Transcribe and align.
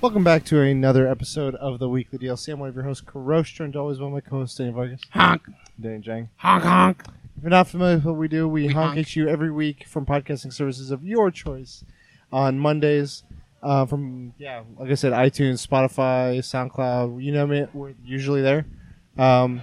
Welcome 0.00 0.22
back 0.22 0.44
to 0.46 0.60
another 0.60 1.08
episode 1.08 1.56
of 1.56 1.80
the 1.80 1.88
Weekly 1.88 2.18
DLC. 2.20 2.52
I'm 2.52 2.60
one 2.60 2.68
of 2.68 2.74
your 2.74 2.84
hosts, 2.84 3.04
Karosh, 3.04 3.52
joined 3.52 3.74
always 3.74 3.98
by 3.98 4.08
my 4.08 4.20
co-host, 4.20 4.56
Danny 4.56 4.70
Vargas. 4.70 5.00
Honk, 5.10 5.42
Danny 5.80 5.98
Jang. 5.98 6.28
honk, 6.36 6.62
honk. 6.62 7.02
If 7.36 7.42
you're 7.42 7.50
not 7.50 7.66
familiar 7.68 7.96
with 7.96 8.04
what 8.04 8.16
we 8.16 8.28
do, 8.28 8.46
we, 8.48 8.66
We 8.68 8.72
honk, 8.72 8.86
honk. 8.90 8.98
at 8.98 9.16
you 9.16 9.28
every 9.28 9.50
week 9.50 9.86
from 9.88 10.06
podcasting 10.06 10.52
services 10.52 10.90
of 10.92 11.04
your 11.04 11.30
choice 11.32 11.84
on 12.32 12.58
Mondays. 12.58 13.24
Uh, 13.60 13.86
from 13.86 14.34
yeah, 14.38 14.62
like 14.78 14.88
I 14.90 14.94
said, 14.94 15.12
iTunes, 15.12 15.66
Spotify, 15.66 16.38
SoundCloud, 16.38 17.20
you 17.22 17.32
name 17.32 17.50
it, 17.50 17.70
we're 17.74 17.94
usually 18.04 18.40
there. 18.40 18.66
Um, 19.16 19.62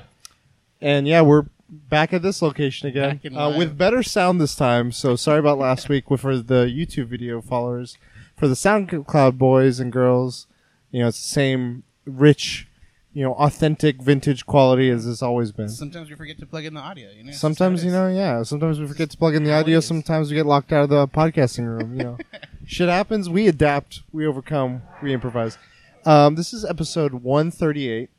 and 0.81 1.07
yeah, 1.07 1.21
we're 1.21 1.45
back 1.69 2.11
at 2.11 2.21
this 2.21 2.41
location 2.41 2.89
again 2.89 3.15
Back 3.17 3.25
in 3.25 3.37
uh, 3.37 3.47
live. 3.47 3.57
with 3.57 3.77
better 3.77 4.03
sound 4.03 4.41
this 4.41 4.53
time. 4.53 4.91
So 4.91 5.15
sorry 5.15 5.39
about 5.39 5.57
last 5.59 5.87
week 5.87 6.09
with 6.11 6.19
for 6.21 6.35
the 6.37 6.65
YouTube 6.65 7.07
video 7.07 7.39
followers. 7.41 7.97
For 8.35 8.47
the 8.47 8.53
SoundCloud 8.55 9.37
boys 9.37 9.79
and 9.79 9.91
girls, 9.91 10.47
you 10.91 11.01
know, 11.01 11.07
it's 11.07 11.21
the 11.21 11.27
same 11.27 11.83
rich, 12.05 12.67
you 13.13 13.23
know, 13.23 13.33
authentic 13.35 14.01
vintage 14.01 14.45
quality 14.45 14.89
as 14.89 15.07
it's 15.07 15.21
always 15.21 15.51
been. 15.53 15.69
Sometimes 15.69 16.09
we 16.09 16.15
forget 16.15 16.37
to 16.39 16.45
plug 16.45 16.65
in 16.65 16.73
the 16.73 16.81
audio. 16.81 17.09
You 17.11 17.23
know, 17.23 17.31
Sometimes 17.31 17.83
you 17.85 17.91
know, 17.91 18.07
yeah. 18.09 18.43
Sometimes 18.43 18.79
we 18.79 18.87
forget 18.87 19.09
to 19.11 19.17
plug 19.17 19.35
in 19.35 19.43
the 19.45 19.53
audio. 19.53 19.77
is. 19.77 19.85
Sometimes 19.85 20.29
we 20.29 20.35
get 20.35 20.45
locked 20.45 20.73
out 20.73 20.83
of 20.83 20.89
the 20.89 21.07
podcasting 21.07 21.65
room. 21.65 21.97
You 21.97 22.03
know, 22.03 22.17
shit 22.65 22.89
happens. 22.89 23.29
We 23.29 23.47
adapt. 23.47 24.01
We 24.11 24.27
overcome. 24.27 24.81
We 25.01 25.13
improvise. 25.13 25.57
Um, 26.05 26.35
this 26.35 26.53
is 26.53 26.65
episode 26.65 27.13
one 27.13 27.51
thirty 27.51 27.89
eight. 27.89 28.09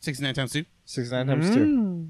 is. 0.00 0.04
69 0.04 0.34
times 0.34 0.52
2. 0.52 0.64
Six 0.84 1.10
nine 1.12 1.26
times 1.26 1.50
two. 1.54 2.08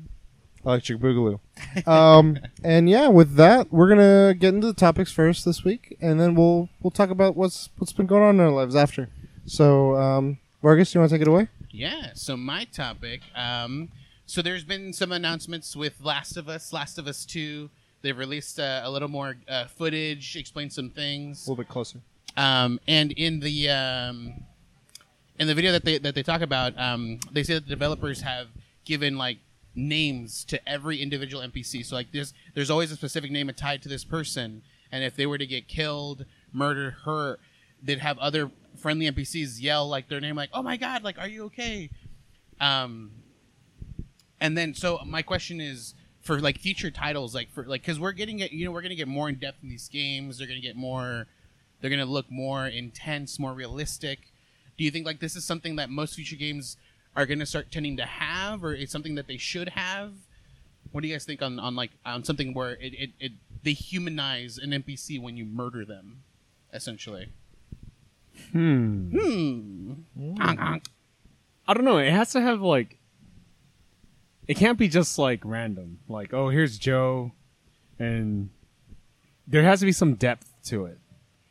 Electric 0.64 0.98
Boogaloo. 0.98 1.40
um, 1.86 2.38
and 2.64 2.88
yeah, 2.88 3.08
with 3.08 3.34
that, 3.36 3.72
we're 3.72 3.88
gonna 3.88 4.34
get 4.34 4.54
into 4.54 4.66
the 4.66 4.74
topics 4.74 5.12
first 5.12 5.44
this 5.44 5.64
week, 5.64 5.96
and 6.00 6.20
then 6.20 6.34
we'll 6.34 6.68
we'll 6.82 6.90
talk 6.90 7.10
about 7.10 7.36
what's 7.36 7.70
what's 7.78 7.92
been 7.92 8.06
going 8.06 8.22
on 8.22 8.34
in 8.36 8.40
our 8.40 8.50
lives 8.50 8.76
after. 8.76 9.08
So, 9.46 9.96
um, 9.96 10.38
Vargas, 10.62 10.94
you 10.94 11.00
want 11.00 11.10
to 11.10 11.16
take 11.16 11.22
it 11.22 11.28
away? 11.28 11.48
Yeah, 11.70 12.10
so 12.14 12.36
my 12.36 12.64
topic. 12.64 13.22
Um, 13.34 13.90
so 14.26 14.42
there's 14.42 14.64
been 14.64 14.92
some 14.92 15.12
announcements 15.12 15.74
with 15.74 15.94
Last 16.00 16.36
of 16.36 16.48
Us, 16.48 16.72
Last 16.72 16.98
of 16.98 17.08
Us 17.08 17.24
2. 17.24 17.68
They've 18.02 18.16
released 18.16 18.60
uh, 18.60 18.82
a 18.84 18.90
little 18.90 19.08
more 19.08 19.36
uh, 19.48 19.66
footage, 19.66 20.36
explained 20.36 20.72
some 20.72 20.90
things. 20.90 21.46
A 21.46 21.50
little 21.50 21.64
bit 21.64 21.68
closer. 21.68 22.00
Um, 22.36 22.78
and 22.86 23.12
in 23.12 23.40
the 23.40 23.70
um, 23.70 24.34
in 25.38 25.46
the 25.46 25.54
video 25.54 25.72
that 25.72 25.84
they 25.84 25.98
that 25.98 26.14
they 26.14 26.22
talk 26.22 26.42
about, 26.42 26.78
um, 26.78 27.18
they 27.32 27.42
say 27.42 27.54
that 27.54 27.64
the 27.64 27.70
developers 27.70 28.20
have 28.20 28.48
given 28.84 29.18
like 29.18 29.38
names 29.88 30.44
to 30.46 30.68
every 30.68 31.00
individual 31.00 31.42
NPC. 31.42 31.84
So 31.84 31.96
like 31.96 32.12
there's 32.12 32.32
there's 32.54 32.70
always 32.70 32.92
a 32.92 32.96
specific 32.96 33.30
name 33.30 33.50
tied 33.56 33.82
to 33.82 33.88
this 33.88 34.04
person, 34.04 34.62
and 34.92 35.04
if 35.04 35.16
they 35.16 35.26
were 35.26 35.38
to 35.38 35.46
get 35.46 35.68
killed, 35.68 36.24
murdered, 36.52 36.94
hurt, 37.04 37.40
they'd 37.82 37.98
have 37.98 38.18
other 38.18 38.50
friendly 38.76 39.10
NPCs 39.10 39.60
yell 39.60 39.88
like 39.88 40.08
their 40.08 40.20
name, 40.20 40.36
like 40.36 40.50
"Oh 40.52 40.62
my 40.62 40.76
god, 40.76 41.02
like 41.02 41.18
are 41.18 41.28
you 41.28 41.44
okay?" 41.44 41.90
Um, 42.60 43.12
and 44.40 44.56
then 44.56 44.74
so 44.74 45.00
my 45.06 45.22
question 45.22 45.60
is 45.60 45.94
for 46.20 46.40
like 46.40 46.58
future 46.58 46.90
titles, 46.90 47.34
like 47.34 47.50
for 47.50 47.64
like 47.64 47.82
because 47.82 47.98
we're 47.98 48.12
getting 48.12 48.40
it, 48.40 48.52
you 48.52 48.64
know, 48.64 48.70
we're 48.70 48.82
gonna 48.82 48.94
get 48.94 49.08
more 49.08 49.28
in 49.28 49.36
depth 49.36 49.62
in 49.62 49.68
these 49.68 49.88
games. 49.88 50.38
They're 50.38 50.46
gonna 50.46 50.60
get 50.60 50.76
more 50.76 51.26
they're 51.80 51.90
to 51.90 52.04
look 52.04 52.30
more 52.30 52.66
intense, 52.66 53.38
more 53.38 53.54
realistic. 53.54 54.32
Do 54.76 54.84
you 54.84 54.90
think 54.90 55.06
like 55.06 55.20
this 55.20 55.36
is 55.36 55.44
something 55.44 55.76
that 55.76 55.90
most 55.90 56.14
future 56.14 56.36
games 56.36 56.76
are 57.16 57.26
going 57.26 57.38
to 57.40 57.46
start 57.46 57.70
tending 57.70 57.96
to 57.96 58.04
have, 58.06 58.62
or 58.64 58.74
it's 58.74 58.92
something 58.92 59.14
that 59.16 59.26
they 59.26 59.36
should 59.36 59.70
have? 59.70 60.12
What 60.92 61.02
do 61.02 61.08
you 61.08 61.14
guys 61.14 61.24
think 61.24 61.42
on, 61.42 61.58
on 61.58 61.76
like 61.76 61.90
on 62.04 62.24
something 62.24 62.52
where 62.54 62.72
it, 62.72 62.94
it, 62.94 63.10
it 63.20 63.32
they 63.62 63.72
humanize 63.72 64.58
an 64.58 64.70
NPC 64.70 65.20
when 65.22 65.36
you 65.36 65.44
murder 65.44 65.84
them, 65.84 66.22
essentially? 66.72 67.28
Hmm. 68.52 69.10
Hmm. 69.16 69.92
Honk. 70.40 70.84
I 71.68 71.74
don't 71.74 71.84
know. 71.84 71.98
It 71.98 72.10
has 72.10 72.32
to 72.32 72.40
have 72.40 72.60
like. 72.60 72.96
It 74.48 74.56
can't 74.56 74.78
be 74.78 74.88
just 74.88 75.16
like 75.18 75.42
random. 75.44 76.00
Like, 76.08 76.34
oh, 76.34 76.48
here's 76.48 76.76
Joe, 76.78 77.32
and 77.98 78.50
there 79.46 79.62
has 79.62 79.78
to 79.80 79.86
be 79.86 79.92
some 79.92 80.14
depth 80.14 80.50
to 80.64 80.86
it. 80.86 80.98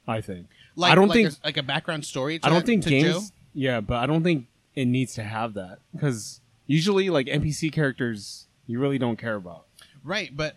I 0.08 0.20
think. 0.22 0.48
Like 0.76 0.92
I 0.92 0.96
don't 0.96 1.08
like 1.08 1.16
think. 1.16 1.30
a, 1.32 1.36
like 1.46 1.58
a 1.58 1.64
background 1.64 2.04
story. 2.06 2.40
To 2.40 2.46
I 2.46 2.50
don't 2.50 2.60
that- 2.60 2.66
think 2.66 2.84
to 2.84 2.90
games. 2.90 3.14
Joe? 3.14 3.22
Yeah, 3.54 3.82
but 3.82 3.98
I 3.98 4.06
don't 4.06 4.24
think 4.24 4.48
it 4.80 4.86
needs 4.86 5.14
to 5.16 5.24
have 5.24 5.54
that 5.56 5.80
because 5.94 6.40
usually, 6.66 7.10
like 7.10 7.28
NPC 7.28 7.72
characters, 7.72 8.48
you 8.66 8.80
really 8.80 8.98
don't 8.98 9.18
care 9.18 9.36
about. 9.36 9.66
Right, 10.04 10.36
but 10.36 10.56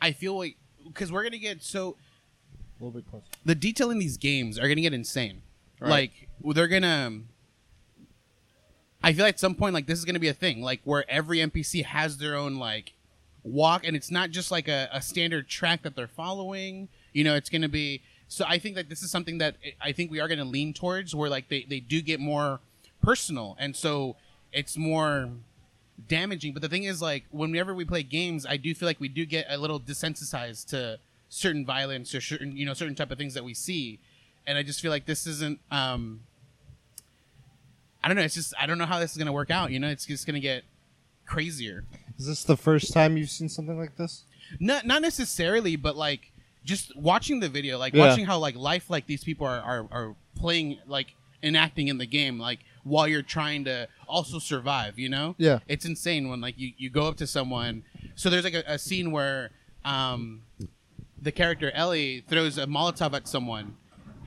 I 0.00 0.12
feel 0.12 0.36
like 0.38 0.56
because 0.86 1.12
we're 1.12 1.22
gonna 1.22 1.38
get 1.38 1.62
so 1.62 1.96
A 2.80 2.84
little 2.84 2.98
bit 3.00 3.08
closer. 3.10 3.26
the 3.44 3.54
detail 3.54 3.90
in 3.90 3.98
these 3.98 4.16
games 4.16 4.58
are 4.58 4.68
gonna 4.68 4.80
get 4.80 4.94
insane. 4.94 5.42
Right. 5.80 5.90
Like 6.42 6.54
they're 6.54 6.68
gonna. 6.68 7.20
I 9.04 9.12
feel 9.12 9.24
like 9.24 9.34
at 9.34 9.40
some 9.40 9.54
point, 9.54 9.74
like 9.74 9.86
this 9.86 9.98
is 9.98 10.04
gonna 10.04 10.18
be 10.20 10.28
a 10.28 10.34
thing, 10.34 10.62
like 10.62 10.80
where 10.84 11.08
every 11.10 11.38
NPC 11.38 11.84
has 11.84 12.18
their 12.18 12.36
own 12.36 12.56
like 12.56 12.94
walk, 13.42 13.84
and 13.86 13.96
it's 13.96 14.10
not 14.10 14.30
just 14.30 14.50
like 14.50 14.68
a, 14.68 14.88
a 14.92 15.02
standard 15.02 15.48
track 15.48 15.82
that 15.82 15.96
they're 15.96 16.08
following. 16.08 16.88
You 17.12 17.24
know, 17.24 17.34
it's 17.34 17.50
gonna 17.50 17.68
be. 17.68 18.02
So 18.28 18.44
I 18.48 18.58
think 18.58 18.76
that 18.76 18.88
this 18.88 19.02
is 19.02 19.10
something 19.10 19.38
that 19.38 19.56
I 19.80 19.92
think 19.92 20.10
we 20.10 20.20
are 20.20 20.28
gonna 20.28 20.44
lean 20.44 20.72
towards, 20.72 21.14
where 21.14 21.28
like 21.28 21.48
they 21.48 21.66
they 21.68 21.80
do 21.80 22.00
get 22.00 22.20
more 22.20 22.60
personal, 23.02 23.56
and 23.58 23.74
so 23.76 24.16
it's 24.52 24.76
more 24.76 25.30
damaging. 26.08 26.52
But 26.52 26.62
the 26.62 26.68
thing 26.68 26.84
is, 26.84 27.02
like, 27.02 27.24
whenever 27.30 27.74
we 27.74 27.84
play 27.84 28.02
games, 28.02 28.46
I 28.46 28.56
do 28.56 28.74
feel 28.74 28.86
like 28.86 29.00
we 29.00 29.08
do 29.08 29.24
get 29.26 29.46
a 29.48 29.56
little 29.58 29.78
desensitized 29.80 30.68
to 30.68 30.98
certain 31.28 31.64
violence 31.66 32.14
or 32.14 32.20
certain, 32.20 32.56
you 32.56 32.64
know, 32.66 32.74
certain 32.74 32.94
type 32.94 33.10
of 33.10 33.18
things 33.18 33.34
that 33.34 33.44
we 33.44 33.54
see, 33.54 33.98
and 34.46 34.56
I 34.58 34.62
just 34.62 34.80
feel 34.80 34.90
like 34.90 35.06
this 35.06 35.26
isn't. 35.26 35.58
um 35.70 36.20
I 38.04 38.08
don't 38.08 38.16
know. 38.16 38.22
It's 38.22 38.34
just 38.34 38.52
I 38.58 38.66
don't 38.66 38.78
know 38.78 38.86
how 38.86 38.98
this 38.98 39.12
is 39.12 39.16
gonna 39.18 39.32
work 39.32 39.50
out. 39.50 39.70
You 39.70 39.78
know, 39.78 39.88
it's 39.88 40.06
just 40.06 40.26
gonna 40.26 40.40
get 40.40 40.64
crazier. 41.26 41.84
Is 42.18 42.26
this 42.26 42.42
the 42.44 42.56
first 42.56 42.92
time 42.92 43.16
you've 43.16 43.30
seen 43.30 43.48
something 43.48 43.78
like 43.78 43.96
this? 43.96 44.24
Not 44.58 44.86
not 44.86 45.02
necessarily, 45.02 45.76
but 45.76 45.96
like 45.96 46.32
just 46.64 46.94
watching 46.96 47.40
the 47.40 47.48
video, 47.48 47.78
like 47.78 47.94
Yeah. 47.94 48.08
watching 48.08 48.24
how 48.24 48.38
like 48.38 48.56
life 48.56 48.90
like 48.90 49.06
these 49.06 49.22
people 49.22 49.46
are, 49.46 49.60
are 49.60 49.86
are 49.90 50.16
playing 50.34 50.78
like 50.86 51.14
enacting 51.44 51.88
in 51.88 51.98
the 51.98 52.06
game, 52.06 52.38
like 52.40 52.58
while 52.84 53.06
you're 53.06 53.22
trying 53.22 53.64
to 53.64 53.88
also 54.08 54.38
survive. 54.38 54.98
You 54.98 55.08
know. 55.08 55.34
Yeah. 55.38 55.60
it's 55.68 55.84
insane 55.84 56.28
when 56.28 56.40
like 56.40 56.58
you, 56.58 56.72
you 56.76 56.90
go 56.90 57.06
up 57.06 57.16
to 57.16 57.26
someone 57.26 57.82
so 58.14 58.28
there's 58.30 58.44
like 58.44 58.54
a, 58.54 58.64
a 58.66 58.78
scene 58.78 59.10
where 59.10 59.50
um 59.84 60.42
the 61.20 61.32
character 61.32 61.70
ellie 61.72 62.22
throws 62.28 62.58
a 62.58 62.66
molotov 62.66 63.14
at 63.14 63.26
someone 63.26 63.76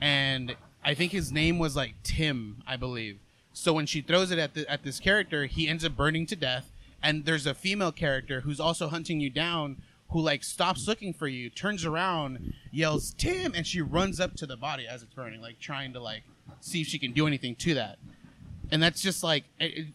and 0.00 0.54
i 0.84 0.92
think 0.94 1.12
his 1.12 1.32
name 1.32 1.58
was 1.58 1.76
like 1.76 1.94
tim 2.02 2.62
i 2.66 2.76
believe 2.76 3.18
so 3.52 3.72
when 3.72 3.86
she 3.86 4.00
throws 4.00 4.30
it 4.30 4.38
at 4.38 4.54
the, 4.54 4.70
at 4.70 4.82
this 4.82 4.98
character 5.00 5.46
he 5.46 5.68
ends 5.68 5.84
up 5.84 5.96
burning 5.96 6.26
to 6.26 6.36
death 6.36 6.72
and 7.02 7.24
there's 7.24 7.46
a 7.46 7.54
female 7.54 7.92
character 7.92 8.40
who's 8.40 8.60
also 8.60 8.88
hunting 8.88 9.20
you 9.20 9.30
down 9.30 9.76
who 10.10 10.20
like 10.20 10.42
stops 10.44 10.86
looking 10.86 11.12
for 11.12 11.28
you 11.28 11.48
turns 11.48 11.84
around 11.84 12.52
yells 12.70 13.14
tim 13.16 13.52
and 13.54 13.66
she 13.66 13.80
runs 13.80 14.20
up 14.20 14.34
to 14.34 14.46
the 14.46 14.56
body 14.56 14.86
as 14.86 15.02
it's 15.02 15.14
burning 15.14 15.40
like 15.40 15.58
trying 15.60 15.92
to 15.92 16.00
like 16.00 16.22
see 16.60 16.80
if 16.80 16.86
she 16.86 16.98
can 16.98 17.12
do 17.12 17.26
anything 17.26 17.54
to 17.54 17.74
that 17.74 17.98
and 18.70 18.82
that's 18.82 19.00
just 19.00 19.22
like 19.22 19.44
it, 19.60 19.86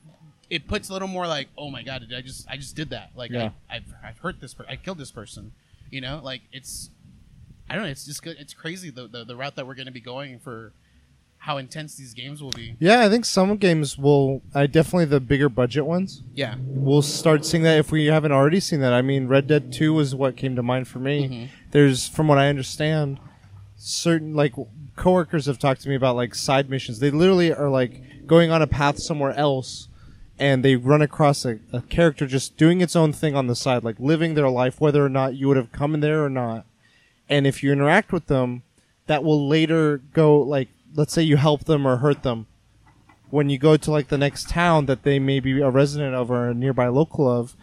it, 0.49 0.67
puts 0.67 0.89
a 0.89 0.93
little 0.93 1.07
more 1.07 1.27
like 1.27 1.47
oh 1.57 1.69
my 1.69 1.83
god 1.83 2.01
did 2.01 2.13
i 2.17 2.21
just 2.21 2.47
i 2.49 2.55
just 2.57 2.75
did 2.75 2.89
that 2.91 3.11
like 3.15 3.31
Yeah. 3.31 3.51
I, 3.69 3.77
I've, 3.77 3.93
I've 4.03 4.17
hurt 4.19 4.39
this 4.39 4.53
per- 4.53 4.65
i 4.69 4.75
killed 4.75 4.97
this 4.97 5.11
person 5.11 5.51
you 5.89 6.01
know 6.01 6.19
like 6.23 6.41
it's 6.51 6.89
i 7.69 7.75
don't 7.75 7.83
know 7.83 7.89
it's 7.89 8.05
just 8.05 8.21
good 8.23 8.37
it's 8.39 8.53
crazy 8.53 8.89
the, 8.89 9.07
the, 9.07 9.23
the 9.23 9.35
route 9.35 9.55
that 9.55 9.65
we're 9.67 9.75
going 9.75 9.85
to 9.87 9.91
be 9.91 10.01
going 10.01 10.39
for 10.39 10.73
how 11.37 11.57
intense 11.57 11.95
these 11.95 12.13
games 12.13 12.43
will 12.43 12.51
be 12.51 12.75
Yeah, 12.79 13.01
I 13.01 13.09
think 13.09 13.25
some 13.25 13.57
games 13.57 13.97
will. 13.97 14.43
I 14.53 14.67
definitely 14.67 15.05
the 15.05 15.19
bigger 15.19 15.49
budget 15.49 15.87
ones. 15.87 16.21
yeah 16.35 16.53
We'll 16.59 17.01
start 17.01 17.45
seeing 17.47 17.63
that 17.63 17.79
if 17.79 17.91
we 17.91 18.05
haven't 18.05 18.31
already 18.31 18.59
seen 18.59 18.79
that. 18.81 18.93
I 18.93 19.01
mean, 19.01 19.27
Red 19.27 19.47
Dead 19.47 19.73
Two 19.73 19.91
was 19.95 20.13
what 20.13 20.37
came 20.37 20.55
to 20.55 20.61
mind 20.61 20.87
for 20.87 20.99
me. 20.99 21.27
Mhm. 21.27 21.47
There's, 21.71 22.07
from 22.07 22.27
what 22.27 22.37
I 22.37 22.47
understand, 22.47 23.17
certain 23.75 24.35
like 24.35 24.53
coworkers 24.95 25.47
have 25.47 25.57
talked 25.57 25.81
to 25.81 25.89
me 25.89 25.95
about 25.95 26.15
like 26.15 26.35
side 26.35 26.69
missions. 26.69 26.99
They 26.99 27.09
literally 27.09 27.51
are 27.51 27.69
like 27.71 28.03
going 28.31 28.49
on 28.49 28.61
a 28.61 28.67
path 28.67 28.97
somewhere 28.97 29.33
else, 29.33 29.89
and 30.39 30.63
they 30.63 30.77
run 30.77 31.01
across 31.01 31.43
a, 31.43 31.59
a 31.73 31.81
character 31.81 32.25
just 32.25 32.55
doing 32.55 32.79
its 32.79 32.95
own 32.95 33.11
thing 33.11 33.35
on 33.35 33.47
the 33.47 33.55
side, 33.57 33.83
like 33.83 33.99
living 33.99 34.35
their 34.35 34.47
life, 34.47 34.79
whether 34.79 35.05
or 35.05 35.09
not 35.09 35.35
you 35.35 35.49
would 35.49 35.57
have 35.57 35.73
come 35.73 35.93
in 35.93 35.99
there 35.99 36.23
or 36.23 36.29
not. 36.29 36.65
And 37.27 37.45
if 37.45 37.61
you 37.61 37.73
interact 37.73 38.13
with 38.13 38.27
them, 38.27 38.63
that 39.07 39.25
will 39.25 39.49
later 39.49 39.97
go 40.13 40.39
like, 40.39 40.69
let's 40.95 41.11
say 41.11 41.21
you 41.21 41.35
help 41.35 41.65
them 41.65 41.85
or 41.85 41.97
hurt 41.97 42.23
them. 42.23 42.47
When 43.31 43.49
you 43.49 43.57
go 43.57 43.75
to 43.75 43.91
like 43.91 44.07
the 44.07 44.17
next 44.17 44.47
town 44.47 44.85
that 44.85 45.03
they 45.03 45.19
may 45.19 45.41
be 45.41 45.59
a 45.59 45.69
resident 45.69 46.15
of 46.15 46.31
or 46.31 46.47
a 46.47 46.53
nearby 46.53 46.87
local 46.87 47.29
of, 47.29 47.57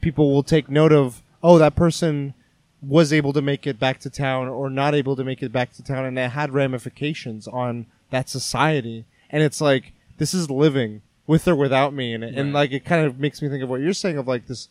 people 0.00 0.32
will 0.32 0.42
take 0.42 0.70
note 0.70 0.92
of, 0.92 1.22
oh, 1.42 1.58
that 1.58 1.76
person 1.76 2.32
was 2.80 3.12
able 3.12 3.34
to 3.34 3.42
make 3.42 3.66
it 3.66 3.78
back 3.78 4.00
to 4.00 4.08
town 4.08 4.48
or 4.48 4.70
not 4.70 4.94
able 4.94 5.14
to 5.16 5.24
make 5.24 5.42
it 5.42 5.52
back 5.52 5.74
to 5.74 5.82
town, 5.82 6.06
and 6.06 6.18
it 6.18 6.30
had 6.30 6.54
ramifications 6.54 7.46
on 7.46 7.84
that 8.08 8.30
society. 8.30 9.04
And 9.34 9.42
it's 9.42 9.60
like 9.60 9.92
this 10.18 10.32
is 10.32 10.48
living 10.48 11.02
with 11.26 11.48
or 11.48 11.56
without 11.56 11.92
me, 11.92 12.14
and 12.14 12.22
and 12.22 12.36
Right. 12.54 12.60
like 12.60 12.72
it 12.72 12.84
kind 12.84 13.04
of 13.04 13.18
makes 13.18 13.42
me 13.42 13.48
think 13.48 13.62
of 13.64 13.68
what 13.68 13.80
you're 13.80 13.92
saying 13.92 14.16
of 14.18 14.28
like 14.28 14.46
this 14.46 14.68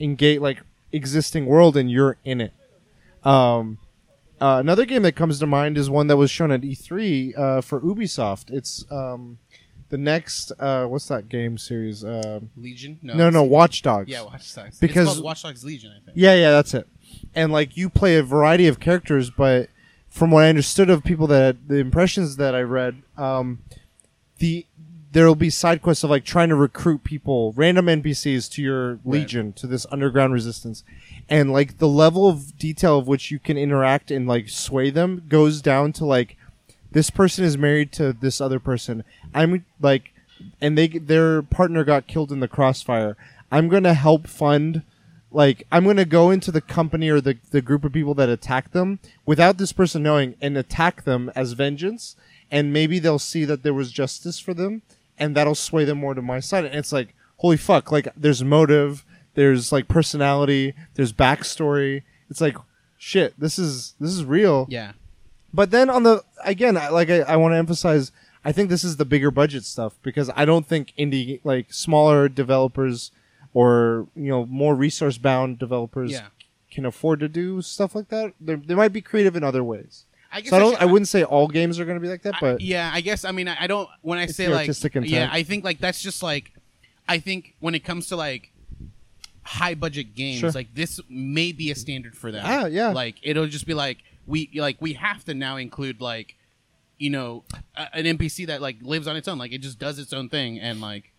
engage 0.00 0.40
like 0.40 0.58
existing 0.92 1.46
world, 1.46 1.76
and 1.76 1.90
you're 1.90 2.16
in 2.24 2.40
it. 2.40 2.52
Um, 3.24 3.78
Uh, 4.40 4.56
another 4.58 4.86
game 4.86 5.02
that 5.02 5.12
comes 5.14 5.38
to 5.38 5.46
mind 5.46 5.76
is 5.76 5.90
one 5.90 6.06
that 6.06 6.16
was 6.16 6.30
shown 6.30 6.50
at 6.50 6.62
E3 6.62 7.34
uh, 7.38 7.60
for 7.60 7.78
Ubisoft. 7.82 8.50
It's 8.50 8.90
um, 8.90 9.36
the 9.90 9.98
next 9.98 10.50
uh, 10.58 10.86
what's 10.86 11.08
that 11.08 11.28
game 11.28 11.58
series? 11.58 12.02
Uh, 12.02 12.40
Legion. 12.56 12.98
no, 13.02 13.14
no, 13.28 13.28
it's- 13.28 13.50
Watch 13.50 13.82
Dogs. 13.82 14.08
Yeah, 14.08 14.22
Watch 14.22 14.54
Dogs. 14.54 14.78
Because- 14.80 15.20
Watch 15.20 15.42
Dogs 15.42 15.62
Legion, 15.62 15.90
I 15.92 16.00
think. 16.04 16.16
Yeah, 16.16 16.34
yeah, 16.34 16.52
that's 16.52 16.72
it. 16.72 16.88
And 17.34 17.52
like 17.52 17.76
you 17.76 17.90
play 17.90 18.16
a 18.16 18.22
variety 18.22 18.66
of 18.66 18.80
characters, 18.80 19.28
but 19.30 19.68
from 20.08 20.30
what 20.30 20.44
I 20.44 20.48
understood 20.48 20.88
of 20.88 21.04
people 21.04 21.26
that 21.26 21.68
the 21.68 21.76
impressions 21.76 22.36
that 22.36 22.54
I 22.54 22.62
read, 22.62 23.02
um, 23.18 23.58
the 24.40 24.66
there 25.12 25.26
will 25.26 25.34
be 25.34 25.50
side 25.50 25.82
quests 25.82 26.04
of 26.04 26.10
like 26.10 26.24
trying 26.24 26.48
to 26.50 26.54
recruit 26.54 27.02
people, 27.02 27.52
random 27.56 27.86
NPCs 27.86 28.50
to 28.52 28.62
your 28.62 29.00
legion, 29.04 29.52
to 29.54 29.66
this 29.66 29.86
underground 29.90 30.32
resistance, 30.32 30.84
and 31.28 31.52
like 31.52 31.78
the 31.78 31.88
level 31.88 32.28
of 32.28 32.56
detail 32.58 32.98
of 32.98 33.08
which 33.08 33.30
you 33.30 33.38
can 33.38 33.56
interact 33.56 34.10
and 34.10 34.28
like 34.28 34.48
sway 34.48 34.90
them 34.90 35.24
goes 35.28 35.60
down 35.60 35.92
to 35.94 36.04
like 36.04 36.36
this 36.92 37.10
person 37.10 37.44
is 37.44 37.58
married 37.58 37.92
to 37.92 38.12
this 38.12 38.40
other 38.40 38.60
person. 38.60 39.04
I'm 39.34 39.64
like, 39.80 40.12
and 40.60 40.78
they 40.78 40.88
their 40.88 41.42
partner 41.42 41.84
got 41.84 42.06
killed 42.06 42.32
in 42.32 42.40
the 42.40 42.48
crossfire. 42.48 43.16
I'm 43.50 43.68
gonna 43.68 43.94
help 43.94 44.26
fund 44.28 44.82
like 45.32 45.66
I'm 45.72 45.84
gonna 45.84 46.04
go 46.04 46.30
into 46.30 46.52
the 46.52 46.60
company 46.60 47.08
or 47.08 47.20
the 47.20 47.38
the 47.50 47.62
group 47.62 47.84
of 47.84 47.92
people 47.92 48.14
that 48.14 48.28
attack 48.28 48.72
them 48.72 49.00
without 49.26 49.58
this 49.58 49.72
person 49.72 50.02
knowing 50.04 50.36
and 50.40 50.56
attack 50.56 51.04
them 51.04 51.32
as 51.34 51.52
vengeance, 51.52 52.16
and 52.50 52.72
maybe 52.72 52.98
they'll 52.98 53.18
see 53.18 53.44
that 53.44 53.62
there 53.62 53.74
was 53.74 53.92
justice 53.92 54.38
for 54.38 54.54
them, 54.54 54.82
and 55.18 55.34
that'll 55.36 55.54
sway 55.54 55.84
them 55.84 55.98
more 55.98 56.14
to 56.14 56.22
my 56.22 56.40
side. 56.40 56.64
And 56.64 56.74
it's 56.74 56.92
like 56.92 57.14
holy 57.38 57.56
fuck, 57.56 57.90
like 57.90 58.08
there's 58.16 58.44
motive, 58.44 59.04
there's 59.34 59.72
like 59.72 59.88
personality, 59.88 60.74
there's 60.94 61.12
backstory. 61.12 62.02
It's 62.28 62.40
like 62.40 62.56
shit, 62.98 63.38
this 63.38 63.58
is 63.58 63.94
this 64.00 64.10
is 64.10 64.24
real. 64.24 64.66
Yeah. 64.68 64.92
But 65.52 65.70
then 65.70 65.90
on 65.90 66.02
the 66.04 66.22
again, 66.44 66.76
I, 66.76 66.88
like 66.90 67.10
I, 67.10 67.20
I 67.20 67.36
want 67.36 67.52
to 67.52 67.56
emphasize, 67.56 68.12
I 68.44 68.52
think 68.52 68.68
this 68.70 68.84
is 68.84 68.96
the 68.98 69.04
bigger 69.04 69.30
budget 69.30 69.64
stuff 69.64 69.94
because 70.02 70.30
I 70.36 70.44
don't 70.44 70.66
think 70.66 70.92
indie 70.98 71.40
like 71.44 71.72
smaller 71.72 72.28
developers 72.28 73.10
or 73.52 74.06
you 74.14 74.28
know 74.30 74.46
more 74.46 74.74
resource 74.76 75.18
bound 75.18 75.58
developers 75.58 76.12
Yeah. 76.12 76.26
can 76.70 76.86
afford 76.86 77.18
to 77.20 77.28
do 77.28 77.62
stuff 77.62 77.94
like 77.94 78.08
that. 78.10 78.32
They 78.40 78.54
they 78.54 78.74
might 78.74 78.92
be 78.92 79.00
creative 79.00 79.34
in 79.34 79.42
other 79.42 79.64
ways. 79.64 80.04
I 80.32 80.40
guess 80.40 80.50
So 80.50 80.56
I 80.56 80.58
don't. 80.60 80.72
should- 80.72 80.82
I 80.82 80.84
wouldn't 80.86 81.08
say 81.08 81.24
all 81.24 81.48
games 81.48 81.78
are 81.80 81.84
going 81.84 81.96
to 81.96 82.00
be 82.02 82.08
like 82.08 82.22
that, 82.22 82.36
I- 82.36 82.40
but 82.40 82.60
yeah, 82.60 82.90
I 82.92 83.00
guess. 83.00 83.24
I 83.24 83.32
mean, 83.32 83.48
I, 83.48 83.56
I 83.60 83.66
don't. 83.66 83.88
When 84.02 84.18
I 84.18 84.26
say 84.26 84.48
like, 84.48 84.68
yeah, 85.02 85.28
I 85.32 85.42
think 85.42 85.64
like 85.64 85.78
that's 85.78 86.00
just 86.02 86.22
like, 86.22 86.52
I 87.08 87.18
think 87.18 87.54
when 87.60 87.74
it 87.74 87.80
comes 87.84 88.06
to 88.08 88.16
like 88.16 88.52
high 89.42 89.74
budget 89.74 90.14
games, 90.14 90.38
Sure. 90.40 90.50
like 90.52 90.74
this 90.74 91.00
may 91.08 91.50
be 91.52 91.70
a 91.70 91.74
standard 91.74 92.16
for 92.16 92.30
that. 92.32 92.44
Ah, 92.44 92.66
yeah. 92.66 92.88
Like 92.90 93.16
it'll 93.22 93.46
just 93.48 93.66
be 93.66 93.74
like 93.74 93.98
we 94.26 94.50
like 94.54 94.76
we 94.80 94.92
have 94.94 95.24
to 95.24 95.34
now 95.34 95.56
include 95.56 96.00
like, 96.00 96.36
you 96.98 97.10
know, 97.10 97.42
a, 97.76 97.88
an 97.96 98.04
NPC 98.04 98.46
that 98.46 98.60
like 98.62 98.76
lives 98.82 99.08
on 99.08 99.16
its 99.16 99.26
own. 99.26 99.38
Like 99.38 99.52
it 99.52 99.58
just 99.62 99.78
does 99.78 99.98
its 99.98 100.12
own 100.12 100.28
thing, 100.28 100.60
and 100.60 100.80
like 100.80 101.10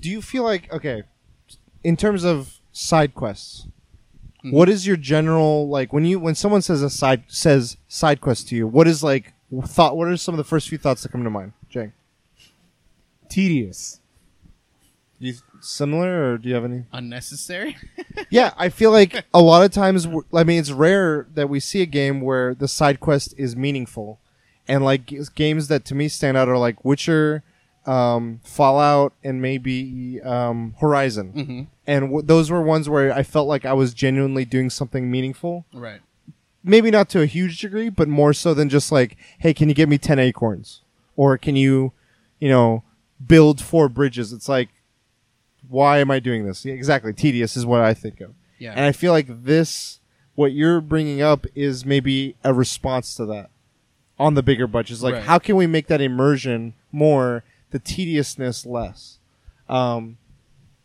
do 0.00 0.08
you 0.08 0.22
feel 0.22 0.44
like 0.44 0.72
okay, 0.72 1.02
in 1.84 1.96
terms 1.96 2.24
of 2.24 2.58
side 2.72 3.14
quests? 3.14 3.66
Mhm. 4.44 4.52
What 4.52 4.68
is 4.68 4.86
your 4.86 4.96
general 4.96 5.68
like 5.68 5.92
when 5.92 6.04
you 6.04 6.18
when 6.18 6.34
someone 6.34 6.62
says 6.62 6.82
a 6.82 6.90
side 6.90 7.22
says 7.28 7.76
side 7.88 8.20
quest 8.20 8.48
to 8.48 8.56
you? 8.56 8.66
What 8.66 8.88
is 8.88 9.02
like 9.02 9.32
thought? 9.66 9.96
What 9.96 10.08
are 10.08 10.16
some 10.16 10.34
of 10.34 10.38
the 10.38 10.44
first 10.44 10.68
few 10.68 10.78
thoughts 10.78 11.02
that 11.02 11.10
come 11.12 11.22
to 11.24 11.30
mind, 11.30 11.52
Jay? 11.68 11.92
Tedious. 13.28 14.00
You 15.18 15.34
similar, 15.60 16.32
or 16.32 16.38
do 16.38 16.48
you 16.48 16.54
have 16.56 16.64
any? 16.64 16.84
unnecessary. 16.92 17.76
Yeah, 18.30 18.52
I 18.56 18.68
feel 18.70 18.90
like 18.90 19.24
a 19.34 19.40
lot 19.42 19.62
of 19.64 19.72
times, 19.72 20.04
w- 20.04 20.24
I 20.34 20.42
mean, 20.44 20.58
it's 20.58 20.70
rare 20.70 21.26
that 21.34 21.48
we 21.50 21.60
see 21.60 21.82
a 21.82 21.86
game 21.86 22.20
where 22.22 22.54
the 22.54 22.66
side 22.68 22.98
quest 22.98 23.34
is 23.36 23.54
meaningful, 23.56 24.20
and 24.66 24.82
like 24.84 25.06
g- 25.06 25.20
games 25.34 25.68
that 25.68 25.84
to 25.86 25.94
me 25.94 26.08
stand 26.08 26.36
out 26.36 26.48
are 26.48 26.56
like 26.58 26.82
Witcher, 26.84 27.42
um, 27.86 28.40
Fallout, 28.44 29.12
and 29.24 29.42
maybe 29.42 30.20
um, 30.22 30.74
Horizon. 30.80 31.28
hmm 31.32 31.62
And 31.86 32.02
w- 32.06 32.22
those 32.26 32.50
were 32.50 32.62
ones 32.62 32.88
where 32.88 33.12
I 33.12 33.22
felt 33.22 33.48
like 33.48 33.64
I 33.64 33.72
was 33.72 33.92
genuinely 33.94 34.44
doing 34.44 34.70
something 34.70 35.10
meaningful. 35.10 35.66
Right. 35.72 36.00
Maybe 36.64 36.90
not 36.92 37.08
to 37.10 37.20
a 37.22 37.26
huge 37.26 37.60
degree, 37.60 37.88
but 37.88 38.06
more 38.08 38.32
so 38.32 38.54
than 38.54 38.68
just 38.68 38.92
like, 38.92 39.16
hey, 39.38 39.52
can 39.52 39.68
you 39.68 39.74
give 39.74 39.88
me 39.88 39.98
ten 39.98 40.18
acorns, 40.20 40.82
or 41.16 41.36
can 41.36 41.56
you, 41.56 41.92
you 42.38 42.48
know, 42.48 42.84
build 43.26 43.60
four 43.60 43.88
bridges? 43.88 44.32
It's 44.32 44.48
like, 44.48 44.68
why 45.68 45.98
am 45.98 46.10
I 46.10 46.20
doing 46.20 46.46
this? 46.46 46.64
Yeah, 46.64 46.74
exactly, 46.74 47.12
tedious 47.12 47.56
is 47.56 47.66
what 47.66 47.80
I 47.80 47.94
think 47.94 48.20
of. 48.20 48.34
Yeah. 48.58 48.72
And 48.72 48.80
I 48.84 48.92
feel 48.92 49.10
like 49.12 49.26
this, 49.44 49.98
what 50.36 50.52
you're 50.52 50.80
bringing 50.80 51.20
up, 51.20 51.46
is 51.56 51.84
maybe 51.84 52.36
a 52.44 52.54
response 52.54 53.16
to 53.16 53.26
that 53.26 53.50
on 54.18 54.34
the 54.34 54.42
bigger 54.42 54.68
budgets. 54.68 55.02
Like, 55.02 55.14
Right. 55.14 55.22
how 55.24 55.38
can 55.40 55.56
we 55.56 55.66
make 55.66 55.88
that 55.88 56.00
immersion 56.00 56.74
more, 56.92 57.42
the 57.72 57.78
tediousness 57.78 58.64
less? 58.64 59.18
Um, 59.68 60.18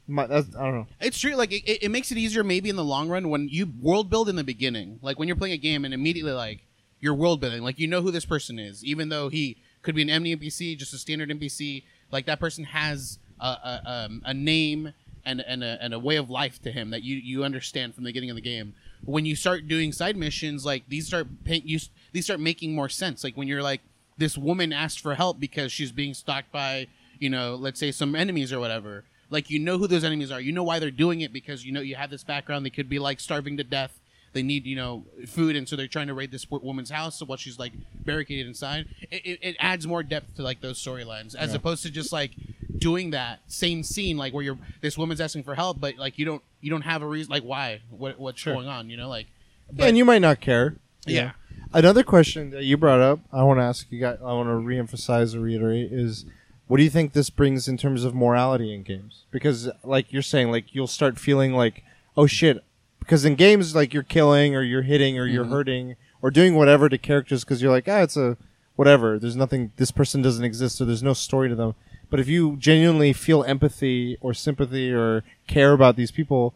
my, 0.07 0.23
I 0.23 0.27
don't 0.27 0.53
know. 0.55 0.87
It's 1.01 1.19
true. 1.19 1.35
Like 1.35 1.51
it, 1.51 1.85
it- 1.85 1.91
makes 1.91 2.11
it 2.11 2.17
easier 2.17 2.43
maybe 2.43 2.69
in 2.69 2.75
the 2.77 2.83
long 2.83 3.09
run 3.09 3.29
when 3.29 3.49
you 3.49 3.71
world 3.81 4.09
build 4.09 4.29
in 4.29 4.35
the 4.37 4.43
beginning. 4.43 4.99
Like 5.01 5.19
when 5.19 5.27
you're 5.27 5.37
playing 5.37 5.53
a 5.53 5.57
game 5.57 5.83
and 5.85 5.93
immediately 5.93 6.31
like 6.31 6.63
you're 6.99 7.13
world 7.13 7.41
building. 7.41 7.61
Like 7.61 7.77
you 7.77 7.87
know 7.87 8.01
who 8.01 8.11
this 8.11 8.25
person 8.25 8.57
is, 8.57 8.83
even 8.85 9.09
though 9.09 9.29
he 9.29 9.57
could 9.81 9.95
be 9.95 10.01
an 10.01 10.09
empty 10.09 10.35
NPC, 10.35 10.77
just 10.77 10.93
a 10.93 10.97
standard 10.97 11.29
NPC. 11.29 11.83
Like 12.11 12.25
that 12.25 12.39
person 12.39 12.63
has 12.63 13.19
a 13.39 13.45
a, 13.45 13.81
um, 13.85 14.21
a 14.25 14.33
name 14.33 14.93
and 15.25 15.41
and 15.41 15.63
a, 15.63 15.77
and 15.81 15.93
a 15.93 15.99
way 15.99 16.15
of 16.15 16.29
life 16.29 16.61
to 16.61 16.71
him 16.71 16.89
that 16.91 17.03
you 17.03 17.17
you 17.17 17.43
understand 17.43 17.93
from 17.93 18.03
the 18.05 18.09
beginning 18.09 18.29
of 18.29 18.35
the 18.37 18.41
game. 18.41 18.73
When 19.03 19.25
you 19.25 19.35
start 19.35 19.67
doing 19.67 19.91
side 19.91 20.15
missions, 20.15 20.65
like 20.65 20.83
these 20.87 21.07
start 21.07 21.27
you, 21.45 21.79
these 22.13 22.23
start 22.23 22.39
making 22.39 22.73
more 22.73 22.89
sense. 22.89 23.23
Like 23.25 23.35
when 23.35 23.47
you're 23.49 23.61
like 23.61 23.81
this 24.17 24.37
woman 24.37 24.73
asked 24.73 24.99
for 24.99 25.15
help 25.15 25.39
because 25.39 25.71
she's 25.71 25.91
being 25.91 26.13
stalked 26.13 26.51
by 26.51 26.87
you 27.19 27.29
know 27.29 27.55
let's 27.55 27.79
say 27.79 27.91
some 27.91 28.15
enemies 28.15 28.51
or 28.53 28.59
whatever 28.59 29.03
like 29.29 29.49
you 29.49 29.59
know 29.59 29.77
who 29.77 29.87
those 29.87 30.03
enemies 30.03 30.31
are 30.31 30.39
you 30.41 30.51
know 30.51 30.63
why 30.63 30.79
they're 30.79 30.91
doing 30.91 31.21
it 31.21 31.33
because 31.33 31.65
you 31.65 31.71
know 31.71 31.81
you 31.81 31.95
have 31.95 32.09
this 32.09 32.23
background 32.23 32.65
they 32.65 32.69
could 32.69 32.89
be 32.89 32.99
like 32.99 33.19
starving 33.19 33.57
to 33.57 33.63
death 33.63 33.99
they 34.33 34.43
need 34.43 34.65
you 34.65 34.75
know 34.75 35.03
food 35.25 35.55
and 35.55 35.67
so 35.67 35.75
they're 35.75 35.87
trying 35.87 36.07
to 36.07 36.13
raid 36.13 36.31
this 36.31 36.49
woman's 36.49 36.89
house 36.91 37.17
so 37.17 37.25
while 37.25 37.37
she's 37.37 37.57
like 37.57 37.71
barricaded 38.05 38.45
inside 38.45 38.85
it, 39.09 39.25
it, 39.25 39.39
it 39.41 39.55
adds 39.59 39.87
more 39.87 40.03
depth 40.03 40.35
to 40.35 40.43
like 40.43 40.61
those 40.61 40.81
storylines 40.83 41.33
as 41.35 41.53
opposed 41.53 41.81
to 41.83 41.89
just 41.89 42.11
like 42.11 42.31
doing 42.77 43.09
that 43.11 43.39
same 43.47 43.81
scene 43.83 44.17
like 44.17 44.33
where 44.33 44.43
you're 44.43 44.57
this 44.81 44.97
woman's 44.97 45.19
asking 45.19 45.41
for 45.43 45.55
help 45.55 45.79
but 45.79 45.95
like 45.97 46.19
you 46.19 46.25
don't 46.25 46.43
you 46.61 46.69
don't 46.69 46.83
have 46.83 47.01
a 47.01 47.07
reason 47.07 47.31
like 47.31 47.43
why 47.43 47.81
what, 47.89 48.19
what's 48.19 48.39
Sure. 48.39 48.53
going 48.53 48.67
on 48.67 48.89
you 48.89 48.97
know 48.97 49.09
like 49.09 49.27
Yeah, 49.73 49.85
and 49.85 49.97
you 49.97 50.05
might 50.05 50.21
not 50.21 50.39
care. 50.39 50.75
Yeah. 51.07 51.23
know. 51.25 51.31
Another 51.77 52.01
question 52.01 52.49
that 52.49 52.63
you 52.63 52.75
brought 52.75 53.01
up, 53.01 53.19
I 53.31 53.43
want 53.43 53.59
to 53.59 53.63
ask 53.63 53.85
you 53.91 53.99
guys, 53.99 54.17
I 54.19 54.33
want 54.33 54.47
to 54.49 54.53
reemphasize 54.53 55.35
or 55.35 55.41
reiterate 55.41 55.93
is 55.93 56.25
what 56.65 56.77
do 56.77 56.83
you 56.83 56.89
think 56.89 57.13
this 57.13 57.29
brings 57.29 57.67
in 57.67 57.77
terms 57.77 58.03
of 58.03 58.15
morality 58.15 58.73
in 58.73 58.81
games? 58.81 59.25
Because, 59.29 59.69
like 59.83 60.11
you're 60.11 60.23
saying, 60.23 60.49
like 60.49 60.73
you'll 60.73 60.87
start 60.87 61.19
feeling 61.19 61.53
like, 61.53 61.83
oh 62.17 62.25
shit. 62.25 62.63
Because 62.97 63.25
in 63.25 63.35
games, 63.35 63.75
like 63.75 63.93
you're 63.93 64.01
killing 64.01 64.55
or 64.55 64.63
you're 64.63 64.81
hitting 64.81 65.19
or 65.19 65.27
you're 65.27 65.45
Mhm. 65.45 65.49
hurting 65.51 65.95
or 66.19 66.31
doing 66.31 66.55
whatever 66.55 66.89
to 66.89 66.97
characters 66.97 67.43
because 67.43 67.61
you're 67.61 67.71
like, 67.71 67.87
ah, 67.87 68.01
it's 68.01 68.17
a 68.17 68.37
whatever. 68.75 69.19
There's 69.19 69.35
nothing, 69.35 69.71
this 69.77 69.91
person 69.91 70.23
doesn't 70.23 70.43
exist 70.43 70.77
so 70.77 70.83
there's 70.83 71.03
no 71.03 71.13
story 71.13 71.47
to 71.47 71.53
them. 71.55 71.75
But 72.09 72.19
if 72.19 72.27
you 72.27 72.57
genuinely 72.57 73.13
feel 73.13 73.43
empathy 73.43 74.17
or 74.19 74.33
sympathy 74.33 74.91
or 74.91 75.23
care 75.45 75.73
about 75.73 75.95
these 75.95 76.09
people, 76.09 76.55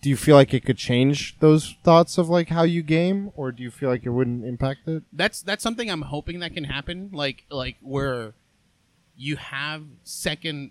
do 0.00 0.08
you 0.08 0.16
feel 0.16 0.36
like 0.36 0.54
it 0.54 0.64
could 0.64 0.78
change 0.78 1.36
those 1.40 1.74
thoughts 1.82 2.18
of 2.18 2.28
like 2.28 2.48
how 2.48 2.62
you 2.62 2.82
game 2.82 3.32
or 3.34 3.50
do 3.50 3.62
you 3.62 3.70
feel 3.70 3.88
like 3.88 4.04
it 4.04 4.10
wouldn't 4.10 4.44
impact 4.44 4.86
it 4.86 5.02
that's 5.12 5.42
that's 5.42 5.62
something 5.62 5.90
I'm 5.90 6.02
hoping 6.02 6.40
that 6.40 6.54
can 6.54 6.64
happen. 6.64 7.10
Like 7.12 7.44
like 7.50 7.76
where 7.80 8.34
you 9.16 9.36
have 9.36 9.84
second 10.04 10.70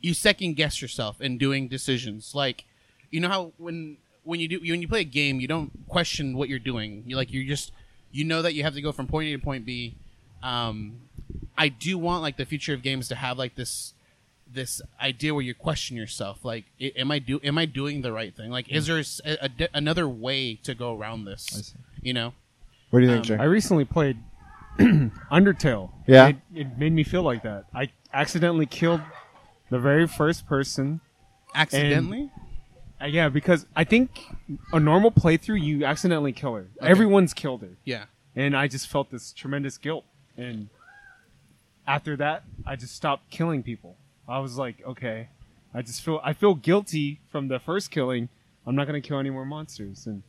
you 0.00 0.14
second 0.14 0.54
guess 0.54 0.82
yourself 0.82 1.20
in 1.20 1.38
doing 1.38 1.68
decisions. 1.68 2.34
Like 2.34 2.64
you 3.10 3.20
know 3.20 3.28
how 3.28 3.52
when 3.58 3.98
when 4.22 4.40
you 4.40 4.48
do 4.48 4.60
when 4.60 4.80
you 4.80 4.88
play 4.88 5.00
a 5.00 5.04
game, 5.04 5.40
you 5.40 5.48
don't 5.48 5.70
question 5.86 6.36
what 6.36 6.48
you're 6.48 6.58
doing. 6.58 7.04
You 7.06 7.16
like 7.16 7.30
you 7.30 7.46
just 7.46 7.72
you 8.10 8.24
know 8.24 8.42
that 8.42 8.54
you 8.54 8.62
have 8.62 8.74
to 8.74 8.82
go 8.82 8.92
from 8.92 9.06
point 9.06 9.28
A 9.28 9.32
to 9.32 9.38
point 9.38 9.64
B. 9.64 9.96
Um, 10.42 11.00
I 11.56 11.68
do 11.68 11.96
want 11.98 12.22
like 12.22 12.36
the 12.36 12.44
future 12.44 12.74
of 12.74 12.82
games 12.82 13.08
to 13.08 13.14
have 13.14 13.38
like 13.38 13.54
this 13.54 13.94
this 14.52 14.80
idea 15.00 15.34
where 15.34 15.42
you 15.42 15.54
question 15.54 15.96
yourself 15.96 16.44
like 16.44 16.64
am 16.96 17.10
i 17.10 17.18
do 17.18 17.40
am 17.42 17.58
i 17.58 17.64
doing 17.64 18.02
the 18.02 18.12
right 18.12 18.36
thing 18.36 18.50
like 18.50 18.68
is 18.70 18.86
there 18.86 18.98
s- 18.98 19.20
a- 19.24 19.38
a 19.44 19.48
di- 19.48 19.68
another 19.74 20.08
way 20.08 20.54
to 20.56 20.74
go 20.74 20.96
around 20.96 21.24
this 21.24 21.46
I 21.52 21.60
see. 21.62 21.74
you 22.02 22.12
know 22.14 22.34
what 22.90 23.00
do 23.00 23.06
you 23.06 23.10
think 23.12 23.20
Um, 23.30 23.36
Jay? 23.38 23.42
I 23.42 23.44
recently 23.44 23.84
played 23.84 24.18
Undertale. 24.78 25.90
Yeah. 26.06 26.28
It, 26.28 26.36
it 26.54 26.78
made 26.78 26.92
me 26.92 27.02
feel 27.04 27.22
like 27.22 27.42
that. 27.42 27.64
I 27.74 27.90
accidentally 28.12 28.66
killed 28.66 29.00
the 29.70 29.78
very 29.78 30.06
first 30.06 30.46
person. 30.46 31.00
accidentally 31.54 32.30
Uh, 33.00 33.06
yeah, 33.06 33.28
because 33.28 33.66
I 33.74 33.82
think 33.84 34.20
a 34.72 34.78
normal 34.78 35.10
playthrough, 35.10 35.60
you 35.62 35.84
accidentally 35.84 36.32
kill 36.32 36.54
her. 36.54 36.66
Okay. 36.80 36.88
Everyone's 36.88 37.34
killed 37.34 37.62
her. 37.62 37.76
yeah 37.84 38.04
And 38.36 38.56
I 38.56 38.68
just 38.68 38.86
felt 38.88 39.10
this 39.10 39.32
tremendous 39.32 39.78
guilt. 39.78 40.04
And 40.36 40.68
after 41.86 42.16
that, 42.16 42.44
I 42.66 42.76
just 42.76 42.94
stopped 42.94 43.30
killing 43.30 43.62
people. 43.62 43.96
I 44.28 44.38
was 44.38 44.56
like, 44.58 44.76
okay, 44.86 45.28
I 45.74 45.82
just 45.82 46.00
feel 46.02 46.20
I 46.24 46.32
feel 46.32 46.54
guilty 46.54 47.20
from 47.30 47.48
the 47.48 47.58
first 47.58 47.90
killing, 47.90 48.28
I'm 48.66 48.74
not 48.74 48.86
gonna 48.86 49.00
kill 49.00 49.18
any 49.18 49.30
more 49.30 49.44
monsters. 49.44 50.06
And 50.06 50.22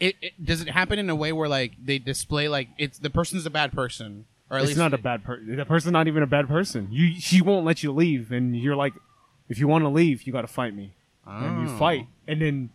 It, 0.00 0.16
it 0.20 0.44
does 0.44 0.60
it 0.62 0.68
happen 0.70 0.98
in 0.98 1.08
a 1.10 1.14
way 1.14 1.32
where 1.32 1.48
like 1.48 1.72
they 1.84 1.98
display 1.98 2.48
like 2.48 2.68
it's 2.78 2.98
the 2.98 3.10
person's 3.10 3.46
a 3.46 3.50
bad 3.50 3.72
person, 3.72 4.24
or 4.50 4.56
at 4.58 4.62
it's 4.62 4.68
least 4.68 4.78
not 4.78 4.92
a 4.94 4.98
bad 4.98 5.22
person. 5.24 5.54
The 5.56 5.64
person's 5.64 5.92
not 5.92 6.08
even 6.08 6.22
a 6.22 6.26
bad 6.26 6.48
person. 6.48 6.88
You 6.90 7.14
she 7.20 7.40
won't 7.42 7.64
let 7.64 7.82
you 7.82 7.92
leave, 7.92 8.32
and 8.32 8.56
you're 8.56 8.76
like, 8.76 8.94
if 9.48 9.58
you 9.58 9.68
want 9.68 9.84
to 9.84 9.88
leave, 9.88 10.22
you 10.24 10.32
got 10.32 10.42
to 10.42 10.46
fight 10.48 10.74
me, 10.74 10.94
and 11.26 11.60
you 11.60 11.68
Oh. 11.68 11.78
fight, 11.78 12.06
and 12.26 12.40
then 12.40 12.70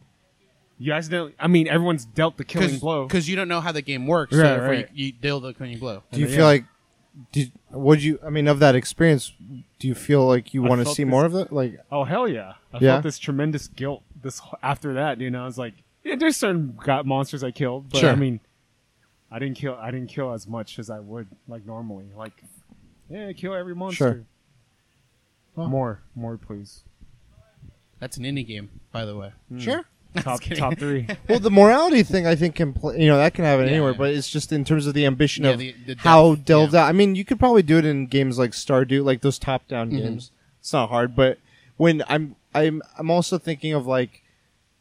you 0.78 0.94
accidentally. 0.94 1.34
I 1.40 1.48
mean, 1.48 1.68
everyone's 1.68 2.06
dealt 2.06 2.38
the 2.38 2.46
killing 2.46 2.80
blow. 2.80 3.06
because 3.06 3.28
you 3.28 3.36
don't 3.36 3.50
know 3.50 3.60
how 3.62 3.72
the 3.74 3.82
game 3.82 4.08
works. 4.08 4.34
Right, 4.36 4.44
so 4.60 4.66
right. 4.66 4.90
You, 4.94 5.08
you 5.08 5.12
deal 5.12 5.40
the 5.42 5.54
killing 5.54 5.78
blow. 5.78 6.04
Do 6.12 6.22
you 6.22 6.28
Yeah. 6.28 6.36
feel 6.38 6.46
like 6.46 6.64
did 7.32 7.52
would 7.72 8.02
you 8.04 8.20
I 8.26 8.30
mean 8.30 8.48
of 8.48 8.60
that 8.60 8.76
experience 8.76 9.34
do 9.80 9.88
you 9.88 9.96
feel 9.96 10.26
like 10.26 10.54
you 10.54 10.66
I 10.66 10.70
want 10.70 10.80
to 10.80 10.86
felt 10.86 10.96
see 10.96 11.04
this- 11.04 11.12
more 11.12 11.26
of 11.26 11.36
it 11.36 11.52
like 11.52 11.80
Oh 11.92 12.04
hell 12.04 12.28
yeah! 12.28 12.54
I 12.74 12.78
Yeah? 12.80 12.94
felt 12.94 13.04
this 13.04 13.20
tremendous 13.20 13.68
guilt. 13.68 14.04
This 14.22 14.42
after 14.64 14.94
that, 14.96 15.20
you 15.22 15.30
know, 15.30 15.42
I 15.44 15.46
was 15.46 15.58
like, 15.58 15.74
yeah, 16.04 16.16
there's 16.16 16.38
certain 16.38 16.78
got 16.84 17.06
monsters 17.06 17.44
I 17.44 17.52
killed, 17.52 17.90
but 17.90 18.00
Sure. 18.00 18.10
I 18.12 18.16
mean, 18.16 18.40
I 19.32 19.40
didn't 19.40 19.58
kill. 19.58 19.76
I 19.76 19.92
didn't 19.92 20.10
kill 20.10 20.34
as 20.34 20.48
much 20.48 20.80
as 20.80 20.90
I 20.90 21.00
would 21.00 21.28
like 21.48 21.66
normally. 21.66 22.06
Like, 22.16 22.44
yeah, 23.10 23.32
kill 23.34 23.54
every 23.54 23.76
monster. 23.76 24.26
Well- 25.56 25.68
More, 25.68 26.02
more, 26.16 26.38
please. 26.38 26.84
That's 28.00 28.16
an 28.18 28.24
indie 28.24 28.46
game, 28.48 28.70
by 28.92 29.04
the 29.06 29.16
way. 29.18 29.34
Hmm. 29.50 29.60
sure 29.60 29.86
Top 30.18 30.42
top 30.42 30.78
three. 30.80 31.08
well 31.30 31.39
the 31.39 31.51
morality 31.51 32.01
thing 32.04 32.25
I 32.25 32.36
think 32.36 32.56
can 32.56 32.74
play, 32.74 33.00
you 33.00 33.08
know 33.08 33.18
that 33.18 33.34
can 33.36 33.46
happen 33.46 33.66
Yeah. 33.66 33.74
anywhere 33.74 33.94
but 33.94 34.10
it's 34.12 34.30
just 34.30 34.51
in 34.51 34.63
terms 34.66 34.88
of 34.88 34.94
the 34.96 35.06
ambition 35.06 35.44
Yeah, 35.44 35.51
of 35.51 35.60
the- 35.60 35.75
the 35.86 35.96
how 36.00 36.34
depth, 36.36 36.46
delved 36.46 36.74
yeah. 36.74 36.84
out 36.84 36.89
I 36.89 36.92
mean 36.94 37.16
you 37.16 37.24
could 37.24 37.38
probably 37.39 37.62
do 37.62 37.78
it 37.78 37.86
in 37.86 38.08
games 38.08 38.39
like 38.39 38.51
Stardew 38.51 39.04
like 39.04 39.22
those 39.22 39.38
top 39.38 39.68
down 39.68 39.92
Mhm. 39.92 39.98
games 39.98 40.32
it's 40.60 40.74
not 40.74 40.89
hard 40.89 41.16
but 41.16 41.38
when 41.78 42.04
I'm 42.10 42.36
I'm 42.56 42.82
I'm 42.98 43.12
also 43.12 43.38
thinking 43.38 43.74
of 43.74 43.86
like 43.86 44.24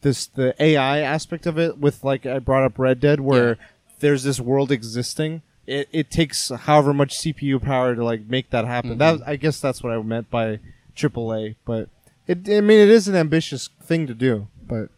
this 0.01 0.27
the 0.27 0.55
AI 0.63 1.01
aspect 1.01 1.45
of 1.47 1.59
it 1.59 1.77
with 1.79 2.03
like 2.03 2.25
I 2.25 2.39
brought 2.39 2.65
up 2.65 2.79
Red 2.79 2.99
Dead 2.99 3.21
where 3.21 3.49
Yeah. 3.51 3.55
there's 4.01 4.23
this 4.23 4.41
world 4.41 4.73
existing. 4.73 5.43
It, 5.67 5.87
it 5.93 6.11
takes 6.11 6.49
however 6.49 6.95
much 6.95 7.19
CPU 7.19 7.61
power 7.61 7.95
to 7.95 8.03
like 8.03 8.27
make 8.27 8.49
that 8.51 8.65
happen. 8.65 8.95
Mhm. 8.95 8.99
That 8.99 9.21
I 9.27 9.37
guess 9.37 9.61
that's 9.61 9.83
what 9.83 9.93
I 9.93 10.01
meant 10.01 10.31
by 10.31 10.61
AAA. 10.97 11.57
But 11.67 11.91
it 12.27 12.49
I 12.49 12.63
mean 12.63 12.81
it 12.81 12.89
is 12.89 13.07
an 13.09 13.15
ambitious 13.17 13.69
thing 13.83 14.07
to 14.07 14.15
do. 14.15 14.47
But 14.67 14.89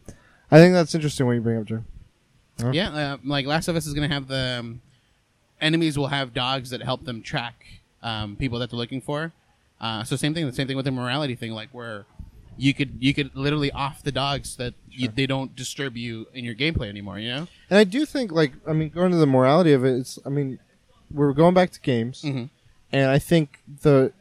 I 0.50 0.59
think 0.59 0.75
that's 0.75 0.95
interesting 0.95 1.26
what 1.26 1.33
you 1.33 1.40
bring 1.40 1.59
up 1.59 1.64
Joe. 1.64 1.85
Huh? 2.61 2.71
Yeah, 2.73 2.90
uh, 2.90 3.16
like 3.25 3.47
Last 3.47 3.69
of 3.69 3.76
Us 3.76 3.87
is 3.87 3.95
going 3.95 4.09
to 4.09 4.14
have 4.14 4.28
the 4.28 4.59
um, 4.61 4.80
enemies 5.61 5.97
will 5.97 6.09
have 6.09 6.35
dogs 6.35 6.71
that 6.71 6.83
help 6.83 7.04
them 7.04 7.23
track 7.23 7.66
um, 8.02 8.37
people 8.37 8.59
that 8.59 8.71
they're 8.71 8.78
looking 8.78 9.00
for. 9.00 9.33
Uh, 9.80 10.04
so 10.04 10.16
same 10.16 10.35
thing, 10.35 10.47
the 10.47 10.52
same 10.52 10.66
thing 10.66 10.76
with 10.76 10.85
the 10.85 10.90
morality 10.90 11.35
thing, 11.35 11.52
like 11.52 11.71
where 11.71 12.04
you 12.59 12.75
could 12.75 12.99
you 12.99 13.14
could 13.14 13.35
literally 13.35 13.71
off 13.73 14.02
the 14.02 14.12
dogs 14.12 14.57
that 14.57 14.75
you, 14.90 15.09
they 15.09 15.26
don't 15.26 15.57
disturb 15.57 15.97
you 15.97 16.26
in 16.35 16.45
your 16.45 16.54
gameplay 16.54 16.88
anymore. 16.88 17.19
You 17.19 17.28
know? 17.28 17.49
And 17.71 17.78
I 17.78 17.85
do 17.85 18.04
think 18.04 18.33
like 18.33 18.52
I 18.66 18.73
mean 18.73 18.90
going 18.90 19.12
to 19.12 19.16
the 19.16 19.26
morality 19.26 19.73
of 19.73 19.85
it, 19.85 19.97
it's 19.97 20.19
I 20.26 20.28
mean 20.28 20.59
we're 21.11 21.33
going 21.33 21.54
back 21.54 21.71
to 21.73 21.80
games. 21.80 22.23
Mm-hmm. 22.23 22.45
and 22.92 23.11
I 23.11 23.19
think 23.19 23.61
the 23.83 24.12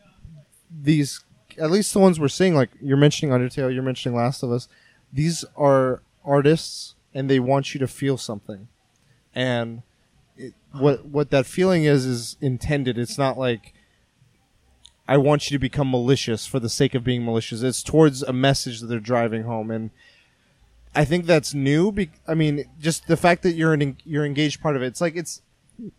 these 0.72 1.22
at 1.58 1.72
least 1.72 1.92
the 1.94 2.00
ones 2.00 2.20
we're 2.20 2.30
seeing, 2.30 2.56
like 2.56 2.70
you're 2.82 2.98
mentioning 2.98 3.36
Undertale, 3.36 3.74
you're 3.74 3.84
mentioning 3.84 4.18
Last 4.18 4.44
of 4.44 4.52
Us, 4.52 4.70
these 5.12 5.44
are 5.58 6.02
artists 6.30 6.96
and 7.14 7.30
they 7.30 7.40
want 7.40 7.74
you 7.74 7.80
to 7.80 7.88
feel 7.88 8.18
something, 8.18 8.68
and 9.34 9.82
it, 10.38 10.54
what 10.72 11.06
what 11.06 11.32
that 11.32 11.46
feeling 11.46 11.84
is 11.84 12.06
is 12.06 12.38
intended. 12.40 12.98
It's 12.98 13.18
not 13.18 13.38
like 13.38 13.74
I 15.08 15.18
want 15.18 15.50
you 15.50 15.56
to 15.56 15.60
become 15.60 15.90
malicious 15.90 16.46
for 16.46 16.60
the 16.60 16.70
sake 16.70 16.94
of 16.94 17.04
being 17.04 17.26
malicious. 17.26 17.64
It's 17.64 17.82
towards 17.82 18.22
a 18.22 18.32
message 18.32 18.80
that 18.80 18.88
they're 18.88 19.00
driving 19.00 19.44
home, 19.44 19.72
and 19.72 19.90
I 20.94 21.04
think 21.04 21.26
that's 21.26 21.54
new. 21.54 21.92
Be- 21.92 22.12
I 22.28 22.36
mean, 22.36 22.66
just 22.80 23.08
the 23.08 23.18
fact 23.18 23.44
that 23.44 23.54
you're 23.54 23.74
an 23.74 23.98
you're 24.06 24.26
engaged 24.26 24.62
part 24.62 24.76
of 24.76 24.84
it. 24.84 24.88
It's 24.88 25.02
like 25.02 25.16
it's 25.16 25.42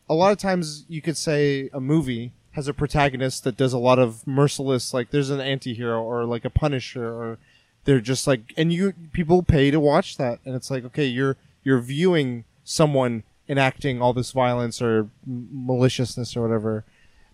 a 0.09 0.15
lot 0.15 0.31
of 0.31 0.39
times 0.39 0.85
you 0.89 1.03
could 1.03 1.17
say 1.17 1.71
a 1.73 1.81
movie 1.81 2.33
has 2.53 2.69
a 2.69 2.75
protagonist 2.75 3.45
that 3.45 3.57
does 3.57 3.73
a 3.73 3.79
lot 3.79 3.99
of 3.99 4.27
merciless 4.27 4.93
like 4.93 5.11
there's 5.11 5.31
an 5.31 5.41
anti-hero 5.41 6.03
or 6.03 6.25
like 6.25 6.45
a 6.45 6.51
punisher 6.51 7.07
or 7.07 7.39
they're 7.85 8.01
just 8.01 8.27
like 8.27 8.53
and 8.57 8.73
you 8.73 8.93
people 9.13 9.43
pay 9.43 9.71
to 9.71 9.81
watch 9.81 10.17
that. 10.17 10.41
And 10.45 10.55
it's 10.55 10.71
like 10.71 10.85
okay 10.87 11.07
you're 11.07 11.37
you're 11.63 11.81
viewing 11.81 12.45
someone 12.65 13.23
enacting 13.49 14.01
all 14.01 14.13
this 14.13 14.33
violence 14.33 14.81
or 14.81 15.09
maliciousness 15.27 16.37
or 16.37 16.43
whatever. 16.43 16.85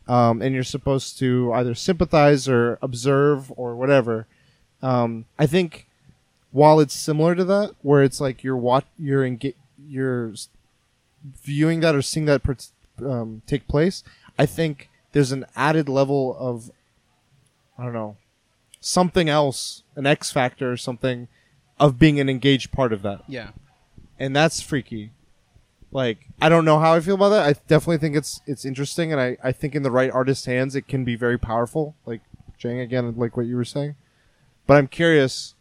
Um, 0.08 0.40
and 0.40 0.54
you're 0.54 0.64
supposed 0.64 1.18
to 1.18 1.52
either 1.52 1.74
sympathize 1.74 2.48
or 2.48 2.78
observe 2.80 3.52
or 3.56 3.74
whatever. 3.74 4.26
Um, 4.82 5.24
i 5.38 5.46
think 5.46 5.86
while 6.52 6.80
it's 6.80 6.94
similar 6.94 7.34
to 7.34 7.44
that 7.44 7.74
where 7.82 8.02
it's 8.02 8.20
like 8.20 8.44
you're 8.44 8.56
what 8.56 8.84
you're 8.98 9.22
enga- 9.22 9.54
you're 9.86 10.32
viewing 11.42 11.80
that 11.80 11.94
or 11.94 12.02
seeing 12.02 12.26
that 12.26 12.42
um, 13.04 13.42
take 13.46 13.68
place, 13.68 14.02
I 14.38 14.46
think 14.46 14.88
there's 15.12 15.32
an 15.32 15.44
added 15.54 15.88
level 15.88 16.36
of 16.38 16.70
I 17.78 17.84
don't 17.84 17.92
know 17.92 18.16
something 18.86 19.28
else, 19.28 19.82
an 19.96 20.06
X 20.06 20.30
factor 20.30 20.70
or 20.70 20.76
something 20.76 21.26
of 21.80 21.98
being 21.98 22.20
an 22.20 22.28
engaged 22.28 22.70
part 22.72 22.92
of 22.92 23.02
that, 23.02 23.22
Yeah. 23.26 23.50
and 24.18 24.34
that's 24.34 24.60
freaky. 24.60 25.10
Like 25.92 26.18
I 26.40 26.48
don't 26.48 26.64
know 26.64 26.78
how 26.78 26.94
I 26.94 27.00
feel 27.00 27.14
about 27.16 27.30
that. 27.30 27.46
I 27.46 27.52
definitely 27.66 27.98
think 27.98 28.16
it's 28.16 28.40
it's 28.46 28.64
interesting, 28.64 29.12
and 29.12 29.20
I 29.20 29.36
I 29.42 29.52
think 29.52 29.74
in 29.74 29.82
the 29.82 29.90
right 29.90 30.10
artist's 30.10 30.46
hands, 30.46 30.74
it 30.76 30.86
can 30.88 31.04
be 31.04 31.16
very 31.16 31.38
powerful. 31.38 31.94
Like 32.06 32.20
Jang 32.58 32.78
again, 32.80 33.14
like 33.16 33.36
what 33.36 33.46
you 33.46 33.56
were 33.56 33.64
saying. 33.64 33.94
But 34.66 34.76
I'm 34.78 34.88
curious 34.88 35.54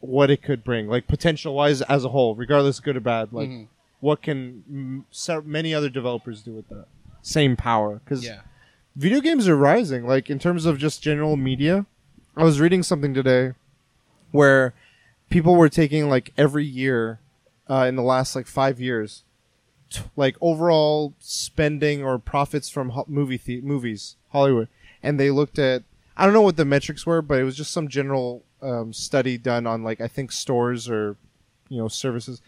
what 0.00 0.30
it 0.30 0.42
could 0.42 0.64
bring, 0.64 0.88
like 0.88 1.06
potential 1.06 1.54
wise 1.54 1.80
as 1.82 2.04
a 2.04 2.08
whole, 2.10 2.34
regardless 2.34 2.80
good 2.80 2.96
or 2.96 3.00
bad. 3.00 3.32
Like 3.32 3.48
Mhm. 3.48 3.68
what 4.00 4.20
can 4.22 5.04
many 5.44 5.74
other 5.74 5.88
developers 5.88 6.42
do 6.42 6.52
with 6.54 6.68
that 6.68 6.86
same 7.22 7.56
power? 7.56 8.00
Because 8.04 8.24
Yeah. 8.24 8.40
video 8.96 9.20
games 9.20 9.46
are 9.48 9.56
rising 9.56 10.06
like 10.06 10.28
in 10.30 10.38
terms 10.38 10.66
of 10.66 10.76
just 10.78 11.02
general 11.02 11.36
media 11.36 11.86
i 12.36 12.44
was 12.44 12.60
reading 12.60 12.82
something 12.82 13.14
today 13.14 13.52
where 14.30 14.74
people 15.30 15.54
were 15.56 15.68
taking 15.68 16.08
like 16.08 16.32
every 16.36 16.64
year 16.64 17.20
uh, 17.68 17.84
in 17.88 17.96
the 17.96 18.02
last 18.02 18.34
like 18.34 18.46
five 18.46 18.80
years 18.80 19.24
t- 19.90 20.02
like 20.16 20.36
overall 20.40 21.14
spending 21.18 22.02
or 22.02 22.18
profits 22.18 22.68
from 22.68 22.90
ho- 22.90 23.04
movie 23.08 23.40
the- 23.44 23.60
movies 23.60 24.16
hollywood. 24.30 24.68
And 25.02 25.18
they 25.18 25.30
looked 25.30 25.58
at 25.58 25.82
i 26.16 26.24
don't 26.24 26.34
know 26.34 26.42
what 26.42 26.56
the 26.56 26.64
metrics 26.64 27.06
were 27.06 27.22
but 27.22 27.38
it 27.38 27.44
was 27.44 27.56
just 27.56 27.72
some 27.72 27.88
general 27.88 28.42
um, 28.60 28.92
study 28.92 29.36
done 29.38 29.66
on 29.66 29.82
like 29.82 30.00
i 30.00 30.06
think 30.08 30.30
stores 30.32 30.88
or 30.88 31.16
you 31.68 31.78
know 31.78 31.88
services. 31.88 32.40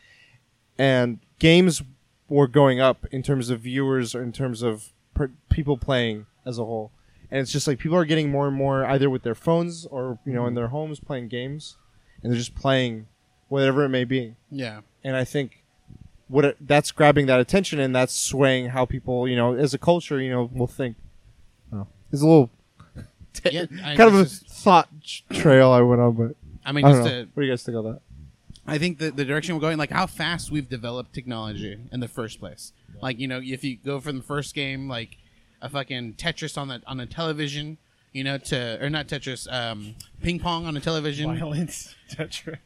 And 0.78 1.20
games 1.38 1.82
were 2.28 2.48
going 2.48 2.80
up 2.80 3.06
in 3.12 3.22
terms 3.22 3.48
of 3.50 3.60
viewers 3.60 4.14
or 4.14 4.22
in 4.22 4.32
terms 4.32 4.60
of 4.62 4.92
per- 5.14 5.30
people 5.48 5.76
playing 5.78 6.26
as 6.44 6.58
a 6.58 6.64
whole 6.64 6.90
and 7.30 7.40
it's 7.40 7.52
just 7.52 7.66
like 7.66 7.78
people 7.78 7.96
are 7.96 8.04
getting 8.04 8.30
more 8.30 8.46
and 8.46 8.56
more 8.56 8.84
either 8.86 9.08
with 9.10 9.22
their 9.22 9.34
phones 9.34 9.86
or 9.86 10.18
you 10.24 10.32
know 10.32 10.42
in 10.42 10.48
mm-hmm. 10.48 10.56
their 10.56 10.68
homes 10.68 11.00
playing 11.00 11.28
games 11.28 11.76
and 12.22 12.30
they're 12.30 12.38
just 12.38 12.54
playing 12.54 13.06
whatever 13.48 13.84
it 13.84 13.88
may 13.88 14.04
be. 14.04 14.34
Yeah. 14.50 14.80
and 15.02 15.16
i 15.16 15.24
think 15.24 15.64
what 16.28 16.44
it, 16.44 16.56
that's 16.60 16.90
grabbing 16.90 17.26
that 17.26 17.40
attention 17.40 17.78
and 17.78 17.94
that's 17.94 18.14
swaying 18.14 18.68
how 18.68 18.86
people 18.86 19.28
you 19.28 19.36
know 19.36 19.54
as 19.54 19.74
a 19.74 19.78
culture 19.78 20.20
you 20.20 20.30
know 20.30 20.50
will 20.52 20.66
think. 20.66 20.96
Oh, 21.72 21.86
it's 22.12 22.22
a 22.22 22.26
little 22.26 22.50
Yeah, 23.50 23.66
kind 23.66 24.00
of 24.00 24.14
a 24.14 24.24
thought 24.24 24.88
trail 25.30 25.70
i 25.70 25.80
went 25.80 26.00
on 26.00 26.12
but 26.14 26.36
I 26.64 26.72
mean, 26.72 26.84
i 26.84 26.92
just 26.92 27.08
to, 27.08 27.28
what 27.34 27.42
do 27.42 27.46
you 27.46 27.52
guys 27.52 27.62
think 27.62 27.76
of 27.76 27.84
that? 27.84 28.00
I 28.66 28.78
think 28.78 28.98
the, 28.98 29.10
the 29.10 29.24
direction 29.24 29.54
we're 29.54 29.60
going, 29.60 29.76
like 29.76 29.90
how 29.90 30.06
fast 30.06 30.50
we've 30.50 30.68
developed 30.68 31.12
technology 31.12 31.78
in 31.92 32.00
the 32.00 32.08
first 32.08 32.40
place. 32.40 32.72
Like 33.02 33.18
you 33.18 33.28
know, 33.28 33.40
if 33.42 33.62
you 33.64 33.76
go 33.76 34.00
from 34.00 34.16
the 34.16 34.22
first 34.22 34.54
game, 34.54 34.88
like 34.88 35.18
a 35.64 35.68
fucking 35.70 36.12
Tetris 36.14 36.58
on 36.58 36.68
the 36.68 36.82
on 36.86 37.00
a 37.00 37.06
television, 37.06 37.78
you 38.12 38.22
know, 38.22 38.36
to 38.36 38.78
or 38.84 38.90
not 38.90 39.08
Tetris, 39.08 39.50
um, 39.50 39.94
ping 40.22 40.38
pong 40.38 40.66
on 40.66 40.76
a 40.76 40.80
television, 40.80 41.36
Violence, 41.36 41.94
Tetra. 42.10 42.58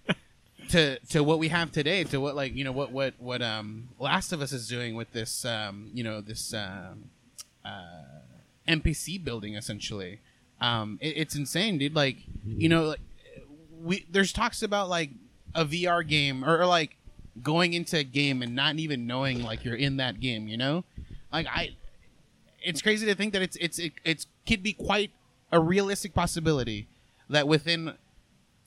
to 0.71 0.99
to 1.11 1.23
what 1.23 1.38
we 1.38 1.49
have 1.49 1.71
today, 1.71 2.02
to 2.05 2.21
what 2.21 2.35
like 2.35 2.55
you 2.55 2.64
know 2.64 2.73
what 2.73 2.90
what 2.90 3.14
what 3.19 3.40
um 3.40 3.88
Last 4.00 4.33
of 4.33 4.43
Us 4.43 4.52
is 4.52 4.69
doing 4.69 4.97
with 4.97 5.12
this 5.12 5.45
um 5.45 5.90
you 5.95 6.02
know 6.02 6.21
this 6.21 6.52
um 6.52 7.11
uh 7.64 8.02
NPC 8.67 9.23
building 9.23 9.55
essentially. 9.55 10.19
Um, 10.61 10.99
it, 11.00 11.17
it's 11.17 11.37
insane, 11.37 11.78
dude. 11.78 11.95
Like 11.95 12.17
you 12.45 12.69
know, 12.69 12.85
like 12.87 13.00
we 13.81 14.07
there's 14.11 14.33
talks 14.33 14.61
about 14.61 14.88
like 14.88 15.11
a 15.55 15.64
VR 15.64 16.07
game 16.07 16.45
or, 16.45 16.59
or 16.59 16.67
like 16.67 16.97
going 17.40 17.75
into 17.75 17.99
a 17.99 18.02
game 18.02 18.43
and 18.43 18.57
not 18.57 18.75
even 18.76 19.07
knowing 19.07 19.45
like 19.45 19.64
you're 19.64 19.76
in 19.76 19.99
that 19.99 20.19
game. 20.19 20.49
You 20.49 20.57
know, 20.57 20.85
like 21.33 21.47
I, 21.47 21.76
it's 22.68 22.82
crazy 22.82 23.06
to 23.06 23.14
think 23.14 23.32
that 23.32 23.42
it's 23.42 23.56
it's 23.56 23.78
it, 23.78 23.92
it's 24.04 24.26
could 24.46 24.62
be 24.62 24.72
quite 24.72 25.10
a 25.50 25.58
realistic 25.60 26.12
possibility 26.14 26.87
that 27.30 27.48
within 27.48 27.94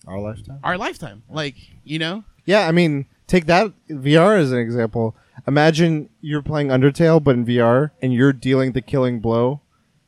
our 0.07 0.19
lifetime 0.19 0.59
our 0.63 0.77
lifetime, 0.77 1.23
like 1.29 1.55
you 1.83 1.99
know, 1.99 2.23
Yeah, 2.45 2.67
I 2.67 2.71
mean, 2.71 3.05
take 3.27 3.45
that 3.45 3.67
VR 3.89 4.37
as 4.39 4.51
an 4.51 4.57
example. 4.59 5.15
Imagine 5.47 6.09
you're 6.21 6.41
playing 6.41 6.67
Undertale, 6.69 7.23
but 7.23 7.35
in 7.35 7.45
VR, 7.45 7.91
and 8.01 8.13
you're 8.13 8.33
dealing 8.33 8.71
the 8.73 8.81
killing 8.81 9.19
blow. 9.19 9.61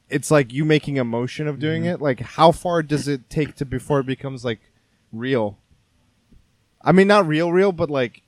It's 0.09 0.29
like 0.29 0.53
you 0.53 0.63
making 0.65 0.99
a 0.99 1.03
motion 1.03 1.47
of 1.47 1.59
doing 1.59 1.85
it. 1.85 2.01
Like, 2.01 2.19
how 2.19 2.51
far 2.51 2.83
does 2.83 3.07
it 3.07 3.29
take 3.29 3.55
to 3.55 3.65
before 3.65 3.99
it 4.01 4.05
becomes 4.05 4.43
like 4.45 4.59
real? 5.11 5.57
I 6.83 6.91
mean, 6.91 7.07
not 7.07 7.25
real, 7.27 7.51
real, 7.51 7.71
but 7.71 7.89
like 7.89 8.21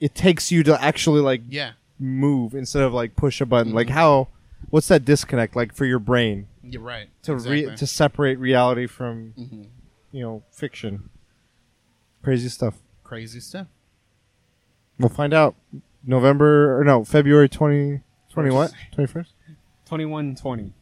it 0.00 0.14
takes 0.14 0.50
you 0.52 0.62
to 0.64 0.82
actually 0.82 1.20
like 1.20 1.42
Yeah, 1.48 1.72
move 1.98 2.54
instead 2.54 2.82
of 2.82 2.92
like 2.94 3.14
push 3.16 3.40
a 3.40 3.46
button. 3.46 3.72
Like 3.74 3.88
Mhm. 3.88 3.92
how? 4.02 4.28
What's 4.70 4.88
that 4.88 5.04
disconnect 5.04 5.54
like 5.56 5.74
for 5.74 5.84
your 5.84 5.98
brain 5.98 6.46
you're 6.62 6.80
right. 6.82 7.08
to 7.24 7.32
exactly. 7.34 7.66
re- 7.66 7.76
to 7.76 7.86
separate 7.86 8.38
reality 8.38 8.86
from 8.86 9.34
Mhm. 9.38 9.66
you 10.12 10.22
know 10.22 10.42
fiction? 10.50 11.08
Crazy 12.22 12.48
stuff. 12.48 12.78
crazy 13.04 13.40
stuff. 13.40 13.66
We'll 14.98 15.08
find 15.10 15.34
out 15.34 15.54
November 16.04 16.78
or 16.78 16.84
no 16.84 17.04
February 17.04 17.48
twenty 17.48 18.00
twenty 18.30 18.50
what 18.50 18.72
twenty 18.92 19.06
first. 19.06 19.32
Twenty 19.84 20.04
one 20.06 20.34
twenty. 20.34 20.72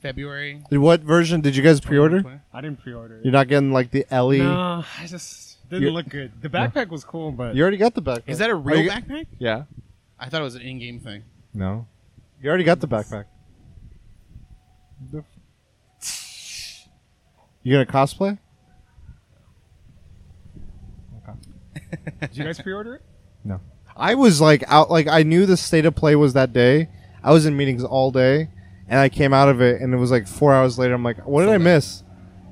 February. 0.00 0.62
What 0.70 1.00
version 1.00 1.40
did 1.40 1.56
you 1.56 1.62
guys 1.62 1.80
pre-order? 1.80 2.18
2020. 2.18 2.40
I 2.52 2.60
didn't 2.60 2.80
pre-order 2.80 3.16
it. 3.18 3.24
You're 3.24 3.32
not 3.32 3.48
getting 3.48 3.72
like 3.72 3.90
the 3.90 4.06
Ellie. 4.12 4.38
No, 4.38 4.84
I 5.00 5.06
just 5.06 5.58
didn't 5.68 5.82
You're- 5.82 5.92
look 5.94 6.08
good. 6.08 6.30
The 6.40 6.48
backpack 6.48 6.88
was 6.88 7.02
cool, 7.04 7.32
but 7.32 7.56
You 7.56 7.62
already 7.62 7.76
got 7.76 7.94
the 7.94 8.02
backpack. 8.02 8.28
Is 8.28 8.38
that 8.38 8.48
a 8.48 8.52
Are 8.52 8.56
real 8.56 8.82
you- 8.82 8.90
backpack? 8.90 9.26
Yeah. 9.38 9.64
I 10.20 10.28
thought 10.28 10.40
it 10.40 10.44
was 10.44 10.54
an 10.54 10.62
in-game 10.62 11.00
thing. 11.00 11.24
No. 11.52 11.88
You 12.40 12.48
already 12.48 12.64
got 12.64 12.80
the 12.80 12.88
backpack. 12.88 13.24
You 17.62 17.72
gonna 17.72 17.86
cosplay? 17.86 18.38
did 22.20 22.36
you 22.36 22.44
guys 22.44 22.60
pre-order 22.60 22.96
it? 22.96 23.02
No. 23.44 23.60
I 23.96 24.14
was 24.14 24.40
like 24.40 24.62
out 24.68 24.90
like 24.90 25.08
I 25.08 25.22
knew 25.22 25.46
the 25.46 25.56
state 25.56 25.86
of 25.86 25.94
play 25.94 26.14
was 26.14 26.34
that 26.34 26.52
day. 26.52 26.88
I 27.22 27.32
was 27.32 27.46
in 27.46 27.56
meetings 27.56 27.82
all 27.82 28.10
day 28.10 28.50
and 28.88 29.00
I 29.00 29.08
came 29.08 29.32
out 29.32 29.48
of 29.48 29.60
it 29.60 29.80
and 29.80 29.92
it 29.92 29.96
was 29.96 30.10
like 30.10 30.28
4 30.28 30.54
hours 30.54 30.78
later 30.78 30.94
I'm 30.94 31.02
like 31.02 31.26
what 31.26 31.44
did 31.44 31.50
I 31.50 31.58
miss? 31.58 32.04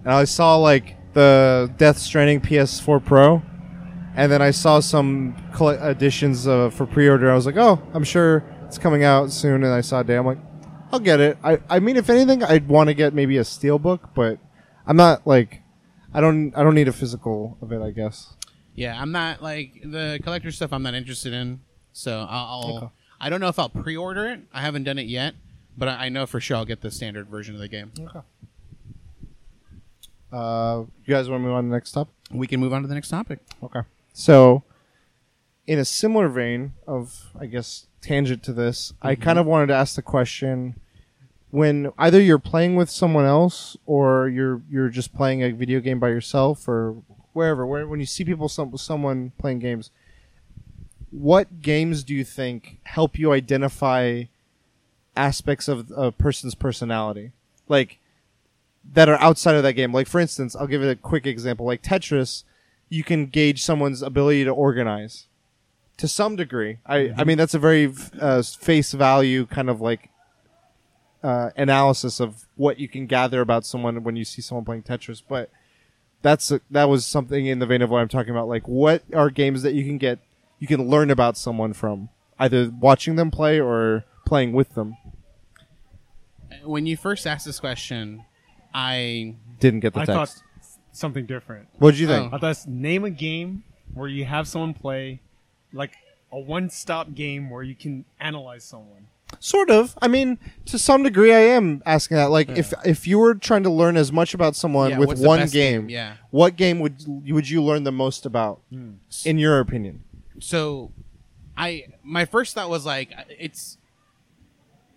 And 0.04 0.12
I 0.12 0.24
saw 0.24 0.56
like 0.56 0.96
the 1.12 1.72
Death 1.76 1.98
Stranding 1.98 2.40
PS4 2.40 3.04
Pro 3.04 3.42
and 4.16 4.30
then 4.30 4.42
I 4.42 4.50
saw 4.50 4.80
some 4.80 5.36
editions 5.60 6.46
uh, 6.46 6.70
for 6.70 6.86
pre-order. 6.86 7.30
I 7.30 7.34
was 7.34 7.46
like, 7.46 7.56
"Oh, 7.56 7.82
I'm 7.94 8.04
sure 8.04 8.44
it's 8.74 8.82
coming 8.82 9.04
out 9.04 9.30
soon." 9.30 9.62
And 9.64 9.72
I 9.72 9.80
saw 9.80 10.00
a 10.00 10.04
day. 10.04 10.16
I'm 10.16 10.26
like, 10.26 10.38
"I'll 10.92 11.00
get 11.00 11.20
it." 11.20 11.38
I 11.44 11.60
I 11.68 11.80
mean 11.80 11.96
if 11.96 12.10
anything 12.10 12.42
I'd 12.42 12.68
want 12.68 12.88
to 12.88 12.94
get 12.94 13.14
maybe 13.14 13.36
a 13.36 13.44
steel 13.44 13.78
book, 13.78 14.10
but 14.14 14.38
I'm 14.86 14.96
not 14.96 15.26
like 15.26 15.62
I 16.12 16.20
don't 16.20 16.52
I 16.56 16.62
don't 16.62 16.74
need 16.74 16.88
a 16.88 16.92
physical 16.92 17.56
of 17.62 17.72
it, 17.72 17.80
I 17.80 17.90
guess. 17.90 18.34
Yeah, 18.74 19.00
I'm 19.00 19.12
not 19.12 19.42
like 19.42 19.80
the 19.84 20.18
collector 20.22 20.50
stuff. 20.50 20.72
I'm 20.72 20.82
not 20.82 20.94
interested 20.94 21.32
in. 21.32 21.60
So 21.92 22.26
I'll. 22.28 22.46
I'll 22.46 22.76
Okay. 22.76 22.88
I 23.20 23.30
don't 23.30 23.40
know 23.40 23.48
if 23.48 23.58
I'll 23.58 23.70
pre-order 23.70 24.26
it. 24.26 24.40
I 24.52 24.60
haven't 24.60 24.84
done 24.84 24.98
it 24.98 25.06
yet, 25.06 25.34
but 25.78 25.88
I, 25.88 26.06
I 26.06 26.08
know 26.10 26.26
for 26.26 26.40
sure 26.40 26.58
I'll 26.58 26.66
get 26.66 26.82
the 26.82 26.90
standard 26.90 27.28
version 27.28 27.54
of 27.54 27.60
the 27.60 27.68
game. 27.68 27.92
Okay. 27.98 28.20
Uh, 30.32 30.84
you 31.06 31.14
guys 31.14 31.30
want 31.30 31.40
to 31.40 31.46
move 31.46 31.54
on 31.54 31.64
to 31.64 31.68
the 31.70 31.74
next 31.74 31.92
topic? 31.92 32.12
We 32.30 32.46
can 32.46 32.60
move 32.60 32.72
on 32.72 32.82
to 32.82 32.88
the 32.88 32.94
next 32.94 33.08
topic. 33.08 33.38
Okay. 33.62 33.80
So, 34.12 34.64
in 35.66 35.78
a 35.78 35.84
similar 35.84 36.28
vein 36.28 36.72
of, 36.86 37.30
I 37.38 37.46
guess, 37.46 37.86
tangent 38.04 38.42
to 38.44 38.52
this, 38.52 38.92
I 39.02 39.14
mm-hmm. 39.14 39.22
kind 39.22 39.38
of 39.38 39.46
wanted 39.46 39.66
to 39.68 39.74
ask 39.74 39.96
the 39.96 40.02
question: 40.02 40.76
when 41.50 41.92
either 41.98 42.20
you're 42.20 42.38
playing 42.38 42.76
with 42.76 42.90
someone 42.90 43.24
else 43.24 43.76
or 43.86 44.28
you're 44.28 44.62
you're 44.70 44.88
just 44.88 45.14
playing 45.14 45.42
a 45.42 45.50
video 45.50 45.80
game 45.80 45.98
by 45.98 46.08
yourself 46.08 46.68
or 46.68 47.02
wherever, 47.32 47.66
where 47.66 47.86
when 47.86 48.00
you 48.00 48.06
see 48.06 48.24
people 48.24 48.48
some 48.48 48.76
someone 48.76 49.32
playing 49.38 49.58
games, 49.58 49.90
what 51.10 51.62
games 51.62 52.04
do 52.04 52.14
you 52.14 52.24
think 52.24 52.78
help 52.84 53.18
you 53.18 53.32
identify 53.32 54.24
aspects 55.16 55.68
of 55.68 55.90
a 55.96 56.12
person's 56.12 56.54
personality, 56.54 57.32
like? 57.68 57.98
that 58.92 59.08
are 59.08 59.20
outside 59.20 59.54
of 59.54 59.62
that 59.62 59.72
game. 59.72 59.92
Like 59.92 60.06
for 60.06 60.20
instance, 60.20 60.54
I'll 60.54 60.66
give 60.66 60.82
it 60.82 60.90
a 60.90 60.96
quick 60.96 61.26
example. 61.26 61.66
Like 61.66 61.82
Tetris, 61.82 62.44
you 62.88 63.02
can 63.02 63.26
gauge 63.26 63.62
someone's 63.62 64.02
ability 64.02 64.44
to 64.44 64.50
organize 64.50 65.26
to 65.98 66.08
some 66.08 66.36
degree. 66.36 66.78
I 66.86 67.12
I 67.16 67.24
mean 67.24 67.38
that's 67.38 67.54
a 67.54 67.58
very 67.58 67.92
uh, 68.20 68.42
face 68.42 68.92
value 68.92 69.46
kind 69.46 69.70
of 69.70 69.80
like 69.80 70.10
uh, 71.22 71.50
analysis 71.56 72.20
of 72.20 72.46
what 72.56 72.78
you 72.78 72.88
can 72.88 73.06
gather 73.06 73.40
about 73.40 73.64
someone 73.64 74.02
when 74.04 74.14
you 74.16 74.24
see 74.24 74.42
someone 74.42 74.64
playing 74.64 74.82
Tetris, 74.82 75.22
but 75.26 75.50
that's 76.20 76.50
a, 76.50 76.60
that 76.70 76.88
was 76.88 77.06
something 77.06 77.46
in 77.46 77.58
the 77.60 77.66
vein 77.66 77.80
of 77.82 77.90
what 77.90 78.00
I'm 78.00 78.08
talking 78.08 78.30
about. 78.30 78.46
Like, 78.48 78.66
what 78.68 79.02
are 79.14 79.30
games 79.30 79.62
that 79.62 79.72
you 79.74 79.84
can 79.84 79.98
get, 79.98 80.18
you 80.58 80.66
can 80.66 80.88
learn 80.88 81.10
about 81.10 81.36
someone 81.38 81.72
from 81.72 82.08
either 82.38 82.70
watching 82.78 83.16
them 83.16 83.30
play 83.30 83.60
or 83.60 84.04
playing 84.26 84.52
with 84.52 84.74
them. 84.74 84.96
When 86.62 86.86
you 86.86 86.96
first 86.96 87.26
asked 87.26 87.46
this 87.46 87.60
question, 87.60 88.24
I 88.72 89.36
Didn't 89.60 89.80
get 89.80 89.94
the 89.94 90.00
I 90.00 90.04
text. 90.04 90.34
thought 90.36 90.42
something 90.92 91.26
different. 91.26 91.68
what 91.78 91.92
did 91.92 92.00
you 92.00 92.06
think? 92.06 92.32
Oh. 92.32 92.36
I 92.36 92.38
thought 92.38 92.50
it's 92.50 92.66
name 92.66 93.04
a 93.04 93.10
game 93.10 93.64
where 93.92 94.08
you 94.08 94.24
have 94.24 94.46
someone 94.48 94.74
play, 94.74 95.20
like 95.74 95.92
a 96.32 96.38
one-stop 96.38 97.14
game 97.14 97.50
where 97.50 97.62
you 97.62 97.74
can 97.74 98.04
analyze 98.18 98.64
someone. 98.64 99.08
Sort 99.40 99.68
of. 99.70 99.98
I 100.00 100.08
mean, 100.08 100.38
to 100.66 100.78
some 100.78 101.02
degree, 101.02 101.32
I 101.32 101.40
am 101.40 101.82
asking 101.84 102.16
that. 102.16 102.30
Like, 102.30 102.48
if 102.50 102.72
if 102.84 103.06
you 103.06 103.18
were 103.18 103.34
trying 103.34 103.64
to 103.64 103.70
learn 103.70 103.96
as 103.96 104.12
much 104.12 104.32
about 104.32 104.54
someone 104.54 104.90
Yeah, 104.90 104.98
with 104.98 105.18
one 105.20 105.40
game, 105.48 105.82
game? 105.82 105.88
Yeah. 105.88 106.14
what 106.30 106.56
game 106.56 106.78
would 106.80 107.04
would 107.30 107.48
you 107.48 107.62
learn 107.62 107.84
the 107.84 107.92
most 107.92 108.26
about, 108.26 108.60
hmm. 108.70 108.92
in 109.24 109.38
your 109.38 109.60
opinion? 109.60 110.02
so 110.40 110.90
I 111.56 111.86
my 112.02 112.24
first 112.24 112.54
thought 112.54 112.68
was 112.68 112.84
like 112.84 113.12
it's 113.38 113.78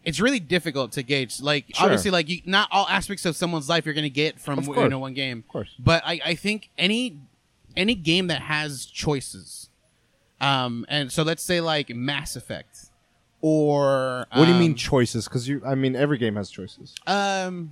it's 0.03 0.19
really 0.19 0.39
difficult 0.39 0.93
to 0.93 1.03
gauge. 1.03 1.41
Like 1.41 1.65
Sure. 1.73 1.85
obviously, 1.85 2.11
like 2.11 2.29
you, 2.29 2.41
not 2.45 2.69
all 2.71 2.87
aspects 2.87 3.25
of 3.25 3.35
someone's 3.35 3.67
life 3.69 3.85
you're 3.85 3.93
going 3.93 4.03
to 4.03 4.09
get 4.09 4.39
from 4.39 4.63
you 4.63 4.89
know 4.89 4.99
one 4.99 5.13
game. 5.13 5.39
Of 5.39 5.47
course. 5.47 5.69
But 5.77 6.01
I, 6.05 6.19
I 6.25 6.35
think 6.35 6.69
any 6.77 7.19
any 7.75 7.93
game 7.93 8.27
that 8.27 8.41
has 8.41 8.85
choices, 8.85 9.66
um, 10.41 10.85
and 10.89 11.11
so 11.11 11.23
let's 11.23 11.43
say 11.43 11.61
like 11.61 11.89
Mass 11.89 12.35
Effect, 12.35 12.77
or 13.41 14.25
What 14.33 14.45
do 14.45 14.51
you 14.51 14.57
mean 14.59 14.71
um, 14.71 14.75
choices? 14.77 15.25
Because 15.25 15.47
you, 15.47 15.61
I 15.65 15.75
mean, 15.75 15.95
every 15.95 16.17
game 16.17 16.35
has 16.35 16.49
choices, 16.49 16.95
um, 17.05 17.71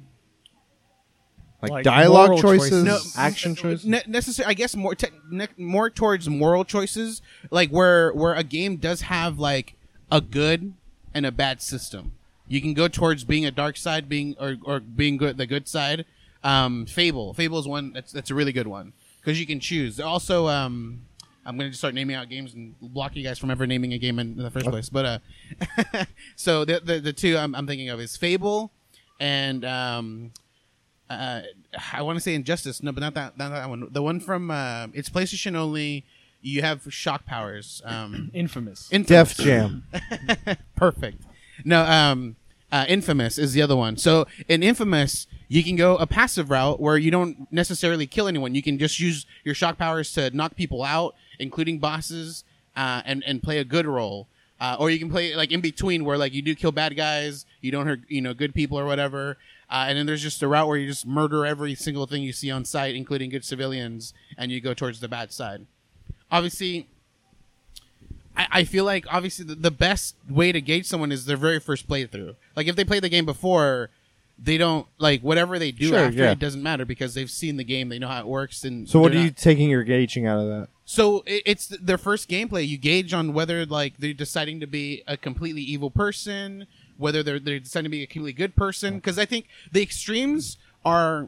like, 1.61 1.71
Like 1.71 1.83
dialogue 1.83 2.29
moral 2.29 2.41
choices, 2.41 2.85
choices. 2.85 3.17
action 3.17 3.55
choices. 3.55 3.85
Ne- 3.85 4.03
necessary, 4.07 4.47
I 4.47 4.53
guess 4.53 4.75
more 4.75 4.93
te- 4.93 5.07
ne- 5.31 5.47
more 5.57 5.89
towards 5.89 6.29
moral 6.29 6.63
choices, 6.65 7.21
like 7.49 7.69
where 7.69 8.11
where 8.13 8.33
a 8.33 8.43
game 8.43 8.75
does 8.77 9.01
have 9.01 9.39
like 9.39 9.75
a 10.11 10.21
good 10.21 10.73
and 11.13 11.25
a 11.25 11.31
bad 11.31 11.61
system. 11.61 12.11
You 12.47 12.61
can 12.61 12.73
go 12.75 12.87
towards 12.87 13.23
being 13.23 13.45
a 13.45 13.51
dark 13.51 13.77
side, 13.77 14.07
being 14.07 14.35
or 14.39 14.57
or 14.63 14.79
being 14.79 15.17
good 15.17 15.37
the 15.37 15.47
good 15.47 15.67
side. 15.67 16.05
Um, 16.43 16.85
Fable, 16.85 17.33
Fable 17.33 17.57
is 17.57 17.67
one 17.67 17.93
that's 17.93 18.11
that's 18.11 18.29
a 18.29 18.35
really 18.35 18.51
good 18.51 18.67
one 18.67 18.93
because 19.19 19.39
you 19.39 19.47
can 19.47 19.59
choose. 19.59 19.99
Also, 19.99 20.47
um, 20.47 21.01
I'm 21.45 21.57
going 21.57 21.67
to 21.67 21.71
just 21.71 21.81
start 21.81 21.93
naming 21.93 22.15
out 22.15 22.29
games 22.29 22.53
and 22.53 22.73
block 22.81 23.15
you 23.15 23.23
guys 23.23 23.37
from 23.37 23.51
ever 23.51 23.67
naming 23.67 23.93
a 23.93 23.97
game 23.97 24.19
in, 24.19 24.31
in 24.31 24.43
the 24.43 24.51
first 24.51 24.65
place. 24.65 24.89
But 24.89 25.05
uh, 25.05 26.05
so 26.35 26.65
the, 26.65 26.79
the 26.79 26.99
the 26.99 27.13
two 27.13 27.37
I'm, 27.37 27.53
I'm 27.53 27.67
thinking 27.67 27.89
of 27.89 27.99
is 27.99 28.17
Fable 28.17 28.71
and 29.19 29.63
um, 29.63 30.31
uh, 31.09 31.41
I 31.93 32.01
want 32.01 32.17
to 32.17 32.21
say 32.21 32.33
Injustice. 32.33 32.81
No, 32.81 32.91
but 32.91 33.01
not 33.01 33.13
that 33.13 33.37
not 33.37 33.49
that 33.49 33.69
one. 33.69 33.87
The 33.91 34.01
one 34.01 34.19
from 34.19 34.51
uh, 34.51 34.87
it's 34.93 35.09
PlayStation 35.09 35.55
only. 35.55 36.05
You 36.41 36.61
have 36.61 36.93
shock 36.93 37.25
powers. 37.25 37.81
Um, 37.85 38.29
Infamous. 38.33 38.89
Infamous. 38.91 39.35
Def 39.35 39.45
Jam. 39.45 39.83
Perfect. 40.75 41.23
No, 41.63 41.83
um, 41.83 42.35
uh, 42.71 42.85
Infamous 42.87 43.37
is 43.37 43.53
the 43.53 43.61
other 43.61 43.75
one. 43.75 43.97
So 43.97 44.27
in 44.47 44.61
Infamous, 44.61 45.25
you 45.47 45.63
can 45.63 45.75
go 45.75 45.97
a 45.97 46.05
passive 46.05 46.49
route 46.51 46.79
where 46.79 46.97
you 46.97 47.09
don't 47.09 47.51
necessarily 47.51 48.05
kill 48.05 48.27
anyone. 48.27 48.53
You 48.53 48.61
can 48.61 48.77
just 48.77 48.99
use 48.99 49.25
your 49.43 49.55
shock 49.55 49.77
powers 49.77 50.11
to 50.13 50.29
knock 50.35 50.55
people 50.55 50.83
out, 50.83 51.15
including 51.39 51.79
bosses, 51.79 52.43
uh, 52.75 53.01
and 53.05 53.23
and 53.25 53.41
play 53.43 53.57
a 53.59 53.63
good 53.65 53.85
role. 53.85 54.27
Uh, 54.59 54.77
or 54.79 54.89
you 54.89 54.97
can 54.97 55.09
play 55.09 55.35
like 55.35 55.51
in 55.51 55.59
between 55.59 56.05
where 56.05 56.17
like 56.17 56.33
you 56.33 56.41
do 56.41 56.55
kill 56.55 56.71
bad 56.71 56.95
guys, 56.95 57.45
you 57.61 57.71
don't 57.71 57.87
hurt 57.87 57.99
you 58.07 58.21
know 58.21 58.33
good 58.33 58.53
people 58.53 58.79
or 58.79 58.85
whatever. 58.85 59.37
Uh, 59.69 59.85
and 59.87 59.97
then 59.97 60.05
there's 60.05 60.21
just 60.21 60.41
a 60.43 60.47
route 60.47 60.67
where 60.67 60.77
you 60.77 60.87
just 60.87 61.05
murder 61.07 61.45
every 61.45 61.73
single 61.75 62.05
thing 62.05 62.21
you 62.21 62.31
see 62.31 62.51
on 62.51 62.63
sight, 62.63 62.95
including 62.95 63.29
good 63.31 63.43
civilians, 63.43 64.13
and 64.37 64.51
you 64.51 64.61
go 64.61 64.73
towards 64.73 64.99
the 64.99 65.07
bad 65.07 65.31
side. 65.33 65.65
Obviously, 66.31 66.87
I, 68.37 68.47
I 68.51 68.63
feel 68.63 68.85
like 68.85 69.05
obviously 69.11 69.45
the, 69.45 69.55
the 69.55 69.71
best 69.71 70.15
way 70.29 70.51
to 70.51 70.61
gauge 70.61 70.85
someone 70.85 71.11
is 71.11 71.25
their 71.25 71.37
very 71.37 71.59
first 71.59 71.87
playthrough. 71.89 72.35
Like 72.55 72.67
if 72.67 72.75
they 72.75 72.83
played 72.85 73.03
the 73.03 73.09
game 73.09 73.25
before, 73.25 73.89
they 74.37 74.57
don't 74.57 74.87
like 74.97 75.21
whatever 75.21 75.57
they 75.57 75.71
do 75.71 75.87
Sure, 75.89 75.99
after 75.99 76.17
yeah. 76.19 76.31
it 76.31 76.39
doesn't 76.39 76.61
matter 76.61 76.85
because 76.85 77.13
they've 77.13 77.29
seen 77.31 77.57
the 77.57 77.63
game, 77.63 77.89
they 77.89 77.99
know 77.99 78.07
how 78.07 78.19
it 78.19 78.27
works. 78.27 78.63
And 78.63 78.87
So 78.87 78.99
what 78.99 79.11
are 79.11 79.15
they're 79.15 79.25
you 79.25 79.31
taking 79.31 79.69
your 79.69 79.83
gauging 79.83 80.27
out 80.27 80.39
of 80.39 80.47
that? 80.47 80.67
So 80.85 81.23
it's 81.25 81.67
their 81.67 81.97
first 81.97 82.29
gameplay. 82.29 82.67
You 82.67 82.77
gauge 82.77 83.11
on 83.11 83.33
whether 83.33 83.65
like 83.65 83.97
they're 83.97 84.13
deciding 84.13 84.59
to 84.59 84.67
be 84.67 85.03
a 85.07 85.17
completely 85.17 85.63
evil 85.63 85.89
person, 85.89 86.67
whether 86.97 87.23
they're 87.23 87.39
they're 87.39 87.59
deciding 87.59 87.85
to 87.85 87.89
be 87.89 88.03
a 88.03 88.07
completely 88.07 88.33
good 88.33 88.55
person. 88.55 88.95
Because 88.95 89.17
I 89.17 89.25
think 89.25 89.47
the 89.71 89.81
extremes 89.81 90.57
are 90.85 91.27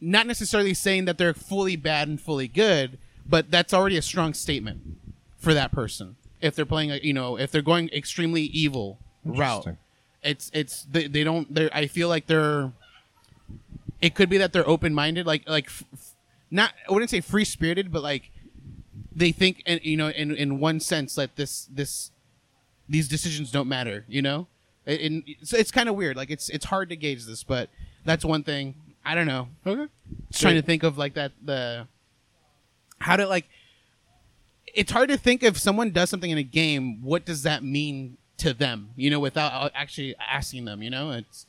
not 0.00 0.28
necessarily 0.28 0.74
saying 0.74 1.06
that 1.06 1.18
they're 1.18 1.34
fully 1.34 1.74
bad 1.74 2.06
and 2.06 2.20
fully 2.20 2.46
good, 2.46 2.98
but 3.28 3.50
that's 3.50 3.74
already 3.74 3.96
a 3.96 4.02
strong 4.02 4.32
statement 4.32 4.80
for 5.36 5.52
that 5.52 5.72
person. 5.72 6.14
If 6.40 6.54
they're 6.54 6.64
playing, 6.64 6.92
a, 6.92 6.96
you 6.98 7.12
know, 7.12 7.36
if 7.36 7.50
they're 7.50 7.62
going 7.62 7.90
extremely 7.90 8.42
evil 8.42 8.98
route, 9.24 9.76
it's 10.22 10.52
it's 10.54 10.84
they, 10.84 11.08
they 11.08 11.24
don't. 11.24 11.52
They're 11.52 11.70
I 11.72 11.88
feel 11.88 12.08
like 12.08 12.28
they're. 12.28 12.72
It 14.00 14.14
could 14.14 14.30
be 14.30 14.38
that 14.38 14.52
they're 14.52 14.66
open 14.68 14.94
minded, 14.94 15.26
like 15.26 15.48
like 15.48 15.68
not 16.50 16.72
I 16.88 16.92
wouldn't 16.92 17.10
say 17.10 17.20
free 17.20 17.44
spirited, 17.44 17.92
but 17.92 18.02
like 18.02 18.30
they 19.14 19.32
think, 19.32 19.62
and 19.66 19.80
you 19.84 19.96
know, 19.96 20.08
in 20.08 20.34
in 20.34 20.60
one 20.60 20.80
sense, 20.80 21.16
like 21.16 21.36
this 21.36 21.68
this 21.72 22.10
these 22.88 23.08
decisions 23.08 23.50
don't 23.50 23.68
matter. 23.68 24.04
You 24.08 24.22
know, 24.22 24.46
in, 24.86 25.22
it's, 25.26 25.52
it's 25.52 25.70
kind 25.70 25.88
of 25.88 25.94
weird. 25.94 26.16
Like 26.16 26.30
it's 26.30 26.48
it's 26.48 26.66
hard 26.66 26.88
to 26.90 26.96
gauge 26.96 27.24
this, 27.26 27.42
but 27.42 27.70
that's 28.04 28.24
one 28.24 28.42
thing. 28.42 28.74
I 29.04 29.14
don't 29.14 29.26
know. 29.26 29.48
Okay. 29.66 29.86
Just 30.30 30.42
trying 30.42 30.56
to 30.56 30.62
think 30.62 30.82
of 30.82 30.98
like 30.98 31.14
that 31.14 31.32
the 31.42 31.86
how 32.98 33.16
to 33.16 33.26
like. 33.26 33.46
It's 34.72 34.92
hard 34.92 35.08
to 35.08 35.16
think 35.16 35.42
if 35.42 35.58
someone 35.58 35.90
does 35.90 36.10
something 36.10 36.30
in 36.30 36.38
a 36.38 36.44
game. 36.44 37.02
What 37.02 37.24
does 37.24 37.42
that 37.42 37.64
mean 37.64 38.18
to 38.38 38.52
them? 38.52 38.90
You 38.94 39.10
know, 39.10 39.18
without 39.18 39.52
uh, 39.52 39.70
actually 39.74 40.14
asking 40.18 40.64
them. 40.64 40.82
You 40.82 40.90
know, 40.90 41.12
it's. 41.12 41.46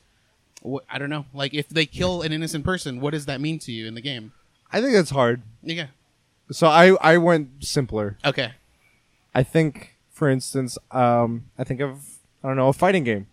I 0.88 0.98
don't 0.98 1.10
know. 1.10 1.26
Like 1.34 1.54
if 1.54 1.68
they 1.68 1.86
kill 1.86 2.22
an 2.22 2.32
innocent 2.32 2.64
person, 2.64 3.00
what 3.00 3.12
does 3.12 3.26
that 3.26 3.40
mean 3.40 3.58
to 3.60 3.72
you 3.72 3.86
in 3.86 3.94
the 3.94 4.00
game? 4.00 4.32
I 4.72 4.80
think 4.80 4.94
that's 4.94 5.10
hard. 5.10 5.42
Yeah. 5.62 5.88
So 6.50 6.66
I 6.66 6.96
I 7.00 7.18
went 7.18 7.64
simpler. 7.64 8.16
Okay. 8.24 8.52
I 9.34 9.42
think, 9.42 9.96
for 10.10 10.28
instance, 10.28 10.76
um, 10.90 11.44
I 11.58 11.64
think 11.64 11.80
of 11.80 12.18
I 12.42 12.48
don't 12.48 12.56
know 12.56 12.68
a 12.68 12.72
fighting 12.72 13.04
game, 13.04 13.26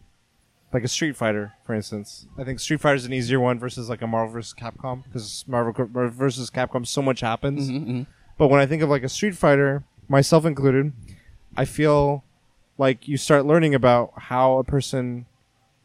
like 0.71 0.83
a 0.83 0.87
Street 0.87 1.15
Fighter, 1.15 1.53
for 1.65 1.73
instance. 1.73 2.27
I 2.37 2.43
think 2.43 2.59
Street 2.59 2.79
Fighter 2.79 2.95
is 2.95 3.05
an 3.05 3.13
easier 3.13 3.39
one 3.39 3.59
versus 3.59 3.89
like 3.89 4.01
a 4.01 4.07
Marvel 4.07 4.33
versus 4.33 4.53
Capcom 4.53 5.03
because 5.03 5.43
Marvel 5.47 5.73
co- 5.73 6.09
versus 6.09 6.49
Capcom 6.49 6.85
so 6.85 7.01
much 7.01 7.21
happens. 7.21 7.69
Mm-hmm. 7.69 8.03
But 8.37 8.47
when 8.47 8.61
I 8.61 8.65
think 8.65 8.81
of 8.81 8.89
like 8.89 9.03
a 9.03 9.09
Street 9.09 9.35
Fighter, 9.35 9.83
myself 10.07 10.45
included, 10.45 10.93
I 11.57 11.65
feel 11.65 12.23
like 12.77 13.07
you 13.07 13.17
start 13.17 13.45
learning 13.45 13.75
about 13.75 14.13
how 14.15 14.57
a 14.57 14.63
person 14.63 15.25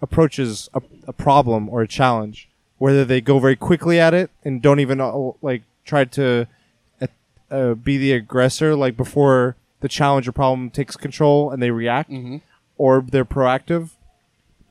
approaches 0.01 0.69
a, 0.75 0.83
a 1.09 1.13
problem 1.13 1.69
or 1.69 1.83
a 1.83 1.89
challenge, 1.89 2.49
whether 2.85 3.03
they 3.05 3.21
go 3.21 3.39
very 3.39 3.57
quickly 3.57 3.99
at 3.99 4.13
it 4.13 4.31
and 4.45 4.61
don't 4.61 4.79
even 4.79 5.01
uh, 5.01 5.31
like 5.41 5.63
try 5.87 6.05
to 6.05 6.47
uh, 7.01 7.07
uh, 7.51 7.73
be 7.75 7.97
the 7.97 8.13
aggressor, 8.13 8.75
like 8.77 8.95
before 8.95 9.57
the 9.81 9.89
challenge 9.89 10.29
or 10.29 10.33
problem 10.33 10.69
takes 10.71 10.95
control 10.97 11.51
and 11.51 11.63
they 11.63 11.71
react, 11.71 12.11
Mm-hmm. 12.11 12.37
or 12.77 13.03
they're 13.09 13.25
proactive. 13.25 13.91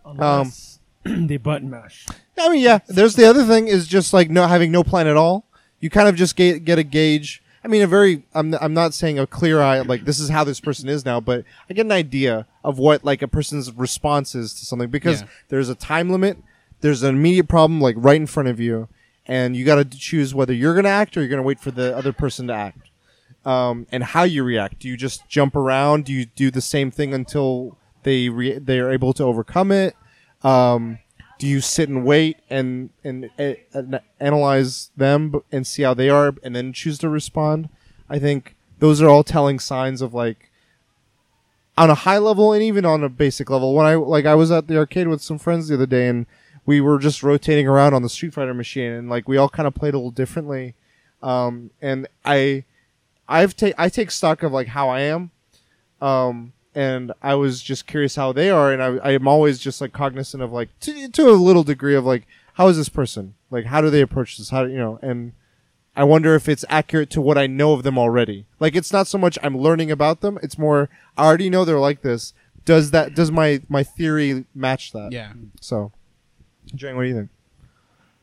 Unless 0.06 0.80
they 1.04 1.38
button 1.38 1.69
mash. 1.69 2.06
I 2.38 2.49
mean, 2.49 2.62
yeah. 2.62 2.80
There's 2.88 3.15
the 3.15 3.26
other 3.26 3.45
thing 3.45 3.67
is 3.67 3.88
just 3.88 4.13
like 4.13 4.30
no 4.30 4.47
having 4.47 4.71
no 4.71 4.84
plan 4.84 5.08
at 5.08 5.17
all. 5.17 5.45
You 5.80 5.89
kind 5.89 6.08
of 6.08 6.15
just 6.15 6.36
get 6.36 6.63
get 6.65 6.78
a 6.80 6.84
gauge. 6.84 7.41
I 7.63 7.67
mean, 7.67 7.82
a 7.82 7.88
very. 7.88 8.23
I'm 8.34 8.54
I'm 8.60 8.73
not 8.73 8.93
saying 8.93 9.17
a 9.19 9.26
clear 9.28 9.62
eye 9.62 9.80
like 9.82 10.06
this 10.06 10.19
is 10.19 10.30
how 10.30 10.43
this 10.43 10.60
person 10.60 10.89
is 10.89 11.06
now, 11.06 11.19
but 11.19 11.45
I 11.69 11.73
get 11.73 11.86
an 11.86 11.91
idea 11.91 12.45
of 12.63 12.78
what 12.78 13.04
like 13.04 13.21
a 13.21 13.28
person's 13.28 13.71
response 13.71 14.36
is 14.36 14.54
to 14.56 14.65
something 14.65 14.89
because 14.89 15.21
Yeah. 15.21 15.28
there's 15.49 15.69
a 15.69 15.76
time 15.76 16.10
limit. 16.10 16.38
There's 16.84 17.02
an 17.02 17.15
immediate 17.15 17.48
problem 17.48 17.80
like 17.80 17.96
right 17.98 18.17
in 18.17 18.28
front 18.28 18.50
of 18.50 18.60
you, 18.60 18.89
and 19.26 19.56
you 19.56 19.63
got 19.63 19.76
to 19.76 19.86
choose 19.86 20.36
whether 20.36 20.54
you're 20.54 20.76
gonna 20.76 20.89
act 20.89 21.15
or 21.15 21.22
you're 21.22 21.30
gonna 21.30 21.41
wait 21.41 21.60
for 21.60 21.72
the 21.72 21.96
other 21.96 22.12
person 22.12 22.48
to 22.48 22.54
act. 22.54 22.89
Um, 23.46 23.88
and 23.91 24.04
how 24.04 24.24
you 24.24 24.43
react. 24.43 24.80
Do 24.80 24.89
you 24.89 24.98
just 24.98 25.28
jump 25.30 25.56
around? 25.56 26.06
Do 26.06 26.13
you 26.13 26.26
do 26.26 26.52
the 26.52 26.62
same 26.62 26.91
thing 26.91 27.13
until 27.13 27.78
they 28.04 28.28
re- 28.28 28.60
they 28.60 28.80
are 28.80 28.91
able 28.91 29.13
to 29.13 29.24
overcome 29.24 29.72
it? 29.72 29.96
Um, 30.43 31.00
do 31.38 31.50
you 31.50 31.60
sit 31.60 31.89
and 31.89 32.06
wait 32.06 32.38
and 32.50 32.89
and, 33.04 33.30
uh, 33.38 33.54
and 33.74 34.00
analyze 34.19 34.91
them 34.96 35.41
and 35.52 35.67
see 35.67 35.84
how 35.84 35.93
they 35.93 36.10
are 36.10 36.34
and 36.41 36.56
then 36.56 36.72
choose 36.72 36.98
to 36.98 37.10
respond 37.10 37.67
i 38.10 38.17
think 38.17 38.56
those 38.80 39.02
are 39.02 39.10
all 39.10 39.26
telling 39.26 39.60
signs 39.60 40.02
of 40.02 40.13
like 40.13 40.50
on 41.78 41.89
a 41.89 41.96
high 41.96 42.17
level 42.17 42.54
and 42.54 42.63
even 42.63 42.86
on 42.86 43.04
a 43.04 43.10
basic 43.10 43.50
level 43.50 43.74
when 43.74 43.86
i 43.86 43.96
like 43.96 44.26
i 44.26 44.34
was 44.34 44.52
at 44.52 44.67
the 44.67 44.78
arcade 44.78 45.10
with 45.10 45.22
some 45.22 45.38
friends 45.38 45.67
the 45.67 45.76
other 45.76 45.86
day 45.86 46.08
and 46.08 46.26
we 46.65 46.82
were 46.82 46.99
just 46.99 47.23
rotating 47.23 47.67
around 47.67 47.93
on 47.93 48.02
the 48.02 48.10
street 48.10 48.34
fighter 48.34 48.54
machine 48.54 48.91
and 48.91 49.10
like 49.10 49.28
we 49.28 49.38
all 49.38 49.49
kind 49.49 49.67
of 49.67 49.73
played 49.73 49.93
a 49.93 49.97
little 49.97 50.12
differently 50.12 50.73
um 51.21 51.69
and 51.82 52.08
i 52.26 52.63
i've 53.28 53.56
take 53.56 53.73
i 53.78 53.89
take 53.89 54.12
stock 54.12 54.43
of 54.43 54.52
like 54.52 54.67
how 54.67 54.89
i 54.89 55.02
am 55.02 55.32
um 56.02 56.54
and 56.76 57.12
I 57.21 57.36
was 57.36 57.62
just 57.62 57.86
curious 57.86 58.15
how 58.15 58.32
they 58.32 58.49
are, 58.49 58.71
and 58.71 58.82
I, 58.82 59.10
I 59.10 59.12
am 59.12 59.28
always 59.28 59.60
just 59.60 59.80
like 59.80 59.93
cognizant 59.93 60.41
of 60.41 60.52
like 60.52 60.69
to, 60.80 61.08
to 61.08 61.30
a 61.30 61.34
little 61.34 61.63
degree 61.63 61.95
of 61.95 62.04
like 62.06 62.26
how 62.54 62.67
is 62.67 62.78
this 62.78 62.89
person 62.89 63.36
like 63.52 63.65
how 63.65 63.82
do 63.82 63.89
they 63.89 64.02
approach 64.02 64.38
this 64.38 64.49
how 64.49 64.63
do 64.63 64.71
you 64.71 64.78
know 64.78 64.99
and 65.02 65.34
I 65.95 66.04
wonder 66.04 66.34
if 66.34 66.49
it's 66.49 66.65
accurate 66.69 67.12
to 67.12 67.21
what 67.21 67.38
I 67.38 67.45
know 67.45 67.73
of 67.73 67.84
them 67.84 67.99
already. 67.99 68.47
Like 68.60 68.76
it's 68.76 68.91
not 68.91 69.06
so 69.06 69.17
much 69.17 69.38
I'm 69.43 69.58
learning 69.58 69.91
about 69.91 70.21
them; 70.21 70.39
it's 70.41 70.58
more 70.58 70.89
I 71.17 71.26
already 71.26 71.49
know 71.49 71.65
they're 71.65 71.80
like 71.80 72.02
this. 72.02 72.34
Does 72.65 72.91
that 72.91 73.13
does 73.13 73.32
my 73.32 73.62
my 73.69 73.84
theory 73.84 74.45
match 74.56 74.91
that? 74.93 75.12
Yeah. 75.12 75.34
So, 75.62 75.91
Jang, 76.75 76.95
what 76.95 77.03
do 77.03 77.09
you 77.09 77.15
think? 77.15 77.29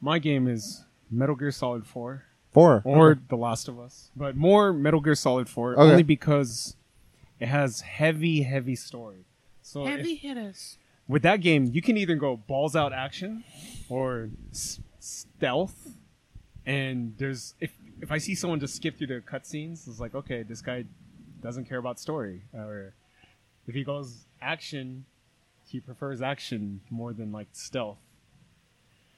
My 0.00 0.18
game 0.18 0.48
is 0.48 0.84
Metal 1.10 1.34
Gear 1.36 1.50
Solid 1.50 1.86
4 1.86 2.24
Four 2.52 2.82
or 2.84 3.10
Okay. 3.12 3.20
The 3.28 3.36
Last 3.36 3.68
of 3.68 3.78
Us, 3.78 4.10
but 4.16 4.36
more 4.36 4.72
Metal 4.72 5.00
Gear 5.00 5.14
Solid 5.14 5.48
4 5.48 5.74
Okay. 5.74 5.80
only 5.82 6.02
because 6.02 6.76
it 7.38 7.46
has 7.46 7.82
heavy, 7.82 8.42
heavy 8.42 8.74
story. 8.74 9.24
So 9.62 9.86
if- 9.86 10.20
hitters. 10.20 10.78
with 11.06 11.22
that 11.22 11.40
game, 11.40 11.66
you 11.72 11.80
can 11.82 11.96
either 11.96 12.16
go 12.16 12.36
balls 12.36 12.74
out 12.74 12.92
action 12.92 13.44
or 13.88 14.30
s- 14.50 14.80
stealth. 14.98 15.96
And 16.66 17.14
there's 17.18 17.54
if 17.60 17.72
if 18.00 18.10
I 18.10 18.18
see 18.18 18.34
someone 18.34 18.58
just 18.60 18.74
skip 18.74 18.96
through 18.98 19.06
the 19.08 19.20
cutscenes, 19.20 19.86
it's 19.86 20.00
like 20.00 20.14
okay, 20.14 20.42
this 20.42 20.60
guy 20.60 20.84
doesn't 21.42 21.66
care 21.66 21.78
about 21.78 21.98
story. 22.00 22.42
Or 22.52 22.94
if 23.68 23.74
he 23.74 23.84
goes 23.84 24.26
action, 24.42 25.04
he 25.66 25.78
prefers 25.80 26.20
action 26.20 26.80
more 26.90 27.12
than 27.12 27.30
like 27.32 27.48
stealth. 27.52 27.98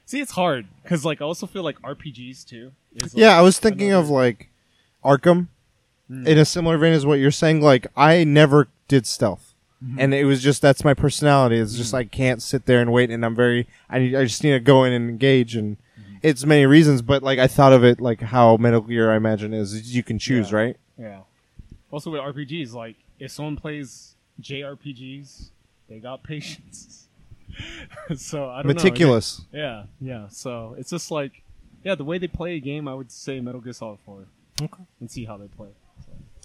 See, 0.05 0.19
it's 0.19 0.31
hard 0.33 0.67
because 0.83 1.05
like 1.05 1.21
I 1.21 1.25
also 1.25 1.45
feel 1.47 1.63
like 1.63 1.81
RPGs 1.81 2.45
too. 2.45 2.71
Is, 2.95 3.13
like, 3.13 3.21
Yeah, 3.21 3.37
I 3.37 3.41
was 3.41 3.57
thinking 3.59 3.91
of 3.91 4.09
like 4.09 4.49
Arkham 5.03 5.47
Mm. 6.11 6.27
in 6.27 6.37
a 6.37 6.43
similar 6.43 6.77
vein 6.77 6.91
as 6.91 7.05
what 7.05 7.19
you're 7.19 7.31
saying. 7.31 7.61
Like 7.61 7.87
I 7.95 8.23
never 8.25 8.67
did 8.89 9.05
stealth, 9.07 9.53
Mm-hmm. 9.83 9.99
and 9.99 10.13
it 10.13 10.25
was 10.25 10.43
just 10.43 10.61
that's 10.61 10.83
my 10.83 10.93
personality. 10.93 11.57
It's 11.57 11.75
just 11.75 11.93
I 11.93 12.03
can't 12.03 12.41
sit 12.41 12.65
there 12.65 12.81
and 12.81 12.91
wait, 12.91 13.09
and 13.09 13.25
I'm 13.25 13.33
very 13.35 13.67
I 13.89 13.99
need, 13.99 14.15
I 14.15 14.23
just 14.25 14.43
need 14.43 14.51
to 14.51 14.59
go 14.59 14.83
in 14.83 14.91
and 14.93 15.09
engage, 15.09 15.55
and 15.55 15.77
Mm-hmm. 15.77 16.15
it's 16.21 16.45
many 16.45 16.65
reasons. 16.65 17.01
But 17.01 17.23
like 17.23 17.39
I 17.39 17.47
thought 17.47 17.71
of 17.71 17.83
it 17.85 18.01
like 18.01 18.19
how 18.21 18.57
Metal 18.57 18.81
Gear 18.81 19.11
I 19.11 19.15
imagine 19.15 19.53
is 19.53 19.73
is 19.73 19.95
you 19.95 20.03
can 20.03 20.19
choose 20.19 20.51
Yeah. 20.51 20.57
right. 20.57 20.77
Yeah. 20.99 21.19
Also 21.89 22.11
with 22.11 22.19
RPGs, 22.21 22.73
like 22.73 22.97
if 23.19 23.31
someone 23.31 23.55
plays 23.55 24.15
JRPGs, 24.41 25.49
they 25.87 25.99
got 25.99 26.21
patience. 26.33 27.02
so 28.15 28.49
I 28.49 28.57
don't 28.57 28.67
know. 28.67 28.73
Meticulous. 28.73 29.41
Yeah, 29.51 29.83
yeah. 30.01 30.27
So 30.29 30.75
it's 30.77 30.89
just 30.89 31.11
like, 31.11 31.43
yeah, 31.83 31.95
the 31.95 32.03
way 32.03 32.17
they 32.17 32.27
play 32.27 32.55
a 32.55 32.59
game, 32.59 32.87
I 32.87 32.93
would 32.93 33.11
say 33.11 33.39
Metal 33.41 33.61
Gear 33.61 33.73
Solid 33.73 33.99
4. 34.05 34.25
Okay. 34.61 34.83
And 34.99 35.09
see 35.11 35.25
how 35.25 35.37
they 35.37 35.47
play. 35.47 35.69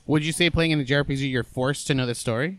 Would 0.06 0.24
you 0.24 0.32
say 0.32 0.48
playing 0.50 0.70
in 0.70 0.80
a 0.80 0.84
JRPG 0.84 1.30
you're 1.30 1.44
forced 1.44 1.86
to 1.88 1.94
know 1.94 2.06
the 2.06 2.14
story? 2.14 2.58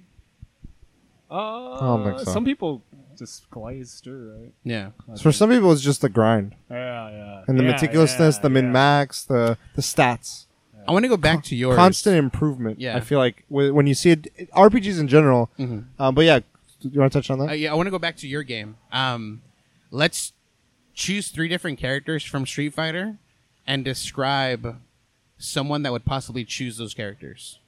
Uh, 1.29 1.79
don't 1.79 2.03
think 2.05 2.19
so. 2.19 2.31
Some 2.31 2.45
people 2.45 2.81
just 3.17 3.49
glaze 3.51 3.99
through, 4.03 4.33
right? 4.41 4.53
Yeah. 4.63 4.91
So 5.15 5.23
for 5.23 5.31
some 5.31 5.49
people, 5.49 5.71
it's 5.71 5.81
just 5.81 6.01
the 6.01 6.09
grind 6.09 6.55
Yeah, 6.71 7.09
yeah. 7.09 7.43
and 7.47 7.59
the 7.59 7.63
Yeah, 7.63 7.73
meticulousness, 7.73 8.35
yeah, 8.38 8.41
the 8.41 8.49
min 8.49 8.65
yeah. 8.65 8.71
max, 8.71 9.23
the 9.25 9.57
the 9.75 9.81
stats. 9.81 10.45
I 10.88 10.91
want 10.91 11.03
to 11.03 11.09
go 11.09 11.17
back 11.17 11.43
to 11.45 11.55
yours. 11.55 11.75
constant 11.75 12.17
improvement. 12.17 12.79
Yeah. 12.79 12.95
I 12.97 12.99
feel 13.01 13.19
like 13.19 13.43
wh- 13.47 13.73
when 13.75 13.85
you 13.85 13.93
see 13.93 14.12
it, 14.12 14.27
RPGs 14.53 14.99
in 14.99 15.07
general. 15.07 15.51
Um, 15.59 16.15
but 16.15 16.21
yeah, 16.25 16.39
do 16.81 16.89
you 16.91 16.99
want 16.99 17.11
to 17.11 17.19
touch 17.19 17.29
on 17.29 17.39
that? 17.39 17.49
Uh, 17.49 17.53
yeah, 17.53 17.71
I 17.71 17.75
want 17.75 17.87
to 17.87 17.91
go 17.91 17.99
back 17.99 18.17
to 18.17 18.27
your 18.27 18.43
game. 18.43 18.77
Um, 18.91 19.41
let's 19.91 20.33
choose 20.93 21.29
three 21.29 21.47
different 21.47 21.79
characters 21.79 22.23
from 22.23 22.45
Street 22.45 22.73
Fighter 22.73 23.17
and 23.67 23.85
describe 23.85 24.77
someone 25.37 25.83
that 25.83 25.91
would 25.91 26.05
possibly 26.05 26.43
choose 26.45 26.77
those 26.77 26.93
characters. 26.93 27.59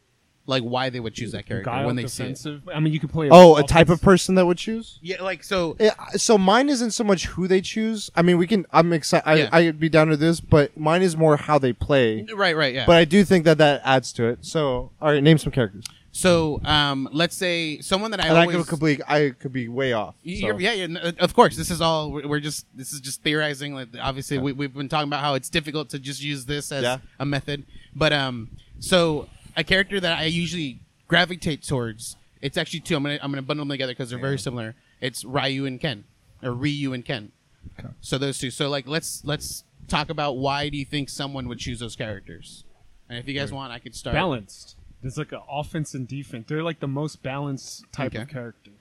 Like 0.47 0.63
why 0.63 0.89
they 0.89 0.99
would 0.99 1.13
choose 1.13 1.33
that 1.33 1.45
character 1.45 1.69
Guile 1.69 1.85
when 1.85 1.95
they 1.95 2.07
see 2.07 2.23
it. 2.23 2.61
I 2.73 2.79
mean, 2.79 2.91
you 2.91 2.99
could 2.99 3.11
play. 3.11 3.29
oh, 3.31 3.57
a 3.57 3.63
type 3.63 3.89
of 3.89 4.01
person 4.01 4.35
that 4.35 4.45
would 4.45 4.57
choose. 4.57 4.97
Yeah, 5.01 5.21
like 5.21 5.43
so. 5.43 5.77
Yeah, 5.79 5.93
so 6.15 6.35
mine 6.35 6.67
isn't 6.67 6.91
so 6.91 7.03
much 7.03 7.27
who 7.27 7.47
they 7.47 7.61
choose. 7.61 8.09
I 8.15 8.23
mean, 8.23 8.39
we 8.39 8.47
can. 8.47 8.65
I'm 8.71 8.91
excited. 8.91 9.37
Yeah. 9.37 9.49
I, 9.51 9.59
I'd 9.67 9.79
be 9.79 9.87
down 9.87 10.07
to 10.07 10.17
this, 10.17 10.41
but 10.41 10.75
mine 10.75 11.03
is 11.03 11.15
more 11.15 11.37
how 11.37 11.59
they 11.59 11.73
play. 11.73 12.25
Right, 12.33 12.55
right, 12.55 12.73
yeah. 12.73 12.85
But 12.87 12.95
I 12.95 13.05
do 13.05 13.23
think 13.23 13.45
that 13.45 13.59
that 13.59 13.81
adds 13.85 14.11
to 14.13 14.25
it. 14.25 14.43
So, 14.43 14.91
all 14.99 15.11
right, 15.11 15.21
name 15.21 15.37
some 15.37 15.51
characters. 15.51 15.85
So, 16.11 16.59
um, 16.65 17.07
let's 17.13 17.35
say 17.35 17.79
someone 17.79 18.11
that 18.11 18.19
I 18.19 18.27
and 18.27 18.37
I 18.37 18.41
always. 18.45 18.65
could 18.67 18.79
be, 18.79 18.99
I 19.07 19.29
could 19.31 19.53
be 19.53 19.67
way 19.69 19.93
off. 19.93 20.15
So. 20.15 20.29
you're- 20.29 20.63
yeah, 20.63 20.73
yeah, 20.73 20.83
n- 20.83 21.15
of 21.19 21.33
course. 21.33 21.55
This 21.55 21.71
is 21.71 21.79
all 21.81 22.11
we're 22.11 22.27
we're 22.27 22.39
just. 22.39 22.65
This 22.75 22.91
is 22.93 22.99
just 22.99 23.23
theorizing. 23.23 23.73
Like, 23.73 23.89
obviously, 24.01 24.37
we, 24.37 24.51
we've 24.51 24.73
been 24.73 24.89
talking 24.89 25.07
about 25.07 25.21
how 25.21 25.35
it's 25.35 25.49
difficult 25.49 25.89
to 25.89 25.99
just 25.99 26.21
use 26.21 26.45
this 26.45 26.71
as 26.71 26.83
Yeah. 26.83 26.97
a 27.19 27.25
method. 27.25 27.65
But 27.95 28.11
um, 28.13 28.49
so 28.79 29.27
a 29.55 29.63
character 29.63 29.99
that 29.99 30.17
I 30.19 30.25
usually 30.25 30.79
gravitate 31.07 31.63
towards. 31.63 32.15
It's 32.41 32.57
actually 32.57 32.79
two. 32.81 32.95
I'm 32.95 33.03
gonna 33.03 33.19
I'm 33.21 33.31
gonna 33.31 33.41
bundle 33.43 33.63
them 33.65 33.69
together 33.69 33.93
because 33.93 34.09
they're 34.09 34.19
very 34.19 34.39
similar. 34.39 34.75
It's 34.99 35.23
Ryu 35.23 35.65
and 35.65 35.79
Ken, 35.79 36.03
or 36.43 36.51
Ryu 36.51 36.91
and 36.93 37.05
Ken. 37.05 37.31
Okay. 37.79 37.89
So 38.01 38.17
those 38.17 38.37
two. 38.39 38.51
So 38.51 38.67
like, 38.69 38.87
let's 38.87 39.23
let's 39.23 39.63
talk 39.87 40.09
about 40.09 40.37
why 40.37 40.67
do 40.69 40.77
you 40.77 40.85
think 40.85 41.09
someone 41.09 41.47
would 41.47 41.59
choose 41.59 41.79
those 41.79 41.95
characters? 41.95 42.63
And 43.09 43.19
if 43.19 43.27
you 43.27 43.33
guys 43.33 43.51
want, 43.51 43.71
I 43.71 43.79
could 43.79 43.93
start. 43.95 44.13
balanced. 44.15 44.75
There's 45.01 45.17
like 45.17 45.31
an 45.31 45.41
offense 45.49 45.93
and 45.93 46.07
defense. 46.07 46.45
They're 46.47 46.63
like 46.63 46.79
the 46.79 46.87
most 46.87 47.23
balanced 47.23 47.91
type 47.91 48.13
Okay. 48.13 48.21
of 48.23 48.29
character. 48.29 48.71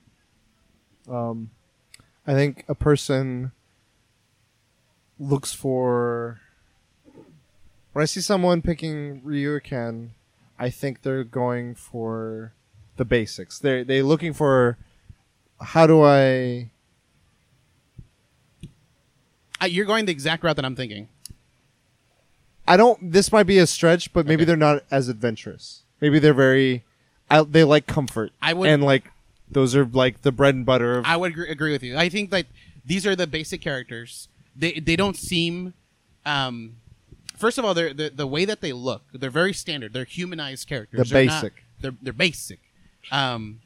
Um, 1.09 1.49
I 2.27 2.33
think 2.33 2.63
a 2.67 2.75
person 2.75 3.51
looks 5.19 5.53
for. 5.53 6.39
When 7.93 8.03
I 8.03 8.05
see 8.05 8.21
someone 8.21 8.61
picking 8.61 9.21
Ryu 9.23 9.51
or 9.51 9.59
Ken, 9.59 10.11
I 10.59 10.69
think 10.69 11.01
they're 11.01 11.23
going 11.23 11.75
for 11.75 12.53
the 12.97 13.03
basics. 13.05 13.57
They 13.59 13.83
they 13.83 14.01
looking 14.01 14.33
for 14.33 14.77
how 15.59 15.87
do 15.87 16.01
I 16.03 16.69
Uh, 19.61 19.65
you're 19.65 19.85
going 19.85 20.05
the 20.05 20.11
exact 20.11 20.43
route 20.43 20.55
that 20.55 20.65
I'm 20.65 20.75
thinking. 20.75 21.07
I 22.67 22.77
don't. 22.77 23.11
This 23.11 23.31
might 23.31 23.43
be 23.43 23.57
a 23.59 23.67
stretch, 23.67 24.13
but 24.13 24.25
maybe 24.25 24.41
Okay. 24.43 24.45
they're 24.45 24.55
not 24.57 24.83
as 24.89 25.07
adventurous. 25.09 25.80
Maybe 26.01 26.19
they're 26.19 26.33
very. 26.33 26.83
I, 27.29 27.43
they 27.43 27.63
like 27.63 27.87
comfort. 27.87 28.31
I 28.41 28.53
would- 28.53 28.69
and 28.69 28.83
like 28.83 29.09
those 29.49 29.75
are 29.75 29.85
like 29.85 30.21
the 30.23 30.31
bread 30.31 30.55
and 30.55 30.65
butter 30.65 30.97
of. 30.97 31.05
I 31.05 31.15
would 31.17 31.31
agree, 31.31 31.49
agree 31.49 31.71
with 31.71 31.83
you. 31.83 31.97
I 31.97 32.09
think 32.09 32.31
that 32.31 32.47
these 32.85 33.05
are 33.05 33.15
the 33.15 33.27
basic 33.27 33.61
characters. 33.61 34.27
They 34.55 34.73
they 34.73 34.95
don't 34.95 35.15
seem. 35.15 35.73
Um, 36.25 36.75
first 37.37 37.57
of 37.57 37.65
all, 37.65 37.73
they're, 37.73 37.93
the 37.93 38.09
the 38.09 38.27
way 38.27 38.45
that 38.45 38.61
they 38.61 38.73
look. 38.73 39.03
They're 39.13 39.29
very 39.29 39.53
standard. 39.53 39.93
They're 39.93 40.03
humanized 40.05 40.67
characters. 40.67 41.09
They're 41.09 41.25
not- 41.25 41.41
basic. 41.41 41.63
they're 41.79 41.95
they're 42.01 42.13
basic. 42.13 42.59
Um, 43.11 43.59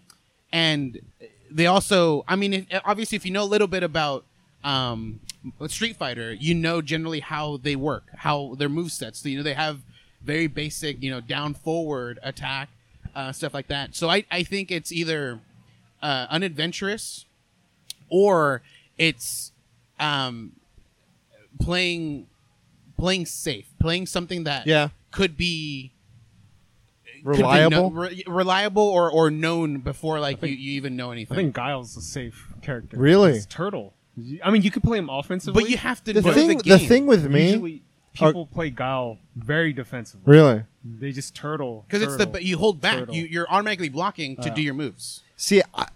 and 0.51 0.99
they 1.49 1.65
also. 1.67 2.23
I 2.27 2.35
mean, 2.35 2.53
if, 2.53 2.67
obviously, 2.85 3.15
if 3.15 3.25
you 3.25 3.31
know 3.31 3.43
a 3.43 3.45
little 3.45 3.67
bit 3.67 3.83
about. 3.83 4.25
Um, 4.63 5.19
Street 5.67 5.95
Fighter, 5.95 6.33
you 6.33 6.55
know 6.55 6.81
generally 6.81 7.19
how 7.19 7.57
they 7.57 7.75
work, 7.75 8.05
how 8.15 8.55
their 8.57 8.67
move 8.67 8.91
sets. 8.91 9.19
So, 9.21 9.29
you 9.29 9.37
know 9.37 9.43
they 9.43 9.53
have 9.53 9.81
very 10.25 10.47
basic, 10.47 11.01
you 11.03 11.11
know, 11.11 11.21
down 11.21 11.53
forward 11.53 12.19
attack, 12.23 12.69
uh, 13.15 13.31
stuff 13.31 13.53
like 13.53 13.67
that. 13.67 13.95
So 13.95 14.09
I, 14.09 14.25
I 14.31 14.43
think 14.43 14.71
it's 14.71 14.91
either 14.91 15.39
uh, 16.01 16.27
unadventurous 16.29 17.25
or 18.09 18.61
it's 18.97 19.51
um, 19.99 20.53
playing 21.59 22.27
playing 22.97 23.25
safe, 23.25 23.65
playing 23.79 24.05
something 24.07 24.45
that 24.45 24.65
Yeah. 24.67 24.89
could 25.11 25.35
be 25.37 25.91
could 27.23 27.37
be 27.37 27.41
reliable. 27.41 27.89
kno- 27.91 28.01
re- 28.01 28.23
reliable 28.27 28.83
or, 28.83 29.09
or 29.11 29.31
known 29.31 29.79
before 29.79 30.19
like 30.19 30.39
think- 30.39 30.59
you, 30.59 30.71
you 30.71 30.71
even 30.73 30.95
know 30.95 31.11
anything. 31.11 31.35
I 31.35 31.39
anything. 31.39 31.53
think 31.53 31.55
Guile's 31.55 31.97
a 31.97 32.01
safe 32.01 32.53
character. 32.61 32.97
Really? 32.97 33.31
It's 33.33 33.45
Turtle. 33.45 33.93
I 34.43 34.49
mean, 34.49 34.61
you 34.61 34.71
could 34.71 34.83
play 34.83 34.97
him 34.97 35.09
offensively, 35.09 35.61
but 35.63 35.69
you 35.69 35.75
have 35.77 36.01
to 36.05 36.13
the 36.13 36.21
know 36.21 36.31
thing, 36.31 36.57
the 36.59 36.63
the, 36.63 36.77
thing 36.79 37.05
with 37.05 37.29
me, 37.29 37.49
Usually, 37.49 37.81
people 38.15 38.45
play 38.47 38.69
Guile 38.69 39.17
very 39.35 39.73
defensively. 39.73 40.23
really. 40.25 40.63
They 40.83 41.11
just 41.11 41.33
turtle 41.35 41.83
because 41.87 42.01
it's 42.03 42.15
the 42.17 42.25
but 42.27 42.43
you 42.43 42.57
hold 42.57 42.79
back, 42.81 42.99
Turtle. 42.99 43.15
you, 43.15 43.25
you're 43.25 43.47
automatically 43.49 43.89
blocking 43.89 44.35
to 44.37 44.51
Uh. 44.51 44.53
do 44.53 44.61
your 44.61 44.73
moves. 44.75 45.21
See, 45.35 45.61
I, 45.73 45.87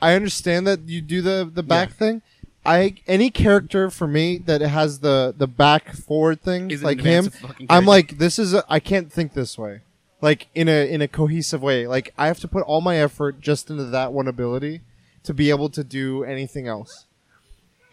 I 0.00 0.14
understand 0.14 0.66
that 0.66 0.80
you 0.88 1.00
do 1.00 1.20
the 1.22 1.48
the 1.52 1.62
back 1.62 1.88
Yeah. 1.90 1.94
thing. 1.94 2.22
I 2.64 2.94
any 3.06 3.30
character 3.30 3.90
for 3.90 4.06
me 4.06 4.38
that 4.38 4.60
has 4.60 5.00
the 5.00 5.34
the 5.36 5.46
back 5.46 5.92
forward 5.94 6.40
thing, 6.42 6.70
Is 6.70 6.80
an 6.82 6.86
like 6.86 7.00
him, 7.00 7.30
I'm 7.70 7.84
like, 7.86 8.18
this 8.18 8.38
is 8.38 8.52
a, 8.54 8.64
I 8.68 8.78
can't 8.78 9.10
think 9.12 9.32
this 9.32 9.56
way, 9.58 9.80
like 10.20 10.48
in 10.54 10.68
a 10.68 10.88
in 10.92 11.00
a 11.00 11.08
cohesive 11.08 11.62
way. 11.62 11.86
Like 11.86 12.12
I 12.18 12.26
have 12.26 12.38
to 12.40 12.48
put 12.48 12.62
all 12.64 12.80
my 12.80 12.96
effort 12.98 13.40
just 13.40 13.70
into 13.70 13.84
that 13.86 14.12
one 14.12 14.28
ability 14.28 14.82
to 15.24 15.34
be 15.34 15.50
able 15.50 15.68
to 15.70 15.82
do 15.82 16.24
anything 16.24 16.66
else. 16.68 17.06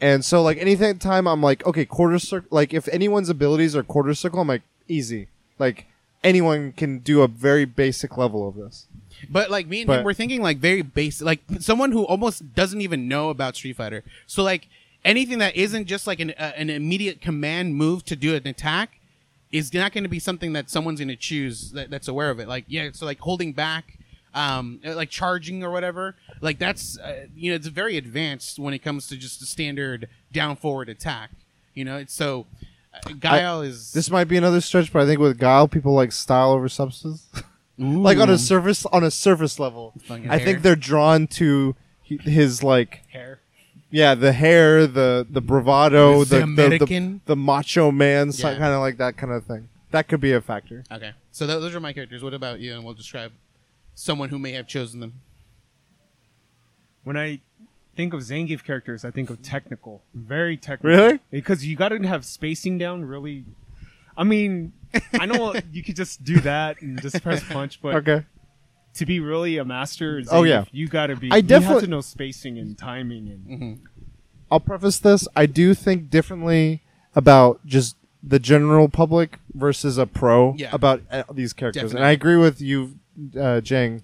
And 0.01 0.23
so, 0.25 0.41
like 0.41 0.58
anything 0.58 0.99
time, 0.99 1.27
I'm 1.27 1.41
like, 1.41 1.65
okay, 1.65 1.86
quarter 1.86 2.19
circle. 2.19 2.47
Like 2.51 2.73
if 2.73 2.88
anyone's 2.89 3.29
abilities 3.29 3.75
are 3.75 3.84
quarter 3.84 4.13
circle, 4.13 4.39
I'm 4.41 4.47
like, 4.47 4.63
easy. 4.88 5.27
Like 5.58 5.86
anyone 6.23 6.71
can 6.73 6.99
do 6.99 7.21
a 7.21 7.27
very 7.27 7.65
basic 7.65 8.17
level 8.17 8.47
of 8.47 8.55
this. 8.55 8.88
But 9.29 9.49
like 9.49 9.67
me 9.67 9.81
and 9.81 9.88
But- 9.88 9.99
him, 9.99 10.05
we're 10.05 10.13
thinking 10.13 10.41
like 10.41 10.58
very 10.58 10.81
basic, 10.81 11.25
like 11.25 11.41
someone 11.60 11.91
who 11.91 12.03
almost 12.05 12.53
doesn't 12.55 12.81
even 12.81 13.08
know 13.08 13.29
about 13.29 13.55
Street 13.55 13.77
Fighter. 13.77 14.03
So 14.27 14.43
like 14.43 14.67
anything 15.05 15.38
that 15.39 15.55
isn't 15.55 15.86
just 15.86 16.05
like 16.08 16.19
an 16.19 16.31
uh, 16.31 16.51
an 16.58 16.69
immediate 16.69 17.21
command 17.21 17.75
move 17.75 18.03
to 18.05 18.15
do 18.15 18.36
an 18.36 18.45
attack 18.47 18.99
is 19.51 19.73
not 19.73 19.93
going 19.93 20.03
to 20.03 20.10
be 20.10 20.19
something 20.19 20.51
that 20.53 20.69
someone's 20.69 20.99
going 20.99 21.08
to 21.08 21.15
choose 21.15 21.71
that, 21.71 21.89
that's 21.89 22.10
aware 22.10 22.29
of 22.29 22.39
it. 22.39 22.47
Like 22.49 22.65
yeah, 22.67 22.89
so 22.91 23.05
like 23.05 23.19
holding 23.19 23.53
back, 23.53 23.97
um, 24.36 24.80
uh, 24.86 24.93
like 24.95 25.10
charging 25.10 25.63
or 25.63 25.71
whatever. 25.71 26.15
Like 26.41 26.60
that's 26.60 27.00
uh, 27.00 27.26
you 27.36 27.50
know 27.52 27.56
it's 27.56 27.67
very 27.67 27.98
advanced 27.98 28.60
when 28.60 28.74
it 28.76 28.80
comes 28.80 29.08
to 29.08 29.17
just 29.17 29.41
a 29.41 29.45
standard 29.48 30.08
down 30.32 30.56
forward 30.58 30.89
attack. 30.89 31.32
You 31.74 31.86
know, 31.86 31.98
it's 31.98 32.13
so. 32.13 32.45
Uh, 32.93 33.12
Guile 33.19 33.62
is 33.62 33.91
This 33.91 34.10
might 34.10 34.26
be 34.26 34.38
another 34.38 34.62
stretch, 34.62 34.93
but 34.93 35.02
I 35.02 35.06
think 35.06 35.19
with 35.19 35.38
Guile, 35.38 35.67
people 35.67 35.93
like 35.93 36.12
style 36.13 36.52
over 36.52 36.69
substance. 36.69 37.28
like 37.78 38.17
on 38.19 38.30
a 38.30 38.38
surface 38.38 38.86
on 38.86 39.04
a 39.04 39.12
surface 39.12 39.60
level, 39.60 39.93
Fucking 40.06 40.30
I 40.30 40.38
hair. 40.38 40.45
think 40.45 40.62
they're 40.62 40.78
drawn 40.78 41.28
to 41.28 41.76
his 42.04 42.63
like 42.63 43.02
hair. 43.12 43.39
yeah 43.91 44.15
the 44.15 44.32
hair, 44.32 44.88
the 44.88 45.28
the 45.30 45.41
bravado, 45.41 46.24
The 46.24 46.39
the 46.45 46.45
the, 46.45 46.86
the, 46.86 47.19
the 47.26 47.36
macho 47.36 47.91
man, 47.91 48.32
Yeah. 48.34 48.54
kind 48.58 48.74
of 48.74 48.80
like 48.80 48.98
that 48.98 49.17
kind 49.17 49.34
of 49.34 49.43
thing. 49.43 49.67
That 49.91 50.08
could 50.08 50.21
be 50.21 50.32
a 50.32 50.39
factor. 50.39 50.86
Okay, 50.89 51.12
so 51.34 51.45
th- 51.45 51.60
those 51.60 51.76
are 51.76 51.82
my 51.82 51.91
characters. 51.91 52.24
What 52.24 52.34
about 52.34 52.60
you? 52.62 52.76
And 52.76 52.86
we'll 52.86 52.93
describe 52.93 53.34
someone 53.95 54.29
who 54.29 54.38
may 54.38 54.51
have 54.51 54.67
chosen 54.67 54.99
them. 54.99 55.13
When 57.03 57.17
I 57.17 57.41
think 57.95 58.13
of 58.13 58.21
Zangief 58.21 58.63
characters, 58.63 59.05
I 59.05 59.12
think 59.12 59.29
of 59.29 59.41
technical, 59.41 60.03
very 60.13 60.58
technical. 60.58 60.89
Really? 60.97 61.19
Because 61.31 61.65
you 61.65 61.75
got 61.75 61.89
to 61.89 61.99
have 62.08 62.25
spacing 62.25 62.77
down. 62.77 63.05
Really, 63.05 63.45
I 64.17 64.23
mean, 64.23 64.73
I 65.13 65.25
know 65.25 65.53
you 65.71 65.84
could 65.84 65.95
just 65.95 66.23
do 66.23 66.39
that 66.41 66.81
and 66.81 67.01
just 67.01 67.21
press 67.21 67.43
punch, 67.43 67.79
but 67.81 67.95
Okay, 67.95 68.25
to 68.95 69.05
be 69.05 69.19
really 69.19 69.58
a 69.58 69.65
master, 69.65 70.21
Zangief, 70.21 70.27
Oh, 70.31 70.43
yeah. 70.43 70.65
you 70.71 70.88
got 70.88 71.08
to 71.08 71.15
be. 71.15 71.31
I 71.31 71.36
you 71.38 71.41
have 71.43 71.47
definitely- 71.47 71.81
to 71.81 71.88
know 71.88 72.01
spacing 72.01 72.58
and 72.58 72.77
timing 72.77 73.27
and. 73.49 73.81
I'll 74.51 74.60
preface 74.60 74.99
this. 74.99 75.27
I 75.36 75.47
do 75.47 75.73
think 75.73 76.12
differently 76.12 76.84
about 77.15 77.65
just 77.65 77.97
the 78.21 78.38
general 78.38 78.88
public 78.89 79.39
versus 79.53 79.97
a 79.97 80.05
pro 80.05 80.53
Yeah. 80.55 80.69
about 80.71 81.01
uh, 81.12 81.23
these 81.31 81.51
characters, 81.53 81.93
and 81.93 82.03
I 82.03 82.12
agree 82.12 82.36
with 82.36 82.62
you, 82.62 82.99
uh, 83.39 83.62
Jang. 83.62 84.04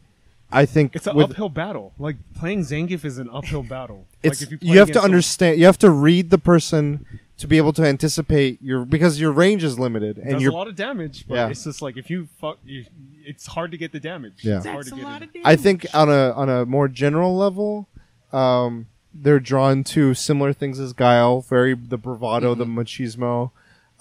I 0.54 0.66
think 0.66 0.96
It's 0.98 1.08
an 1.08 1.16
with 1.16 1.32
uphill 1.32 1.48
battle. 1.48 1.94
Like 1.98 2.18
playing 2.36 2.62
Zangief 2.62 3.06
is 3.06 3.18
an 3.18 3.30
uphill 3.32 3.64
battle. 3.64 4.06
it's 4.22 4.42
like 4.42 4.52
if 4.52 4.64
you, 4.64 4.74
you 4.74 4.80
have 4.80 4.88
to 4.88 4.92
against 4.92 5.02
a- 5.02 5.06
understand 5.06 5.60
you 5.60 5.66
have 5.66 5.78
to 5.80 5.90
read 5.90 6.30
the 6.30 6.38
person 6.38 7.06
to 7.38 7.48
be 7.48 7.56
able 7.58 7.72
to 7.74 7.84
anticipate 7.86 8.62
your 8.62 8.84
because 8.84 9.18
your 9.20 9.32
range 9.32 9.64
is 9.64 9.80
limited 9.80 10.18
and 10.18 10.32
does 10.34 10.42
you're 10.44 10.52
a 10.52 10.56
lot 10.56 10.68
of 10.68 10.76
damage, 10.76 11.26
but 11.28 11.36
Yeah. 11.36 11.48
it's 11.48 11.64
just 11.64 11.82
like 11.82 11.96
if 11.96 12.10
you 12.10 12.28
fuck, 12.40 12.60
you, 12.66 12.84
it's 13.24 13.46
hard 13.48 13.72
to 13.72 13.78
get 13.78 13.94
the 13.94 14.00
damage. 14.02 14.44
Yeah. 14.44 14.58
It's 14.58 14.66
hard 14.66 14.80
That's 14.80 14.90
to 14.90 14.96
a 14.96 14.98
get 14.98 15.04
lot 15.06 15.22
it. 15.22 15.30
of 15.36 15.42
I 15.46 15.56
think 15.56 15.86
on 15.94 16.10
a 16.10 16.32
on 16.34 16.50
a 16.50 16.66
more 16.66 16.88
general 16.90 17.36
level 17.38 17.88
um 18.34 18.88
they're 19.14 19.40
drawn 19.40 19.84
to 19.86 20.14
similar 20.14 20.52
things 20.54 20.80
as 20.82 20.92
Guile 20.94 21.40
very 21.42 21.74
the 21.76 21.98
bravado 21.98 22.56
the 22.56 22.66
machismo 22.66 23.52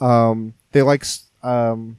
um 0.01 0.55
they 0.73 0.83
like 0.83 1.05
um 1.45 1.97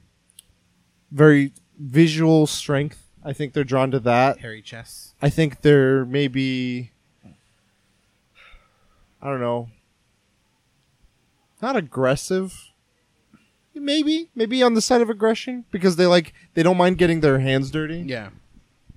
very 1.10 1.52
visual 1.78 2.46
strength 2.46 3.01
I 3.24 3.32
think 3.32 3.52
they're 3.52 3.64
drawn 3.64 3.90
to 3.92 4.00
that 4.00 4.40
Hairy 4.40 4.62
chess. 4.62 5.14
I 5.22 5.30
think 5.30 5.60
they're 5.62 6.04
maybe 6.04 6.90
I 9.20 9.28
don't 9.28 9.40
know. 9.40 9.68
Not 11.60 11.76
aggressive. 11.76 12.70
Maybe, 13.74 14.28
maybe 14.34 14.62
on 14.62 14.74
the 14.74 14.82
side 14.82 15.00
of 15.00 15.08
aggression 15.08 15.64
because 15.70 15.96
they 15.96 16.06
like 16.06 16.34
they 16.54 16.62
don't 16.62 16.76
mind 16.76 16.98
getting 16.98 17.20
their 17.20 17.38
hands 17.38 17.70
dirty 17.70 17.98
Yeah. 18.06 18.30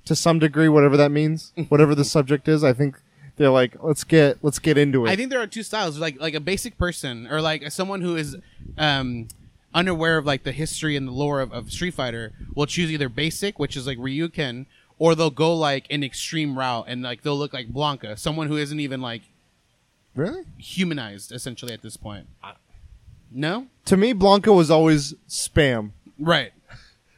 to 0.06 0.16
some 0.16 0.38
degree, 0.40 0.68
whatever 0.68 0.98
that 0.98 1.12
means, 1.12 1.54
whatever 1.70 1.96
the 1.96 2.04
subject 2.04 2.48
is. 2.48 2.64
I 2.64 2.74
think 2.74 3.00
they're 3.38 3.50
like, 3.52 3.78
let's 3.82 4.04
get 4.04 4.40
let's 4.42 4.60
get 4.60 4.78
into 4.78 5.06
it. 5.06 5.10
I 5.10 5.16
think 5.16 5.30
there 5.30 5.40
are 5.40 5.48
two 5.48 5.64
styles, 5.64 5.98
like 6.00 6.20
like 6.20 6.34
a 6.34 6.40
basic 6.42 6.78
person 6.78 7.28
or 7.28 7.40
like 7.42 7.72
someone 7.72 8.02
who 8.02 8.16
is 8.18 8.36
um, 8.78 9.28
unaware 9.76 10.18
of 10.18 10.26
like 10.26 10.44
the 10.44 10.52
history 10.52 10.96
and 10.96 11.08
the 11.08 11.12
lore 11.12 11.42
of, 11.42 11.52
of 11.54 11.72
Street 11.72 11.94
Fighter 11.94 12.34
will 12.56 12.66
choose 12.66 12.92
either 12.92 13.10
basic, 13.10 13.60
which 13.60 13.78
is 13.78 13.86
like 13.86 14.00
Ryuken, 14.00 14.66
or 14.98 15.14
they'll 15.14 15.30
go 15.30 15.54
like 15.56 15.86
an 15.92 16.04
extreme 16.04 16.58
route 16.58 16.86
and 16.88 17.04
like 17.04 17.22
they'll 17.22 17.38
look 17.38 17.54
like 17.54 17.72
Blanka, 17.72 18.18
someone 18.18 18.48
who 18.48 18.58
isn't 18.58 18.80
even 18.80 19.02
like 19.02 19.22
really? 20.16 20.44
humanized 20.58 21.32
essentially 21.32 21.74
at 21.74 21.82
this 21.84 21.98
point. 21.98 22.28
No, 23.32 23.68
To 23.86 23.98
me, 23.98 24.14
Blanka 24.14 24.56
was 24.56 24.72
always 24.72 25.14
spam. 25.28 25.92
right. 26.18 26.54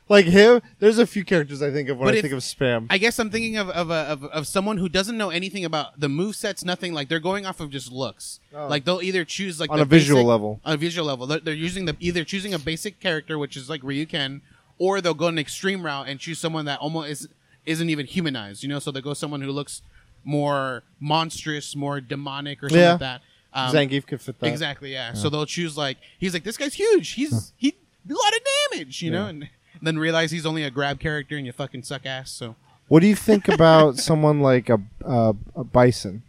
Like 0.09 0.25
him, 0.25 0.61
there's 0.79 0.99
a 0.99 1.05
few 1.07 1.25
characters 1.25 1.61
I 1.61 1.69
think 1.69 1.89
of 1.89 1.97
when 1.97 2.07
But 2.07 2.13
I 2.13 2.17
if- 2.17 2.21
think 2.21 2.33
of 2.33 2.39
spam. 2.39 2.87
I 2.89 2.97
guess 2.97 3.19
I'm 3.19 3.29
thinking 3.29 3.57
of 3.57 3.69
of, 3.71 3.89
a, 3.91 3.93
of 3.93 4.23
of 4.25 4.47
someone 4.47 4.77
who 4.77 4.87
doesn't 4.87 5.17
know 5.17 5.29
anything 5.31 5.65
about 5.65 5.99
the 5.99 6.07
move 6.07 6.35
sets, 6.35 6.63
nothing. 6.63 6.93
Like 6.93 7.09
they're 7.09 7.19
going 7.19 7.45
off 7.45 7.59
of 7.59 7.69
just 7.71 7.91
looks. 7.91 8.39
Oh. 8.53 8.67
Like 8.67 8.85
they'll 8.85 9.01
either 9.01 9.25
choose 9.25 9.59
like 9.59 9.69
On 9.69 9.77
the 9.77 9.83
a 9.83 9.85
visual 9.85 10.21
basic- 10.21 10.27
level. 10.29 10.61
On 10.63 10.73
a 10.73 10.77
visual 10.77 11.05
level, 11.07 11.27
they're, 11.27 11.39
they're 11.41 11.53
using 11.53 11.85
the 11.85 11.95
either 11.99 12.23
choosing 12.23 12.53
a 12.53 12.59
basic 12.59 12.99
character, 13.01 13.37
which 13.37 13.57
is 13.57 13.69
like 13.69 13.81
Ryuken, 13.81 14.41
or 14.77 15.01
they'll 15.01 15.13
go 15.13 15.27
an 15.27 15.37
extreme 15.37 15.83
route 15.85 16.07
and 16.07 16.19
choose 16.19 16.39
someone 16.39 16.63
that 16.65 16.79
almost 16.79 17.09
is, 17.09 17.27
isn't 17.65 17.89
even 17.89 18.05
humanized. 18.05 18.63
You 18.63 18.69
know, 18.69 18.79
so 18.79 18.91
they 18.91 19.01
go 19.01 19.13
someone 19.13 19.41
who 19.41 19.51
looks 19.51 19.81
more 20.23 20.83
monstrous, 21.01 21.75
more 21.75 21.99
demonic, 22.01 22.63
or 22.63 22.69
something 22.69 22.81
Yeah. 22.81 22.91
like 22.91 22.99
that. 23.01 23.21
Um, 23.53 23.73
Zangief 23.73 24.05
could 24.05 24.21
fit 24.21 24.39
that. 24.39 24.47
Exactly, 24.47 24.91
yeah. 24.91 25.13
So 25.13 25.29
they'll 25.29 25.45
choose 25.45 25.77
like 25.77 25.97
he's 26.19 26.33
like 26.33 26.43
this 26.43 26.57
guy's 26.57 26.73
huge. 26.75 27.11
He's 27.13 27.53
he 27.57 27.73
a 28.09 28.13
lot 28.13 28.33
of 28.33 28.39
damage, 28.71 29.01
you 29.01 29.11
know, 29.11 29.25
and 29.27 29.49
then 29.81 29.97
realize 29.99 30.31
he's 30.31 30.45
only 30.45 30.63
a 30.63 30.71
grab 30.71 30.99
character 30.99 31.37
and 31.37 31.45
you 31.45 31.51
fucking 31.51 31.83
suck 31.83 32.05
ass. 32.05 32.31
So 32.31 32.55
What 32.87 33.01
do 33.01 33.07
you 33.07 33.15
think 33.15 33.47
about 33.47 33.97
someone 34.09 34.39
like 34.41 34.69
a, 34.69 34.81
a 35.03 35.35
a 35.55 35.63
bison? 35.63 36.23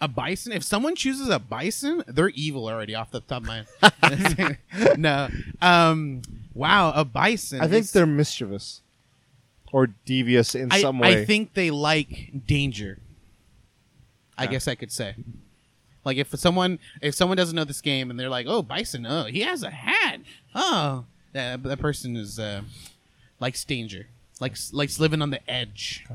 a 0.00 0.08
bison. 0.08 0.52
If 0.52 0.62
someone 0.64 0.94
chooses 0.96 1.28
a 1.30 1.38
bison, 1.38 2.02
they're 2.06 2.28
evil 2.30 2.68
already 2.68 2.94
off 2.94 3.10
the 3.10 3.20
top 3.20 3.42
of 3.42 3.48
my. 3.48 3.64
no, 4.98 5.28
um, 5.62 6.20
Wow, 6.52 6.92
a 6.94 7.04
bison. 7.04 7.60
I 7.60 7.64
think 7.64 7.72
It's- 7.84 7.92
they're 7.92 8.06
mischievous 8.06 8.82
or 9.72 9.88
devious 10.04 10.54
in 10.54 10.70
I, 10.72 10.80
some 10.82 10.98
way. 10.98 11.22
I 11.22 11.24
think 11.24 11.54
they 11.54 11.70
like 11.70 12.46
danger. 12.46 12.98
I 14.36 14.46
guess 14.46 14.68
I 14.68 14.74
could 14.74 14.92
say. 14.92 15.14
Like 16.04 16.16
if 16.18 16.28
someone 16.38 16.78
if 17.00 17.14
someone 17.14 17.36
doesn't 17.36 17.56
know 17.56 17.64
this 17.64 17.80
game 17.80 18.10
and 18.10 18.20
they're 18.20 18.28
like, 18.28 18.46
"Oh, 18.48 18.62
Bison, 18.62 19.06
oh, 19.06 19.24
he 19.24 19.40
has 19.40 19.62
a 19.62 19.70
hat." 19.70 20.20
Oh, 20.54 21.06
that, 21.34 21.62
that 21.62 21.78
person 21.78 22.16
is 22.16 22.38
uh, 22.38 22.62
likes 23.40 23.64
danger. 23.64 24.06
Likes 24.40 24.72
likes 24.72 24.98
living 24.98 25.20
on 25.22 25.30
the 25.30 25.48
edge. 25.48 26.06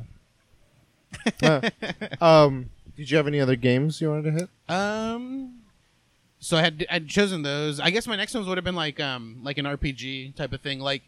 Uh, 1.41 1.69
um, 2.21 2.69
did 2.97 3.09
you 3.09 3.17
have 3.17 3.27
any 3.27 3.39
other 3.39 3.55
games 3.55 4.01
you 4.01 4.09
wanted 4.09 4.23
to 4.23 4.31
hit? 4.31 4.49
Um 4.67 5.55
so 6.39 6.57
I 6.57 6.61
had 6.61 6.85
I'd 6.89 7.07
chosen 7.07 7.41
those. 7.43 7.79
I 7.79 7.89
guess 7.89 8.07
my 8.07 8.15
next 8.15 8.33
ones 8.33 8.47
would 8.47 8.57
have 8.57 8.65
been 8.65 8.75
like 8.75 8.99
um 8.99 9.39
like 9.43 9.57
an 9.57 9.65
RPG 9.65 10.35
type 10.35 10.53
of 10.53 10.61
thing, 10.61 10.79
like 10.79 11.03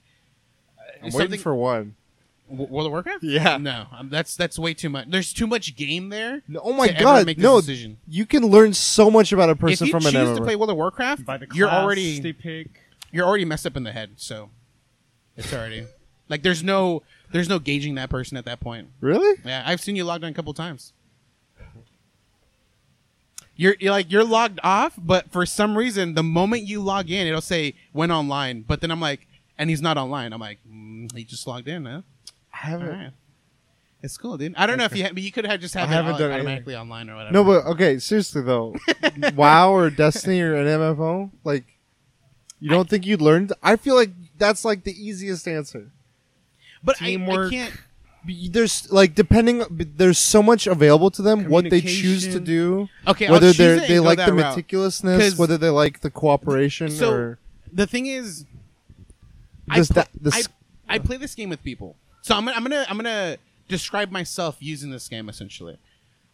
uh, 0.78 1.06
I'm 1.06 1.12
something 1.12 1.30
waiting 1.32 1.41
for 1.43 1.56
one. 1.56 1.95
W- 2.50 2.69
World 2.69 2.88
of 2.88 2.91
Warcraft. 2.91 3.24
Yeah. 3.24 3.58
no, 3.58 3.86
um, 3.97 4.10
that's 4.10 4.36
that's 4.36 4.60
way 4.60 4.74
too 4.74 4.89
much. 4.89 5.08
There's 5.10 5.32
too 5.32 5.47
much 5.47 5.76
game 5.78 6.10
there. 6.10 6.41
No, 6.47 6.60
oh 6.63 6.74
my 6.74 6.88
to 6.88 6.95
ever 6.95 7.04
god! 7.04 7.26
make 7.26 7.38
this 7.38 7.43
no, 7.43 7.62
decision. 7.62 7.97
you 8.08 8.26
can 8.26 8.45
learn 8.47 8.74
so 8.74 9.10
much 9.10 9.32
about 9.32 9.50
a 9.50 9.56
person 9.56 9.88
if 9.88 9.93
you 9.93 10.00
from 10.00 10.02
choose 10.02 10.15
an 10.15 10.28
MMO. 10.28 10.36
to 10.38 10.43
play 10.43 10.56
World 10.58 10.71
of 10.71 10.76
Warcraft, 10.78 11.26
By 11.26 11.38
the 11.38 11.47
you're 11.54 11.69
class 11.69 11.82
already 11.84 12.19
they 12.19 12.34
pick. 12.34 12.81
You're 13.12 13.26
already 13.26 13.45
messed 13.45 13.65
up 13.65 13.76
in 13.78 13.84
the 13.84 13.91
head. 13.91 14.12
So 14.17 14.50
it's 15.38 15.54
already 15.54 15.86
like 16.30 16.43
there's 16.43 16.63
no 16.63 17.04
there's 17.32 17.50
no 17.50 17.60
gauging 17.60 17.95
that 17.95 18.10
person 18.10 18.38
at 18.38 18.45
that 18.45 18.60
point. 18.60 18.89
really? 19.00 19.39
Yeah, 19.45 19.63
I've 19.65 19.82
seen 19.82 19.95
you 19.95 20.04
logged 20.04 20.24
on 20.24 20.32
a 20.32 20.34
couple 20.34 20.54
times. 20.54 20.93
You're, 23.56 23.76
you're 23.80 23.91
like 23.91 24.12
you're 24.12 24.24
logged 24.24 24.60
off, 24.63 24.93
but 24.97 25.32
for 25.32 25.45
some 25.45 25.78
reason, 25.78 26.15
the 26.15 26.24
moment 26.24 26.63
you 26.63 26.82
log 26.82 27.12
in, 27.12 27.28
it'll 27.28 27.41
say 27.41 27.76
went 27.93 28.12
online. 28.12 28.62
But 28.62 28.82
then 28.82 28.89
I'm 28.91 29.02
like, 29.02 29.28
and 29.58 29.69
he's 29.69 29.82
not 29.82 29.97
online. 29.97 30.34
I'm 30.34 30.39
like, 30.39 30.60
mm, 30.67 31.13
he 31.15 31.24
just 31.24 31.45
logged 31.45 31.67
in, 31.67 31.86
huh? 31.86 32.02
I 32.54 32.58
haven't. 32.58 32.88
right. 32.89 33.12
It's 34.02 34.17
cool, 34.17 34.36
dude. 34.38 34.56
I 34.58 34.65
don't 34.65 34.80
know 34.80 34.86
if 34.86 34.95
you 34.95 35.04
ha- 35.04 35.12
but 35.13 35.21
you 35.21 35.32
could 35.32 35.45
have 35.45 35.60
just 35.60 35.76
have 35.76 35.91
I 35.91 35.93
it 35.93 36.00
au- 36.00 36.04
done 36.17 36.32
anything. 36.32 36.32
automatically 36.34 36.76
online 36.76 37.08
or 37.12 37.15
whatever. 37.17 37.34
No, 37.34 37.43
but 37.43 37.65
okay, 37.74 38.00
seriously 38.00 38.41
though, 38.41 38.76
WoW 39.36 39.71
or 39.71 39.91
Destiny 39.91 40.41
or 40.41 40.56
an 40.56 40.65
MMO, 40.65 41.30
like, 41.43 41.65
you 42.62 42.69
don't 42.69 42.88
think 42.89 43.06
you'd 43.06 43.21
learn? 43.21 43.50
I 43.62 43.76
feel 43.76 43.95
like 43.95 44.12
that's 44.38 44.63
like 44.63 44.84
the 44.86 44.93
easiest 44.93 45.47
answer. 45.47 45.91
but 46.84 47.02
I, 47.02 47.06
I 47.06 47.08
teamwork. 47.10 47.52
can't. 47.52 47.74
There's 48.26 48.91
like 48.91 49.15
depending, 49.15 49.63
there's 49.97 50.19
so 50.19 50.43
much 50.43 50.67
available 50.67 51.10
to 51.12 51.21
them. 51.24 51.50
What 51.50 51.69
they 51.71 51.82
choose 51.82 52.28
to 52.28 52.39
do, 52.39 52.88
Okay, 53.08 53.30
whether 53.32 53.52
they 53.52 53.80
they 53.88 54.00
like 54.00 54.19
the 54.24 54.32
route. 54.32 54.56
meticulousness, 54.56 55.38
whether 55.39 55.58
they 55.58 55.69
like 55.69 56.02
the 56.02 56.12
cooperation, 56.12 56.91
So 56.91 57.12
or 57.12 57.39
the 57.74 57.88
thing 57.88 58.06
is, 58.06 58.45
I, 59.67 59.78
Does 59.78 59.88
pla- 59.91 60.04
that- 60.04 60.10
the 60.21 60.47
I, 60.88 60.95
I 60.95 61.00
play 61.00 61.17
this 61.17 61.34
game 61.34 61.50
with 61.50 61.63
people. 61.63 61.95
So 62.21 62.36
I'm 62.36 62.45
gonna 62.45 62.58
I'm 62.58 62.63
gonna 62.63 62.86
I'm 62.89 62.97
gonna 62.97 63.38
describe 63.67 64.12
myself 64.12 64.58
using 64.60 64.91
this 64.91 65.08
game 65.08 65.28
essentially. 65.28 65.78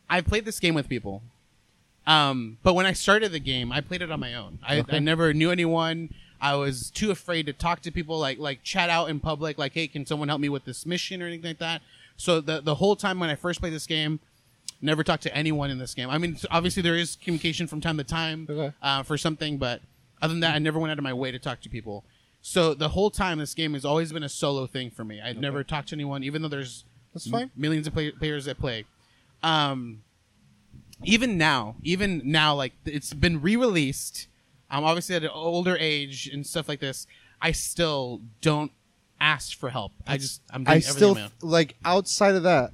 I've 0.09 0.25
played 0.25 0.43
this 0.43 0.59
game 0.59 0.73
with 0.75 0.89
people. 0.89 1.21
Um, 2.07 2.57
but 2.63 2.73
when 2.73 2.85
I 2.85 2.93
started 2.93 3.31
the 3.31 3.39
game, 3.39 3.71
I 3.71 3.81
played 3.81 4.01
it 4.01 4.09
on 4.11 4.19
my 4.19 4.33
own. 4.33 4.59
I, 4.65 4.79
Okay. 4.79 4.95
I 4.97 4.99
never 4.99 5.33
knew 5.33 5.51
anyone. 5.51 6.09
I 6.39 6.55
was 6.55 6.89
too 6.91 7.11
afraid 7.11 7.45
to 7.47 7.53
talk 7.53 7.81
to 7.81 7.91
people, 7.91 8.17
like 8.17 8.37
like 8.39 8.63
chat 8.63 8.89
out 8.89 9.09
in 9.09 9.19
public, 9.19 9.57
like, 9.57 9.73
"Hey, 9.73 9.87
can 9.87 10.05
someone 10.05 10.27
help 10.29 10.39
me 10.39 10.49
with 10.49 10.65
this 10.65 10.85
mission 10.85 11.21
or 11.21 11.25
anything 11.27 11.49
like 11.49 11.59
that?" 11.59 11.81
So 12.15 12.39
the 12.41 12.61
the 12.61 12.75
whole 12.75 12.95
time 12.95 13.19
when 13.19 13.29
I 13.29 13.35
first 13.35 13.59
played 13.59 13.73
this 13.73 13.87
game, 13.87 14.19
never 14.81 15.03
talked 15.03 15.23
to 15.23 15.35
anyone 15.35 15.69
in 15.71 15.79
this 15.79 15.93
game. 15.95 16.09
I 16.09 16.17
mean, 16.17 16.37
obviously 16.51 16.81
there 16.83 16.95
is 16.95 17.17
communication 17.21 17.67
from 17.67 17.81
time 17.81 17.97
to 17.97 18.03
time 18.03 18.47
Okay. 18.49 18.73
uh, 18.81 19.03
for 19.03 19.17
something, 19.17 19.57
but 19.57 19.81
other 20.21 20.33
than 20.33 20.39
that, 20.41 20.55
I 20.55 20.59
never 20.59 20.79
went 20.79 20.91
out 20.91 20.97
of 20.99 21.03
my 21.03 21.13
way 21.13 21.31
to 21.31 21.39
talk 21.39 21.59
to 21.61 21.69
people. 21.69 22.03
So 22.41 22.73
the 22.75 22.89
whole 22.89 23.09
time, 23.09 23.39
this 23.39 23.53
game 23.55 23.73
has 23.73 23.83
always 23.83 24.13
been 24.13 24.23
a 24.23 24.29
solo 24.29 24.67
thing 24.67 24.91
for 24.91 25.03
me. 25.03 25.19
I'd 25.19 25.41
never 25.41 25.63
talked 25.63 25.89
to 25.89 25.95
anyone, 25.95 26.23
even 26.23 26.41
though 26.43 26.47
there's 26.47 26.85
That's 27.13 27.27
fine. 27.27 27.41
m- 27.43 27.51
millions 27.57 27.87
of 27.87 27.93
play- 27.93 28.11
players 28.11 28.45
that 28.45 28.59
play. 28.59 28.85
Um, 29.43 30.03
even 31.03 31.37
now, 31.37 31.75
even 31.83 32.21
now, 32.25 32.55
like 32.55 32.73
it's 32.85 33.13
been 33.13 33.41
re-released. 33.41 34.27
I'm 34.69 34.83
obviously 34.83 35.15
at 35.15 35.23
an 35.23 35.29
older 35.33 35.77
age 35.79 36.27
and 36.27 36.45
stuff 36.45 36.67
like 36.67 36.79
this. 36.79 37.07
I 37.41 37.51
still 37.51 38.21
don't 38.41 38.71
ask 39.19 39.57
for 39.57 39.69
help. 39.69 39.93
I 40.05 40.17
just 40.17 40.41
I'm 40.51 40.63
doing 40.63 40.73
I 40.73 40.77
everything 40.77 40.93
still 40.93 41.17
like 41.41 41.75
outside 41.85 42.35
of 42.35 42.43
that. 42.43 42.71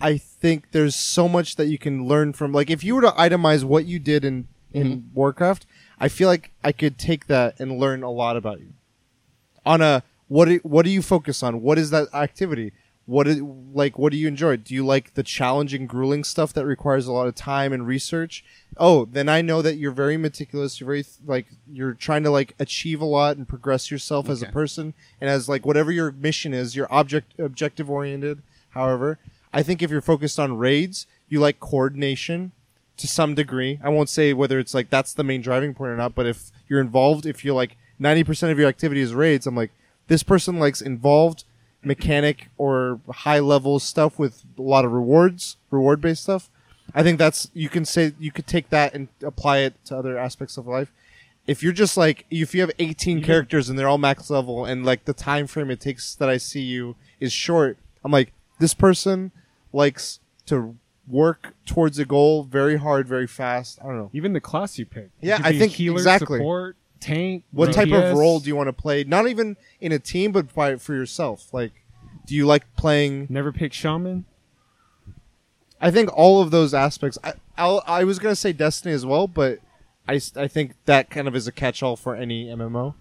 I 0.00 0.18
think 0.18 0.72
there's 0.72 0.94
so 0.94 1.28
much 1.28 1.56
that 1.56 1.66
you 1.66 1.78
can 1.78 2.06
learn 2.06 2.32
from. 2.32 2.52
Like 2.52 2.70
if 2.70 2.84
you 2.84 2.94
were 2.94 3.02
to 3.02 3.10
itemize 3.10 3.64
what 3.64 3.86
you 3.86 3.98
did 3.98 4.24
in 4.24 4.48
in 4.72 4.86
Mm-hmm. 4.86 5.14
Warcraft, 5.14 5.66
I 5.98 6.08
feel 6.08 6.28
like 6.28 6.52
I 6.62 6.72
could 6.72 6.98
take 6.98 7.26
that 7.28 7.58
and 7.58 7.78
learn 7.78 8.02
a 8.02 8.10
lot 8.10 8.36
about 8.36 8.60
you. 8.60 8.74
On 9.64 9.80
a 9.80 10.02
what 10.28 10.46
do, 10.46 10.60
what 10.62 10.84
do 10.84 10.90
you 10.90 11.02
focus 11.02 11.42
on? 11.42 11.62
What 11.62 11.78
is 11.78 11.90
that 11.90 12.12
activity? 12.12 12.72
What 13.06 13.28
is, 13.28 13.40
like 13.40 13.98
what 13.98 14.10
do 14.10 14.18
you 14.18 14.26
enjoy? 14.26 14.56
Do 14.56 14.74
you 14.74 14.84
like 14.84 15.14
the 15.14 15.22
challenging, 15.22 15.86
grueling 15.86 16.24
stuff 16.24 16.52
that 16.54 16.66
requires 16.66 17.06
a 17.06 17.12
lot 17.12 17.28
of 17.28 17.36
time 17.36 17.72
and 17.72 17.86
research? 17.86 18.44
Oh, 18.76 19.04
then 19.04 19.28
I 19.28 19.42
know 19.42 19.62
that 19.62 19.76
you're 19.76 19.92
very 19.92 20.16
meticulous. 20.16 20.80
You're 20.80 20.88
very 20.88 21.04
like 21.24 21.46
you're 21.72 21.94
trying 21.94 22.24
to 22.24 22.30
like 22.30 22.54
achieve 22.58 23.00
a 23.00 23.04
lot 23.04 23.36
and 23.36 23.46
progress 23.46 23.90
yourself 23.92 24.28
as 24.28 24.42
a 24.42 24.46
Okay. 24.46 24.52
person 24.52 24.94
and 25.20 25.30
as 25.30 25.48
like 25.48 25.64
whatever 25.64 25.92
your 25.92 26.10
mission 26.10 26.52
is, 26.52 26.74
you're 26.74 26.92
object 26.92 27.38
objective 27.38 27.88
oriented. 27.88 28.42
However, 28.70 29.18
I 29.52 29.62
think 29.62 29.82
if 29.82 29.90
you're 29.90 30.00
focused 30.00 30.40
on 30.40 30.58
raids, 30.58 31.06
you 31.28 31.38
like 31.38 31.60
coordination 31.60 32.50
to 32.96 33.06
some 33.06 33.34
degree. 33.36 33.78
I 33.84 33.88
won't 33.88 34.08
say 34.08 34.32
whether 34.32 34.58
it's 34.58 34.74
like 34.74 34.90
that's 34.90 35.14
the 35.14 35.24
main 35.24 35.42
driving 35.42 35.74
point 35.74 35.92
or 35.92 35.96
not, 35.96 36.14
but 36.16 36.26
if 36.26 36.50
you're 36.68 36.80
involved, 36.80 37.24
if 37.24 37.44
you're 37.44 37.54
like 37.54 37.76
90% 38.00 38.50
of 38.50 38.58
your 38.58 38.68
activity 38.68 39.00
is 39.00 39.14
raids, 39.14 39.46
I'm 39.46 39.54
like, 39.54 39.70
this 40.08 40.22
person 40.22 40.58
likes 40.58 40.80
involved 40.80 41.44
mechanic 41.86 42.48
or 42.58 43.00
high 43.08 43.38
level 43.38 43.78
stuff 43.78 44.18
with 44.18 44.42
a 44.58 44.62
lot 44.62 44.84
of 44.84 44.92
rewards, 44.92 45.56
reward 45.70 46.00
based 46.00 46.24
stuff. 46.24 46.50
I 46.94 47.02
think 47.02 47.18
that's, 47.18 47.50
you 47.54 47.68
can 47.68 47.84
say, 47.84 48.12
you 48.18 48.32
could 48.32 48.46
take 48.46 48.70
that 48.70 48.92
and 48.94 49.08
apply 49.22 49.58
it 49.58 49.74
to 49.86 49.96
other 49.96 50.18
aspects 50.18 50.56
of 50.56 50.66
life. 50.66 50.92
If 51.46 51.62
you're 51.62 51.72
just 51.72 51.96
like, 51.96 52.26
if 52.30 52.54
you 52.54 52.60
have 52.60 52.72
18 52.78 53.20
mhm. 53.20 53.24
characters 53.24 53.68
and 53.68 53.78
they're 53.78 53.88
all 53.88 53.98
max 53.98 54.30
level 54.30 54.64
and 54.64 54.84
like 54.84 55.04
the 55.04 55.12
time 55.12 55.46
frame 55.46 55.70
it 55.70 55.80
takes 55.80 56.14
that 56.16 56.28
I 56.28 56.38
see 56.38 56.62
you 56.62 56.96
is 57.20 57.32
short, 57.32 57.78
I'm 58.04 58.10
like, 58.10 58.32
this 58.58 58.74
person 58.74 59.30
likes 59.72 60.18
to 60.46 60.76
work 61.06 61.54
towards 61.66 61.98
a 62.00 62.04
goal 62.04 62.42
very 62.42 62.78
hard, 62.78 63.06
very 63.06 63.28
fast. 63.28 63.78
I 63.80 63.86
don't 63.86 63.96
know. 63.96 64.10
Even 64.12 64.32
the 64.32 64.40
class 64.40 64.78
you 64.78 64.86
pick. 64.86 65.10
Yeah, 65.20 65.40
I 65.42 65.56
think 65.56 65.72
healer, 65.72 65.98
exactly. 65.98 66.38
support, 66.38 66.76
tank. 67.00 67.44
What 67.52 67.72
type 67.72 67.90
of 67.92 68.16
role 68.16 68.40
do 68.40 68.48
you 68.48 68.56
want 68.56 68.68
to 68.68 68.72
play? 68.72 69.04
Not 69.04 69.28
even 69.28 69.56
in 69.80 69.92
a 69.92 69.98
team, 69.98 70.32
but 70.32 70.52
by, 70.54 70.76
for 70.76 70.94
yourself. 70.94 71.52
Like, 71.52 71.72
do 72.26 72.34
you 72.34 72.46
like 72.46 72.64
playing? 72.76 73.26
Never 73.30 73.52
pick 73.52 73.72
shaman. 73.72 74.24
I 75.80 75.90
think 75.90 76.10
all 76.16 76.40
of 76.40 76.50
those 76.50 76.72
aspects. 76.74 77.18
I 77.22 77.34
I'll, 77.58 77.82
I 77.86 78.04
was 78.04 78.18
gonna 78.18 78.36
say 78.36 78.52
Destiny 78.52 78.94
as 78.94 79.04
well, 79.06 79.26
but 79.28 79.58
I, 80.08 80.20
I 80.36 80.46
think 80.48 80.72
that 80.86 81.10
kind 81.10 81.26
of 81.28 81.34
is 81.36 81.46
a 81.46 81.52
catch-all 81.52 81.96
for 81.96 82.14
any 82.14 82.46
MMO. 82.46 82.94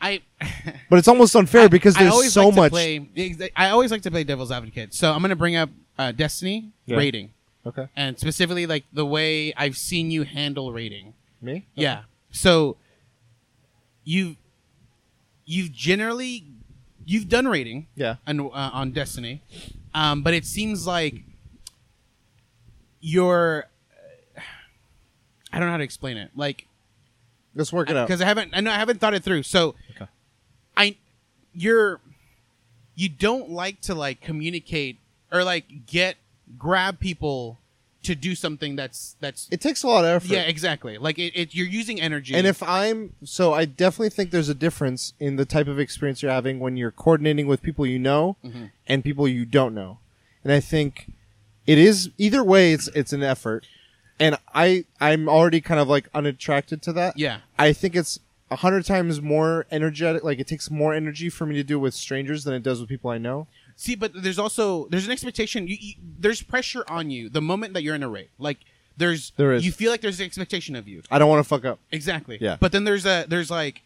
I 0.00 0.22
But 0.90 0.98
it's 0.98 1.08
almost 1.08 1.34
unfair 1.36 1.68
because 1.68 1.94
there's 1.94 2.12
always 2.12 2.32
so 2.32 2.48
like 2.48 2.56
much. 2.56 2.72
play- 2.72 3.50
I 3.56 3.70
always 3.70 3.90
like 3.90 4.02
to 4.02 4.10
play 4.10 4.24
devil's 4.24 4.50
advocate. 4.52 4.94
So 4.94 5.12
I'm 5.12 5.20
going 5.20 5.30
to 5.30 5.36
bring 5.36 5.56
up 5.56 5.70
uh, 5.98 6.12
Destiny 6.12 6.70
Yeah. 6.86 6.96
raiding, 6.96 7.30
Okay, 7.66 7.88
and 7.96 8.18
specifically 8.18 8.66
like 8.66 8.84
the 8.92 9.06
way 9.06 9.52
I've 9.56 9.76
seen 9.76 10.10
you 10.10 10.24
handle 10.24 10.72
raiding. 10.72 11.14
me. 11.40 11.66
Yeah. 11.74 12.02
So 12.34 12.76
you 14.04 14.36
you've 15.46 15.72
generally 15.72 16.44
you've 17.06 17.28
done 17.28 17.46
raiding 17.48 17.86
Yeah. 17.94 18.16
on 18.26 18.40
uh, 18.40 18.50
on 18.72 18.90
Destiny, 18.92 19.42
um, 19.94 20.22
but 20.22 20.34
it 20.34 20.44
seems 20.44 20.86
like 20.86 21.22
you're. 23.00 23.64
I 25.52 25.58
don't 25.58 25.66
know 25.68 25.72
how 25.72 25.78
to 25.78 25.84
explain 25.84 26.16
it. 26.16 26.30
Like 26.34 26.66
Let's 27.54 27.72
work 27.72 27.88
it 27.88 27.96
out. 27.96 28.08
because 28.08 28.20
I 28.20 28.24
haven't 28.24 28.50
I 28.54 28.60
know 28.60 28.72
I 28.72 28.74
haven't 28.78 28.98
thought 29.00 29.14
it 29.14 29.22
through. 29.22 29.44
So 29.44 29.76
Okay. 29.94 30.08
I 30.76 30.96
you're 31.52 32.00
you 32.96 33.08
don't 33.08 33.50
like 33.50 33.80
to 33.82 33.94
like 33.94 34.20
communicate 34.20 34.98
or 35.30 35.44
like 35.44 35.86
get 35.86 36.16
grab 36.58 36.98
people 36.98 37.60
to 38.04 38.14
do 38.14 38.34
something 38.34 38.76
that's 38.76 39.16
that's 39.20 39.48
It 39.50 39.60
takes 39.60 39.82
a 39.82 39.86
lot 39.86 40.04
of 40.04 40.10
effort. 40.10 40.28
yeah 40.32 40.42
exactly 40.42 40.98
like 40.98 41.18
it, 41.18 41.32
it 41.34 41.54
you're 41.54 41.66
using 41.66 42.00
energy 42.00 42.34
And 42.34 42.46
if 42.46 42.62
I'm 42.62 43.14
so, 43.24 43.52
I 43.52 43.64
definitely 43.64 44.10
think 44.10 44.30
there's 44.30 44.48
a 44.48 44.54
difference 44.54 45.12
in 45.18 45.36
the 45.36 45.44
type 45.44 45.68
of 45.68 45.78
experience 45.78 46.22
you're 46.22 46.32
having 46.32 46.60
when 46.60 46.76
you're 46.76 46.90
coordinating 46.90 47.46
with 47.46 47.62
people 47.62 47.86
you 47.86 47.98
know 47.98 48.36
Mhm. 48.44 48.70
and 48.86 49.02
people 49.04 49.26
you 49.28 49.44
don't 49.44 49.74
know. 49.74 49.98
And 50.42 50.52
I 50.52 50.60
think 50.60 51.10
it 51.66 51.78
is 51.78 52.10
either 52.18 52.44
way. 52.44 52.72
It's 52.74 52.88
it's 52.88 53.12
an 53.14 53.22
effort, 53.22 53.66
and 54.20 54.36
I 54.54 54.84
I'm 55.00 55.28
already 55.28 55.60
kind 55.62 55.80
of 55.80 55.88
like 55.88 56.08
unattracted 56.14 56.82
to 56.82 56.92
that. 56.92 57.18
yeah 57.18 57.38
I 57.58 57.72
think 57.72 57.96
it's 57.96 58.18
a 58.50 58.56
hundred 58.56 58.84
times 58.84 59.22
more 59.22 59.64
energetic. 59.70 60.22
Like 60.22 60.38
it 60.38 60.46
takes 60.46 60.70
more 60.70 60.92
energy 60.92 61.30
for 61.30 61.46
me 61.46 61.54
to 61.54 61.64
do 61.64 61.78
with 61.80 61.94
strangers 61.94 62.44
than 62.44 62.52
it 62.54 62.62
does 62.62 62.80
with 62.80 62.88
people 62.90 63.10
I 63.10 63.18
know. 63.18 63.46
See 63.76 63.94
but 63.94 64.12
there's 64.14 64.38
also 64.38 64.86
there's 64.90 65.06
an 65.06 65.12
expectation 65.12 65.66
you, 65.66 65.76
you, 65.80 65.94
there's 66.18 66.42
pressure 66.42 66.84
on 66.88 67.10
you 67.10 67.28
the 67.28 67.40
moment 67.42 67.74
that 67.74 67.82
you're 67.82 67.94
in 67.94 68.02
a 68.02 68.08
raid 68.08 68.28
like 68.38 68.58
there's 68.96 69.32
There 69.36 69.52
is. 69.52 69.66
you 69.66 69.72
feel 69.72 69.90
like 69.90 70.00
there's 70.00 70.20
an 70.20 70.26
expectation 70.26 70.76
of 70.76 70.86
you 70.86 71.02
I 71.10 71.18
don't 71.18 71.28
want 71.28 71.42
to 71.42 71.48
fuck 71.48 71.64
up. 71.64 71.78
exactly 71.90 72.38
Yeah. 72.40 72.56
but 72.60 72.72
then 72.72 72.84
there's 72.84 73.04
a 73.06 73.26
there's 73.28 73.50
like 73.50 73.82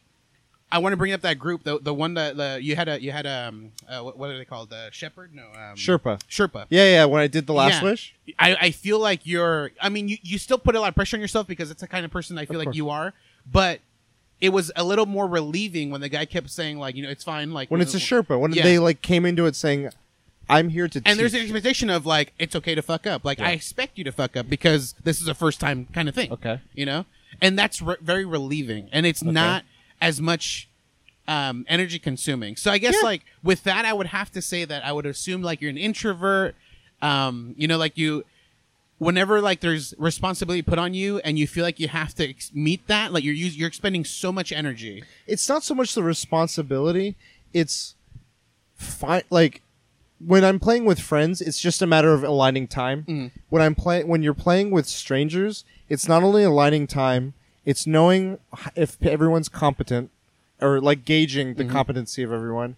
I 0.70 0.80
want 0.80 0.92
to 0.92 0.98
bring 0.98 1.14
up 1.14 1.22
that 1.22 1.38
group, 1.38 1.62
the 1.64 1.78
the 1.80 1.94
one 1.94 2.12
that 2.12 2.36
the, 2.36 2.58
you 2.60 2.76
had 2.76 2.88
a 2.90 3.00
you 3.00 3.10
had 3.10 3.26
um 3.26 3.72
uh, 3.88 4.02
what, 4.02 4.18
what 4.18 4.28
are 4.28 4.36
they 4.36 4.44
called? 4.44 4.68
The 4.68 4.90
shepherd? 4.92 5.34
No, 5.34 5.44
um, 5.44 5.76
Sherpa. 5.76 6.20
Sherpa. 6.28 6.66
Yeah, 6.68 6.84
yeah. 6.90 7.04
When 7.06 7.22
I 7.22 7.26
did 7.26 7.46
the 7.46 7.54
last 7.54 7.80
Yeah. 7.80 7.84
wish, 7.88 8.14
I, 8.38 8.54
I 8.60 8.70
feel 8.72 8.98
like 8.98 9.24
you're. 9.24 9.70
I 9.80 9.88
mean, 9.88 10.10
you, 10.10 10.18
you 10.20 10.36
still 10.36 10.58
put 10.58 10.74
a 10.76 10.80
lot 10.80 10.90
of 10.90 10.94
pressure 10.94 11.16
on 11.16 11.22
yourself 11.22 11.46
because 11.46 11.70
it's 11.70 11.80
the 11.80 11.88
kind 11.88 12.04
of 12.04 12.10
person 12.10 12.36
I 12.36 12.44
feel 12.44 12.58
like 12.58 12.74
you 12.74 12.90
are. 12.90 13.14
But 13.50 13.80
it 14.40 14.50
was 14.50 14.70
a 14.76 14.84
little 14.84 15.06
more 15.06 15.26
relieving 15.26 15.90
when 15.90 16.00
the 16.00 16.08
guy 16.08 16.24
kept 16.24 16.50
saying 16.50 16.78
like, 16.78 16.94
you 16.94 17.02
know, 17.02 17.10
it's 17.10 17.24
fine. 17.24 17.52
Like 17.52 17.70
when 17.70 17.80
it's 17.80 17.94
a 17.94 17.98
Sherpa, 17.98 18.38
when 18.38 18.52
Yeah. 18.52 18.62
they 18.62 18.78
like 18.78 19.02
came 19.02 19.24
into 19.26 19.46
it 19.46 19.56
saying, 19.56 19.90
"I'm 20.48 20.68
here 20.68 20.86
to," 20.88 21.02
and 21.04 21.18
there's 21.18 21.34
an 21.34 21.40
expectation 21.40 21.90
of 21.90 22.06
like 22.06 22.32
it's 22.38 22.54
okay 22.56 22.74
to 22.74 22.82
fuck 22.82 23.06
up. 23.06 23.24
Like 23.24 23.38
Yeah. 23.38 23.48
I 23.48 23.50
expect 23.52 23.98
you 23.98 24.04
to 24.04 24.12
fuck 24.12 24.36
up 24.36 24.48
because 24.48 24.94
this 25.02 25.20
is 25.20 25.28
a 25.28 25.34
first 25.34 25.58
time 25.60 25.86
kind 25.92 26.08
of 26.08 26.14
thing. 26.14 26.32
Okay. 26.32 26.60
you 26.74 26.86
know, 26.86 27.04
and 27.40 27.58
that's 27.58 27.82
re- 27.82 27.96
very 28.00 28.24
relieving, 28.24 28.88
and 28.92 29.06
it's 29.06 29.22
not 29.22 29.64
as 30.00 30.20
much 30.20 30.68
um, 31.26 31.66
energy 31.68 31.98
consuming. 31.98 32.56
So 32.56 32.70
I 32.70 32.78
guess 32.78 32.94
Yeah. 32.94 33.06
like 33.06 33.22
with 33.42 33.64
that, 33.64 33.84
I 33.84 33.92
would 33.92 34.06
have 34.08 34.32
to 34.32 34.40
say 34.40 34.64
that 34.64 34.82
I 34.84 34.92
would 34.92 35.04
assume 35.04 35.42
like 35.42 35.60
you're 35.60 35.68
an 35.70 35.76
introvert. 35.76 36.54
Um, 37.02 37.54
you 37.58 37.68
know, 37.68 37.76
like 37.76 37.98
you. 37.98 38.24
Whenever 38.98 39.40
like 39.40 39.60
there's 39.60 39.94
responsibility 39.96 40.60
put 40.62 40.78
on 40.78 40.92
you 40.92 41.18
and 41.20 41.38
you 41.38 41.46
feel 41.46 41.62
like 41.64 41.78
you 41.78 41.86
have 41.88 42.14
to 42.16 42.28
ex- 42.30 42.50
meet 42.52 42.86
that, 42.88 43.12
like 43.12 43.22
you're 43.22 43.34
use- 43.34 43.56
you're 43.56 43.68
expending 43.68 44.04
so 44.04 44.32
much 44.32 44.50
energy. 44.52 45.04
it's 45.26 45.48
not 45.48 45.62
so 45.62 45.74
much 45.74 45.94
the 45.94 46.02
responsibility; 46.02 47.14
it's 47.52 47.94
fine. 48.74 49.22
Like 49.30 49.62
when 50.24 50.44
I'm 50.44 50.58
playing 50.58 50.84
with 50.84 50.98
friends, 51.00 51.40
it's 51.40 51.60
just 51.60 51.80
a 51.80 51.86
matter 51.86 52.12
of 52.12 52.24
aligning 52.24 52.66
time. 52.66 53.04
Mm. 53.08 53.30
When 53.50 53.62
I'm 53.62 53.74
playing, 53.76 54.08
when 54.08 54.22
you're 54.22 54.34
playing 54.34 54.70
with 54.72 54.86
strangers, 54.86 55.64
it's 55.88 56.08
not 56.08 56.22
only 56.24 56.42
aligning 56.42 56.86
time; 56.88 57.34
it's 57.64 57.86
knowing 57.86 58.38
h- 58.58 58.72
if 58.74 59.00
everyone's 59.02 59.48
competent 59.48 60.10
or 60.60 60.80
like 60.80 61.04
gauging 61.04 61.54
Mm-hmm. 61.54 61.68
the 61.68 61.72
competency 61.72 62.22
of 62.24 62.32
everyone. 62.32 62.74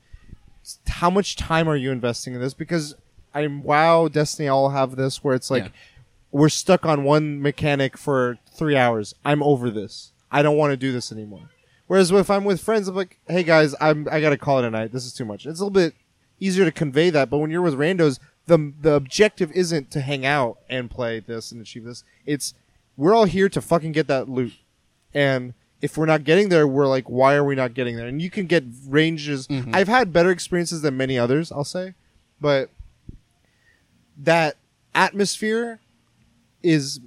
S- 0.63 0.79
How 0.87 1.09
much 1.09 1.37
time 1.37 1.67
are 1.67 1.77
you 1.77 1.91
investing 1.91 2.35
in 2.35 2.41
this? 2.43 2.53
Because 2.53 2.95
I'm 3.35 3.63
WoW, 3.63 4.09
Destiny, 4.09 4.49
all 4.49 4.69
have 4.71 4.97
this 4.97 5.25
where 5.25 5.35
it's 5.35 5.51
like 5.51 5.65
Yeah. 5.65 5.71
We're 6.33 6.49
stuck 6.49 6.87
on 6.87 7.05
one 7.05 7.41
mechanic 7.43 7.97
for 7.97 8.39
three 8.53 8.77
hours. 8.77 9.15
I'm 9.25 9.43
over 9.43 9.71
this. 9.71 10.13
I 10.31 10.43
don't 10.43 10.57
want 10.57 10.73
to 10.73 10.77
do 10.77 10.93
this 10.93 11.11
anymore. 11.11 11.51
Whereas 11.87 12.13
if 12.13 12.31
I'm 12.31 12.45
with 12.45 12.61
friends, 12.61 12.87
I'm 12.87 12.95
like, 12.95 13.19
hey 13.27 13.43
guys, 13.43 13.75
I'm 13.81 14.07
I 14.11 14.21
gotta 14.21 14.37
call 14.37 14.61
it 14.61 14.65
a 14.65 14.71
night. 14.71 14.93
This 14.93 15.05
is 15.05 15.13
too 15.13 15.25
much. 15.25 15.45
It's 15.45 15.59
a 15.59 15.65
little 15.65 15.71
bit 15.71 15.95
easier 16.39 16.65
to 16.65 16.71
convey 16.71 17.11
that, 17.11 17.31
but 17.31 17.39
when 17.39 17.51
you're 17.51 17.63
with 17.63 17.75
randos, 17.75 18.21
the 18.47 18.73
the 18.81 18.93
objective 18.93 19.51
isn't 19.53 19.91
to 19.91 20.01
hang 20.01 20.25
out 20.25 20.59
and 20.69 20.89
play 20.89 21.19
this 21.19 21.51
and 21.51 21.61
achieve 21.61 21.85
this. 21.85 22.05
It's 22.27 22.55
we're 22.97 23.15
all 23.15 23.25
here 23.25 23.49
to 23.49 23.61
fucking 23.61 23.91
get 23.93 24.07
that 24.07 24.29
loot. 24.29 24.53
And 25.13 25.55
if 25.81 25.97
we're 25.97 26.07
not 26.07 26.23
getting 26.23 26.49
there, 26.49 26.67
we're 26.69 26.87
like, 26.87 27.11
why 27.11 27.35
are 27.35 27.45
we 27.45 27.57
not 27.57 27.75
getting 27.75 27.97
there? 27.97 28.07
And 28.07 28.23
you 28.23 28.31
can 28.31 28.47
get 28.47 28.65
ranges. 28.87 29.49
Mm-hmm. 29.49 29.75
I've 29.75 29.89
had 29.89 30.13
better 30.13 30.31
experiences 30.31 30.83
than 30.83 30.97
many 30.97 31.19
others, 31.19 31.51
I'll 31.51 31.65
say, 31.65 31.95
but 32.41 32.71
that 34.17 34.57
atmosphere 34.95 35.81
is 36.63 37.01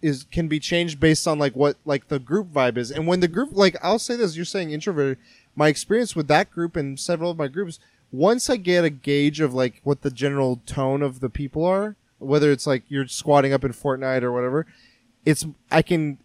is 0.00 0.24
can 0.30 0.48
be 0.48 0.60
changed 0.60 1.00
based 1.00 1.26
on 1.26 1.38
like 1.38 1.54
what 1.54 1.76
like 1.84 2.08
the 2.08 2.18
group 2.18 2.48
vibe 2.52 2.76
is. 2.76 2.90
And 2.90 3.06
when 3.06 3.20
the 3.20 3.28
group 3.28 3.50
like 3.52 3.76
i'll 3.82 3.98
say 3.98 4.16
this 4.16 4.36
you're 4.36 4.44
saying 4.44 4.70
introverted 4.70 5.18
my 5.56 5.68
experience 5.68 6.14
with 6.14 6.28
that 6.28 6.50
group 6.50 6.76
and 6.76 6.98
several 6.98 7.30
of 7.30 7.38
my 7.38 7.48
groups 7.48 7.80
once 8.12 8.48
i 8.48 8.56
get 8.56 8.84
a 8.84 8.90
gauge 8.90 9.40
of 9.40 9.52
like 9.52 9.80
what 9.82 10.02
the 10.02 10.10
general 10.10 10.60
tone 10.66 11.02
of 11.02 11.20
the 11.20 11.28
people 11.28 11.64
are 11.64 11.96
whether 12.18 12.50
it's 12.50 12.66
like 12.66 12.84
you're 12.88 13.06
squatting 13.06 13.52
up 13.52 13.64
in 13.64 13.72
fortnite 13.72 14.22
or 14.22 14.32
whatever 14.32 14.66
it's 15.24 15.44
i 15.70 15.82
can 15.82 16.18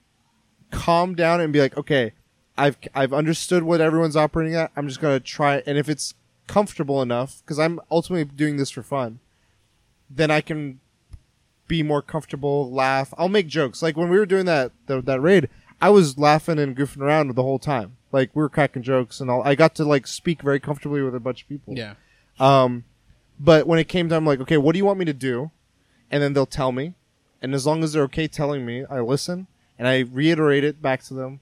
calm 0.71 1.15
down 1.15 1.41
and 1.41 1.51
be 1.51 1.59
like 1.59 1.75
okay 1.77 2.13
i've 2.57 2.77
i've 2.93 3.13
understood 3.13 3.63
what 3.63 3.81
everyone's 3.81 4.15
operating 4.15 4.55
at. 4.55 4.71
I'm 4.75 4.87
just 4.87 5.01
gonna 5.01 5.19
try 5.19 5.61
and 5.65 5.77
if 5.77 5.89
it's 5.89 6.13
comfortable 6.47 7.01
enough 7.01 7.41
because 7.43 7.59
i'm 7.59 7.79
ultimately 7.89 8.25
doing 8.25 8.57
this 8.57 8.69
for 8.69 8.83
fun 8.83 9.19
then 10.09 10.29
i 10.29 10.41
can 10.41 10.79
be 11.67 11.83
more 11.83 12.01
comfortable, 12.01 12.71
laugh. 12.71 13.13
I'll 13.17 13.29
make 13.29 13.47
jokes. 13.47 13.81
Like 13.81 13.97
when 13.97 14.09
we 14.09 14.17
were 14.17 14.25
doing 14.25 14.45
that 14.45 14.71
the, 14.87 15.01
that 15.01 15.21
raid, 15.21 15.49
I 15.81 15.89
was 15.89 16.17
laughing 16.17 16.59
and 16.59 16.75
goofing 16.75 17.01
around 17.01 17.35
the 17.35 17.43
whole 17.43 17.59
time. 17.59 17.97
Like 18.11 18.35
we 18.35 18.41
were 18.41 18.49
cracking 18.49 18.83
jokes 18.83 19.19
and 19.19 19.29
all. 19.29 19.41
I 19.43 19.55
got 19.55 19.75
to 19.75 19.85
like 19.85 20.07
speak 20.07 20.41
very 20.41 20.59
comfortably 20.59 21.01
with 21.01 21.15
a 21.15 21.19
bunch 21.19 21.43
of 21.43 21.49
people. 21.49 21.75
Yeah. 21.75 21.95
Um, 22.39 22.85
but 23.39 23.67
when 23.67 23.79
it 23.79 23.87
came 23.87 24.09
time, 24.09 24.25
like, 24.25 24.39
okay, 24.39 24.57
what 24.57 24.73
do 24.73 24.77
you 24.77 24.85
want 24.85 24.99
me 24.99 25.05
to 25.05 25.13
do? 25.13 25.51
And 26.11 26.21
then 26.21 26.33
they'll 26.33 26.45
tell 26.45 26.71
me, 26.71 26.93
and 27.41 27.55
as 27.55 27.65
long 27.65 27.83
as 27.83 27.93
they're 27.93 28.03
okay 28.03 28.27
telling 28.27 28.65
me, 28.65 28.85
I 28.89 28.99
listen 28.99 29.47
and 29.79 29.87
I 29.87 29.99
reiterate 29.99 30.63
it 30.63 30.81
back 30.81 31.01
to 31.05 31.15
them, 31.15 31.39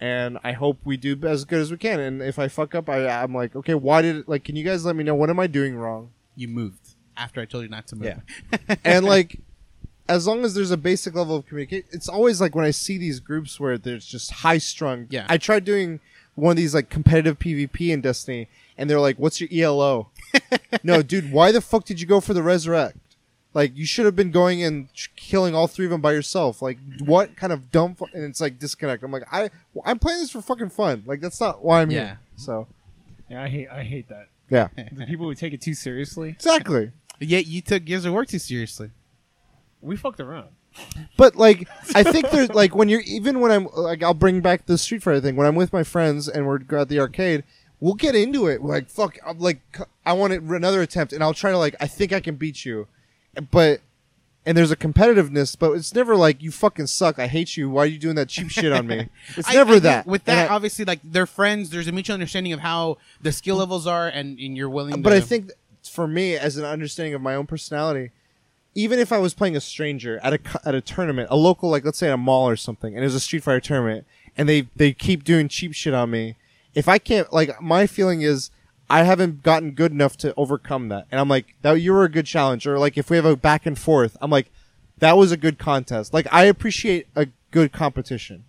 and 0.00 0.38
I 0.44 0.52
hope 0.52 0.78
we 0.84 0.96
do 0.96 1.18
as 1.24 1.44
good 1.44 1.60
as 1.60 1.70
we 1.70 1.76
can. 1.76 1.98
And 1.98 2.22
if 2.22 2.38
I 2.38 2.46
fuck 2.48 2.74
up, 2.74 2.88
I 2.88 3.08
I'm 3.08 3.34
like, 3.34 3.56
okay, 3.56 3.74
why 3.74 4.02
did 4.02 4.16
it, 4.16 4.28
like? 4.28 4.44
Can 4.44 4.54
you 4.54 4.64
guys 4.64 4.84
let 4.84 4.94
me 4.94 5.02
know 5.02 5.14
what 5.14 5.28
am 5.28 5.40
I 5.40 5.48
doing 5.48 5.76
wrong? 5.76 6.12
You 6.36 6.48
moved 6.48 6.94
after 7.16 7.40
I 7.40 7.44
told 7.44 7.64
you 7.64 7.68
not 7.68 7.88
to 7.88 7.96
move. 7.96 8.06
Yeah. 8.06 8.76
and 8.84 9.04
like 9.04 9.40
as 10.08 10.26
long 10.26 10.44
as 10.44 10.54
there's 10.54 10.70
a 10.70 10.76
basic 10.76 11.14
level 11.14 11.36
of 11.36 11.46
communication 11.46 11.86
it's 11.92 12.08
always 12.08 12.40
like 12.40 12.54
when 12.54 12.64
i 12.64 12.70
see 12.70 12.98
these 12.98 13.20
groups 13.20 13.58
where 13.60 13.78
there's 13.78 14.04
just 14.06 14.30
high 14.30 14.58
strung 14.58 15.06
Yeah. 15.10 15.26
i 15.28 15.38
tried 15.38 15.64
doing 15.64 16.00
one 16.34 16.52
of 16.52 16.56
these 16.56 16.74
like 16.74 16.88
competitive 16.90 17.38
pvp 17.38 17.90
in 17.90 18.00
destiny 18.00 18.48
and 18.76 18.88
they're 18.90 19.00
like 19.00 19.16
what's 19.18 19.40
your 19.40 19.48
elo 19.52 20.08
no 20.82 21.02
dude 21.02 21.30
why 21.32 21.52
the 21.52 21.60
fuck 21.60 21.84
did 21.84 22.00
you 22.00 22.06
go 22.06 22.20
for 22.20 22.34
the 22.34 22.42
resurrect 22.42 22.96
like 23.54 23.76
you 23.76 23.84
should 23.84 24.06
have 24.06 24.16
been 24.16 24.30
going 24.30 24.62
and 24.62 24.92
ch- 24.94 25.10
killing 25.14 25.54
all 25.54 25.66
three 25.66 25.84
of 25.84 25.90
them 25.90 26.00
by 26.00 26.12
yourself 26.12 26.62
like 26.62 26.78
what 27.04 27.36
kind 27.36 27.52
of 27.52 27.70
dumb 27.70 27.94
fu-? 27.94 28.06
and 28.14 28.24
it's 28.24 28.40
like 28.40 28.58
disconnect 28.58 29.02
i'm 29.02 29.12
like 29.12 29.24
i 29.30 29.50
i'm 29.84 29.98
playing 29.98 30.18
this 30.20 30.30
for 30.30 30.40
fucking 30.42 30.70
fun 30.70 31.02
like 31.06 31.20
that's 31.20 31.40
not 31.40 31.62
why 31.64 31.80
i'm 31.82 31.90
Yeah. 31.90 32.04
here 32.06 32.18
so 32.36 32.66
Yeah, 33.28 33.42
I 33.44 33.48
hate 33.48 33.68
I 33.70 33.82
hate 33.84 34.08
that. 34.08 34.28
yeah 34.50 34.68
The 34.92 35.06
people 35.06 35.26
who 35.26 35.34
take 35.34 35.52
it 35.52 35.60
too 35.60 35.74
seriously. 35.74 36.30
exactly 36.30 36.90
Yet 37.20 37.46
you 37.46 37.60
took 37.60 37.84
Gears 37.84 38.04
of 38.04 38.12
War 38.14 38.24
too 38.24 38.40
seriously. 38.40 38.90
We 39.82 39.96
fucked 39.96 40.20
around. 40.20 40.48
But 41.16 41.36
like, 41.36 41.68
I 41.94 42.02
think 42.02 42.30
there's 42.30 42.48
like 42.54 42.74
when 42.74 42.88
you're 42.88 43.00
even 43.02 43.40
when 43.40 43.50
I'm 43.50 43.68
like 43.76 44.02
I'll 44.02 44.14
bring 44.14 44.40
back 44.40 44.66
the 44.66 44.78
Street 44.78 45.02
Fighter 45.02 45.20
thing 45.20 45.36
when 45.36 45.46
I'm 45.46 45.54
with 45.54 45.72
my 45.72 45.82
friends 45.82 46.28
and 46.28 46.46
we're 46.46 46.60
at 46.78 46.88
the 46.88 46.98
arcade. 47.00 47.44
We'll 47.80 47.94
get 47.94 48.14
into 48.14 48.46
it. 48.46 48.62
We're 48.62 48.74
like 48.74 48.88
fuck, 48.88 49.18
I'm 49.26 49.38
like 49.38 49.60
I 50.06 50.12
want 50.12 50.32
it, 50.32 50.42
another 50.42 50.82
attempt, 50.82 51.12
and 51.12 51.22
I'll 51.22 51.34
try 51.34 51.50
to 51.50 51.58
like 51.58 51.74
I 51.80 51.86
think 51.86 52.12
I 52.12 52.20
can 52.20 52.36
beat 52.36 52.64
you, 52.64 52.86
but 53.50 53.80
and 54.44 54.56
there's 54.56 54.70
a 54.70 54.76
competitiveness, 54.76 55.56
but 55.56 55.72
it's 55.72 55.94
never 55.94 56.16
like 56.16 56.42
you 56.42 56.50
fucking 56.50 56.88
suck. 56.88 57.18
I 57.18 57.26
hate 57.28 57.56
you. 57.56 57.70
Why 57.70 57.82
are 57.82 57.86
you 57.86 57.98
doing 57.98 58.16
that 58.16 58.28
cheap 58.28 58.50
shit 58.50 58.72
on 58.72 58.86
me? 58.86 59.08
It's 59.36 59.48
I- 59.48 59.54
never 59.54 59.74
I 59.74 59.78
that. 59.80 60.06
With 60.06 60.24
that, 60.24 60.50
I- 60.50 60.54
obviously, 60.54 60.84
like 60.84 61.00
they're 61.04 61.26
friends. 61.26 61.70
There's 61.70 61.86
a 61.86 61.92
mutual 61.92 62.14
understanding 62.14 62.52
of 62.52 62.60
how 62.60 62.98
the 63.20 63.30
skill 63.30 63.56
levels 63.56 63.86
are, 63.86 64.08
and, 64.08 64.38
and 64.38 64.56
you're 64.56 64.70
willing. 64.70 65.02
but 65.02 65.10
to, 65.10 65.16
I 65.16 65.20
think 65.20 65.52
for 65.88 66.08
me, 66.08 66.36
as 66.36 66.56
an 66.56 66.64
understanding 66.64 67.14
of 67.14 67.20
my 67.22 67.34
own 67.36 67.46
personality, 67.46 68.10
even 68.74 68.98
if 68.98 69.12
I 69.12 69.18
was 69.18 69.34
playing 69.34 69.56
a 69.56 69.60
stranger 69.60 70.18
at 70.22 70.32
a 70.32 70.40
at 70.64 70.74
a 70.74 70.80
tournament, 70.80 71.28
a 71.30 71.36
local 71.36 71.70
like 71.70 71.84
let's 71.84 71.98
say 71.98 72.10
a 72.10 72.16
mall 72.16 72.48
or 72.48 72.56
something, 72.56 72.94
and 72.94 73.02
it 73.02 73.06
was 73.06 73.14
a 73.14 73.20
Street 73.20 73.42
Fighter 73.42 73.60
tournament, 73.60 74.06
and 74.36 74.48
they 74.48 74.68
they 74.76 74.92
keep 74.92 75.24
doing 75.24 75.48
cheap 75.48 75.72
shit 75.74 75.94
on 75.94 76.10
me, 76.10 76.36
if 76.74 76.88
I 76.88 76.98
can't 76.98 77.32
like 77.32 77.60
my 77.60 77.86
feeling 77.86 78.22
is 78.22 78.50
I 78.90 79.04
haven't 79.04 79.42
gotten 79.42 79.72
good 79.72 79.92
enough 79.92 80.16
to 80.18 80.34
overcome 80.36 80.88
that, 80.88 81.06
and 81.10 81.20
I'm 81.20 81.28
like 81.28 81.54
that 81.62 81.74
you 81.74 81.92
were 81.92 82.04
a 82.04 82.10
good 82.10 82.26
challenge, 82.26 82.66
or 82.66 82.78
like 82.78 82.96
if 82.96 83.10
we 83.10 83.16
have 83.16 83.26
a 83.26 83.36
back 83.36 83.66
and 83.66 83.78
forth, 83.78 84.16
I'm 84.20 84.30
like 84.30 84.50
that 84.98 85.16
was 85.16 85.32
a 85.32 85.36
good 85.36 85.58
contest. 85.58 86.14
Like 86.14 86.26
I 86.32 86.44
appreciate 86.44 87.06
a 87.14 87.28
good 87.50 87.72
competition. 87.72 88.44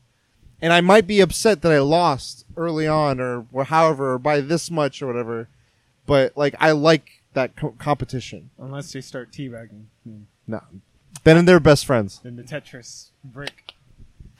And 0.62 0.72
I 0.72 0.80
might 0.80 1.08
be 1.08 1.20
upset 1.20 1.62
that 1.62 1.74
I 1.74 1.80
lost 1.80 2.46
early 2.56 2.88
on, 2.88 3.20
or 3.20 3.46
however, 3.66 4.14
or 4.14 4.18
by 4.18 4.40
this 4.40 4.72
much 4.72 5.02
or 5.02 5.08
whatever 5.08 5.50
but 6.06 6.36
like 6.36 6.56
I 6.60 6.72
like 6.72 7.23
that 7.34 7.56
co- 7.56 7.76
competition. 7.78 8.50
Unless 8.60 8.92
they 8.94 9.02
start 9.02 9.32
teabagging. 9.32 9.86
Hmm. 10.04 10.22
No, 10.48 10.62
Ben 11.24 11.38
and 11.38 11.48
they're 11.48 11.60
best 11.60 11.86
friends. 11.86 12.20
Then 12.24 12.36
the 12.36 12.44
Tetris 12.44 13.10
brick. 13.24 13.74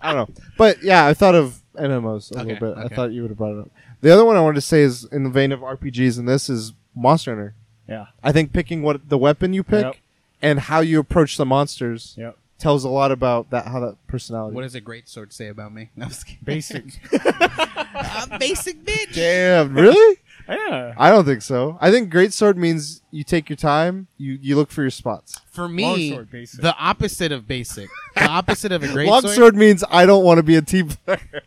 I 0.00 0.12
don't 0.12 0.28
know, 0.28 0.42
but 0.56 0.82
yeah, 0.82 1.06
I 1.06 1.14
thought 1.14 1.34
of 1.34 1.60
MMOs 1.74 2.30
a 2.32 2.40
Okay, 2.40 2.52
little 2.54 2.74
bit. 2.74 2.78
I 2.84 2.88
thought 2.94 3.12
you 3.12 3.22
would 3.22 3.30
have 3.30 3.38
brought 3.38 3.52
it 3.56 3.60
up. 3.60 3.70
The 4.00 4.10
other 4.12 4.24
one 4.24 4.36
I 4.36 4.40
wanted 4.40 4.56
to 4.56 4.60
say 4.60 4.82
is 4.82 5.04
in 5.10 5.24
the 5.24 5.30
vein 5.30 5.52
of 5.52 5.60
RPGs, 5.60 6.18
and 6.18 6.28
this 6.28 6.48
is 6.48 6.72
Monster 6.94 7.32
Hunter. 7.32 7.54
Yeah. 7.88 8.06
I 8.22 8.32
think 8.32 8.52
picking 8.52 8.82
what 8.82 9.08
the 9.08 9.18
weapon 9.18 9.52
you 9.52 9.62
pick 9.62 9.84
Yep. 9.84 9.96
and 10.42 10.60
how 10.60 10.80
you 10.80 10.98
approach 10.98 11.36
the 11.36 11.46
monsters 11.46 12.14
Yep. 12.18 12.36
tells 12.58 12.84
a 12.84 12.88
lot 12.88 13.10
about 13.12 13.50
that 13.50 13.66
how 13.68 13.80
that 13.80 13.96
personality. 14.06 14.54
what 14.54 14.62
does 14.62 14.74
a 14.74 14.80
great 14.80 15.08
sword 15.08 15.32
say 15.32 15.48
about 15.48 15.72
me? 15.72 15.90
No, 15.96 16.04
I'm 16.04 16.10
just 16.10 16.26
kidding. 16.26 16.44
Basic. 16.44 16.84
A 17.12 18.36
basic 18.38 18.84
bitch. 18.84 19.14
Damn, 19.14 19.74
really? 19.74 20.18
Yeah. 20.48 20.94
I 20.96 21.10
don't 21.10 21.24
think 21.24 21.42
so. 21.42 21.76
I 21.80 21.90
think 21.90 22.10
great 22.10 22.32
sword 22.32 22.56
means 22.56 23.02
you 23.10 23.24
take 23.24 23.48
your 23.48 23.56
time, 23.56 24.06
you 24.18 24.38
you 24.40 24.56
look 24.56 24.70
for 24.70 24.82
your 24.82 24.90
spots. 24.90 25.40
For 25.50 25.68
me, 25.68 26.10
Longsword, 26.10 26.30
basic. 26.30 26.60
the 26.60 26.74
opposite 26.76 27.32
of 27.32 27.46
basic, 27.48 27.88
the 28.14 28.26
opposite 28.28 28.72
of 28.72 28.82
a 28.82 28.88
great 28.92 29.08
Long 29.08 29.22
sword. 29.22 29.34
sword 29.34 29.56
means 29.56 29.82
I 29.90 30.06
don't 30.06 30.24
want 30.24 30.38
to 30.38 30.42
be 30.42 30.56
a 30.56 30.62
team 30.62 30.88
player. 30.88 31.42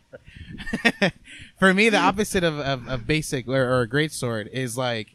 For 1.58 1.72
me, 1.74 1.88
the 1.88 1.98
opposite 1.98 2.42
of, 2.44 2.58
of, 2.58 2.88
of 2.88 3.06
basic 3.06 3.46
or, 3.48 3.62
or 3.62 3.80
a 3.82 3.86
great 3.88 4.12
sword 4.12 4.48
is 4.52 4.76
like 4.76 5.14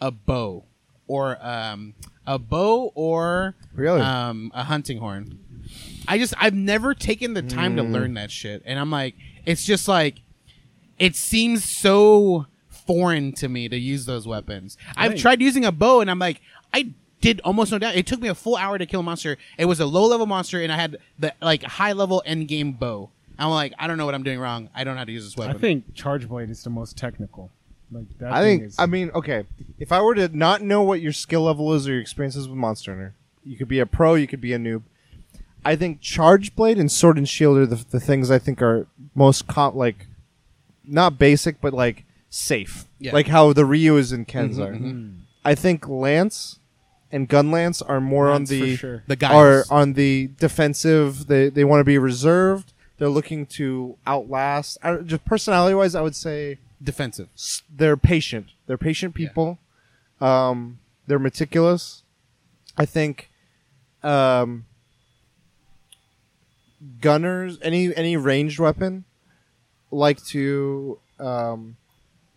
a 0.00 0.10
bow, 0.10 0.64
or 1.06 1.38
um, 1.44 1.94
a 2.26 2.38
bow 2.38 2.92
or 2.94 3.54
Really? 3.74 4.00
um, 4.00 4.50
a 4.54 4.64
hunting 4.64 4.98
horn. 4.98 5.38
I 6.08 6.18
just 6.18 6.34
I've 6.38 6.54
never 6.54 6.94
taken 6.94 7.34
the 7.34 7.42
time 7.42 7.76
to 7.76 7.82
Mm. 7.82 7.92
learn 7.92 8.14
that 8.14 8.30
shit, 8.30 8.62
and 8.66 8.78
I'm 8.78 8.90
like, 8.90 9.14
it's 9.46 9.64
just 9.64 9.86
like 9.88 10.16
it 10.98 11.14
seems 11.16 11.64
so 11.64 12.46
foreign 12.92 13.32
to 13.32 13.48
me 13.48 13.68
to 13.68 13.76
use 13.78 14.04
those 14.06 14.26
weapons. 14.26 14.76
I've 14.96 15.12
Right. 15.12 15.18
tried 15.20 15.40
using 15.40 15.64
a 15.64 15.72
bow, 15.72 16.00
and 16.00 16.10
I'm 16.10 16.18
like, 16.18 16.40
I 16.74 16.92
did 17.20 17.40
almost 17.44 17.72
no 17.72 17.78
damage. 17.78 17.96
It 17.96 18.06
took 18.06 18.20
me 18.20 18.28
a 18.28 18.34
full 18.34 18.56
hour 18.56 18.76
to 18.78 18.84
kill 18.86 19.00
a 19.00 19.02
monster. 19.02 19.38
It 19.56 19.64
was 19.66 19.80
a 19.80 19.86
low 19.86 20.06
level 20.06 20.26
monster, 20.26 20.60
and 20.60 20.72
I 20.72 20.76
had 20.76 20.96
the 21.18 21.32
like 21.40 21.62
high 21.62 21.92
level 21.92 22.22
end 22.26 22.48
game 22.48 22.72
bow. 22.72 23.10
I'm 23.38 23.50
like, 23.50 23.72
I 23.78 23.86
don't 23.86 23.96
know 23.96 24.04
what 24.04 24.14
I'm 24.14 24.22
doing 24.22 24.38
wrong. 24.38 24.68
I 24.74 24.84
don't 24.84 24.94
know 24.94 24.98
how 24.98 25.04
to 25.04 25.12
use 25.12 25.24
this 25.24 25.36
weapon. 25.36 25.50
I 25.50 25.54
weapon. 25.54 25.60
think 25.82 25.94
Charge 25.94 26.28
Blade 26.28 26.50
is 26.50 26.62
the 26.62 26.70
most 26.70 26.96
technical. 26.98 27.50
Like 27.90 28.06
that. 28.18 28.32
I 28.32 28.42
thing 28.42 28.58
think. 28.60 28.68
is, 28.70 28.76
I 28.78 28.86
mean, 28.86 29.10
okay. 29.14 29.44
If 29.78 29.90
I 29.92 30.00
were 30.02 30.14
to 30.14 30.28
not 30.36 30.62
know 30.62 30.82
what 30.82 31.00
your 31.00 31.12
skill 31.12 31.42
level 31.42 31.72
is 31.74 31.86
or 31.88 31.92
your 31.92 32.00
experiences 32.00 32.48
with 32.48 32.56
Monster 32.58 32.92
Hunter, 32.92 33.14
you 33.44 33.56
could 33.56 33.68
be 33.68 33.78
a 33.80 33.86
pro, 33.86 34.14
you 34.14 34.26
could 34.26 34.40
be 34.40 34.52
a 34.52 34.58
noob. 34.58 34.82
I 35.64 35.76
think 35.76 36.00
Charge 36.00 36.54
Blade 36.56 36.78
and 36.78 36.90
Sword 36.90 37.18
and 37.18 37.28
Shield 37.28 37.56
are 37.58 37.66
the, 37.66 37.84
the 37.90 38.00
things 38.00 38.30
I 38.30 38.38
think 38.38 38.60
are 38.62 38.86
most 39.14 39.46
com- 39.46 39.76
like, 39.76 40.06
not 40.84 41.18
basic, 41.18 41.60
but 41.60 41.72
like 41.72 42.04
safe. 42.34 42.86
Yeah. 42.98 43.12
Like 43.12 43.28
how 43.28 43.52
the 43.52 43.64
Ryu 43.66 43.96
is 43.98 44.10
in 44.10 44.24
Ken's 44.24 44.58
are. 44.58 44.72
Mm. 44.72 45.20
I 45.44 45.54
think 45.54 45.86
Lance 45.88 46.58
and 47.12 47.28
Gun 47.28 47.50
Lance 47.50 47.82
are 47.82 48.00
more 48.00 48.30
Lance 48.30 48.50
on 48.50 48.58
for 48.58 48.64
the 48.64 48.76
sure. 48.76 49.02
the 49.06 49.16
guys 49.16 49.32
are 49.34 49.64
on 49.70 49.92
the 49.92 50.30
defensive. 50.38 51.26
They 51.26 51.48
they 51.50 51.64
want 51.64 51.80
to 51.80 51.84
be 51.84 51.98
reserved. 51.98 52.72
They're 52.98 53.08
looking 53.10 53.46
to 53.46 53.96
outlast. 54.06 54.78
I, 54.82 54.96
just 54.96 55.24
personality 55.24 55.74
wise, 55.74 55.94
I 55.94 56.00
would 56.00 56.14
say 56.16 56.58
defensive. 56.82 57.28
s- 57.34 57.62
they're 57.74 57.96
patient. 57.96 58.46
They're 58.66 58.78
patient 58.78 59.14
Yeah. 59.18 59.28
people. 59.28 59.58
Um, 60.20 60.78
they're 61.06 61.18
meticulous. 61.18 62.02
I 62.78 62.86
think 62.86 63.28
um, 64.02 64.64
gunners, 67.00 67.58
any 67.62 67.94
any 67.94 68.16
ranged 68.16 68.58
weapon, 68.58 69.04
like 69.90 70.24
to 70.26 70.98
um, 71.18 71.76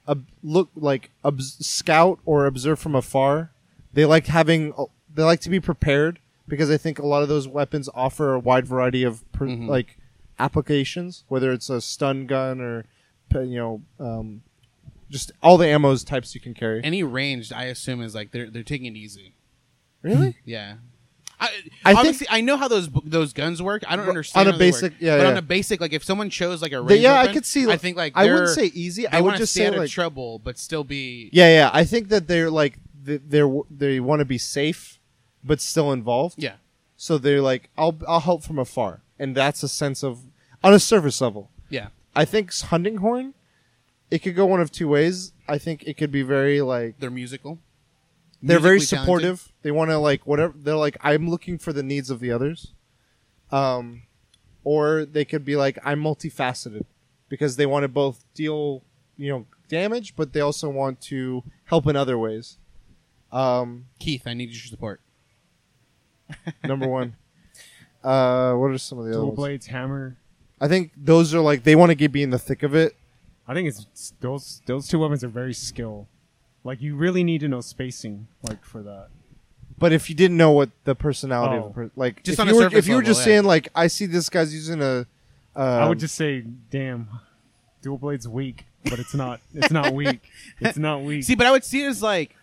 ob- 0.08 0.28
look 0.44 0.70
like 0.76 1.12
obs- 1.24 1.66
scout 1.66 2.20
or 2.26 2.46
observe 2.46 2.80
from 2.80 2.96
afar. 2.96 3.52
They 3.94 4.06
like 4.06 4.28
having. 4.28 4.74
They 5.14 5.24
like 5.24 5.40
to 5.42 5.50
be 5.50 5.60
prepared 5.60 6.20
because 6.48 6.70
I 6.70 6.78
think 6.78 7.00
a 7.00 7.06
lot 7.06 7.24
of 7.24 7.30
those 7.30 7.48
weapons 7.48 7.90
offer 7.96 8.34
a 8.34 8.40
wide 8.40 8.66
variety 8.68 9.04
of 9.04 9.30
per- 9.32 9.48
Mhm. 9.48 9.68
like 9.68 9.98
applications, 10.38 11.24
whether 11.28 11.52
it's 11.52 11.70
a 11.70 11.80
stun 11.82 12.26
gun 12.28 12.60
or 12.62 12.86
you 13.34 13.58
know 13.58 13.82
um, 14.00 14.42
just 15.10 15.32
all 15.44 15.58
the 15.58 15.66
ammos 15.66 16.06
types 16.06 16.34
you 16.36 16.42
can 16.42 16.54
carry. 16.54 16.82
Any 16.84 17.04
ranged, 17.04 17.52
I 17.54 17.66
assume, 17.66 18.02
is 18.02 18.14
like 18.16 18.32
they're 18.32 18.50
they're 18.50 18.64
taking 18.64 18.96
it 18.96 18.98
easy. 18.98 19.34
really? 20.02 20.38
Yeah. 20.46 20.76
I, 21.40 21.50
I 21.84 22.04
think- 22.04 22.26
I 22.30 22.42
know 22.42 22.56
how 22.58 22.68
those 22.68 22.90
those 23.04 23.34
guns 23.34 23.62
work. 23.62 23.84
I 23.88 23.96
don't 23.96 24.08
understand 24.08 24.48
On 24.50 24.56
a 24.56 24.58
basic- 24.58 24.94
work. 24.94 25.02
yeah, 25.02 25.18
but 25.18 25.26
on 25.28 25.38
a 25.38 25.42
basic, 25.42 25.82
like 25.82 25.94
if 25.94 26.04
someone 26.04 26.30
chose 26.30 26.62
like 26.62 26.72
a 26.72 26.84
yeah, 26.90 27.20
I 27.20 27.34
could 27.34 27.46
see. 27.46 27.70
I 27.70 27.78
think 27.78 27.98
like 27.98 28.14
I 28.16 28.26
wouldn't 28.32 28.50
say 28.50 28.66
easy. 28.74 29.08
I 29.08 29.22
would 29.22 29.36
just 29.36 29.52
stay 29.54 29.62
say 29.62 29.68
out 29.68 29.74
of 29.74 29.80
like 29.80 29.90
trouble, 29.90 30.40
but 30.40 30.58
still 30.58 30.84
be 30.84 31.30
yeah, 31.34 31.50
yeah. 31.50 31.70
I 31.74 31.84
think 31.84 32.10
that 32.10 32.28
they're 32.28 32.50
like 32.50 32.80
th- 33.06 33.22
they're 33.28 33.52
they 33.70 34.00
want 34.00 34.20
to 34.20 34.26
be 34.26 34.38
safe, 34.38 35.00
but 35.44 35.60
still 35.62 35.92
involved. 35.92 36.36
yeah. 36.42 36.54
So 36.98 37.18
they're 37.18 37.42
like, 37.42 37.70
I'll 37.78 37.98
I'll 38.08 38.22
help 38.22 38.44
from 38.44 38.58
afar, 38.58 39.02
and 39.20 39.36
that's 39.36 39.62
a 39.64 39.68
sense 39.68 40.04
of 40.04 40.20
on 40.64 40.74
a 40.74 40.80
surface 40.80 41.20
level. 41.20 41.52
Yeah. 41.70 41.88
I 42.16 42.24
think 42.24 42.54
hunting 42.58 42.98
horn, 42.98 43.34
it 44.10 44.20
could 44.20 44.36
go 44.38 44.46
one 44.46 44.62
of 44.62 44.72
two 44.72 44.88
ways. 44.88 45.34
I 45.50 45.58
think 45.58 45.84
it 45.84 45.98
could 45.98 46.12
be 46.12 46.22
very 46.22 46.62
like 46.62 46.98
They're 47.00 47.12
musical. 47.12 47.60
They're 48.48 48.60
very 48.60 48.76
Musically 48.78 49.06
talented. 49.06 49.22
supportive. 49.38 49.54
They 49.64 49.72
want 49.72 49.90
to 49.92 49.98
like 49.98 50.26
whatever. 50.28 50.54
They're 50.56 50.76
like, 50.76 50.98
I'm 51.02 51.30
looking 51.30 51.58
for 51.58 51.74
the 51.74 51.84
needs 51.84 52.10
of 52.10 52.20
the 52.20 52.32
others. 52.32 52.74
Um, 53.52 54.04
or 54.64 55.06
they 55.06 55.26
could 55.26 55.46
be 55.46 55.56
like, 55.56 55.78
I'm 55.84 56.02
multifaceted 56.02 56.86
because 57.30 57.56
they 57.56 57.66
want 57.66 57.84
to 57.84 57.88
both 57.88 58.24
deal, 58.34 58.84
you 59.18 59.30
know, 59.30 59.46
damage, 59.70 60.16
but 60.16 60.34
they 60.34 60.40
also 60.42 60.70
want 60.70 61.02
to 61.02 61.44
help 61.66 61.88
in 61.88 61.96
other 61.96 62.18
ways. 62.18 62.58
Um, 63.32 63.86
Keith, 64.00 64.24
I 64.26 64.34
need 64.34 64.50
your 64.50 64.66
support. 64.66 65.02
number 66.64 66.88
one. 66.88 67.16
Uh, 68.04 68.54
what 68.54 68.72
are 68.72 68.78
some 68.78 69.00
of 69.00 69.06
the 69.06 69.12
other 69.12 69.20
Dual 69.20 69.28
ones? 69.28 69.36
Blades, 69.38 69.66
Hammer. 69.68 70.18
I 70.62 70.68
think 70.68 70.92
those 70.96 71.34
are 71.34 71.42
like 71.42 71.64
they 71.64 71.76
want 71.76 71.90
to 71.90 71.96
get 71.96 72.12
be 72.12 72.24
in 72.24 72.30
the 72.30 72.40
thick 72.40 72.64
of 72.64 72.76
it. 72.76 72.96
I 73.48 73.54
think 73.54 73.68
it's 73.68 73.80
it's- 73.82 74.14
those 74.20 74.62
those 74.66 74.88
two 74.88 75.00
weapons 75.00 75.24
are 75.24 75.28
very 75.28 75.54
skill. 75.54 76.08
Like 76.66 76.82
you 76.82 76.96
really 76.98 77.24
need 77.24 77.40
to 77.40 77.48
know 77.48 77.62
spacing, 77.62 78.28
like 78.44 78.66
for 78.66 78.82
that. 78.84 79.08
But 79.78 79.94
if 79.94 80.10
you 80.10 80.16
didn't 80.16 80.36
know 80.38 80.52
what 80.52 80.70
the 80.84 80.96
personality 80.96 81.58
of 81.58 81.64
Oh. 81.64 81.68
the 81.70 81.74
per- 81.74 81.92
like, 81.96 82.24
Just 82.24 82.36
if 82.36 82.40
on 82.42 82.48
you 82.48 82.54
a 82.54 82.56
were 82.56 82.62
surface 82.64 82.80
if 82.80 82.88
you 82.88 82.94
were 82.96 83.02
level, 83.02 83.14
just 83.14 83.20
yeah. 83.22 83.26
saying 83.26 83.44
like, 83.44 83.70
I 83.76 83.88
see 83.88 84.06
this 84.08 84.30
guy's 84.30 84.54
using 84.54 84.82
a, 84.82 85.06
uh, 85.56 85.60
I 85.60 85.88
would 85.88 86.00
just 86.00 86.16
say, 86.16 86.42
damn, 86.70 87.08
Dual 87.82 87.98
Blades 87.98 88.28
weak, 88.28 88.66
but 88.84 89.00
it's 89.00 89.14
not. 89.14 89.40
It's 89.54 89.72
not 89.72 89.94
weak. 89.94 90.22
It's 90.60 90.78
not 90.78 91.02
weak. 91.04 91.24
See, 91.26 91.36
but 91.36 91.46
I 91.48 91.52
would 91.52 91.64
see 91.64 91.84
it 91.84 91.88
as 91.88 92.02
like 92.02 92.36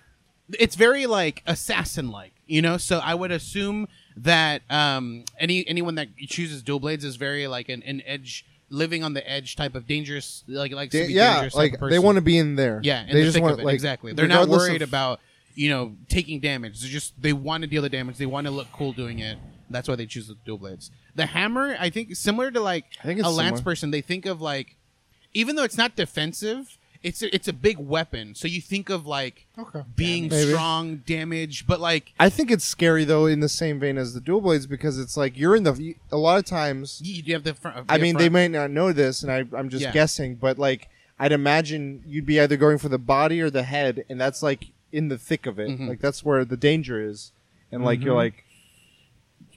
it's 0.59 0.77
very 0.77 1.07
like 1.07 1.43
assassin 1.47 2.11
like, 2.11 2.33
you 2.47 2.63
know. 2.63 2.77
So 2.77 2.99
I 2.99 3.15
would 3.15 3.31
assume 3.33 3.89
that 4.17 4.63
um, 4.71 5.25
any 5.39 5.67
anyone 5.67 5.95
that 5.97 6.09
chooses 6.29 6.63
dual 6.63 6.81
blades 6.81 7.05
is 7.05 7.17
very 7.17 7.47
like 7.49 7.69
an, 7.69 7.83
an 7.83 8.03
edge, 8.07 8.45
living 8.73 9.05
on 9.05 9.13
the 9.13 9.29
edge 9.31 9.55
type 9.55 9.75
of 9.75 9.87
dangerous, 9.87 10.43
like 10.49 10.73
like 10.73 10.91
to 10.91 10.99
They- 10.99 11.07
be 11.09 11.13
yeah, 11.13 11.35
dangerous 11.35 11.55
like 11.55 11.79
they 11.79 11.99
want 11.99 12.17
to 12.17 12.23
be 12.23 12.39
in 12.39 12.57
there. 12.57 12.81
Yeah, 12.83 13.05
they 13.07 13.21
the 13.21 13.25
just 13.31 13.39
want 13.41 13.63
like 13.63 13.75
exactly. 13.75 14.13
They're 14.13 14.27
not 14.27 14.49
worried 14.49 14.83
of- 14.83 14.89
about 14.89 15.21
you 15.55 15.69
know 15.69 15.95
taking 16.09 16.41
damage. 16.41 16.81
They're 16.81 16.91
just 16.91 17.21
they 17.21 17.33
want 17.33 17.63
to 17.63 17.69
deal 17.69 17.83
the 17.83 17.89
damage. 17.91 18.17
They 18.17 18.27
want 18.27 18.47
to 18.47 18.51
look 18.51 18.69
cool 18.73 18.93
doing 18.93 19.19
it. 19.21 19.39
That's 19.71 19.89
why 19.89 19.95
they 19.97 20.07
choose 20.07 20.29
the 20.29 20.37
dual 20.45 20.59
blades. 20.59 20.91
The 21.15 21.27
hammer, 21.27 21.77
I 21.79 21.91
think, 21.91 22.17
similar 22.17 22.51
to 22.51 22.61
like 22.61 22.85
think 23.03 23.21
a 23.21 23.29
lance 23.29 23.59
similar. 23.59 23.63
person. 23.63 23.91
They 23.91 24.01
think 24.01 24.27
of 24.27 24.41
like, 24.41 24.77
even 25.35 25.57
though 25.57 25.65
it's 25.65 25.77
not 25.79 25.95
defensive, 25.97 26.79
it's 27.03 27.21
a, 27.23 27.35
it's 27.35 27.49
a 27.49 27.53
big 27.53 27.79
weapon. 27.79 28.35
So 28.35 28.47
you 28.49 28.61
think 28.61 28.89
of 28.91 29.07
like 29.07 29.47
Okay. 29.59 29.83
being 29.97 30.29
Maybe. 30.29 30.51
strong, 30.53 30.97
damage, 31.07 31.67
but 31.67 31.81
like 31.81 32.13
I 32.21 32.29
think 32.29 32.51
it's 32.51 32.65
scary 32.65 33.05
though, 33.05 33.27
in 33.27 33.41
the 33.41 33.49
same 33.49 33.81
vein 33.81 33.99
as 33.99 34.15
the 34.15 34.21
dual 34.21 34.41
blades, 34.41 34.67
because 34.67 34.99
it's 34.99 35.17
like 35.17 35.37
you're 35.39 35.57
in 35.57 35.65
the. 35.65 35.97
A 36.11 36.17
lot 36.17 36.39
of 36.39 36.45
times, 36.45 37.01
you, 37.05 37.23
you 37.25 37.33
have 37.35 37.45
the 37.45 37.55
front. 37.55 37.87
I 37.89 37.97
the 37.99 38.03
mean, 38.03 38.17
they 38.17 38.29
might 38.29 38.51
not 38.51 38.71
know 38.71 38.93
this, 38.93 39.23
and 39.23 39.33
I, 39.33 39.45
I'm 39.57 39.69
just 39.69 39.83
Yeah. 39.83 39.93
guessing, 39.93 40.37
but 40.37 40.59
like 40.59 40.89
I'd 41.19 41.33
imagine 41.33 42.03
you'd 42.07 42.27
be 42.27 42.41
either 42.41 42.57
going 42.57 42.79
for 42.79 42.89
the 42.89 42.99
body 42.99 43.41
or 43.41 43.51
the 43.51 43.63
head, 43.65 44.05
and 44.09 44.21
that's 44.21 44.43
like 44.43 44.67
in 44.93 45.09
the 45.09 45.19
thick 45.19 45.47
of 45.47 45.59
it. 45.59 45.71
Mhm. 45.71 45.89
Like 45.89 46.01
that's 46.01 46.25
where 46.25 46.45
the 46.45 46.57
danger 46.57 47.01
is, 47.01 47.33
and 47.71 47.85
like 47.85 48.03
you're 48.03 48.15
Mhm. 48.15 48.25
like, 48.25 48.45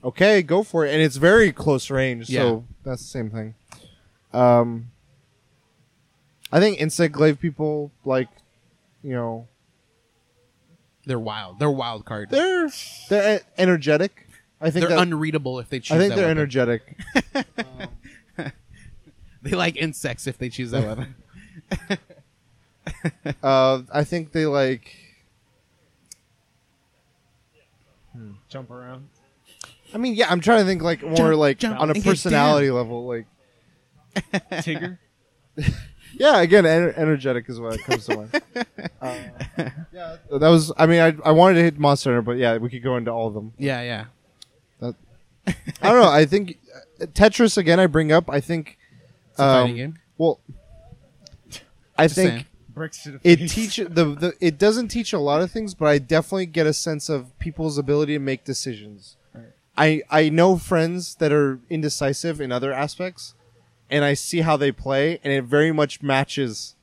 okay, 0.03 0.41
go 0.41 0.63
for 0.63 0.85
it, 0.85 0.93
and 0.93 1.01
it's 1.01 1.17
very 1.17 1.51
close 1.51 1.89
range. 1.89 2.29
Yeah. 2.29 2.41
So 2.41 2.65
that's 2.83 3.01
the 3.01 3.07
same 3.07 3.29
thing. 3.29 3.55
Um, 4.33 4.91
I 6.55 6.59
think 6.61 6.79
insect 6.79 7.13
glaive 7.13 7.37
people 7.39 7.91
like, 8.05 8.29
you 9.03 9.13
know, 9.13 9.47
they're 11.05 11.19
wild. 11.19 11.59
They're 11.59 11.69
wild 11.69 12.05
card. 12.05 12.29
they're 12.29 12.69
they're 13.09 13.39
e- 13.39 13.43
energetic. 13.57 14.27
I 14.61 14.71
think 14.71 14.87
They're 14.87 14.95
that, 14.95 15.01
unreadable 15.07 15.59
if 15.59 15.67
they 15.69 15.79
choose. 15.81 15.91
I 15.95 15.99
think 15.99 16.11
that 16.11 16.15
they're 16.15 16.27
weapon. 16.27 16.37
energetic. 16.37 16.97
They 19.41 19.51
like 19.51 19.75
insects 19.75 20.25
if 20.25 20.39
they 20.39 20.49
choose 20.49 20.71
that 20.71 20.83
weapon. 21.87 21.99
uh, 23.43 23.81
I 23.93 24.03
think 24.03 24.31
they 24.31 24.47
like. 24.47 24.95
Jump 28.49 28.71
around. 28.71 29.09
I 29.93 29.97
mean, 29.99 30.15
yeah, 30.15 30.31
I'm 30.31 30.39
trying 30.39 30.61
to 30.61 30.65
think 30.65 30.81
like 30.81 31.03
more 31.03 31.15
Jump, 31.15 31.37
like 31.37 31.57
jump, 31.59 31.79
on 31.79 31.89
a 31.89 31.93
and 31.93 32.03
get 32.03 32.09
personality 32.09 32.71
level. 32.71 33.05
Like, 33.05 33.27
Tigger. 34.53 34.97
yeah, 36.17 36.41
again, 36.41 36.63
ener- 36.63 36.97
energetic 36.97 37.49
is 37.49 37.59
what 37.59 37.75
it 37.75 37.83
comes 37.83 38.05
to 38.05 38.15
mind. 38.17 38.41
uh, 39.01 39.17
yeah, 39.93 40.17
that 40.31 40.49
was. 40.49 40.71
I 40.77 40.85
mean, 40.85 41.01
I 41.01 41.15
I 41.23 41.31
wanted 41.31 41.55
to 41.55 41.63
hit 41.63 41.79
Monster 41.79 42.11
Hunter, 42.11 42.21
but 42.21 42.37
yeah, 42.37 42.57
we 42.57 42.69
could 42.69 42.83
go 42.83 42.97
into 42.97 43.11
all 43.11 43.27
of 43.27 43.33
them. 43.33 43.53
yeah, 43.57 43.81
yeah. 43.81 44.05
I 45.47 45.89
don't 45.91 46.01
know. 46.01 46.09
I 46.09 46.25
think 46.25 46.57
uh, 46.99 47.05
Tetris 47.05 47.57
again. 47.57 47.79
I 47.79 47.85
bring 47.87 48.11
up. 48.11 48.29
I 48.29 48.39
think. 48.39 48.77
It's 49.31 49.39
a 49.39 49.43
um, 49.43 49.63
fighting 49.63 49.75
game. 49.75 49.99
Well, 50.17 50.39
I 51.97 52.05
Just 52.05 52.15
think 52.15 52.29
saying. 52.29 52.45
Bricks 52.69 53.03
to 53.03 53.11
the 53.11 53.19
it 53.23 53.39
face. 53.39 53.53
teaches 53.53 53.87
the, 53.89 54.05
the 54.05 54.33
it 54.41 54.57
doesn't 54.57 54.87
teach 54.87 55.13
a 55.13 55.19
lot 55.19 55.41
of 55.41 55.51
things, 55.51 55.75
but 55.75 55.85
I 55.85 55.99
definitely 55.99 56.47
get 56.47 56.65
a 56.65 56.73
sense 56.73 57.09
of 57.09 57.37
people's 57.37 57.77
ability 57.77 58.13
to 58.13 58.19
make 58.19 58.43
decisions. 58.43 59.17
Right. 59.33 59.45
I 59.77 60.01
I 60.09 60.29
know 60.29 60.57
friends 60.57 61.15
that 61.15 61.31
are 61.31 61.59
indecisive 61.69 62.41
in 62.41 62.51
other 62.51 62.73
aspects, 62.73 63.34
and 63.89 64.03
I 64.03 64.13
see 64.13 64.41
how 64.41 64.57
they 64.57 64.71
play, 64.71 65.19
and 65.23 65.31
it 65.31 65.43
very 65.43 65.71
much 65.71 66.01
matches 66.01 66.75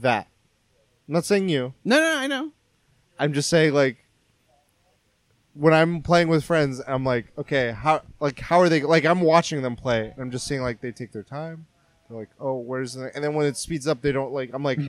that. 0.00 0.28
I'm 1.08 1.14
not 1.14 1.24
saying 1.24 1.48
you. 1.48 1.74
No, 1.84 1.98
no, 1.98 2.16
I 2.18 2.26
know. 2.26 2.52
I'm 3.18 3.32
just 3.32 3.48
saying 3.48 3.74
like 3.74 3.98
when 5.54 5.72
I'm 5.72 6.02
playing 6.02 6.28
with 6.28 6.44
friends, 6.44 6.80
I'm 6.86 7.04
like, 7.04 7.26
okay, 7.38 7.72
how 7.72 8.02
like 8.20 8.40
how 8.40 8.60
are 8.60 8.68
they 8.68 8.82
like 8.82 9.04
I'm 9.04 9.20
watching 9.20 9.62
them 9.62 9.76
play 9.76 10.10
and 10.10 10.20
I'm 10.20 10.30
just 10.30 10.46
seeing 10.46 10.62
like 10.62 10.80
they 10.80 10.92
take 10.92 11.12
their 11.12 11.22
time. 11.22 11.66
They're 12.08 12.18
like, 12.18 12.30
oh, 12.40 12.58
where's 12.58 12.94
the 12.94 13.14
and 13.14 13.22
then 13.22 13.34
when 13.34 13.46
it 13.46 13.56
speeds 13.56 13.86
up 13.86 14.02
they 14.02 14.12
don't 14.12 14.32
like 14.32 14.50
I'm 14.52 14.62
like 14.64 14.80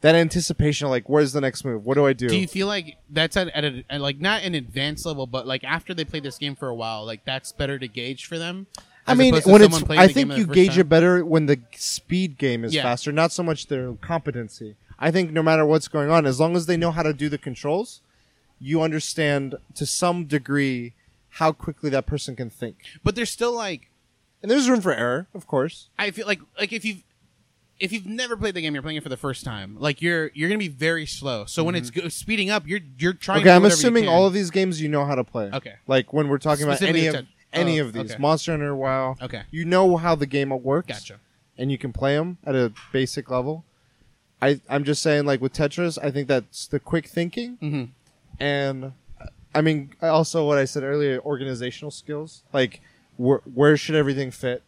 that 0.00 0.14
anticipation 0.14 0.88
like 0.88 1.08
where's 1.08 1.32
the 1.32 1.40
next 1.40 1.64
move? 1.64 1.84
What 1.84 1.94
do 1.94 2.06
I 2.06 2.14
do? 2.14 2.28
Do 2.28 2.36
you 2.36 2.48
feel 2.48 2.66
like 2.66 2.96
that's 3.10 3.36
at, 3.36 3.48
at, 3.48 3.64
a, 3.64 3.84
at 3.90 4.00
like 4.00 4.18
not 4.18 4.42
an 4.42 4.54
advanced 4.54 5.04
level, 5.04 5.26
but 5.26 5.46
like 5.46 5.62
after 5.64 5.92
they 5.92 6.04
play 6.04 6.20
this 6.20 6.38
game 6.38 6.56
for 6.56 6.68
a 6.68 6.74
while, 6.74 7.04
like 7.04 7.24
that's 7.24 7.52
better 7.52 7.78
to 7.78 7.88
gauge 7.88 8.26
for 8.26 8.38
them? 8.38 8.66
I 9.06 9.14
mean, 9.14 9.34
when 9.34 9.62
it's, 9.62 9.82
I 9.90 10.06
think 10.08 10.36
you 10.36 10.46
gauge 10.46 10.72
time. 10.72 10.80
it 10.80 10.88
better 10.88 11.24
when 11.24 11.46
the 11.46 11.60
speed 11.76 12.38
game 12.38 12.64
is 12.64 12.74
Yeah. 12.74 12.82
faster, 12.84 13.10
not 13.12 13.32
so 13.32 13.42
much 13.42 13.66
their 13.66 13.92
competency. 13.94 14.76
I 14.98 15.10
think 15.10 15.32
no 15.32 15.42
matter 15.42 15.66
what's 15.66 15.88
going 15.88 16.10
on, 16.10 16.26
as 16.26 16.38
long 16.38 16.54
as 16.54 16.66
they 16.66 16.76
know 16.76 16.92
how 16.92 17.02
to 17.02 17.12
do 17.12 17.28
the 17.28 17.38
controls, 17.38 18.00
you 18.60 18.80
understand 18.82 19.56
to 19.74 19.84
some 19.86 20.26
degree 20.26 20.94
how 21.36 21.50
quickly 21.50 21.90
that 21.90 22.06
person 22.06 22.36
can 22.36 22.48
think. 22.50 22.76
But 23.02 23.16
there's 23.16 23.30
still 23.30 23.52
like 23.52 23.88
And 24.40 24.50
there's 24.50 24.68
room 24.68 24.80
for 24.80 24.92
error, 24.94 25.26
of 25.34 25.46
course. 25.46 25.88
I 25.98 26.10
feel 26.12 26.26
like 26.26 26.40
like 26.58 26.72
if 26.72 26.84
you've 26.84 27.02
if 27.80 27.92
you've 27.92 28.06
never 28.06 28.36
played 28.36 28.54
the 28.54 28.60
game, 28.60 28.74
you're 28.74 28.82
playing 28.82 28.98
it 28.98 29.02
for 29.02 29.08
the 29.08 29.16
first 29.16 29.44
time. 29.44 29.76
Like 29.78 30.00
you're 30.02 30.30
you're 30.34 30.48
gonna 30.48 30.58
be 30.58 30.68
very 30.68 31.06
slow. 31.06 31.44
So 31.46 31.64
when 31.64 31.74
it's 31.74 31.90
go- 31.90 32.08
speeding 32.08 32.50
up, 32.50 32.66
you're 32.66 32.80
you're 32.98 33.12
trying. 33.12 33.40
Mm-hmm. 33.40 33.48
Okay, 33.48 33.56
I'm 33.56 33.64
assuming 33.64 34.06
all 34.08 34.26
of 34.26 34.32
these 34.32 34.50
games 34.50 34.80
you 34.80 34.88
know 34.88 35.04
how 35.04 35.16
to 35.16 35.24
play. 35.24 35.50
Okay. 35.52 35.74
Like 35.88 36.12
when 36.12 36.28
we're 36.28 36.38
talking 36.38 36.64
about 36.64 36.80
any 36.82 37.06
of 37.08 37.26
any 37.52 37.80
oh, 37.80 37.86
of 37.86 37.92
these, 37.92 38.12
okay. 38.12 38.20
Monster 38.20 38.52
Hunter, 38.52 38.74
WoW. 38.74 39.16
Okay. 39.20 39.42
You 39.50 39.64
know 39.64 39.96
how 39.96 40.14
the 40.14 40.26
game 40.26 40.50
works. 40.62 40.88
Gotcha. 40.88 41.20
and 41.58 41.70
you 41.70 41.78
can 41.78 41.92
play 41.92 42.16
them 42.16 42.38
at 42.44 42.54
a 42.54 42.72
basic 42.92 43.30
level. 43.30 43.64
I 44.40 44.60
I'm 44.68 44.84
just 44.84 45.02
saying, 45.02 45.24
like 45.26 45.40
with 45.40 45.52
Tetris, 45.52 45.98
I 46.02 46.10
think 46.10 46.26
that's 46.28 46.66
the 46.66 46.80
quick 46.80 47.06
thinking, 47.06 47.58
Mhm. 47.62 47.88
and 48.40 48.92
I 49.54 49.60
mean 49.60 49.90
also 50.02 50.46
what 50.46 50.58
I 50.58 50.64
said 50.64 50.82
earlier, 50.82 51.20
organizational 51.20 51.90
skills. 51.90 52.42
Like 52.52 52.80
where 53.16 53.40
where 53.54 53.76
should 53.76 53.94
everything 53.94 54.30
fit? 54.30 54.62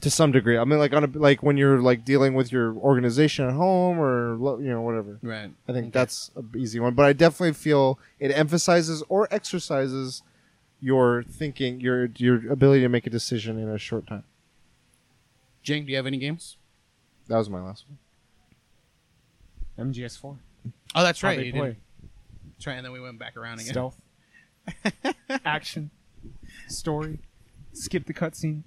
To 0.00 0.10
some 0.10 0.32
degree, 0.32 0.58
I 0.58 0.64
mean, 0.64 0.80
like 0.80 0.92
on 0.92 1.04
a 1.04 1.06
like 1.06 1.44
when 1.44 1.56
you're 1.56 1.80
like 1.80 2.04
dealing 2.04 2.34
with 2.34 2.50
your 2.50 2.74
organization 2.74 3.46
at 3.46 3.52
home 3.54 4.00
or 4.00 4.34
you 4.60 4.68
know 4.68 4.80
whatever. 4.80 5.20
Right. 5.22 5.48
I 5.68 5.72
think 5.72 5.92
that's 5.92 6.32
a 6.36 6.42
easy 6.58 6.80
one, 6.80 6.94
but 6.94 7.06
I 7.06 7.12
definitely 7.12 7.52
feel 7.52 8.00
it 8.18 8.32
emphasizes 8.32 9.04
or 9.08 9.28
exercises 9.30 10.24
your 10.82 11.22
thinking, 11.22 11.80
your 11.80 12.06
your 12.16 12.50
ability 12.50 12.82
to 12.82 12.88
make 12.88 13.06
a 13.06 13.10
decision 13.10 13.58
in 13.58 13.68
a 13.68 13.78
short 13.78 14.06
time. 14.06 14.24
Jane, 15.62 15.86
do 15.86 15.92
you 15.92 15.96
have 15.96 16.06
any 16.06 16.18
games? 16.18 16.56
That 17.28 17.38
was 17.38 17.48
my 17.48 17.62
last 17.62 17.86
one. 17.88 17.98
MGS4. 19.92 20.36
Oh, 20.94 21.02
that's 21.02 21.22
right. 21.22 21.38
they 21.38 21.46
you 21.46 21.52
play. 21.52 21.68
did. 21.68 21.76
That's 22.56 22.66
right, 22.66 22.74
and 22.74 22.84
then 22.84 22.92
we 22.92 23.00
went 23.00 23.18
back 23.18 23.36
around 23.36 23.60
again. 23.60 23.72
Stealth. 23.72 23.96
Action. 25.44 25.90
Story. 26.68 27.20
Skip 27.72 28.06
the 28.06 28.12
cutscenes. 28.12 28.64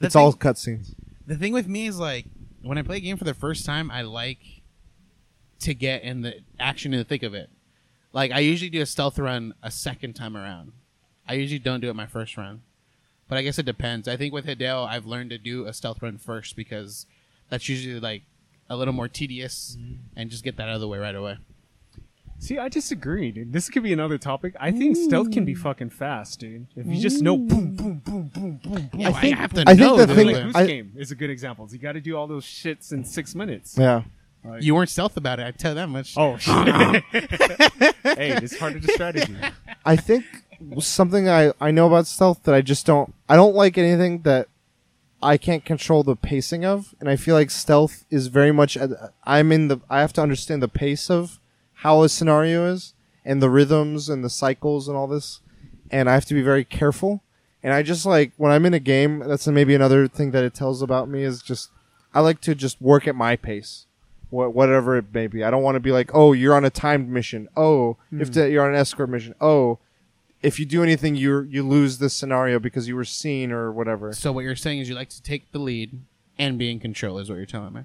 The 0.00 0.06
it's 0.06 0.14
thing- 0.14 0.22
all 0.22 0.32
cutscenes. 0.34 0.94
The 1.26 1.36
thing 1.36 1.52
with 1.52 1.68
me 1.68 1.86
is 1.86 1.98
like 1.98 2.26
when 2.62 2.76
I 2.76 2.82
play 2.82 2.96
a 2.96 3.00
game 3.00 3.16
for 3.16 3.24
the 3.24 3.34
first 3.34 3.64
time, 3.64 3.90
I 3.90 4.02
like 4.02 4.40
to 5.60 5.74
get 5.74 6.02
in 6.02 6.20
the 6.20 6.40
action 6.58 6.92
in 6.92 6.98
the 6.98 7.04
thick 7.04 7.22
of 7.22 7.34
it. 7.34 7.48
Like 8.12 8.30
I 8.30 8.40
usually 8.40 8.68
do 8.68 8.82
a 8.82 8.86
stealth 8.86 9.18
run 9.18 9.54
a 9.62 9.70
second 9.70 10.14
time 10.14 10.36
around. 10.36 10.72
I 11.28 11.34
usually 11.34 11.58
don't 11.58 11.80
do 11.80 11.90
it 11.90 11.94
my 11.94 12.06
first 12.06 12.36
run, 12.36 12.62
but 13.28 13.38
I 13.38 13.42
guess 13.42 13.58
it 13.58 13.66
depends. 13.66 14.08
I 14.08 14.16
think 14.16 14.32
with 14.32 14.46
Hideo, 14.46 14.86
I've 14.86 15.06
learned 15.06 15.30
to 15.30 15.38
do 15.38 15.66
a 15.66 15.72
stealth 15.72 16.02
run 16.02 16.18
first 16.18 16.56
because 16.56 17.06
that's 17.48 17.68
usually 17.68 18.00
like 18.00 18.22
a 18.68 18.76
little 18.76 18.94
more 18.94 19.08
tedious 19.08 19.76
mm-hmm. 19.78 19.94
and 20.16 20.30
just 20.30 20.44
get 20.44 20.56
that 20.56 20.68
out 20.68 20.76
of 20.76 20.80
the 20.80 20.88
way 20.88 20.98
right 20.98 21.14
away. 21.14 21.38
See, 22.38 22.58
I 22.58 22.68
disagree, 22.68 23.30
dude. 23.30 23.52
This 23.52 23.70
could 23.70 23.82
be 23.82 23.92
another 23.92 24.18
topic. 24.18 24.54
I 24.60 24.70
think 24.70 24.96
stealth 24.96 25.30
can 25.30 25.44
be 25.46 25.54
fucking 25.54 25.90
fast, 25.90 26.40
dude. 26.40 26.66
If 26.76 26.86
you 26.86 27.00
just 27.00 27.22
know 27.22 27.38
boom, 27.38 27.74
boom, 27.74 28.02
boom, 28.04 28.30
boom, 28.34 28.60
boom, 28.60 28.60
boom. 28.62 28.90
Yeah, 28.92 29.08
I 29.08 29.10
well, 29.12 29.20
think- 29.20 29.38
have 29.38 29.52
to 29.54 29.64
I 29.66 29.74
think 29.74 29.96
the 29.96 30.06
dude. 30.06 30.16
thing- 30.16 30.26
Like 30.26 30.36
Like, 30.36 30.44
Goose 30.44 30.56
I- 30.56 30.66
Game 30.66 30.92
is 30.96 31.10
a 31.10 31.14
good 31.14 31.30
example. 31.30 31.66
You 31.70 31.78
got 31.78 31.92
to 31.92 32.00
do 32.00 32.16
all 32.16 32.26
those 32.26 32.44
shits 32.44 32.92
in 32.92 33.04
six 33.04 33.34
minutes. 33.34 33.78
Yeah. 33.78 34.02
Like- 34.44 34.62
you 34.62 34.74
weren't 34.74 34.90
stealth 34.90 35.16
about 35.16 35.40
it. 35.40 35.46
I 35.46 35.52
tell 35.52 35.74
that 35.74 35.88
much. 35.88 36.14
Oh 36.18 36.36
shit! 36.36 36.54
hey, 38.02 38.32
it's 38.32 38.58
part 38.58 38.76
of 38.76 38.82
the 38.82 38.92
strategy. 38.92 39.34
I 39.86 39.96
think 39.96 40.26
something 40.80 41.28
I, 41.28 41.52
I 41.60 41.70
know 41.70 41.86
about 41.86 42.06
stealth 42.06 42.42
that 42.44 42.54
I 42.54 42.60
just 42.60 42.86
don't 42.86 43.14
I 43.28 43.36
don't 43.36 43.54
like 43.54 43.78
anything 43.78 44.22
that 44.22 44.48
I 45.22 45.38
can't 45.38 45.64
control 45.64 46.02
the 46.02 46.16
pacing 46.16 46.64
of, 46.64 46.94
and 47.00 47.08
I 47.08 47.16
feel 47.16 47.34
like 47.34 47.50
stealth 47.50 48.04
is 48.10 48.26
very 48.26 48.52
much 48.52 48.76
I'm 49.24 49.52
in 49.52 49.68
the 49.68 49.80
I 49.88 50.00
have 50.00 50.12
to 50.14 50.22
understand 50.22 50.62
the 50.62 50.68
pace 50.68 51.10
of 51.10 51.40
how 51.76 52.02
a 52.02 52.08
scenario 52.08 52.66
is 52.66 52.94
and 53.24 53.40
the 53.40 53.50
rhythms 53.50 54.08
and 54.08 54.22
the 54.22 54.30
cycles 54.30 54.88
and 54.88 54.96
all 54.96 55.06
this, 55.06 55.40
and 55.90 56.08
I 56.08 56.14
have 56.14 56.26
to 56.26 56.34
be 56.34 56.42
very 56.42 56.64
careful. 56.64 57.22
And 57.62 57.72
I 57.72 57.82
just 57.82 58.04
like 58.04 58.32
when 58.36 58.52
I'm 58.52 58.66
in 58.66 58.74
a 58.74 58.78
game. 58.78 59.20
That's 59.20 59.46
maybe 59.46 59.74
another 59.74 60.06
thing 60.06 60.32
that 60.32 60.44
it 60.44 60.54
tells 60.54 60.82
about 60.82 61.08
me 61.08 61.22
is 61.22 61.42
just 61.42 61.70
I 62.12 62.20
like 62.20 62.40
to 62.42 62.54
just 62.54 62.80
work 62.80 63.08
at 63.08 63.16
my 63.16 63.36
pace, 63.36 63.86
wha- 64.30 64.48
whatever 64.48 64.96
it 64.98 65.06
may 65.12 65.26
be. 65.26 65.42
I 65.42 65.50
don't 65.50 65.62
want 65.62 65.76
to 65.76 65.80
be 65.80 65.90
like, 65.90 66.10
oh, 66.14 66.32
you're 66.32 66.54
on 66.54 66.64
a 66.64 66.70
timed 66.70 67.08
mission. 67.08 67.48
Oh, 67.56 67.96
if 68.12 68.28
hmm. 68.28 68.34
the, 68.34 68.50
you're 68.50 68.64
on 68.64 68.74
an 68.74 68.80
escort 68.80 69.08
mission. 69.08 69.34
Oh, 69.40 69.78
if 70.44 70.60
you 70.60 70.66
do 70.66 70.82
anything, 70.82 71.16
you 71.16 71.40
you 71.42 71.62
lose 71.62 71.98
this 71.98 72.14
scenario 72.14 72.58
because 72.58 72.86
you 72.86 72.94
were 72.94 73.04
seen 73.04 73.50
or 73.50 73.72
whatever. 73.72 74.12
So 74.12 74.30
what 74.30 74.44
you're 74.44 74.54
saying 74.54 74.80
is 74.80 74.88
you 74.88 74.94
like 74.94 75.08
to 75.10 75.22
take 75.22 75.50
the 75.52 75.58
lead 75.58 75.98
and 76.38 76.58
be 76.58 76.70
in 76.70 76.78
control 76.78 77.18
is 77.18 77.30
what 77.30 77.36
you're 77.36 77.46
telling 77.46 77.72
me. 77.72 77.82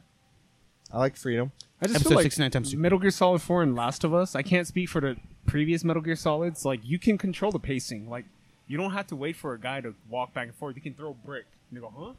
I 0.92 0.98
like 0.98 1.16
freedom. 1.16 1.54
I 1.82 1.86
just 1.86 1.96
Episode 1.96 2.10
feel 2.10 2.18
like 2.18 2.24
69 2.24 2.52
times 2.52 2.72
two. 2.72 2.78
Metal 2.78 3.00
Gear 3.00 3.12
Solid 3.12 3.42
4 3.42 3.64
and 3.64 3.76
Last 3.76 4.04
of 4.04 4.14
Us. 4.14 4.36
I 4.36 4.42
can't 4.42 4.68
speak 4.68 4.90
for 4.90 5.00
the 5.00 5.16
previous 5.46 5.84
Metal 5.86 6.02
Gear 6.02 6.18
Solids. 6.18 6.66
Like 6.66 6.82
you 6.84 7.00
can 7.00 7.18
control 7.18 7.52
the 7.52 7.60
pacing. 7.60 8.10
Like 8.10 8.26
you 8.68 8.78
don't 8.78 8.92
have 8.92 9.08
to 9.08 9.16
wait 9.16 9.38
for 9.38 9.54
a 9.54 9.60
guy 9.60 9.80
to 9.82 9.96
walk 10.10 10.34
back 10.34 10.48
and 10.48 10.56
forth. 10.56 10.76
You 10.76 10.82
can 10.82 10.94
throw 10.94 11.12
a 11.12 11.14
brick 11.14 11.46
and 11.70 11.78
you 11.78 11.82
go, 11.82 11.94
huh? 11.96 12.14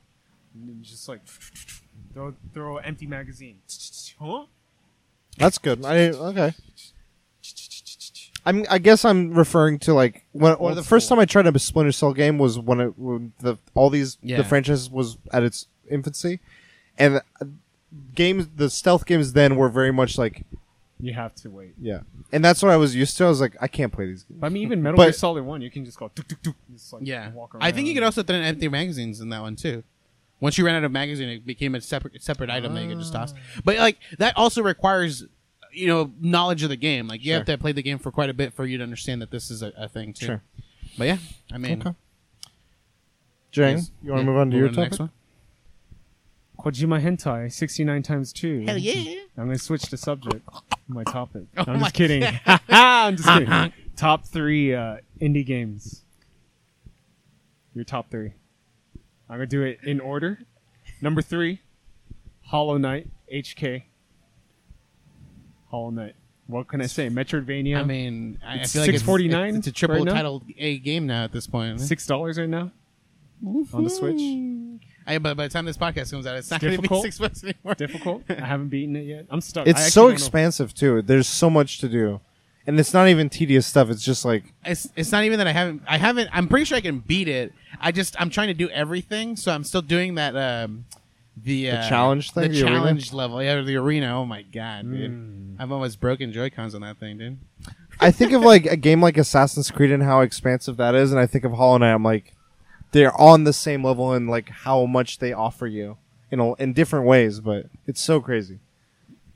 And 0.54 0.68
then 0.68 0.76
you 0.78 0.84
just 0.84 1.06
like 1.06 1.20
throw 2.14 2.34
throw 2.54 2.78
an 2.78 2.84
empty 2.86 3.06
magazine. 3.06 3.58
Huh? 4.18 4.46
That's 5.36 5.58
good. 5.58 5.84
I 5.84 6.08
okay. 6.08 6.54
I'm. 8.46 8.64
I 8.70 8.78
guess 8.78 9.04
I'm 9.04 9.32
referring 9.34 9.78
to 9.80 9.94
like 9.94 10.24
when, 10.32 10.54
when 10.54 10.74
the 10.74 10.82
first 10.82 11.08
time 11.08 11.18
I 11.18 11.24
tried 11.24 11.46
a 11.46 11.58
Splinter 11.58 11.92
Cell 11.92 12.12
game 12.14 12.38
was 12.38 12.58
when 12.58 12.80
it 12.80 12.98
when 12.98 13.32
the 13.40 13.56
all 13.74 13.90
these 13.90 14.18
Yeah. 14.22 14.36
the 14.38 14.44
franchise 14.44 14.88
was 14.90 15.18
at 15.32 15.42
its 15.42 15.66
infancy, 15.90 16.40
and 16.98 17.16
uh, 17.40 17.44
games 18.14 18.48
the 18.56 18.70
stealth 18.70 19.06
games 19.06 19.32
then 19.32 19.56
were 19.56 19.68
very 19.68 19.92
much 19.92 20.16
like 20.18 20.44
You 21.00 21.12
have 21.14 21.34
to 21.36 21.50
wait. 21.50 21.74
yeah, 21.80 22.00
and 22.32 22.44
that's 22.44 22.62
what 22.62 22.70
I 22.72 22.76
was 22.76 22.94
used 22.94 23.16
to. 23.18 23.24
I 23.24 23.28
was 23.28 23.40
like, 23.40 23.56
I 23.60 23.68
can't 23.68 23.92
play 23.92 24.06
these 24.06 24.22
games. 24.24 24.40
I 24.42 24.48
mean, 24.48 24.62
even 24.62 24.82
Metal 24.84 24.96
But- 24.96 25.04
Gear 25.04 25.12
Solid 25.12 25.44
1, 25.44 25.60
you 25.62 25.70
can 25.70 25.84
just 25.84 25.98
go 25.98 26.08
tuk 26.08 26.28
tuk 26.28 26.42
tuk. 26.42 26.54
Just, 26.72 26.92
like, 26.92 27.02
Yeah, 27.04 27.30
walk 27.32 27.56
I 27.60 27.72
think 27.72 27.88
you 27.88 27.94
could 27.94 28.02
also 28.02 28.22
throw 28.22 28.36
in 28.36 28.42
empty 28.42 28.68
magazines 28.68 29.20
in 29.20 29.28
that 29.30 29.40
one 29.42 29.56
too. 29.56 29.82
Once 30.40 30.56
you 30.56 30.64
ran 30.64 30.74
out 30.74 30.84
of 30.84 30.92
magazine, 30.92 31.28
it 31.28 31.44
became 31.44 31.74
a 31.74 31.80
separate 31.82 32.22
separate 32.22 32.48
item 32.48 32.72
that 32.74 32.82
you 32.82 32.88
could 32.88 32.98
just 32.98 33.12
toss. 33.12 33.34
Ah. 33.36 33.60
But 33.64 33.76
like 33.76 33.98
that 34.18 34.36
also 34.38 34.62
requires, 34.62 35.24
you 35.72 35.86
know, 35.86 36.12
knowledge 36.20 36.62
of 36.62 36.68
the 36.68 36.76
game. 36.76 37.06
Like 37.08 37.24
you 37.24 37.32
have 37.34 37.46
to 37.46 37.58
play 37.58 37.72
the 37.72 37.82
game 37.82 37.98
for 37.98 38.10
quite 38.10 38.30
a 38.30 38.34
bit 38.34 38.52
for 38.54 38.64
you 38.66 38.78
to 38.78 38.82
understand 38.84 39.22
that 39.22 39.30
this 39.30 39.50
is 39.50 39.62
a, 39.62 39.72
a 39.76 39.88
thing 39.88 40.12
too. 40.12 40.26
Sure. 40.26 40.42
But 40.98 41.06
yeah, 41.06 41.16
I 41.52 41.58
mean, 41.58 41.80
Okay. 41.80 41.94
Jang, 43.52 43.76
yes. 43.78 43.90
you 44.02 44.10
want 44.12 44.20
Yeah, 44.20 44.26
to 44.26 44.30
move 44.30 44.40
on 44.40 44.50
to 44.52 44.56
your 44.56 44.68
the 44.68 44.74
topic? 44.76 44.90
next 44.92 44.98
one? 45.00 45.10
Kojima 46.58 47.00
Hentai 47.02 47.50
69 47.52 48.02
times 48.02 48.32
2. 48.32 48.64
Hell 48.66 48.76
yeah! 48.78 49.14
I'm 49.36 49.46
going 49.46 49.56
to 49.56 49.62
switch 49.62 49.84
the 49.84 49.96
subject. 49.96 50.46
My 50.88 51.04
topic. 51.04 51.44
Oh 51.56 51.64
I'm 51.66 51.74
my 51.80 51.84
just 51.84 51.94
kidding. 51.94 52.22
I'm 52.68 53.16
just 53.16 53.28
kidding. 53.28 53.72
top 53.96 54.26
three 54.26 54.74
uh, 54.74 54.98
indie 55.20 55.44
games. 55.46 56.02
Your 57.74 57.84
top 57.84 58.10
three. 58.10 58.32
I'm 59.28 59.38
going 59.38 59.48
to 59.48 59.56
do 59.56 59.62
it 59.62 59.78
in 59.84 60.00
order. 60.00 60.40
Number 61.00 61.22
three, 61.22 61.60
Hollow 62.42 62.76
Knight 62.76 63.08
HK. 63.32 63.84
Hollow 65.70 65.90
Knight. 65.90 66.14
What 66.46 66.66
can 66.68 66.80
I 66.80 66.86
say? 66.86 67.08
Metroidvania. 67.08 67.76
I 67.78 67.84
mean, 67.84 68.38
I, 68.44 68.54
I 68.54 68.56
It's 68.56 68.72
feel 68.72 68.82
like 68.82 68.88
it's- 68.90 69.02
$6.49 69.02 69.48
It's, 69.48 69.58
it's 69.58 69.66
a 69.68 69.72
triple 69.72 70.04
right 70.04 70.08
title 70.14 70.42
A 70.58 70.78
game 70.78 71.06
now 71.06 71.24
at 71.24 71.32
this 71.32 71.46
point. 71.46 71.80
six 71.80 72.06
dollars 72.06 72.38
right 72.38 72.48
now 72.48 72.72
on 73.72 73.84
the 73.84 73.90
Switch. 73.90 74.20
I, 75.06 75.18
but 75.18 75.36
by 75.36 75.44
the 75.44 75.52
time 75.52 75.64
this 75.64 75.76
podcast 75.78 76.10
comes 76.10 76.26
out, 76.26 76.36
it's 76.36 76.50
not 76.50 76.56
It's 76.62 76.64
going 76.64 76.76
to 76.76 76.82
be 76.82 76.88
difficult. 76.88 77.02
six 77.04 77.18
bucks 77.18 77.42
anymore. 77.42 77.74
Difficult. 77.74 78.22
I 78.28 78.34
haven't 78.46 78.68
beaten 78.68 78.94
it 78.96 79.04
yet. 79.06 79.26
I'm 79.30 79.40
stuck. 79.40 79.66
I 79.66 79.70
It's 79.70 79.78
actually 79.78 79.90
so 79.92 80.00
don't 80.02 80.10
know. 80.10 80.12
expansive 80.14 80.74
too. 80.74 81.02
There's 81.02 81.26
so 81.26 81.48
much 81.50 81.78
to 81.78 81.88
do, 81.88 82.20
and 82.66 82.78
it's 82.78 82.92
not 82.92 83.08
even 83.08 83.28
tedious 83.30 83.66
stuff. 83.66 83.88
It's 83.90 84.04
just 84.04 84.24
like 84.24 84.52
it's 84.64 84.88
it's 84.96 85.10
not 85.12 85.24
even 85.24 85.38
that 85.38 85.46
I 85.46 85.52
haven't 85.52 85.82
I 85.86 85.96
haven't 85.98 86.28
I'm 86.32 86.48
pretty 86.48 86.64
sure 86.66 86.76
I 86.76 86.80
can 86.82 86.98
beat 86.98 87.28
it. 87.28 87.52
I 87.80 87.92
just 87.92 88.20
I'm 88.20 88.28
trying 88.30 88.48
to 88.48 88.54
do 88.54 88.68
everything, 88.70 89.36
so 89.36 89.52
I'm 89.52 89.64
still 89.64 89.82
doing 89.82 90.16
that 90.16 90.36
um 90.36 90.84
the, 91.36 91.70
uh, 91.70 91.88
challenge 91.88 92.32
thing, 92.32 92.50
the, 92.50 92.60
the 92.60 92.64
arena? 92.64 92.78
challenge 92.78 93.12
level, 93.12 93.42
yeah, 93.42 93.60
the 93.60 93.76
arena. 93.76 94.18
Oh 94.18 94.26
my 94.26 94.42
god, 94.42 94.90
dude! 94.90 95.10
Mm. 95.10 95.56
I've 95.58 95.72
almost 95.72 96.00
broken 96.00 96.32
Joy 96.32 96.50
Cons 96.50 96.74
on 96.74 96.82
that 96.82 96.98
thing, 96.98 97.18
dude. 97.18 97.38
I 98.00 98.10
think 98.10 98.32
of 98.32 98.42
like 98.42 98.66
a 98.66 98.76
game 98.76 99.02
like 99.02 99.18
Assassin's 99.18 99.70
Creed 99.70 99.90
and 99.90 100.02
how 100.02 100.20
expansive 100.20 100.76
that 100.78 100.94
is, 100.94 101.12
and 101.12 101.20
I 101.20 101.26
think 101.26 101.44
of 101.44 101.52
Hollow 101.52 101.78
Knight. 101.78 101.92
I'm 101.92 102.02
like, 102.02 102.34
they're 102.92 103.18
on 103.20 103.44
the 103.44 103.52
same 103.52 103.84
level 103.84 104.14
in 104.14 104.26
like 104.26 104.48
how 104.48 104.86
much 104.86 105.18
they 105.18 105.32
offer 105.32 105.66
you, 105.66 105.98
you 106.30 106.36
know, 106.36 106.54
in 106.54 106.72
different 106.72 107.06
ways. 107.06 107.40
But 107.40 107.66
it's 107.86 108.00
so 108.00 108.20
crazy. 108.20 108.58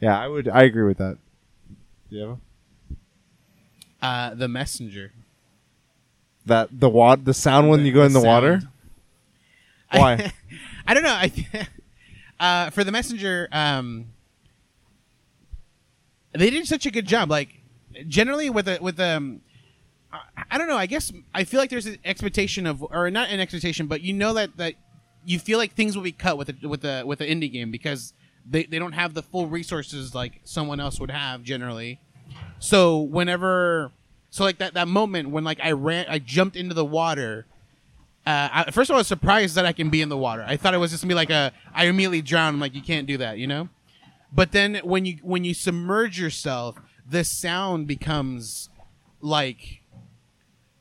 Yeah, 0.01 0.18
I 0.18 0.28
would. 0.28 0.49
I 0.49 0.62
agree 0.62 0.84
with 0.84 0.99
that. 0.99 1.18
Yeah. 2.09 2.36
Uh, 4.01 4.34
the 4.34 4.49
Messenger. 4.49 5.12
That 6.47 6.68
the 6.78 6.88
wa- 6.88 7.16
the 7.16 7.34
sound 7.34 7.70
when 7.70 7.84
you 7.86 7.92
go 7.92 8.03
in 8.03 8.12
the 8.12 8.20
water. 8.20 8.61
sound. 8.61 8.72
Why? 9.92 10.32
I 10.86 10.95
don't 10.95 11.03
know. 11.03 11.14
I 11.14 11.32
uh, 12.41 12.70
for 12.70 12.85
the 12.85 12.93
Messenger, 12.93 13.49
um, 13.53 14.07
they 16.32 16.51
did 16.51 16.66
such 16.66 16.87
a 16.87 16.91
good 16.91 17.07
job. 17.07 17.30
Like 17.30 17.61
generally 18.09 18.51
with 18.51 18.66
the 18.66 18.78
with 18.80 18.99
um, 19.01 19.41
I- 20.51 20.59
don't 20.59 20.68
know. 20.68 20.76
I 20.76 20.87
guess 20.87 21.12
I 21.35 21.45
feel 21.45 21.61
like 21.61 21.70
there's 21.70 21.87
an 21.87 21.99
expectation 22.05 22.66
of, 22.66 22.82
or 22.82 23.11
not 23.11 23.30
an 23.30 23.41
expectation, 23.41 23.87
but 23.87 24.01
you 24.03 24.12
know 24.12 24.35
that 24.35 24.57
that 24.57 24.74
you 25.24 25.39
feel 25.39 25.59
like 25.59 25.74
things 25.74 25.97
will 25.97 26.05
be 26.05 26.12
cut 26.12 26.37
with 26.37 26.49
a, 26.51 26.68
with 26.68 26.85
a 26.85 27.03
with 27.05 27.20
an 27.20 27.28
indie 27.28 27.51
game 27.51 27.70
because 27.70 28.12
they 28.49 28.64
they 28.64 28.78
don't 28.78 28.93
have 28.93 29.14
the 29.14 29.22
full 29.22 29.47
resources 29.47 30.14
like 30.14 30.41
someone 30.45 30.80
else 30.80 31.01
would 31.01 31.11
have 31.11 31.43
generally. 31.43 32.01
So 32.59 33.01
whenever, 33.01 33.93
so 34.30 34.45
like 34.45 34.59
that 34.59 34.74
that 34.74 34.89
moment 34.89 35.30
when 35.30 35.45
like 35.45 35.61
I 35.62 35.72
ran, 35.72 36.07
I 36.09 36.18
jumped 36.18 36.57
into 36.57 36.74
the 36.74 36.85
water. 36.85 37.47
Uh, 38.27 38.49
I, 38.53 38.70
first 38.70 38.89
of 38.89 38.95
all, 38.95 38.99
I 38.99 39.01
was 39.01 39.07
surprised 39.07 39.55
that 39.57 39.66
I 39.66 39.72
can 39.72 39.91
be 39.91 40.01
in 40.01 40.09
the 40.09 40.16
water. 40.16 40.45
I 40.47 40.57
thought 40.57 40.72
it 40.72 40.79
was 40.79 40.91
just 40.91 41.03
gonna 41.03 41.11
be 41.11 41.14
like 41.14 41.31
a, 41.31 41.53
I 41.75 41.87
immediately 41.87 42.22
drowned. 42.22 42.55
I'm 42.55 42.61
like, 42.61 42.75
you 42.75 42.83
can't 42.83 43.07
do 43.07 43.18
that, 43.18 43.39
you 43.39 43.47
know. 43.47 43.68
But 44.33 44.53
then 44.53 44.77
when 44.83 45.05
you 45.05 45.18
when 45.22 45.45
you 45.45 45.55
submerge 45.55 46.18
yourself, 46.18 46.77
the 47.09 47.22
sound 47.22 47.87
becomes 47.87 48.70
like 49.20 49.81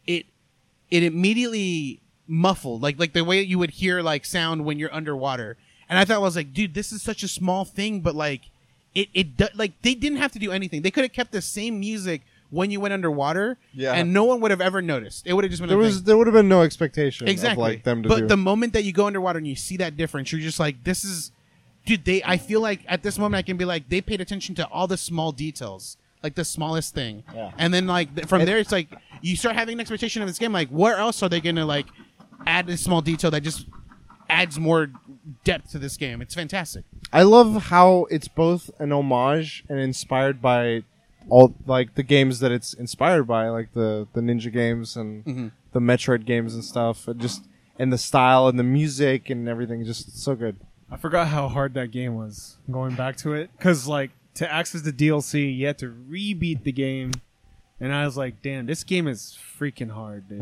it 0.07 0.25
it 0.89 1.03
immediately 1.03 2.01
muffled 2.27 2.81
like 2.81 2.97
like 2.97 3.13
the 3.13 3.23
way 3.23 3.41
you 3.41 3.59
would 3.59 3.71
hear 3.71 4.01
like 4.01 4.25
sound 4.25 4.63
when 4.63 4.79
you're 4.79 4.93
underwater 4.93 5.57
and 5.89 5.99
i 5.99 6.05
thought 6.05 6.15
I 6.15 6.19
was 6.19 6.35
like 6.37 6.53
dude 6.53 6.73
this 6.73 6.91
is 6.91 7.01
such 7.01 7.21
a 7.21 7.27
small 7.27 7.65
thing 7.65 7.99
but 7.99 8.15
like 8.15 8.43
it 8.95 9.09
it 9.13 9.35
do- 9.35 9.49
like 9.55 9.81
they 9.81 9.93
didn't 9.93 10.19
have 10.19 10.31
to 10.31 10.39
do 10.39 10.51
anything 10.51 10.81
they 10.81 10.91
could 10.91 11.03
have 11.03 11.11
kept 11.11 11.33
the 11.33 11.41
same 11.41 11.79
music 11.79 12.21
when 12.53 12.69
you 12.71 12.79
went 12.79 12.93
underwater 12.93 13.57
Yeah. 13.73 13.93
and 13.93 14.13
no 14.13 14.23
one 14.25 14.39
would 14.41 14.51
have 14.51 14.61
ever 14.61 14.81
noticed 14.81 15.25
it 15.25 15.33
would 15.33 15.43
have 15.43 15.51
just 15.51 15.61
been 15.61 15.69
There 15.69 15.77
a 15.77 15.81
was 15.81 15.95
thing. 15.97 16.05
there 16.05 16.17
would 16.17 16.27
have 16.27 16.33
been 16.35 16.47
no 16.49 16.61
expectation 16.61 17.27
exactly 17.27 17.63
of 17.63 17.69
like 17.77 17.83
them 17.83 18.03
to 18.03 18.09
but 18.09 18.19
do. 18.19 18.27
the 18.27 18.37
moment 18.37 18.73
that 18.73 18.83
you 18.83 18.91
go 18.93 19.07
underwater 19.07 19.37
and 19.39 19.47
you 19.47 19.55
see 19.55 19.77
that 19.77 19.97
difference 19.97 20.31
you're 20.31 20.39
just 20.41 20.59
like 20.59 20.83
this 20.83 21.03
is 21.03 21.31
dude 21.85 22.05
they 22.05 22.21
i 22.23 22.37
feel 22.37 22.61
like 22.61 22.81
at 22.87 23.01
this 23.03 23.17
moment 23.17 23.39
i 23.39 23.41
can 23.41 23.57
be 23.57 23.65
like 23.65 23.89
they 23.89 24.01
paid 24.01 24.21
attention 24.21 24.53
to 24.55 24.65
all 24.67 24.87
the 24.87 24.97
small 24.97 25.31
details 25.31 25.97
like 26.21 26.35
the 26.35 26.45
smallest 26.45 26.93
thing 26.93 27.23
Yeah. 27.35 27.51
and 27.57 27.73
then 27.73 27.87
like 27.87 28.13
th- 28.15 28.27
from 28.27 28.41
And- 28.41 28.47
there 28.47 28.57
it's 28.59 28.71
like 28.71 28.87
you 29.21 29.35
start 29.35 29.55
having 29.55 29.73
an 29.73 29.79
expectation 29.79 30.21
of 30.21 30.27
this 30.27 30.37
game 30.39 30.53
like 30.53 30.69
where 30.69 30.95
else 30.97 31.23
are 31.23 31.29
they 31.29 31.41
gonna 31.41 31.65
like 31.65 31.87
add 32.45 32.67
this 32.67 32.81
small 32.81 33.01
detail 33.01 33.31
that 33.31 33.41
just 33.41 33.65
adds 34.29 34.59
more 34.59 34.89
depth 35.43 35.71
to 35.71 35.79
this 35.79 35.97
game 35.97 36.21
it's 36.21 36.35
fantastic 36.35 36.83
I 37.11 37.21
love 37.23 37.63
how 37.65 38.07
it's 38.09 38.27
both 38.27 38.71
an 38.79 38.91
homage 38.91 39.63
and 39.69 39.79
inspired 39.79 40.41
by 40.41 40.83
all 41.29 41.55
like 41.65 41.95
the 41.95 42.03
games 42.03 42.39
that 42.39 42.51
it's 42.51 42.73
inspired 42.73 43.23
by, 43.23 43.49
like 43.49 43.73
the 43.73 44.07
the 44.13 44.21
Ninja 44.21 44.51
games 44.51 44.95
and 44.97 45.23
Mhm. 45.25 45.51
the 45.71 45.79
Metroid 45.79 46.25
games 46.25 46.53
and 46.53 46.63
stuff. 46.63 47.07
And 47.07 47.19
just 47.19 47.47
and 47.79 47.91
the 47.91 47.97
style 47.97 48.47
and 48.47 48.57
the 48.59 48.63
music 48.63 49.29
and 49.29 49.47
everything, 49.49 49.83
just 49.85 50.17
so 50.21 50.35
good. 50.35 50.57
I 50.91 50.97
forgot 50.97 51.27
how 51.29 51.47
hard 51.47 51.73
that 51.73 51.89
game 51.91 52.15
was 52.15 52.57
going 52.69 52.95
back 52.95 53.15
to 53.17 53.33
it 53.33 53.49
because 53.57 53.87
like 53.87 54.11
to 54.35 54.51
access 54.51 54.81
the 54.81 54.91
DLC, 54.93 55.55
you 55.55 55.65
had 55.67 55.77
to 55.79 55.87
rebeat 55.89 56.63
the 56.63 56.71
game, 56.71 57.11
and 57.79 57.93
I 57.93 58.05
was 58.05 58.15
like, 58.17 58.41
"Damn, 58.41 58.65
this 58.67 58.83
game 58.83 59.07
is 59.07 59.37
freaking 59.59 59.91
hard." 59.91 60.27
Dude. 60.29 60.41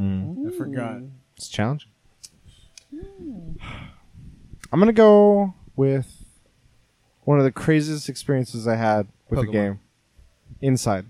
I 0.53 0.57
forgot. 0.57 1.01
It's 1.37 1.47
challenging. 1.49 1.89
I'm 4.73 4.79
gonna 4.79 4.93
go 4.93 5.53
with 5.75 6.25
one 7.23 7.37
of 7.37 7.43
the 7.43 7.51
craziest 7.51 8.09
experiences 8.09 8.67
I 8.67 8.75
had 8.75 9.07
with 9.29 9.39
a 9.39 9.43
Pokemon. 9.43 9.51
game. 9.51 9.79
Inside. 10.61 11.05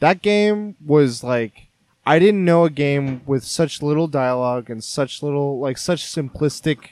That 0.00 0.22
game 0.22 0.76
was 0.84 1.22
like 1.22 1.68
I 2.04 2.18
didn't 2.18 2.44
know 2.44 2.64
a 2.64 2.70
game 2.70 3.22
with 3.26 3.44
such 3.44 3.82
little 3.82 4.06
dialogue 4.06 4.70
and 4.70 4.82
such 4.82 5.22
little 5.22 5.58
like 5.58 5.78
such 5.78 6.04
simplistic 6.04 6.90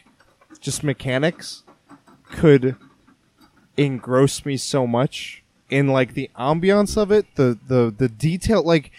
just 0.60 0.82
mechanics 0.82 1.62
could 2.30 2.76
engross 3.76 4.44
me 4.44 4.56
so 4.56 4.86
much 4.86 5.44
in 5.70 5.88
like 5.88 6.14
the 6.14 6.30
ambiance 6.38 6.96
of 6.96 7.10
it, 7.10 7.26
the 7.36 7.58
the 7.66 7.94
the 7.96 8.08
detail 8.08 8.62
like 8.62 8.90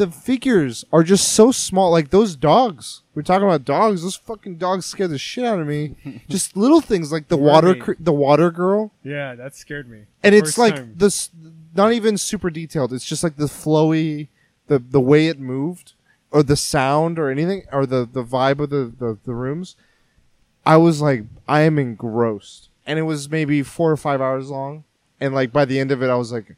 the 0.00 0.10
figures 0.10 0.84
are 0.92 1.02
just 1.02 1.28
so 1.32 1.52
small. 1.52 1.90
Like 1.90 2.08
those 2.10 2.34
dogs. 2.34 3.02
We're 3.14 3.22
talking 3.22 3.46
about 3.46 3.64
dogs. 3.66 4.02
Those 4.02 4.16
fucking 4.16 4.56
dogs 4.56 4.86
scare 4.86 5.08
the 5.08 5.18
shit 5.18 5.44
out 5.44 5.60
of 5.60 5.66
me. 5.66 5.94
just 6.28 6.56
little 6.56 6.80
things 6.80 7.12
like 7.12 7.28
the 7.28 7.36
Where 7.36 7.52
water, 7.52 7.74
cr- 7.74 7.92
the 8.00 8.12
water 8.12 8.50
girl, 8.50 8.92
Yeah, 9.04 9.34
that 9.34 9.54
scared 9.54 9.88
me. 9.90 10.04
and 10.22 10.34
it's 10.34 10.56
like 10.58 10.76
time. 10.76 10.94
this. 10.96 11.30
Not 11.74 11.92
even 11.92 12.16
super 12.18 12.50
detailed. 12.50 12.92
It's 12.92 13.04
just 13.04 13.22
like 13.22 13.36
the 13.36 13.44
flowy, 13.44 14.28
the 14.68 14.78
the 14.78 15.00
way 15.00 15.28
it 15.28 15.38
moved, 15.38 15.92
or 16.30 16.42
the 16.42 16.56
sound, 16.56 17.18
or 17.18 17.28
anything, 17.30 17.62
or 17.72 17.84
the 17.86 18.08
the 18.10 18.24
vibe 18.24 18.58
of 18.60 18.70
the 18.70 18.92
the, 18.98 19.18
the 19.24 19.34
rooms. 19.34 19.76
I 20.66 20.76
was 20.78 21.00
like, 21.00 21.24
I 21.46 21.60
am 21.60 21.78
engrossed, 21.78 22.70
and 22.86 22.98
it 22.98 23.02
was 23.02 23.30
maybe 23.30 23.62
four 23.62 23.90
or 23.92 23.96
five 23.96 24.20
hours 24.20 24.50
long, 24.50 24.84
and 25.20 25.34
like 25.34 25.52
by 25.52 25.64
the 25.64 25.78
end 25.78 25.92
of 25.92 26.02
it, 26.02 26.08
I 26.10 26.16
was 26.16 26.32
like 26.32 26.56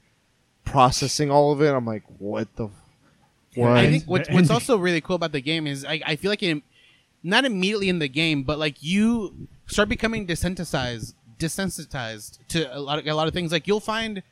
processing 0.65 1.31
all 1.31 1.53
of 1.53 1.61
it. 1.61 1.71
I'm 1.75 1.85
like, 1.87 2.05
what 2.19 2.55
the. 2.57 2.69
What? 3.55 3.71
I 3.73 3.91
think 3.91 4.05
what's, 4.05 4.31
what's 4.31 4.51
also 4.57 4.77
really 4.77 5.01
cool 5.01 5.17
about 5.17 5.33
the 5.33 5.41
game 5.43 5.67
is 5.67 5.85
I, 5.85 6.01
I 6.07 6.17
feel 6.17 6.31
like 6.31 6.43
it, 6.43 6.63
not 7.23 7.45
immediately 7.45 7.89
in 7.89 7.99
the 7.99 8.09
game, 8.09 8.43
but 8.43 8.59
like 8.59 8.83
you 8.83 9.49
start 9.67 9.89
becoming 9.89 10.27
desensitized, 10.27 11.15
desensitized 11.39 12.39
to 12.49 12.77
a 12.77 12.81
lot 12.81 12.99
of 12.99 13.07
a 13.07 13.13
lot 13.15 13.29
of 13.29 13.35
things. 13.35 13.53
Like 13.53 13.67
you'll 13.67 13.81
find 13.81 14.23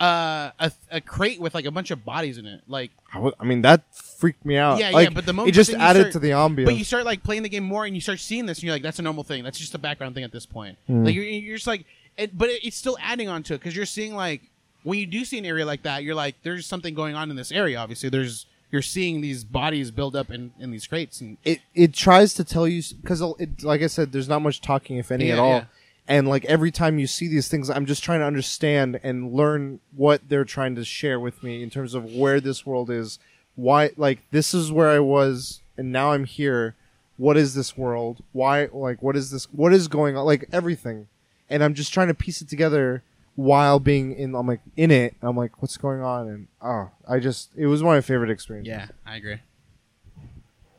uh, 0.00 0.50
a 0.58 0.72
a 0.90 1.00
crate 1.00 1.40
with 1.40 1.54
like 1.54 1.64
a 1.64 1.70
bunch 1.70 1.90
of 1.90 2.04
bodies 2.04 2.36
in 2.36 2.44
it, 2.44 2.62
like 2.68 2.90
I 3.14 3.18
wa- 3.18 3.32
I 3.40 3.44
mean, 3.44 3.62
that 3.62 3.94
freaked 3.94 4.44
me 4.44 4.56
out. 4.58 4.78
Yeah, 4.78 4.90
yeah, 4.90 5.08
but 5.08 5.24
the 5.24 5.32
moment- 5.32 5.54
it 5.54 5.56
just 5.56 5.72
added 5.72 6.00
start- 6.00 6.12
to 6.12 6.18
the 6.18 6.30
ambiance. 6.30 6.66
But 6.66 6.76
you 6.76 6.84
start 6.84 7.04
like 7.06 7.22
playing 7.22 7.44
the 7.44 7.48
game 7.48 7.64
more, 7.64 7.86
and 7.86 7.94
you 7.94 8.00
start 8.02 8.20
seeing 8.20 8.44
this, 8.44 8.58
and 8.58 8.64
you're 8.64 8.74
like, 8.74 8.82
"That's 8.82 8.98
a 8.98 9.02
normal 9.02 9.24
thing. 9.24 9.42
That's 9.42 9.58
just 9.58 9.74
a 9.74 9.78
background 9.78 10.14
thing 10.14 10.24
at 10.24 10.32
this 10.32 10.44
point." 10.44 10.76
Hmm. 10.86 11.04
Like 11.04 11.14
you're, 11.14 11.24
you're 11.24 11.56
just 11.56 11.66
like, 11.66 11.86
it, 12.18 12.36
but 12.36 12.50
it, 12.50 12.62
it's 12.62 12.76
still 12.76 12.98
adding 13.00 13.28
on 13.28 13.42
to 13.44 13.54
it 13.54 13.58
because 13.58 13.74
you're 13.74 13.86
seeing 13.86 14.14
like 14.14 14.42
when 14.86 15.00
you 15.00 15.06
do 15.06 15.24
see 15.24 15.36
an 15.38 15.44
area 15.44 15.66
like 15.66 15.82
that, 15.82 16.04
you're 16.04 16.14
like, 16.14 16.36
"There's 16.44 16.64
something 16.64 16.94
going 16.94 17.16
on 17.16 17.28
in 17.28 17.34
this 17.36 17.50
area." 17.50 17.76
Obviously, 17.78 18.08
there's 18.08 18.46
you're 18.70 18.82
seeing 18.82 19.20
these 19.20 19.42
bodies 19.42 19.90
build 19.90 20.14
up 20.14 20.30
in, 20.30 20.52
in 20.60 20.70
these 20.70 20.86
crates, 20.86 21.20
and 21.20 21.38
it 21.44 21.60
it 21.74 21.92
tries 21.92 22.34
to 22.34 22.44
tell 22.44 22.68
you 22.68 22.82
because 23.02 23.20
it 23.40 23.64
like 23.64 23.82
I 23.82 23.88
said, 23.88 24.12
there's 24.12 24.28
not 24.28 24.42
much 24.42 24.60
talking 24.60 24.96
if 24.96 25.10
any 25.10 25.26
Yeah, 25.26 25.32
at 25.32 25.38
all. 25.40 25.50
yeah. 25.50 25.64
And 26.06 26.28
like 26.28 26.44
every 26.44 26.70
time 26.70 27.00
you 27.00 27.08
see 27.08 27.26
these 27.26 27.48
things, 27.48 27.68
I'm 27.68 27.84
just 27.84 28.04
trying 28.04 28.20
to 28.20 28.26
understand 28.26 29.00
and 29.02 29.32
learn 29.32 29.80
what 29.96 30.28
they're 30.28 30.44
trying 30.44 30.76
to 30.76 30.84
share 30.84 31.18
with 31.18 31.42
me 31.42 31.64
in 31.64 31.68
terms 31.70 31.94
of 31.94 32.04
where 32.14 32.40
this 32.40 32.64
world 32.64 32.88
is. 32.88 33.18
Why, 33.56 33.90
like, 33.96 34.20
this 34.30 34.54
is 34.54 34.70
where 34.70 34.90
I 34.90 35.00
was, 35.00 35.62
and 35.76 35.90
now 35.90 36.12
I'm 36.12 36.24
here. 36.26 36.76
What 37.16 37.36
is 37.36 37.54
this 37.54 37.76
world? 37.76 38.22
Why, 38.32 38.68
like, 38.72 39.02
what 39.02 39.16
is 39.16 39.30
this? 39.32 39.46
What 39.46 39.72
is 39.72 39.88
going 39.88 40.16
on? 40.16 40.24
Like 40.26 40.48
everything, 40.52 41.08
and 41.50 41.64
I'm 41.64 41.74
just 41.74 41.92
trying 41.92 42.08
to 42.08 42.14
piece 42.14 42.40
it 42.40 42.48
together 42.48 43.02
while 43.36 43.78
being 43.78 44.12
in. 44.12 44.34
I'm 44.34 44.46
like 44.46 44.60
in 44.76 44.90
it. 44.90 45.14
I'm 45.22 45.36
like, 45.36 45.62
what's 45.62 45.76
going 45.76 46.00
on? 46.00 46.28
And 46.28 46.48
oh, 46.60 46.90
I 47.08 47.20
just 47.20 47.50
it 47.56 47.66
was 47.66 47.82
one 47.82 47.96
of 47.96 47.98
my 47.98 48.06
favorite 48.06 48.30
experiences. 48.30 48.68
yeah, 48.68 48.88
I 49.06 49.16
agree. 49.16 49.38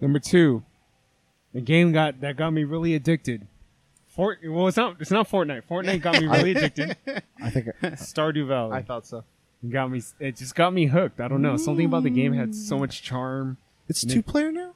Number 0.01 0.19
two, 0.19 0.63
the 1.53 1.61
game 1.61 1.91
got 1.91 2.21
that 2.21 2.35
got 2.35 2.51
me 2.51 2.63
really 2.63 2.93
addicted. 2.93 3.47
Fort 4.07 4.39
well, 4.43 4.67
it's 4.67 4.77
not 4.77 4.97
it's 4.99 5.11
not 5.11 5.29
Fortnite. 5.29 5.63
Fortnite 5.69 6.01
got 6.01 6.19
me 6.19 6.27
really 6.27 6.51
addicted. 6.51 6.97
I 7.41 7.49
think 7.49 7.67
I, 7.81 7.89
Stardew 7.91 8.47
Valley 8.47 8.75
I 8.75 8.81
thought 8.81 9.05
so. 9.05 9.23
got 9.69 9.89
me. 9.89 10.01
It 10.19 10.35
just 10.35 10.55
got 10.55 10.73
me 10.73 10.87
hooked. 10.87 11.21
I 11.21 11.27
don't 11.27 11.41
know. 11.41 11.55
Something 11.57 11.85
about 11.85 12.03
the 12.03 12.09
game 12.09 12.33
had 12.33 12.53
so 12.53 12.75
mm. 12.75 12.81
much 12.81 13.01
charm. 13.03 13.57
It's 13.87 14.03
Nick- 14.03 14.15
two 14.15 14.23
player 14.23 14.51
now. 14.51 14.73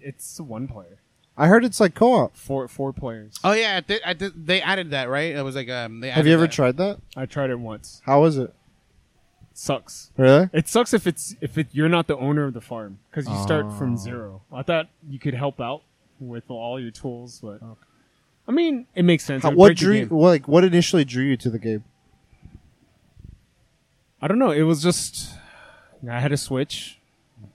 It's 0.00 0.40
one 0.40 0.68
player, 0.68 1.00
I 1.36 1.46
heard 1.48 1.64
it's 1.64 1.80
like 1.80 1.94
co-op. 1.94 2.36
four 2.36 2.68
four 2.68 2.92
players. 2.92 3.38
Oh 3.42 3.52
yeah, 3.52 3.76
I 3.76 3.80
did, 3.80 4.02
I 4.04 4.12
did, 4.12 4.46
they 4.46 4.60
added 4.60 4.90
that 4.90 5.08
right. 5.08 5.34
It 5.34 5.42
was 5.42 5.56
like 5.56 5.70
um, 5.70 6.00
they 6.00 6.10
Have 6.10 6.26
you 6.26 6.34
ever 6.34 6.42
that. 6.42 6.52
tried 6.52 6.76
that? 6.76 6.98
I 7.16 7.24
tried 7.26 7.50
it 7.50 7.58
once. 7.58 8.02
How 8.04 8.20
was 8.20 8.36
it? 8.38 8.52
sucks. 9.54 10.10
Really? 10.16 10.48
It 10.54 10.66
sucks 10.66 10.94
if 10.94 11.06
it's 11.06 11.36
if 11.42 11.58
it, 11.58 11.68
you're 11.72 11.88
not 11.88 12.06
the 12.06 12.16
owner 12.16 12.44
of 12.44 12.54
the 12.54 12.60
farm 12.62 12.98
because 13.10 13.28
you 13.28 13.36
start 13.42 13.66
Oh. 13.66 13.70
from 13.72 13.96
zero. 13.98 14.42
I 14.52 14.62
thought 14.62 14.88
you 15.08 15.18
could 15.18 15.34
help 15.34 15.60
out 15.60 15.82
with 16.20 16.44
all 16.50 16.80
your 16.80 16.90
tools, 16.90 17.38
but 17.42 17.60
I 18.48 18.50
mean, 18.52 18.86
it 18.94 19.04
makes 19.04 19.24
sense. 19.24 19.42
It 19.44 19.46
How, 19.46 19.50
would 19.50 19.58
what 19.58 19.66
break 19.68 19.78
the 19.78 19.84
drew? 19.84 19.94
You, 19.94 20.00
game. 20.06 20.18
what, 20.18 20.28
like 20.28 20.48
what 20.48 20.64
initially 20.64 21.04
drew 21.04 21.24
you 21.24 21.36
to 21.36 21.50
the 21.50 21.58
game? 21.58 21.84
I 24.20 24.28
don't 24.28 24.38
know. 24.38 24.50
It 24.52 24.62
was 24.62 24.82
just 24.82 25.34
I 26.08 26.20
had 26.20 26.32
a 26.32 26.36
Switch, 26.36 26.98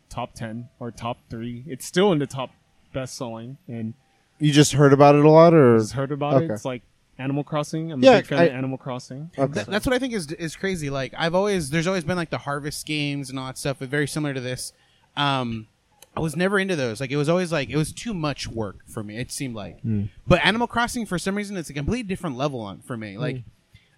top 0.10 0.34
ten 0.36 0.70
or 0.80 0.92
top 0.92 1.18
three. 1.30 1.64
It's 1.68 1.86
still 1.86 2.12
in 2.12 2.20
the 2.20 2.28
top 2.28 2.52
best 2.94 3.16
selling, 3.16 3.58
and 3.68 3.94
You 4.40 4.52
just 4.52 4.74
heard 4.74 4.94
about 4.94 5.16
it 5.16 5.26
a 5.26 5.30
lot, 5.30 5.54
or 5.54 5.78
just 5.80 5.94
heard 5.94 6.12
about 6.12 6.36
Okay. 6.36 6.46
it. 6.46 6.52
It's 6.52 6.66
like 6.66 6.84
Animal 7.18 7.44
Crossing. 7.44 7.92
I'm 7.92 8.04
Yeah, 8.04 8.12
a 8.14 8.18
big 8.20 8.28
fan 8.28 8.40
I- 8.40 8.44
of 8.44 8.52
Animal 8.54 8.78
Crossing. 8.78 9.32
Okay. 9.38 9.54
Th- 9.54 9.66
that's 9.66 9.86
what 9.88 9.94
I 9.96 10.00
think 10.00 10.14
is 10.14 10.32
is 10.34 10.56
crazy. 10.56 10.90
Like 10.92 11.14
I've 11.18 11.34
always 11.34 11.70
there's 11.72 11.88
always 11.88 12.04
been 12.04 12.18
like 12.18 12.30
the 12.30 12.38
harvest 12.40 12.86
games 12.86 13.30
and 13.32 13.40
all 13.40 13.48
that 13.48 13.58
stuff, 13.58 13.78
but 13.80 13.90
very 13.90 14.08
similar 14.08 14.34
to 14.36 14.42
this. 14.42 14.74
Um, 15.16 15.68
I 16.16 16.20
was 16.20 16.36
never 16.36 16.60
into 16.60 16.76
those. 16.76 17.00
Like 17.00 17.10
it 17.12 17.18
was 17.18 17.30
always 17.30 17.52
like 17.52 17.70
it 17.70 17.78
was 17.78 17.92
too 17.92 18.14
much 18.14 18.48
work 18.48 18.78
for 18.88 19.04
me. 19.04 19.18
It 19.18 19.32
seemed 19.32 19.56
like. 19.56 19.80
But 20.28 20.46
Animal 20.46 20.68
Crossing 20.68 21.06
for 21.08 21.18
some 21.18 21.36
reason 21.36 21.58
it's 21.58 21.70
a 21.70 21.74
completely 21.74 22.04
different 22.04 22.38
level 22.38 22.60
on 22.60 22.80
for 22.82 22.96
me. 22.98 23.18
Like 23.18 23.42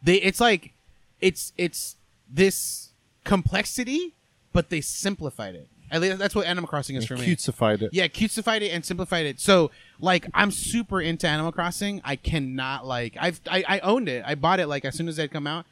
they 0.03 0.15
it's 0.15 0.39
like 0.39 0.71
it's 1.19 1.51
it's 1.57 1.97
this 2.31 2.93
complexity, 3.25 4.13
but 4.53 4.69
they 4.69 4.81
simplified 4.81 5.55
it. 5.55 5.67
At 5.91 6.01
least 6.01 6.17
that's 6.19 6.35
what 6.35 6.45
Animal 6.45 6.67
Crossing 6.67 6.95
is 6.95 7.05
for 7.05 7.15
me. 7.17 7.25
cutesified 7.25 7.81
it. 7.81 7.89
Yeah, 7.93 8.07
cutesified 8.07 8.61
it 8.61 8.69
and 8.69 8.85
simplified 8.85 9.25
it. 9.25 9.39
So 9.39 9.71
like 9.99 10.27
I'm 10.33 10.51
super 10.51 11.01
into 11.01 11.27
Animal 11.27 11.51
Crossing. 11.51 12.01
I 12.03 12.15
cannot 12.15 12.85
like 12.85 13.17
I've 13.19 13.41
I, 13.49 13.63
I 13.67 13.79
owned 13.79 14.07
it. 14.09 14.23
I 14.25 14.35
bought 14.35 14.59
it 14.59 14.67
like 14.67 14.85
as 14.85 14.95
soon 14.95 15.07
as 15.07 15.17
it 15.19 15.31
come 15.31 15.47
out. 15.47 15.65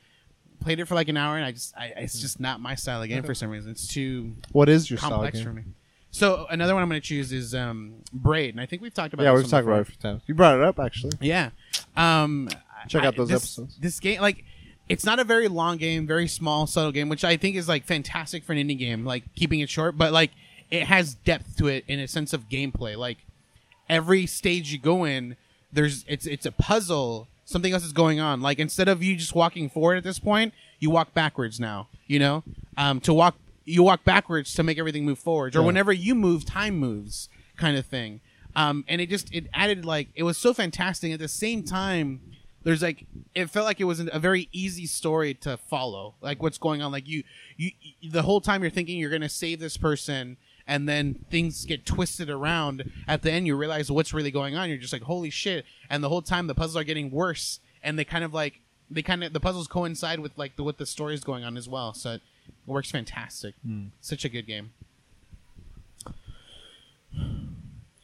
played 0.59 0.79
it 0.79 0.85
for 0.85 0.95
like 0.95 1.07
an 1.07 1.17
hour, 1.17 1.35
and 1.37 1.45
I 1.45 1.51
just, 1.51 1.77
I, 1.77 1.93
it's 1.97 2.19
just 2.19 2.39
not 2.39 2.59
my 2.59 2.73
style 2.75 3.01
of 3.01 3.07
game 3.09 3.23
for 3.23 3.35
some 3.35 3.49
reason. 3.49 3.71
It's 3.71 3.87
too 3.87 4.33
What 4.51 4.69
is 4.69 4.89
your 4.89 4.97
style 4.97 5.11
complex 5.11 5.37
game? 5.37 5.45
for 5.45 5.53
me. 5.53 5.63
So 6.09 6.47
another 6.49 6.73
one 6.73 6.81
I'm 6.81 6.89
going 6.89 6.99
to 6.99 7.07
choose 7.07 7.31
is 7.31 7.53
um, 7.53 7.95
Braid, 8.11 8.55
and 8.55 8.61
I 8.61 8.65
think 8.65 8.81
we've 8.81 8.93
talked 8.93 9.13
about. 9.13 9.23
Yeah, 9.23 9.33
we've 9.33 9.47
talked 9.47 9.67
about 9.67 9.79
it 9.79 9.81
a 9.81 9.85
few 9.85 9.97
times. 10.01 10.23
You 10.25 10.33
brought 10.33 10.55
it 10.55 10.63
up 10.63 10.79
actually. 10.79 11.11
Yeah. 11.21 11.51
Um, 11.95 12.49
Check 12.87 13.03
I- 13.03 13.07
out 13.07 13.15
those 13.15 13.29
this, 13.29 13.43
episodes. 13.43 13.77
This 13.79 13.99
game, 13.99 14.21
like, 14.21 14.43
it's 14.89 15.05
not 15.05 15.19
a 15.19 15.23
very 15.23 15.47
long 15.47 15.77
game, 15.77 16.07
very 16.07 16.27
small, 16.27 16.65
subtle 16.67 16.91
game, 16.91 17.09
which 17.09 17.23
I 17.23 17.37
think 17.37 17.55
is 17.55 17.67
like 17.67 17.85
fantastic 17.85 18.43
for 18.43 18.53
an 18.53 18.59
indie 18.59 18.77
game, 18.77 19.05
like 19.05 19.23
keeping 19.35 19.59
it 19.59 19.69
short, 19.69 19.97
but 19.97 20.11
like 20.13 20.31
it 20.71 20.83
has 20.83 21.15
depth 21.15 21.57
to 21.57 21.67
it 21.67 21.83
in 21.87 21.99
a 21.99 22.07
sense 22.07 22.33
of 22.33 22.49
gameplay. 22.49 22.95
Like 22.97 23.17
every 23.89 24.25
stage 24.25 24.71
you 24.71 24.77
go 24.79 25.03
in, 25.03 25.35
there's 25.71 26.05
it's 26.07 26.25
it's 26.25 26.45
a 26.45 26.51
puzzle. 26.51 27.27
Something 27.45 27.73
else 27.73 27.83
is 27.85 27.93
going 27.93 28.19
on. 28.19 28.41
Like 28.41 28.59
instead 28.59 28.87
of 28.89 29.01
you 29.01 29.15
just 29.15 29.33
walking 29.35 29.69
forward 29.69 29.95
at 29.97 30.03
this 30.03 30.19
point, 30.19 30.53
you 30.79 30.89
walk 30.89 31.13
backwards 31.13 31.59
now. 31.59 31.87
You 32.07 32.19
know, 32.19 32.43
um, 32.77 32.99
to 33.01 33.13
walk 33.13 33.35
you 33.65 33.83
walk 33.83 34.03
backwards 34.05 34.53
to 34.53 34.63
make 34.63 34.77
everything 34.77 35.05
move 35.05 35.19
forwards, 35.19 35.55
or 35.55 35.59
Yeah. 35.59 35.65
whenever 35.65 35.91
you 35.91 36.15
move, 36.15 36.45
time 36.45 36.77
moves, 36.77 37.27
kind 37.57 37.77
of 37.77 37.85
thing. 37.85 38.21
Um, 38.55 38.85
and 38.87 38.99
it 39.01 39.09
just 39.09 39.33
it 39.33 39.47
added 39.53 39.85
like 39.85 40.07
it 40.15 40.23
was 40.23 40.37
so 40.37 40.53
fantastic. 40.53 41.11
At 41.11 41.19
the 41.19 41.27
same 41.27 41.63
time, 41.63 42.21
there's 42.67 42.81
like 42.81 43.05
it 43.33 43.49
felt 43.49 43.65
like 43.65 43.79
it 43.79 43.85
was 43.85 44.01
a 44.01 44.19
very 44.19 44.49
easy 44.51 44.85
story 44.87 45.33
to 45.33 45.55
follow. 45.55 46.15
Like 46.19 46.43
what's 46.43 46.57
going 46.57 46.81
on. 46.81 46.91
Like 46.91 47.07
you 47.07 47.23
you 47.55 47.71
the 48.11 48.23
whole 48.23 48.41
time 48.41 48.61
you're 48.61 48.69
thinking 48.69 48.99
you're 48.99 49.09
gonna 49.09 49.29
save 49.29 49.61
this 49.61 49.77
person. 49.77 50.35
And 50.67 50.87
then 50.87 51.23
things 51.31 51.63
get 51.63 51.85
twisted 51.85 52.29
around. 52.29 52.91
At 53.07 53.21
the 53.21 53.31
end, 53.31 53.47
you 53.47 53.55
realize 53.55 53.89
what's 53.89 54.13
really 54.13 54.31
going 54.31 54.57
on. 54.57 54.67
You're 54.67 54.77
just 54.77 54.91
like, 54.91 55.03
"Holy 55.03 55.29
shit!" 55.29 55.63
And 55.89 56.03
the 56.03 56.09
whole 56.09 56.21
time, 56.21 56.47
the 56.47 56.55
puzzles 56.55 56.75
are 56.75 56.83
getting 56.83 57.09
worse, 57.09 57.61
and 57.81 57.97
they 57.97 58.03
kind 58.03 58.25
of 58.25 58.33
like 58.33 58.59
they 58.91 59.01
kind 59.01 59.23
of 59.23 59.31
the 59.31 59.39
puzzles 59.39 59.69
coincide 59.69 60.19
with 60.19 60.37
like 60.37 60.57
the, 60.57 60.63
what 60.65 60.77
the 60.77 60.85
story 60.85 61.13
is 61.13 61.23
going 61.23 61.45
on 61.45 61.55
as 61.55 61.69
well. 61.69 61.93
So 61.93 62.15
it 62.15 62.21
works 62.65 62.91
fantastic. 62.91 63.55
Hmm. 63.65 63.85
Such 64.01 64.25
a 64.25 64.29
good 64.29 64.45
game. 64.45 64.71
I'm 67.15 67.55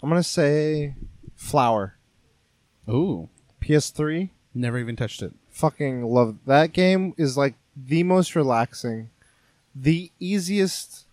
gonna 0.01 0.23
say 0.23 0.95
Flower. 1.35 1.97
Ooh, 2.87 3.27
PS3. 3.61 4.29
Never 4.53 4.77
even 4.77 4.95
touched 4.95 5.21
it. 5.21 5.33
Fucking 5.49 6.03
love 6.03 6.37
that 6.45 6.73
game. 6.73 7.13
Is 7.17 7.37
like 7.37 7.55
the 7.75 8.03
most 8.03 8.35
relaxing, 8.35 9.09
the 9.75 10.11
easiest. 10.19 11.05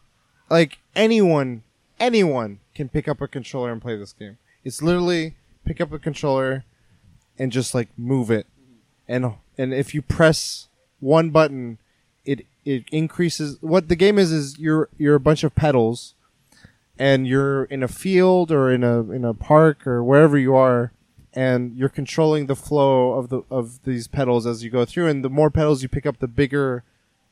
Like 0.51 0.79
anyone, 0.97 1.63
anyone 1.99 2.59
can 2.75 2.89
pick 2.89 3.07
up 3.07 3.21
a 3.21 3.29
controller 3.29 3.71
and 3.71 3.81
play 3.81 3.97
this 3.97 4.13
game. 4.13 4.39
It's 4.65 4.83
literally 4.83 5.37
pick 5.65 5.81
up 5.81 5.93
a 5.93 5.99
controller 5.99 6.65
and 7.39 7.53
just 7.53 7.75
like 7.75 7.89
move 7.97 8.31
it, 8.31 8.47
and 9.09 9.35
and 9.57 9.73
if 9.73 9.95
you 9.95 10.03
press 10.03 10.69
one 10.99 11.31
button, 11.31 11.79
it 12.25 12.47
it 12.65 12.85
increases. 12.91 13.59
What 13.61 13.89
the 13.89 13.97
game 13.97 14.19
is 14.19 14.33
is 14.33 14.59
you're 14.59 14.89
you're 14.99 15.15
a 15.15 15.21
bunch 15.21 15.45
of 15.45 15.55
petals, 15.55 16.15
and 16.99 17.27
you're 17.27 17.65
in 17.65 17.83
a 17.83 17.89
field 17.89 18.53
or 18.53 18.71
in 18.71 18.85
a 18.85 19.11
in 19.11 19.25
a 19.25 19.35
park 19.35 19.87
or 19.87 20.05
wherever 20.05 20.37
you 20.37 20.55
are, 20.55 20.93
and 21.35 21.77
you're 21.77 21.89
controlling 21.89 22.47
the 22.47 22.57
flow 22.57 23.13
of 23.13 23.29
the 23.29 23.43
of 23.51 23.83
these 23.85 24.09
petals 24.09 24.47
as 24.47 24.65
you 24.65 24.71
go 24.71 24.85
through. 24.85 25.07
And 25.09 25.25
the 25.25 25.31
more 25.31 25.51
petals 25.51 25.83
you 25.83 25.89
pick 25.89 26.07
up, 26.07 26.19
the 26.19 26.29
bigger 26.29 26.83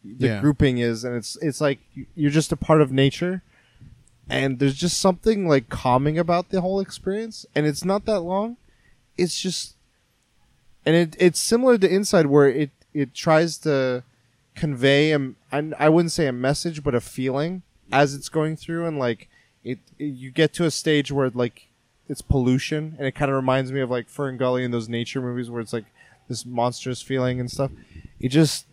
the 0.05 0.29
Yeah. 0.29 0.41
grouping 0.41 0.79
is, 0.79 1.05
and 1.05 1.17
it's 1.17 1.37
it's 1.43 1.61
like 1.61 1.81
you're 2.15 2.31
just 2.31 2.53
a 2.53 2.57
part 2.57 2.81
of 2.81 2.93
nature. 2.93 3.43
And 4.31 4.59
there's 4.59 4.75
just 4.75 5.01
something 5.01 5.49
like 5.49 5.71
calming 5.71 6.19
about 6.19 6.51
the 6.51 6.61
whole 6.61 6.81
experience, 6.81 7.47
and 7.55 7.67
it's 7.67 7.83
not 7.85 8.05
that 8.05 8.21
long. 8.21 8.59
It's 9.17 9.41
just, 9.41 9.75
and 10.85 10.95
it 10.95 11.17
it's 11.19 11.41
similar 11.41 11.79
to 11.79 11.89
Inside, 11.91 12.27
where 12.27 12.47
it 12.49 12.71
it 12.93 13.15
tries 13.15 13.57
to 13.59 14.03
convey 14.55 15.13
a, 15.13 15.33
I, 15.53 15.89
wouldn't 15.89 16.13
say 16.13 16.27
a 16.27 16.33
message, 16.33 16.83
but 16.83 16.95
a 16.95 17.01
feeling 17.01 17.63
as 17.91 18.13
it's 18.13 18.29
going 18.29 18.57
through, 18.57 18.85
and 18.87 18.99
like 18.99 19.29
it, 19.65 19.79
it 19.99 20.05
you 20.05 20.31
get 20.31 20.53
to 20.55 20.65
a 20.67 20.71
stage 20.71 21.11
where 21.11 21.31
like 21.31 21.68
it's 22.09 22.23
pollution, 22.23 22.95
and 22.99 23.07
it 23.07 23.13
kind 23.15 23.31
of 23.31 23.37
reminds 23.37 23.71
me 23.73 23.81
of 23.81 23.91
like 23.91 24.09
Fern 24.09 24.37
Gully 24.37 24.65
and 24.65 24.73
those 24.73 24.89
nature 24.89 25.21
movies 25.21 25.51
where 25.51 25.61
it's 25.61 25.73
like 25.73 25.85
this 26.29 26.45
monstrous 26.47 27.03
feeling 27.03 27.39
and 27.41 27.51
stuff. 27.51 27.71
It 28.21 28.29
just 28.31 28.67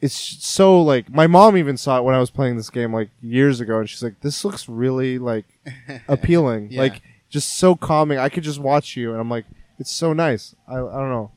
it's 0.00 0.14
so 0.14 0.80
like 0.80 1.10
my 1.10 1.26
mom 1.26 1.56
even 1.56 1.76
saw 1.76 1.98
it 1.98 2.04
when 2.04 2.14
I 2.14 2.18
was 2.20 2.30
playing 2.30 2.56
this 2.56 2.70
game 2.70 2.92
like 2.92 3.10
years 3.20 3.60
ago, 3.60 3.78
and 3.80 3.88
she's 3.88 4.02
like, 4.02 4.20
"This 4.20 4.44
looks 4.44 4.68
really 4.68 5.18
like 5.18 5.44
appealing, 6.08 6.72
Yeah. 6.72 6.80
like 6.82 7.02
just 7.28 7.56
so 7.56 7.74
calming. 7.76 8.18
I 8.18 8.28
could 8.28 8.42
just 8.44 8.58
watch 8.58 8.96
you." 8.96 9.12
And 9.12 9.20
I'm 9.20 9.28
like, 9.30 9.44
"It's 9.78 9.90
so 9.90 10.12
nice." 10.12 10.54
I 10.66 10.74
I 10.74 10.78
don't 10.78 11.10
know. 11.10 11.30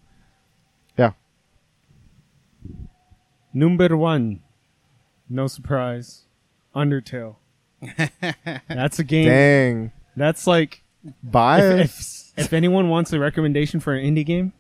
Yeah, 0.98 1.12
Number 3.54 3.96
one, 3.96 4.42
no 5.30 5.48
surprise, 5.48 6.24
Undertale. 6.76 7.36
That's 8.68 8.98
a 9.00 9.04
game. 9.04 9.26
dang, 9.28 9.92
That's 10.16 10.48
like 10.48 10.84
bye. 11.24 11.62
if, 11.62 12.00
if 12.00 12.24
if 12.38 12.54
anyone 12.54 12.90
wants 12.90 13.14
a 13.14 13.20
recommendation 13.20 13.80
for 13.80 13.94
an 13.94 14.04
indie 14.04 14.26
game, 14.26 14.54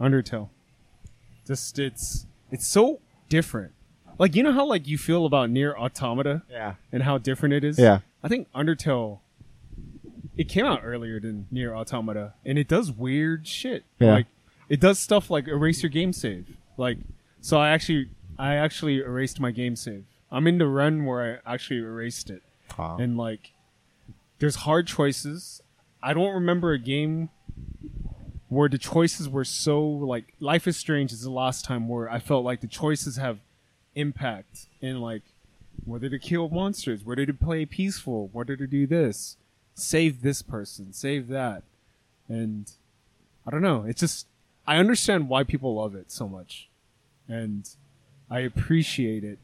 Undertale. 0.00 0.48
Just 1.46 1.78
it's 1.78 2.26
it's 2.50 2.66
so 2.66 3.00
different. 3.28 3.72
Like 4.18 4.34
you 4.34 4.42
know 4.42 4.52
how 4.52 4.66
like 4.66 4.86
you 4.86 4.98
feel 4.98 5.26
about 5.26 5.50
Nier 5.50 5.76
Automata 5.76 6.42
yeah, 6.50 6.74
and 6.92 7.02
how 7.02 7.18
different 7.18 7.54
it 7.54 7.64
is. 7.64 7.78
yeah, 7.78 8.00
I 8.22 8.28
think 8.28 8.50
Undertale. 8.52 9.20
It 10.36 10.48
came 10.48 10.64
out 10.64 10.82
earlier 10.84 11.18
than 11.18 11.46
Nier 11.50 11.74
Automata, 11.74 12.34
and 12.44 12.58
it 12.58 12.68
does 12.68 12.92
weird 12.92 13.46
shit. 13.46 13.84
Yeah. 13.98 14.12
Like 14.12 14.26
it 14.68 14.80
does 14.80 14.98
stuff 14.98 15.30
like 15.30 15.48
erase 15.48 15.82
your 15.82 15.90
game 15.90 16.12
save. 16.12 16.56
Like 16.76 16.98
so, 17.40 17.58
I 17.58 17.70
actually 17.70 18.10
I 18.38 18.54
actually 18.54 18.98
erased 18.98 19.40
my 19.40 19.50
game 19.50 19.74
save. 19.76 20.04
I'm 20.30 20.46
in 20.46 20.58
the 20.58 20.66
run 20.66 21.04
where 21.06 21.40
I 21.44 21.54
actually 21.54 21.80
erased 21.80 22.30
it 22.30 22.42
Aw. 22.78 22.96
and 22.98 23.16
like 23.16 23.52
there's 24.38 24.56
hard 24.56 24.86
choices. 24.86 25.62
I 26.02 26.14
don't 26.14 26.34
remember 26.34 26.72
a 26.72 26.78
game 26.78 27.30
where 28.48 28.68
the 28.68 28.78
choices 28.78 29.28
were 29.28 29.44
so 29.44 29.86
like 29.86 30.34
life 30.40 30.66
is 30.66 30.76
strange 30.76 31.12
is 31.12 31.20
the 31.20 31.30
last 31.30 31.66
time 31.66 31.86
where 31.86 32.10
i 32.10 32.18
felt 32.18 32.46
like 32.46 32.62
the 32.62 32.66
choices 32.66 33.16
have 33.16 33.40
impact 33.94 34.68
in 34.80 35.00
like 35.02 35.22
whether 35.84 36.08
to 36.08 36.18
kill 36.18 36.48
monsters? 36.48 37.04
Whether 37.04 37.26
to 37.26 37.34
play 37.34 37.64
peaceful? 37.64 38.30
Whether 38.32 38.56
to 38.56 38.66
do 38.66 38.86
this? 38.86 39.36
Save 39.74 40.22
this 40.22 40.42
person. 40.42 40.92
Save 40.92 41.28
that. 41.28 41.62
And 42.28 42.70
i 43.46 43.50
don't 43.50 43.62
know. 43.62 43.84
It's 43.84 44.00
just 44.00 44.26
i 44.66 44.76
understand 44.76 45.28
why 45.28 45.44
people 45.44 45.74
love 45.74 45.94
it 45.94 46.10
so 46.10 46.28
much. 46.28 46.68
And 47.26 47.68
i 48.30 48.40
appreciate 48.40 49.24
it. 49.24 49.38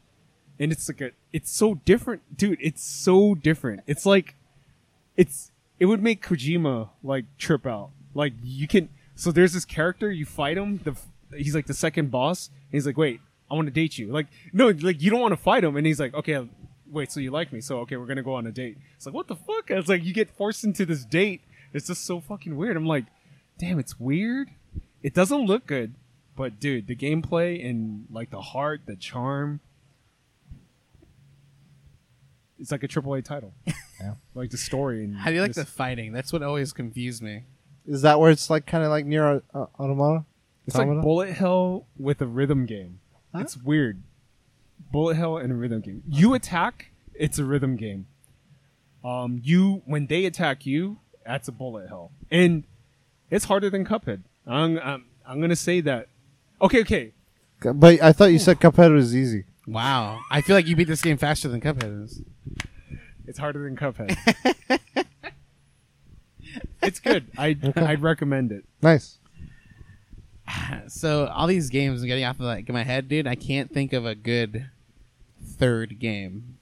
And 0.59 0.71
it's 0.71 0.87
like 0.87 1.01
a 1.01 1.11
it's 1.33 1.51
so 1.51 1.75
different. 1.85 2.37
Dude 2.37 2.59
it's 2.61 2.83
so 2.83 3.35
different. 3.35 3.81
It's 3.87 4.05
like 4.05 4.35
it's 5.17 5.51
it 5.79 5.85
would 5.85 6.01
make 6.01 6.25
kojima 6.25 6.89
like 7.03 7.25
trip 7.37 7.65
out. 7.65 7.91
Like 8.13 8.33
you 8.43 8.67
can 8.67 8.89
so 9.15 9.31
there's 9.31 9.53
this 9.53 9.65
character 9.65 10.11
you 10.11 10.25
fight 10.25 10.57
him 10.57 10.79
the 10.83 10.95
he's 11.35 11.55
like 11.55 11.67
the 11.67 11.73
second 11.73 12.11
boss 12.11 12.47
and 12.47 12.73
he's 12.73 12.85
like 12.85 12.97
wait 12.97 13.19
i 13.49 13.53
want 13.53 13.67
to 13.67 13.71
date 13.71 13.97
you. 13.97 14.11
Like 14.11 14.27
no 14.53 14.67
like 14.67 15.01
you 15.01 15.11
don't 15.11 15.21
want 15.21 15.33
to 15.33 15.41
fight 15.41 15.63
him 15.63 15.75
and 15.75 15.85
he's 15.85 15.99
like 15.99 16.13
okay 16.13 16.47
wait 16.89 17.11
so 17.11 17.19
you 17.19 17.31
like 17.31 17.51
me 17.51 17.61
so 17.61 17.79
okay 17.79 17.97
we're 17.97 18.05
gonna 18.05 18.23
go 18.23 18.33
on 18.35 18.47
a 18.47 18.51
date. 18.51 18.77
It's 18.95 19.05
like 19.05 19.15
what 19.15 19.27
the 19.27 19.35
fuck? 19.35 19.69
It's 19.69 19.89
like 19.89 20.03
you 20.03 20.13
get 20.13 20.29
forced 20.29 20.63
into 20.63 20.85
this 20.85 21.05
date. 21.05 21.41
It's 21.73 21.87
just 21.87 22.05
so 22.05 22.21
fucking 22.21 22.55
weird. 22.55 22.77
I'm 22.77 22.85
like 22.85 23.05
damn 23.57 23.79
it's 23.79 23.99
weird. 23.99 24.49
It 25.01 25.13
doesn't 25.13 25.45
look 25.45 25.65
good 25.65 25.95
but 26.35 26.59
dude 26.59 26.87
the 26.87 26.95
gameplay 26.95 27.65
and 27.67 28.05
like 28.11 28.29
the 28.29 28.41
heart 28.41 28.81
the 28.85 28.95
charm 28.95 29.59
it's 32.59 32.71
like 32.71 32.83
a 32.83 32.87
triple 32.87 33.13
A 33.13 33.21
title. 33.21 33.53
Yeah. 34.01 34.15
Like 34.33 34.49
the 34.49 34.57
story. 34.57 35.05
And 35.05 35.15
How 35.15 35.29
do 35.29 35.35
you 35.35 35.41
like 35.41 35.53
this- 35.53 35.63
the 35.65 35.71
fighting? 35.71 36.11
That's 36.11 36.33
what 36.33 36.43
always 36.43 36.73
confused 36.73 37.23
me. 37.23 37.43
Is 37.87 38.01
that 38.01 38.19
where 38.19 38.29
it's 38.29 38.49
like 38.49 38.65
kind 38.65 38.83
of 38.83 38.89
like 38.89 39.05
Nier 39.05 39.41
uh, 39.53 39.65
Automata? 39.79 40.25
It's 40.67 40.75
like 40.75 40.87
Automata? 40.87 41.01
bullet 41.05 41.31
hell 41.31 41.85
with 41.97 42.21
a 42.21 42.25
rhythm 42.27 42.65
game. 42.65 42.99
Huh? 43.33 43.39
It's 43.39 43.55
weird. 43.55 44.01
Bullet 44.91 45.15
hell 45.15 45.37
and 45.37 45.49
a 45.49 45.55
rhythm 45.55 45.79
game. 45.79 46.03
You 46.09 46.33
attack, 46.33 46.91
it's 47.13 47.39
a 47.39 47.45
rhythm 47.45 47.77
game. 47.77 48.07
Um, 49.03 49.39
you 49.43 49.81
when 49.85 50.07
they 50.07 50.25
attack 50.25 50.65
you, 50.65 50.99
that's 51.25 51.47
a 51.47 51.51
bullet 51.53 51.87
hell, 51.87 52.11
and 52.29 52.65
it's 53.31 53.45
harder 53.45 53.69
than 53.69 53.85
Cuphead. 53.85 54.23
I'm 54.45 54.77
I'm, 54.79 55.05
I'm 55.25 55.39
gonna 55.39 55.55
say 55.55 55.79
that. 55.81 56.07
Okay, 56.61 56.81
okay. 56.81 57.11
But 57.61 58.01
I 58.01 58.11
thought 58.11 58.25
you 58.33 58.39
said 58.39 58.59
Cuphead 58.59 58.93
was 58.93 59.15
easy. 59.15 59.45
Wow, 59.67 60.19
I 60.29 60.41
feel 60.41 60.55
like 60.55 60.67
you 60.67 60.75
beat 60.75 60.87
this 60.87 61.01
game 61.01 61.17
faster 61.17 61.47
than 61.47 61.59
Cuphead 61.61 62.03
is. 62.03 62.21
It's 63.27 63.39
harder 63.39 63.63
than 63.63 63.75
Cuphead. 63.75 64.15
it's 66.81 66.99
good. 66.99 67.25
I 67.37 67.57
I'd 67.75 68.01
recommend 68.01 68.51
it. 68.51 68.65
Nice. 68.81 69.17
So 70.87 71.25
all 71.27 71.47
these 71.47 71.69
games 71.71 72.03
are 72.03 72.05
getting 72.07 72.23
off 72.23 72.35
of 72.35 72.45
like 72.45 72.69
my 72.69 72.83
head, 72.83 73.09
dude. 73.09 73.25
I 73.25 73.33
can't 73.35 73.73
think 73.73 73.91
of 73.93 74.05
a 74.05 74.13
good 74.13 74.67
third 75.43 75.97
game. 75.99 76.57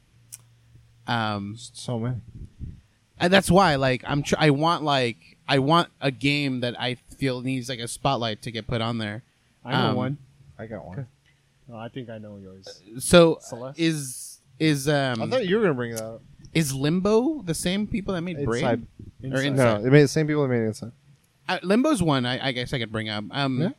Um, 1.06 1.56
So 1.58 2.00
many. 2.00 2.16
and 3.20 3.32
that's 3.34 3.52
why 3.52 3.76
like 3.76 4.02
I'm 4.08 4.24
tr- 4.24 4.36
I 4.40 4.50
want 4.52 4.84
like 4.84 5.18
I 5.48 5.60
want 5.60 5.90
a 6.00 6.10
game 6.12 6.62
that 6.62 6.80
I 6.80 6.96
feel 6.96 7.42
needs 7.42 7.68
like 7.68 7.80
a 7.80 7.88
spotlight 7.90 8.42
to 8.44 8.52
get 8.52 8.66
put 8.66 8.80
on 8.82 8.98
there. 9.00 9.24
I 9.66 9.72
know 9.74 9.90
Um, 9.90 9.96
one. 9.98 10.18
I 10.58 10.66
got 10.68 10.86
one. 10.86 11.08
Oh, 11.72 11.78
I 11.78 11.88
think 11.90 12.10
I 12.10 12.18
know 12.18 12.38
yours. 12.38 12.82
So 13.00 13.38
Celeste? 13.42 13.80
is 13.80 14.40
is 14.60 14.88
um 14.90 15.22
I 15.22 15.28
thought 15.28 15.48
you 15.48 15.56
were 15.58 15.62
gonna 15.64 15.74
bring 15.74 15.96
that 15.96 16.04
up. 16.04 16.22
is 16.54 16.74
Limbo 16.74 17.42
the 17.44 17.54
same 17.54 17.88
people 17.88 18.14
that 18.14 18.22
made 18.22 18.44
Braid? 18.46 18.64
Inside. 18.64 18.88
Or 19.24 19.28
Inside. 19.28 19.46
Inside. 19.48 19.64
No, 19.78 19.82
they 19.84 19.90
made 19.90 20.04
the 20.04 20.08
same 20.08 20.28
people 20.28 20.44
that 20.44 20.50
made 20.50 20.62
it 20.64 20.68
inside. 20.68 20.92
Uh, 21.48 21.60
Limbo's 21.64 22.02
one 22.04 22.26
I, 22.26 22.48
I 22.48 22.52
guess 22.52 22.74
I 22.74 22.80
could 22.80 22.92
bring 22.92 23.10
up. 23.10 23.24
Um, 23.32 23.62
Yeah? 23.62 23.70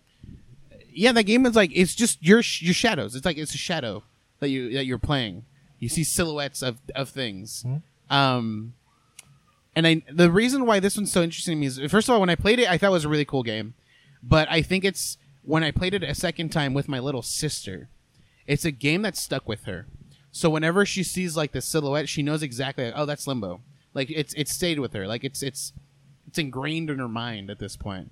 yeah. 0.93 1.12
that 1.12 1.24
game 1.24 1.47
is 1.47 1.55
like 1.57 1.70
it's 1.74 1.95
just 1.95 2.22
your 2.22 2.43
sh- 2.43 2.62
your 2.62 2.74
shadows. 2.74 3.14
It's 3.14 3.24
like 3.24 3.37
it's 3.39 3.55
a 3.55 3.59
shadow 3.59 4.03
that 4.41 4.49
you 4.49 4.72
that 4.74 4.87
you're 4.87 4.99
playing. 4.99 5.45
You 5.78 5.89
see 5.89 6.05
silhouettes 6.05 6.62
of 6.62 6.78
of 6.95 7.09
things. 7.11 7.64
Um, 8.11 8.74
and 9.76 9.87
I 9.87 10.03
the 10.12 10.30
reason 10.30 10.66
why 10.66 10.80
this 10.80 10.97
one's 10.97 11.12
so 11.12 11.22
interesting 11.22 11.53
to 11.57 11.61
me 11.61 11.66
is 11.66 11.78
first 11.91 12.09
of 12.09 12.14
all 12.14 12.20
when 12.20 12.30
I 12.30 12.35
played 12.37 12.59
it 12.59 12.70
I 12.70 12.78
thought 12.78 12.89
it 12.89 12.93
was 12.93 13.05
a 13.05 13.09
really 13.09 13.24
cool 13.24 13.43
game, 13.43 13.74
but 14.22 14.49
I 14.51 14.62
think 14.62 14.85
it's 14.85 15.18
when 15.45 15.62
I 15.62 15.70
played 15.70 15.95
it 15.95 16.03
a 16.03 16.14
second 16.14 16.51
time 16.51 16.74
with 16.74 16.88
my 16.88 16.99
little 16.99 17.22
sister, 17.22 17.88
it's 18.47 18.64
a 18.64 18.70
game 18.70 19.03
that 19.03 19.16
stuck 19.16 19.49
with 19.49 19.64
her. 19.64 19.86
So 20.32 20.51
whenever 20.51 20.84
she 20.84 21.03
sees 21.03 21.36
like 21.36 21.53
the 21.53 21.61
silhouette, 21.61 22.09
she 22.09 22.22
knows 22.22 22.42
exactly 22.42 22.86
like, 22.86 22.95
oh 22.97 23.07
that's 23.07 23.26
Limbo. 23.26 23.61
Like 23.92 24.11
it's 24.11 24.34
it's 24.34 24.53
stayed 24.53 24.80
with 24.80 24.92
her. 24.95 25.07
Like 25.07 25.22
it's 25.22 25.42
it's 25.42 25.72
it's 26.26 26.38
ingrained 26.38 26.90
in 26.90 26.99
her 26.99 27.09
mind 27.09 27.51
at 27.51 27.59
this 27.59 27.76
point. 27.76 28.11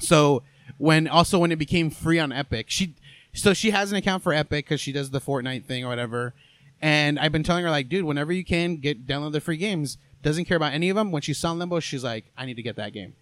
So 0.00 0.42
when 0.78 1.06
also 1.06 1.38
when 1.38 1.52
it 1.52 1.56
became 1.56 1.90
free 1.90 2.18
on 2.18 2.32
Epic, 2.32 2.66
she 2.68 2.94
so 3.32 3.54
she 3.54 3.70
has 3.70 3.92
an 3.92 3.98
account 3.98 4.22
for 4.22 4.32
Epic 4.32 4.64
because 4.64 4.80
she 4.80 4.92
does 4.92 5.10
the 5.10 5.20
Fortnite 5.20 5.64
thing 5.64 5.84
or 5.84 5.88
whatever. 5.88 6.34
And 6.82 7.18
I've 7.18 7.32
been 7.32 7.42
telling 7.42 7.64
her 7.64 7.70
like, 7.70 7.88
dude, 7.88 8.04
whenever 8.04 8.32
you 8.32 8.44
can 8.44 8.76
get 8.76 9.06
download 9.06 9.32
the 9.32 9.40
free 9.40 9.56
games. 9.56 9.98
Doesn't 10.22 10.44
care 10.44 10.58
about 10.58 10.74
any 10.74 10.90
of 10.90 10.96
them. 10.96 11.12
When 11.12 11.22
she 11.22 11.32
saw 11.32 11.52
Limbo, 11.52 11.80
she's 11.80 12.04
like, 12.04 12.26
I 12.36 12.44
need 12.44 12.56
to 12.56 12.62
get 12.62 12.76
that 12.76 12.92
game, 12.92 13.14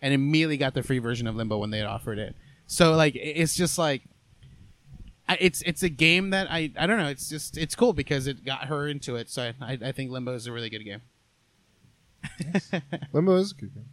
and 0.00 0.12
immediately 0.12 0.56
got 0.56 0.74
the 0.74 0.82
free 0.82 0.98
version 0.98 1.28
of 1.28 1.36
Limbo 1.36 1.58
when 1.58 1.70
they 1.70 1.78
had 1.78 1.86
offered 1.86 2.18
it. 2.18 2.34
So 2.72 2.94
like, 2.94 3.14
it's 3.16 3.54
just 3.54 3.78
like. 3.78 4.02
It's 5.40 5.62
it's 5.62 5.82
a 5.82 5.88
game 5.88 6.30
that 6.30 6.48
I 6.50 6.70
I 6.76 6.86
don't 6.86 6.98
know. 6.98 7.06
It's 7.08 7.28
just 7.28 7.56
it's 7.56 7.74
cool 7.74 7.94
because 7.94 8.26
it 8.26 8.44
got 8.44 8.64
her 8.66 8.86
into 8.86 9.16
it. 9.16 9.30
So 9.30 9.52
I 9.62 9.78
I 9.82 9.92
think 9.92 10.10
Limbo 10.10 10.34
is 10.34 10.46
a 10.46 10.52
really 10.52 10.68
good 10.68 10.84
game. 10.84 11.00
Limbo 13.12 13.36
is 13.36 13.52
a 13.52 13.54
good 13.54 13.74
game. 13.74 13.86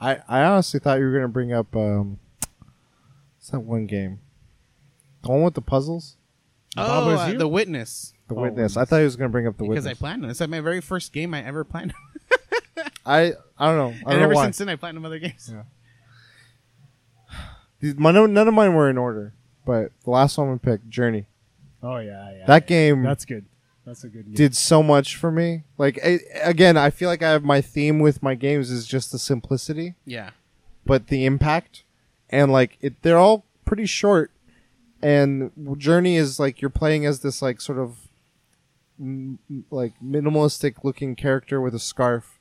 I, 0.00 0.18
I 0.28 0.42
honestly 0.44 0.80
thought 0.80 0.98
you 0.98 1.04
were 1.04 1.12
gonna 1.12 1.28
bring 1.28 1.52
up 1.52 1.74
um, 1.76 2.18
what's 3.36 3.50
that 3.50 3.60
one 3.60 3.86
game? 3.86 4.20
The 5.22 5.30
one 5.30 5.42
with 5.42 5.54
the 5.54 5.60
puzzles, 5.60 6.16
Oh, 6.76 7.10
uh, 7.10 7.32
the 7.36 7.48
Witness. 7.48 8.14
the 8.28 8.34
Oh, 8.34 8.40
witness. 8.42 8.76
I 8.76 8.84
thought 8.84 8.98
he 8.98 9.04
was 9.04 9.16
gonna 9.16 9.28
bring 9.30 9.46
up 9.46 9.56
the 9.58 9.64
Witness. 9.64 9.84
because 9.84 9.98
I 9.98 9.98
planned 9.98 10.24
it. 10.24 10.30
It's 10.30 10.40
like 10.40 10.48
my 10.50 10.60
very 10.60 10.80
first 10.80 11.12
game 11.12 11.34
I 11.34 11.44
ever 11.44 11.64
planned. 11.64 11.92
I 13.04 13.32
I 13.58 13.66
don't 13.68 13.76
know. 13.76 13.88
I 13.88 13.90
and 13.90 14.04
don't 14.04 14.16
know 14.18 14.24
ever 14.24 14.34
why. 14.34 14.44
since 14.44 14.58
then, 14.58 14.68
I 14.68 14.76
planned 14.76 15.04
other 15.04 15.18
games. 15.18 15.50
Yeah. 15.52 15.62
These- 17.80 17.96
my, 17.96 18.10
no- 18.10 18.26
none 18.26 18.48
of 18.48 18.54
mine 18.54 18.74
were 18.74 18.88
in 18.90 18.98
order, 18.98 19.34
but 19.64 19.92
the 20.04 20.10
last 20.10 20.36
one 20.38 20.50
we 20.52 20.58
picked, 20.58 20.88
Journey. 20.88 21.26
Oh 21.82 21.98
yeah, 21.98 22.32
yeah. 22.36 22.46
That 22.46 22.66
game 22.66 23.02
That's 23.04 23.24
good. 23.24 23.44
That's 23.86 24.02
a 24.04 24.08
good 24.08 24.26
game. 24.26 24.34
did 24.34 24.56
so 24.56 24.82
much 24.82 25.16
for 25.16 25.30
me. 25.30 25.62
Like 25.78 25.98
it, 26.02 26.22
again, 26.42 26.76
I 26.76 26.90
feel 26.90 27.08
like 27.08 27.22
I 27.22 27.30
have 27.30 27.44
my 27.44 27.60
theme 27.60 28.00
with 28.00 28.22
my 28.22 28.34
games 28.34 28.70
is 28.70 28.86
just 28.86 29.12
the 29.12 29.18
simplicity, 29.18 29.94
Yeah. 30.04 30.30
but 30.84 31.06
the 31.06 31.24
impact, 31.24 31.84
and 32.28 32.50
like 32.52 32.76
it, 32.80 33.00
they're 33.02 33.16
all 33.18 33.44
pretty 33.64 33.86
short. 33.86 34.30
And 35.00 35.52
Journey 35.78 36.16
is 36.16 36.40
like 36.40 36.60
you're 36.60 36.68
playing 36.70 37.06
as 37.06 37.20
this 37.20 37.40
like 37.40 37.60
sort 37.60 37.78
of 37.78 38.08
m- 39.00 39.38
m- 39.48 39.64
like 39.70 39.92
minimalistic 40.04 40.82
looking 40.84 41.14
character 41.14 41.60
with 41.60 41.74
a 41.74 41.78
scarf, 41.78 42.38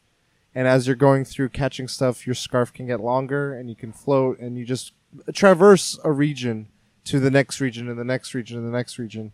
and 0.55 0.67
as 0.67 0.87
you're 0.87 0.95
going 0.95 1.23
through 1.23 1.49
catching 1.49 1.87
stuff, 1.87 2.25
your 2.25 2.33
scarf 2.33 2.73
can 2.73 2.87
get 2.87 2.99
longer 2.99 3.53
and 3.53 3.69
you 3.69 3.75
can 3.75 3.91
float 3.93 4.39
and 4.39 4.57
you 4.57 4.65
just 4.65 4.91
traverse 5.33 5.99
a 6.03 6.11
region 6.11 6.67
to 7.05 7.19
the 7.19 7.31
next 7.31 7.59
region 7.61 7.89
and 7.89 7.97
the 7.97 8.03
next 8.03 8.33
region 8.33 8.57
and 8.57 8.67
the 8.67 8.71
next 8.77 8.97
region, 8.99 9.31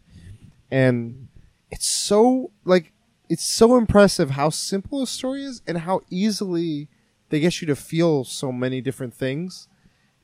and 0.71 1.28
it's 1.71 1.88
so 1.88 2.51
like 2.65 2.91
it's 3.30 3.43
so 3.45 3.78
impressive 3.78 4.32
how 4.32 4.49
simple 4.49 5.01
a 5.01 5.07
story 5.07 5.43
is 5.43 5.61
and 5.65 5.80
how 5.80 6.01
easily 6.09 6.88
they 7.30 7.39
get 7.39 7.61
you 7.61 7.67
to 7.67 7.76
feel 7.76 8.24
so 8.24 8.51
many 8.51 8.80
different 8.82 9.13
things. 9.13 9.67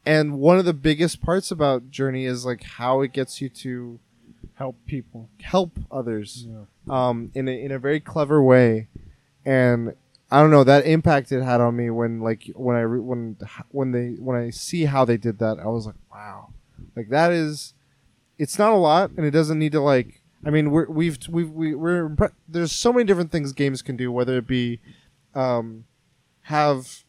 And 0.06 0.40
one 0.40 0.60
of 0.60 0.66
the 0.66 0.74
biggest 0.74 1.22
parts 1.22 1.50
about 1.52 1.90
Journey 1.92 2.26
is 2.26 2.46
like 2.46 2.64
how 2.64 3.02
it 3.02 3.12
gets 3.14 3.42
you 3.42 3.50
to 3.50 4.00
help 4.56 4.76
people. 4.86 5.30
help 5.42 5.80
others 5.92 6.48
Yeah. 6.48 6.66
um, 6.88 7.32
in 7.34 7.48
a, 7.48 7.52
in 7.52 7.72
a 7.72 7.80
very 7.80 8.00
clever 8.00 8.42
way, 8.44 8.88
and 9.46 9.94
I 10.32 10.42
don't 10.42 10.52
know 10.52 10.64
that 10.64 10.86
impact 10.86 11.32
it 11.32 11.42
had 11.42 11.60
on 11.60 11.76
me 11.76 11.90
when 11.90 12.20
like 12.20 12.52
when 12.56 12.76
I 12.76 12.86
when 12.86 13.38
when 13.70 13.92
they 13.92 14.10
when 14.20 14.38
I 14.38 14.52
see 14.52 14.86
how 14.86 15.04
they 15.04 15.18
did 15.18 15.40
that, 15.40 15.60
I 15.60 15.66
was 15.66 15.88
like, 15.88 15.96
wow, 16.12 16.54
like 16.96 17.10
that 17.10 17.32
is, 17.32 17.74
it's 18.38 18.60
not 18.60 18.72
a 18.72 18.76
lot, 18.76 19.12
and 19.18 19.26
it 19.26 19.32
doesn't 19.32 19.58
need 19.58 19.72
to 19.72 19.82
like. 19.82 20.22
I 20.46 20.52
mean, 20.52 20.72
we're, 20.72 20.90
we've 20.90 21.18
we've 21.28 21.50
we, 21.50 21.74
we're 21.74 22.10
impre- 22.10 22.34
there's 22.48 22.72
so 22.72 22.94
many 22.94 23.06
different 23.06 23.32
things 23.32 23.54
games 23.54 23.82
can 23.82 23.98
do, 23.98 24.12
whether 24.12 24.38
it 24.38 24.48
be 24.48 24.80
um, 25.34 25.86
have 26.44 27.04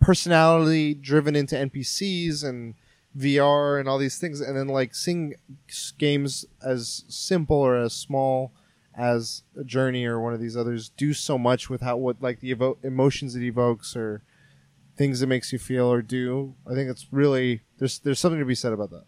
personality 0.00 0.94
driven 0.94 1.36
into 1.36 1.56
NPCs 1.56 2.42
and 2.42 2.74
VR 3.16 3.78
and 3.78 3.88
all 3.88 3.98
these 3.98 4.18
things, 4.18 4.40
and 4.40 4.56
then 4.56 4.68
like 4.68 4.94
seeing 4.94 5.34
games 5.98 6.46
as 6.64 7.04
simple 7.08 7.58
or 7.58 7.76
as 7.76 7.92
small 7.92 8.52
as 8.96 9.42
a 9.58 9.64
Journey 9.64 10.04
or 10.04 10.20
one 10.20 10.34
of 10.34 10.40
these 10.40 10.56
others 10.56 10.90
do 10.90 11.12
so 11.12 11.36
much 11.38 11.68
with 11.68 11.80
how 11.80 11.96
what 11.96 12.22
like 12.22 12.40
the 12.40 12.54
evo- 12.54 12.82
emotions 12.84 13.34
it 13.34 13.42
evokes 13.42 13.96
or 13.96 14.22
things 14.96 15.22
it 15.22 15.26
makes 15.26 15.52
you 15.52 15.58
feel 15.58 15.86
or 15.86 16.02
do. 16.02 16.54
I 16.66 16.74
think 16.74 16.90
it's 16.90 17.06
really 17.10 17.62
there's 17.78 17.98
there's 17.98 18.20
something 18.20 18.38
to 18.38 18.46
be 18.46 18.54
said 18.54 18.72
about 18.72 18.90
that. 18.90 19.04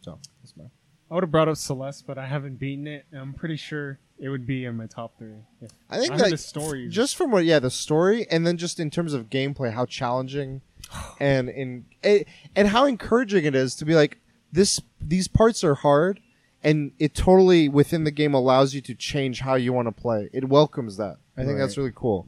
So 0.00 0.18
that's 0.42 0.56
my 0.56 0.64
I 1.10 1.14
would 1.14 1.22
have 1.22 1.30
brought 1.30 1.48
up 1.48 1.56
Celeste, 1.56 2.06
but 2.06 2.18
I 2.18 2.26
haven't 2.26 2.58
beaten 2.58 2.86
it. 2.86 3.06
And 3.12 3.20
I'm 3.20 3.32
pretty 3.32 3.56
sure 3.56 4.00
it 4.18 4.28
would 4.28 4.46
be 4.46 4.64
in 4.64 4.76
my 4.76 4.86
top 4.86 5.18
three. 5.18 5.34
I 5.88 5.98
think 5.98 6.12
I 6.12 6.16
that 6.16 6.30
the 6.30 6.38
story. 6.38 6.88
just 6.88 7.16
from 7.16 7.30
what 7.30 7.44
yeah 7.44 7.58
the 7.58 7.70
story 7.70 8.26
and 8.30 8.46
then 8.46 8.56
just 8.56 8.80
in 8.80 8.90
terms 8.90 9.12
of 9.12 9.28
gameplay 9.28 9.72
how 9.72 9.86
challenging 9.86 10.62
and 11.20 11.48
in 11.48 11.86
it, 12.02 12.28
and 12.54 12.68
how 12.68 12.86
encouraging 12.86 13.44
it 13.44 13.54
is 13.54 13.74
to 13.76 13.84
be 13.84 13.94
like 13.94 14.18
this 14.52 14.80
these 15.00 15.28
parts 15.28 15.62
are 15.64 15.74
hard 15.74 16.20
and 16.66 16.92
it 16.98 17.14
totally 17.14 17.68
within 17.68 18.04
the 18.04 18.10
game 18.10 18.34
allows 18.34 18.74
you 18.74 18.80
to 18.82 18.94
change 18.94 19.40
how 19.40 19.54
you 19.54 19.72
want 19.72 19.86
to 19.88 19.92
play 19.92 20.28
it 20.32 20.48
welcomes 20.48 20.96
that 20.98 21.16
i 21.36 21.44
think 21.44 21.56
that's 21.58 21.76
really 21.78 21.92
cool 21.94 22.26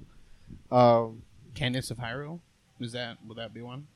um 0.71 1.23
Cadence 1.55 1.91
of 1.91 1.99
Hyrule. 1.99 2.39
Is 2.81 2.93
that 2.93 3.19
will 3.27 3.35
that 3.35 3.53
be 3.53 3.63
one? 3.63 3.89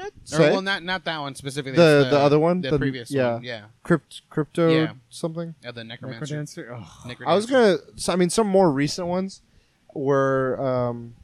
Or, 0.00 0.38
well, 0.38 0.62
not 0.62 0.82
not 0.82 1.04
that 1.04 1.18
one 1.18 1.34
specifically. 1.34 1.76
The- 1.76 2.00
it's 2.02 2.10
the 2.10 2.18
other 2.18 2.38
one? 2.38 2.62
the, 2.62 2.70
The- 2.70 2.78
previous 2.78 3.10
yeah. 3.10 3.34
one. 3.34 3.42
Yeah, 3.42 3.64
crypt 3.82 4.22
crypto 4.30 4.70
Yeah. 4.72 4.92
something 5.10 5.54
yeah, 5.62 5.72
the 5.72 5.84
Necromancer. 5.84 6.36
Necrodancer. 6.42 6.66
Oh, 6.80 7.08
Necrodancer. 7.08 7.26
i 7.26 7.34
was 7.34 7.44
gonna 7.46 7.76
so, 7.96 8.12
i 8.12 8.16
mean 8.16 8.30
some 8.30 8.46
more 8.46 8.70
recent 8.72 9.06
ones 9.08 9.42
were 9.94 10.58
um 10.60 11.14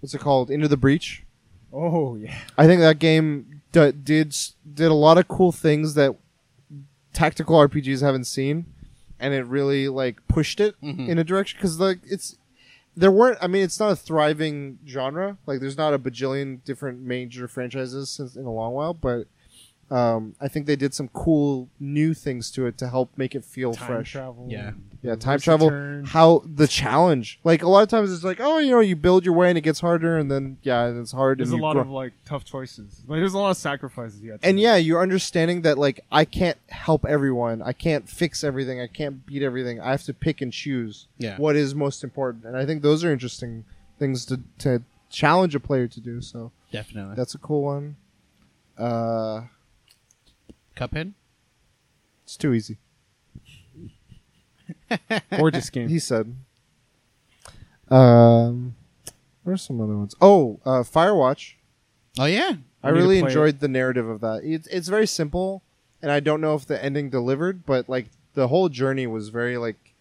what's 0.00 0.14
it 0.14 0.20
called 0.22 0.50
into 0.50 0.68
the 0.68 0.76
breach 0.78 1.24
oh 1.72 2.16
yeah. 2.16 2.34
I 2.56 2.66
think 2.66 2.80
that 2.80 2.98
game 2.98 3.60
d- 3.72 3.92
did 3.92 4.34
did 4.72 4.90
a 4.90 4.94
lot 4.94 5.18
of 5.18 5.28
cool 5.28 5.52
things 5.52 5.92
that 5.94 6.16
tactical 7.12 7.56
RPGs 7.56 8.00
haven't 8.02 8.24
seen, 8.24 8.66
and 9.20 9.34
it 9.34 9.44
really 9.46 9.88
like 9.88 10.26
pushed 10.28 10.60
it 10.60 10.74
Mhm. 10.82 11.08
in 11.08 11.18
a 11.18 11.24
direction 11.24 11.58
because 11.58 11.78
like 11.80 11.98
it's 12.04 12.36
there 12.96 13.10
weren't. 13.12 13.38
I 13.40 13.46
mean, 13.46 13.62
it's 13.62 13.78
not 13.78 13.92
a 13.92 13.96
thriving 13.96 14.78
genre. 14.86 15.36
Like, 15.46 15.60
there's 15.60 15.76
not 15.76 15.94
a 15.94 15.98
bajillion 16.00 16.64
different 16.64 17.00
major 17.00 17.46
franchises 17.46 18.10
since 18.10 18.34
in 18.34 18.44
a 18.44 18.50
long 18.52 18.72
while, 18.74 18.92
but 18.92 19.28
um, 19.90 20.34
I 20.40 20.48
think 20.48 20.66
they 20.66 20.76
did 20.76 20.92
some 20.94 21.08
cool 21.08 21.68
new 21.80 22.12
things 22.14 22.50
to 22.52 22.66
it 22.66 22.76
to 22.78 22.88
help 22.88 23.10
make 23.16 23.34
it 23.34 23.44
feel 23.44 23.72
Time 23.74 23.86
fresh. 23.86 24.12
travel. 24.12 24.46
Yeah. 24.48 24.72
Yeah, 25.00 25.14
time 25.14 25.38
travel. 25.38 25.70
return. 25.70 26.04
How 26.06 26.42
the 26.44 26.66
challenge? 26.66 27.38
Like 27.44 27.62
a 27.62 27.68
lot 27.68 27.84
of 27.84 27.88
times, 27.88 28.12
it's 28.12 28.24
like, 28.24 28.40
oh, 28.40 28.58
you 28.58 28.72
know, 28.72 28.80
you 28.80 28.96
build 28.96 29.24
your 29.24 29.32
way 29.32 29.48
and 29.48 29.56
it 29.56 29.60
gets 29.60 29.78
harder, 29.78 30.18
and 30.18 30.28
then 30.28 30.58
yeah, 30.62 30.88
it's 30.88 31.12
hard. 31.12 31.38
There's 31.38 31.52
and 31.52 31.60
a 31.60 31.62
lot 31.62 31.74
grow- 31.74 31.82
of 31.82 31.88
like 31.88 32.12
tough 32.26 32.44
choices. 32.44 33.02
Like 33.06 33.20
there's 33.20 33.32
a 33.32 33.38
lot 33.38 33.50
of 33.50 33.56
sacrifices 33.56 34.20
you 34.20 34.32
have 34.32 34.40
to 34.40 34.46
and 34.48 34.56
make. 34.56 34.64
yeah, 34.64 34.74
you're 34.74 35.00
understanding 35.00 35.62
that 35.62 35.78
like 35.78 36.00
I 36.10 36.24
can't 36.24 36.58
help 36.68 37.04
everyone. 37.06 37.62
I 37.62 37.72
can't 37.72 38.08
fix 38.08 38.42
everything. 38.42 38.80
I 38.80 38.88
can't 38.88 39.24
beat 39.24 39.42
everything. 39.44 39.80
I 39.80 39.92
have 39.92 40.02
to 40.02 40.12
pick 40.12 40.40
and 40.40 40.52
choose 40.52 41.06
Yeah. 41.18 41.36
what 41.36 41.54
is 41.54 41.76
most 41.76 42.02
important. 42.02 42.44
And 42.44 42.56
I 42.56 42.66
think 42.66 42.82
those 42.82 43.04
are 43.04 43.12
interesting 43.12 43.64
things 44.00 44.24
to 44.26 44.40
to 44.58 44.82
challenge 45.10 45.54
a 45.54 45.60
player 45.60 45.86
to 45.86 46.00
do. 46.00 46.20
So 46.20 46.50
Definitely. 46.72 47.14
that's 47.14 47.36
a 47.36 47.38
cool 47.38 47.62
one. 47.62 47.94
Uh, 48.76 49.42
Cuphead. 50.78 51.12
it's 52.24 52.36
too 52.36 52.52
easy. 52.54 52.78
gorgeous 55.36 55.70
game. 55.70 55.88
He 55.88 55.98
said. 55.98 56.36
Um, 57.88 58.74
where's 59.44 59.62
some 59.62 59.80
other 59.80 59.96
ones? 59.96 60.14
Oh, 60.20 60.60
uh, 60.64 60.82
Firewatch. 60.82 61.54
Oh 62.18 62.26
yeah. 62.26 62.56
I 62.82 62.88
I 62.88 62.90
need 62.92 62.96
to 62.96 63.02
really 63.02 63.20
play 63.20 63.26
it. 63.28 63.30
enjoyed 63.30 63.60
the 63.60 63.68
narrative 63.68 64.08
of 64.08 64.20
that. 64.20 64.42
It's 64.44 64.66
it's 64.68 64.88
very 64.88 65.06
simple, 65.06 65.62
and 66.02 66.12
I 66.12 66.20
don't 66.20 66.40
know 66.40 66.54
if 66.54 66.66
the 66.66 66.82
ending 66.82 67.10
delivered, 67.10 67.64
but 67.66 67.88
like 67.88 68.06
the 68.34 68.48
whole 68.48 68.68
journey 68.68 69.06
was 69.06 69.30
very 69.30 69.56
like 69.58 69.94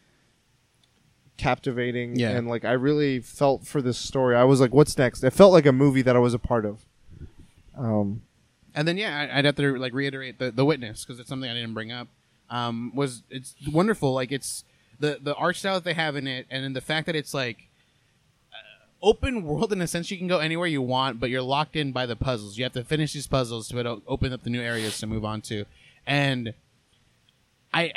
captivating, 1.37 2.17
Yeah. 2.17 2.31
and 2.31 2.47
like 2.47 2.65
I 2.65 2.73
really 2.73 3.19
felt 3.19 3.65
for 3.65 3.81
this 3.81 3.97
story. 3.97 4.35
I 4.35 4.43
was 4.43 4.59
like, 4.61 4.73
"What's 4.73 4.97
next?" 4.97 5.23
It 5.23 5.31
felt 5.31 5.53
like 5.53 5.65
a 5.65 5.71
movie 5.71 6.01
that 6.03 6.15
I 6.15 6.19
was 6.19 6.33
a 6.33 6.39
part 6.39 6.65
of. 6.65 6.85
Um, 7.77 8.21
And 8.77 8.87
then 8.87 8.95
yeah, 8.95 9.27
I'd 9.33 9.43
have 9.43 9.55
to 9.55 9.75
like 9.77 9.91
reiterate 9.91 10.37
the 10.37 10.51
the 10.51 10.63
witness 10.63 11.03
because 11.03 11.19
it's 11.19 11.27
something 11.27 11.49
I 11.49 11.53
didn't 11.55 11.73
bring 11.73 11.91
up. 11.91 12.07
Um, 12.47 12.91
was 12.95 13.23
it's 13.27 13.55
wonderful. 13.73 14.13
Like 14.13 14.31
it's 14.31 14.63
the 14.99 15.17
the 15.19 15.33
art 15.33 15.55
style 15.55 15.73
that 15.73 15.83
they 15.83 15.95
have 15.95 16.15
in 16.15 16.27
it, 16.27 16.45
and 16.51 16.63
then 16.63 16.73
the 16.73 16.81
fact 16.81 17.07
that 17.07 17.15
it's 17.15 17.33
like 17.33 17.69
uh, 18.53 18.85
open 19.01 19.43
world 19.43 19.73
in 19.73 19.81
a 19.81 19.87
sense. 19.87 20.11
You 20.11 20.17
can 20.19 20.27
go 20.27 20.37
anywhere 20.37 20.67
you 20.67 20.83
want, 20.83 21.19
but 21.19 21.31
you're 21.31 21.41
locked 21.41 21.75
in 21.75 21.91
by 21.91 22.05
the 22.05 22.15
puzzles. 22.15 22.59
You 22.59 22.65
have 22.65 22.73
to 22.73 22.83
finish 22.83 23.13
these 23.13 23.25
puzzles 23.25 23.67
to 23.69 23.81
to 23.81 24.03
open 24.05 24.31
up 24.31 24.43
the 24.43 24.51
new 24.51 24.61
areas 24.61 24.99
to 24.99 25.07
move 25.07 25.25
on 25.25 25.41
to. 25.41 25.65
And 26.05 26.53
I, 27.73 27.91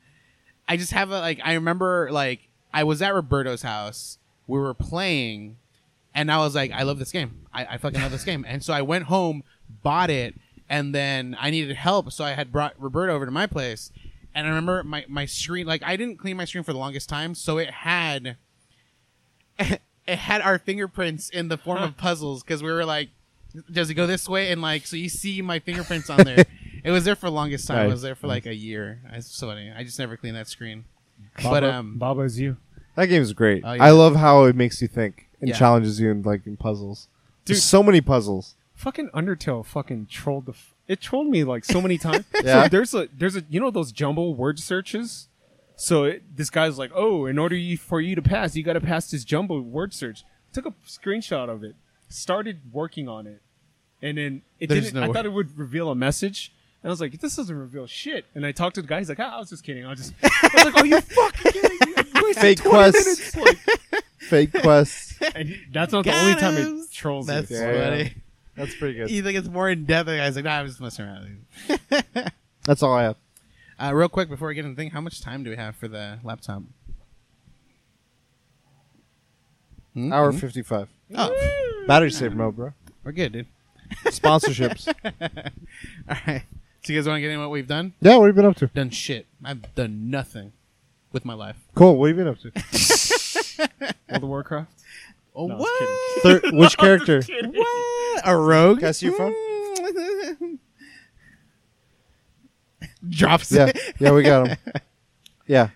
I 0.68 0.78
just 0.78 0.92
have 0.92 1.10
a 1.10 1.20
like. 1.20 1.40
I 1.44 1.52
remember 1.52 2.08
like 2.10 2.48
I 2.72 2.84
was 2.84 3.02
at 3.02 3.12
Roberto's 3.12 3.60
house. 3.60 4.16
We 4.46 4.58
were 4.58 4.72
playing, 4.72 5.58
and 6.14 6.32
I 6.32 6.38
was 6.38 6.54
like, 6.54 6.72
I 6.72 6.84
love 6.84 6.98
this 6.98 7.12
game. 7.12 7.46
I, 7.52 7.66
I 7.66 7.76
fucking 7.76 8.00
love 8.00 8.12
this 8.12 8.24
game. 8.24 8.46
And 8.48 8.64
so 8.64 8.72
I 8.72 8.80
went 8.80 9.04
home, 9.04 9.44
bought 9.82 10.10
it, 10.10 10.34
and 10.68 10.94
then 10.94 11.36
I 11.38 11.50
needed 11.50 11.74
help, 11.76 12.12
so 12.12 12.24
I 12.24 12.30
had 12.32 12.52
brought 12.52 12.74
Roberto 12.80 13.14
over 13.14 13.24
to 13.24 13.32
my 13.32 13.46
place. 13.46 13.92
And 14.34 14.46
I 14.46 14.50
remember 14.50 14.82
my 14.82 15.04
my 15.08 15.24
screen, 15.26 15.66
like 15.66 15.82
I 15.82 15.96
didn't 15.96 16.18
clean 16.18 16.36
my 16.36 16.44
screen 16.44 16.64
for 16.64 16.72
the 16.72 16.78
longest 16.78 17.08
time, 17.08 17.34
so 17.34 17.58
it 17.58 17.70
had, 17.70 18.36
it 19.58 19.80
had 20.06 20.40
our 20.42 20.58
fingerprints 20.58 21.28
in 21.30 21.48
the 21.48 21.56
form 21.56 21.82
of 21.82 21.96
puzzles 21.96 22.42
because 22.42 22.62
we 22.62 22.70
were 22.70 22.84
like, 22.84 23.08
does 23.70 23.88
it 23.90 23.94
go 23.94 24.06
this 24.06 24.28
way? 24.28 24.52
And 24.52 24.60
like, 24.60 24.86
so 24.86 24.96
you 24.96 25.08
see 25.08 25.40
my 25.42 25.58
fingerprints 25.58 26.10
on 26.10 26.18
there. 26.24 26.44
it 26.84 26.90
was 26.90 27.04
there 27.04 27.16
for 27.16 27.26
the 27.26 27.32
longest 27.32 27.66
time. 27.66 27.86
It 27.86 27.90
was 27.90 28.02
there 28.02 28.14
for 28.14 28.26
like 28.26 28.46
a 28.46 28.54
year. 28.54 29.00
It's 29.12 29.34
so 29.34 29.46
funny. 29.48 29.72
I 29.74 29.82
just 29.82 29.98
never 29.98 30.16
cleaned 30.16 30.36
that 30.36 30.48
screen. 30.48 30.84
Baba, 31.42 31.48
But 31.50 31.64
um, 31.64 31.98
Baba's 31.98 32.38
you. 32.38 32.58
That 32.96 33.06
game 33.06 33.22
is 33.22 33.32
great. 33.32 33.62
Oh, 33.64 33.72
yeah. 33.72 33.84
I 33.84 33.90
love 33.90 34.16
how 34.16 34.44
it 34.44 34.56
makes 34.56 34.80
you 34.82 34.88
think 34.88 35.28
and 35.40 35.48
Yeah. 35.48 35.56
challenges 35.56 36.00
you 36.00 36.10
in 36.10 36.22
like 36.22 36.46
in 36.46 36.56
puzzles. 36.56 37.08
Dude. 37.44 37.54
There's 37.56 37.64
so 37.64 37.82
many 37.82 38.00
puzzles. 38.00 38.54
Fucking 38.76 39.08
Undertale 39.10 39.64
fucking 39.64 40.06
trolled 40.06 40.46
the. 40.46 40.52
F- 40.52 40.74
it 40.86 41.00
trolled 41.00 41.26
me 41.28 41.42
like 41.44 41.64
so 41.64 41.80
many 41.80 41.98
times. 41.98 42.24
Yeah. 42.44 42.64
So 42.64 42.68
there's 42.68 42.94
a 42.94 43.08
there's 43.16 43.34
a 43.36 43.42
you 43.48 43.58
know 43.58 43.70
those 43.70 43.90
jumble 43.90 44.34
word 44.34 44.58
searches. 44.60 45.28
So 45.76 46.04
it, 46.04 46.36
this 46.36 46.48
guy's 46.50 46.78
like, 46.78 46.90
oh, 46.94 47.26
in 47.26 47.38
order 47.38 47.54
you, 47.56 47.76
for 47.76 48.00
you 48.00 48.14
to 48.14 48.22
pass, 48.22 48.54
you 48.56 48.62
got 48.62 48.74
to 48.74 48.80
pass 48.80 49.10
this 49.10 49.24
jumbo 49.24 49.60
word 49.60 49.92
search. 49.92 50.24
Took 50.52 50.66
a 50.66 50.74
screenshot 50.86 51.48
of 51.50 51.62
it, 51.64 51.74
started 52.08 52.60
working 52.72 53.08
on 53.08 53.26
it, 53.26 53.42
and 54.00 54.16
then 54.16 54.42
it 54.60 54.68
There's 54.68 54.84
didn't. 54.84 54.94
no 54.96 55.02
I 55.02 55.06
word. 55.08 55.14
thought 55.14 55.26
it 55.26 55.32
would 55.32 55.58
reveal 55.58 55.90
a 55.90 55.94
message, 55.94 56.52
and 56.82 56.88
I 56.88 56.92
was 56.92 57.00
like, 57.00 57.20
this 57.20 57.36
doesn't 57.36 57.54
reveal 57.54 57.86
shit. 57.86 58.24
And 58.34 58.46
I 58.46 58.52
talked 58.52 58.76
to 58.76 58.82
the 58.82 58.88
guy. 58.88 58.98
He's 59.00 59.08
like, 59.10 59.20
ah, 59.20 59.36
I 59.36 59.38
was 59.38 59.50
just 59.50 59.64
kidding. 59.64 59.84
I 59.84 59.90
was 59.90 59.98
just. 59.98 60.14
I 60.22 60.50
was 60.54 60.64
like, 60.64 60.74
oh, 60.78 60.84
you 60.84 61.00
fucking 61.02 61.52
kidding 61.52 61.78
me? 61.94 62.02
You 62.14 62.22
wasted 62.24 62.42
Fake 62.42 62.58
20 62.62 62.70
quests. 62.70 63.36
like- 63.36 63.58
Fake 64.18 64.52
quests. 64.52 65.18
and 65.34 65.48
he- 65.48 65.60
that's 65.72 65.92
not 65.92 66.04
the 66.04 66.14
only 66.18 66.34
time 66.40 66.54
Got 66.54 66.62
it 66.62 66.68
us. 66.78 66.90
trolls 66.90 67.26
That's 67.26 67.50
you. 67.50 67.58
Funny. 67.58 68.02
yeah. 68.02 68.08
That's 68.56 68.74
pretty 68.74 68.94
good. 68.98 69.10
You 69.10 69.22
think 69.22 69.36
it's 69.38 69.48
more 69.48 69.68
in 69.68 69.84
depth? 69.84 70.08
And 70.08 70.20
I 70.20 70.26
was 70.26 70.36
like, 70.36 70.44
nah, 70.44 70.58
I'm 70.58 70.66
just 70.66 70.80
messing 70.80 71.04
around. 71.04 71.44
That's 72.64 72.82
all 72.82 72.94
I 72.94 73.02
have. 73.04 73.16
Uh, 73.78 73.92
real 73.94 74.08
quick 74.08 74.28
before 74.30 74.48
we 74.48 74.54
get 74.54 74.64
into 74.64 74.74
the 74.74 74.80
thing, 74.82 74.90
how 74.90 75.00
much 75.02 75.20
time 75.20 75.44
do 75.44 75.50
we 75.50 75.56
have 75.56 75.76
for 75.76 75.88
the 75.88 76.18
laptop? 76.24 76.62
Hmm? 79.94 80.12
Hour 80.12 80.32
Hmm? 80.32 80.38
55. 80.38 80.88
Oh, 81.14 81.84
Battery 81.86 82.10
saver 82.10 82.34
mode, 82.34 82.56
bro. 82.56 82.72
we're 83.04 83.12
good, 83.12 83.32
dude. 83.32 83.46
Sponsorships. 84.06 84.88
All 86.08 86.16
right. 86.26 86.42
So 86.82 86.92
you 86.92 86.98
guys 86.98 87.06
want 87.08 87.16
to 87.18 87.20
get 87.20 87.30
in 87.30 87.40
what 87.40 87.50
we've 87.50 87.66
done? 87.66 87.92
yeah, 88.00 88.16
what 88.16 88.26
have 88.26 88.36
you 88.36 88.42
been 88.42 88.50
up 88.50 88.56
to? 88.56 88.66
Done 88.68 88.90
shit. 88.90 89.26
I've 89.44 89.74
done 89.74 90.10
nothing 90.10 90.52
with 91.12 91.24
my 91.24 91.34
life. 91.34 91.56
Cool. 91.74 91.96
What 91.96 92.08
have 92.08 92.16
you 92.16 92.24
been 92.24 92.32
up 92.32 92.38
to? 92.40 92.52
World 94.08 94.22
of 94.22 94.28
Warcraft. 94.28 94.70
Oh, 95.36 95.46
No, 95.48 95.54
I 95.54 95.58
was 95.58 95.68
what? 96.24 96.42
Third, 96.42 96.52
which 96.54 96.78
character? 96.78 97.22
What? 97.22 98.22
A 98.24 98.36
rogue? 98.36 98.78
Can 98.80 98.88
I 98.88 98.92
see 98.92 99.06
your 99.06 99.16
phone? 99.18 99.34
Drops 103.08 103.52
Yeah, 103.52 103.66
it. 103.66 103.78
yeah, 104.00 104.12
we 104.12 104.22
got 104.22 104.48
him. 104.48 104.56
Yeah. 105.48 105.68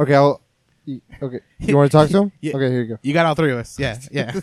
Okay, 0.00 0.14
I'll. 0.14 0.40
y- 0.86 1.00
Okay, 1.20 1.40
you 1.58 1.76
want 1.76 1.90
to 1.90 1.96
talk 1.98 2.08
to 2.08 2.18
him? 2.22 2.32
Yeah. 2.40 2.56
Okay, 2.56 2.70
here 2.70 2.82
you 2.82 2.88
go. 2.88 2.98
You 3.02 3.12
got 3.12 3.26
all 3.26 3.34
three 3.34 3.52
of 3.52 3.58
us. 3.58 3.78
Yeah, 3.78 3.98
yeah. 4.10 4.40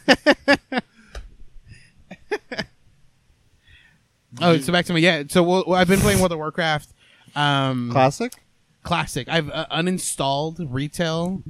oh, 4.41 4.57
so 4.59 4.71
back 4.71 4.85
to 4.85 4.93
me. 4.93 5.01
Yeah, 5.01 5.23
so 5.27 5.41
we'll, 5.43 5.63
well, 5.67 5.79
I've 5.79 5.87
been 5.87 5.99
playing 5.99 6.19
World 6.19 6.31
of 6.31 6.37
Warcraft. 6.37 6.89
Um, 7.35 7.89
Classic. 7.91 8.33
classic. 8.83 9.27
I've 9.29 9.49
uh, 9.49 9.65
uninstalled 9.71 10.65
retail. 10.69 11.41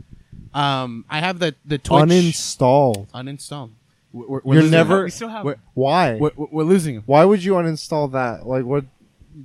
Um, 0.53 1.05
I 1.09 1.19
have 1.19 1.39
the 1.39 1.55
the 1.65 1.77
Twitch 1.77 2.03
Uninstalled. 2.03 3.09
uninstalled. 3.11 3.71
We're, 4.13 4.27
we're- 4.27 4.41
we're 4.43 4.53
You're 4.55 4.63
losing 4.63 4.71
never- 4.71 5.03
We 5.05 5.09
still 5.11 5.29
have. 5.29 5.45
We're, 5.45 5.55
Why? 5.73 6.17
we're, 6.17 6.31
we're 6.35 6.63
losing 6.63 6.95
him. 6.95 7.03
Why 7.05 7.23
would 7.23 7.43
you 7.43 7.53
uninstall 7.53 8.11
that? 8.11 8.45
Like, 8.45 8.65
what? 8.65 8.85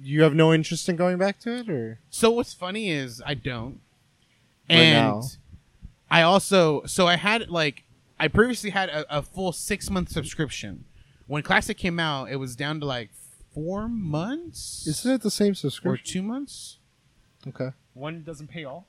You 0.02 0.22
have 0.22 0.34
no 0.34 0.52
interest 0.52 0.88
in 0.88 0.96
going 0.96 1.16
back 1.18 1.38
to 1.40 1.56
it, 1.58 1.70
or 1.70 2.00
So 2.10 2.30
what's 2.32 2.52
funny 2.52 2.90
is 2.90 3.22
I 3.24 3.34
don't, 3.34 3.80
Right 4.68 4.76
and 4.78 4.94
now. 5.08 5.22
I 6.10 6.22
also 6.22 6.84
so 6.86 7.06
I 7.06 7.14
had 7.16 7.48
like 7.50 7.84
I 8.18 8.26
previously 8.26 8.70
had 8.70 8.88
a, 8.88 9.18
a 9.18 9.22
full 9.22 9.52
six 9.52 9.88
month 9.88 10.08
subscription. 10.10 10.84
When 11.28 11.44
Classic 11.44 11.76
came 11.76 12.00
out, 12.00 12.30
it 12.30 12.36
was 12.36 12.56
down 12.56 12.80
to 12.80 12.86
like 12.86 13.10
four 13.54 13.88
months 13.88 14.84
isn't 14.88 15.10
it 15.12 15.22
the 15.22 15.30
same 15.30 15.54
subscription? 15.54 15.90
or 15.92 15.96
subscription? 15.98 16.22
two 16.22 16.26
months. 16.26 16.78
Okay. 17.46 17.70
One 17.94 18.22
doesn't 18.24 18.48
pay 18.48 18.64
all. 18.64 18.88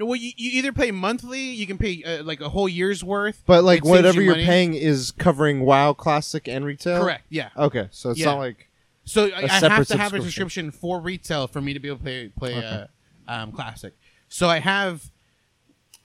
No, 0.00 0.06
well, 0.06 0.16
you, 0.16 0.32
you 0.34 0.50
either 0.58 0.72
pay 0.72 0.90
monthly, 0.92 1.40
you 1.42 1.66
can 1.66 1.76
pay 1.76 2.02
uh, 2.02 2.22
like 2.24 2.40
a 2.40 2.48
whole 2.48 2.66
year's 2.70 3.04
worth. 3.04 3.42
But 3.44 3.64
like 3.64 3.80
It 3.80 3.84
saves 3.84 3.90
whatever 3.90 4.20
you 4.22 4.28
you're 4.28 4.34
money. 4.36 4.46
paying 4.46 4.72
is 4.72 5.10
covering 5.10 5.60
WoW 5.60 5.92
Classic 5.92 6.48
and 6.48 6.64
retail. 6.64 7.02
Correct. 7.02 7.24
Yeah. 7.28 7.50
Okay, 7.54 7.88
so 7.90 8.08
it's 8.10 8.18
Yeah. 8.18 8.24
not 8.26 8.38
like 8.38 8.68
So 9.04 9.26
I, 9.26 9.42
I 9.42 9.46
have 9.46 9.60
separate 9.60 9.88
to 9.88 9.98
have 9.98 10.14
a 10.14 10.16
subscription. 10.22 10.22
subscription 10.22 10.70
for 10.70 11.00
retail 11.00 11.46
for 11.48 11.60
me 11.60 11.74
to 11.74 11.78
be 11.80 11.88
able 11.88 11.98
to 11.98 12.02
play 12.02 12.28
play 12.28 12.64
uh, 12.64 12.86
um, 13.28 13.52
classic. 13.52 13.92
So 14.30 14.48
I 14.48 14.58
have, 14.60 15.10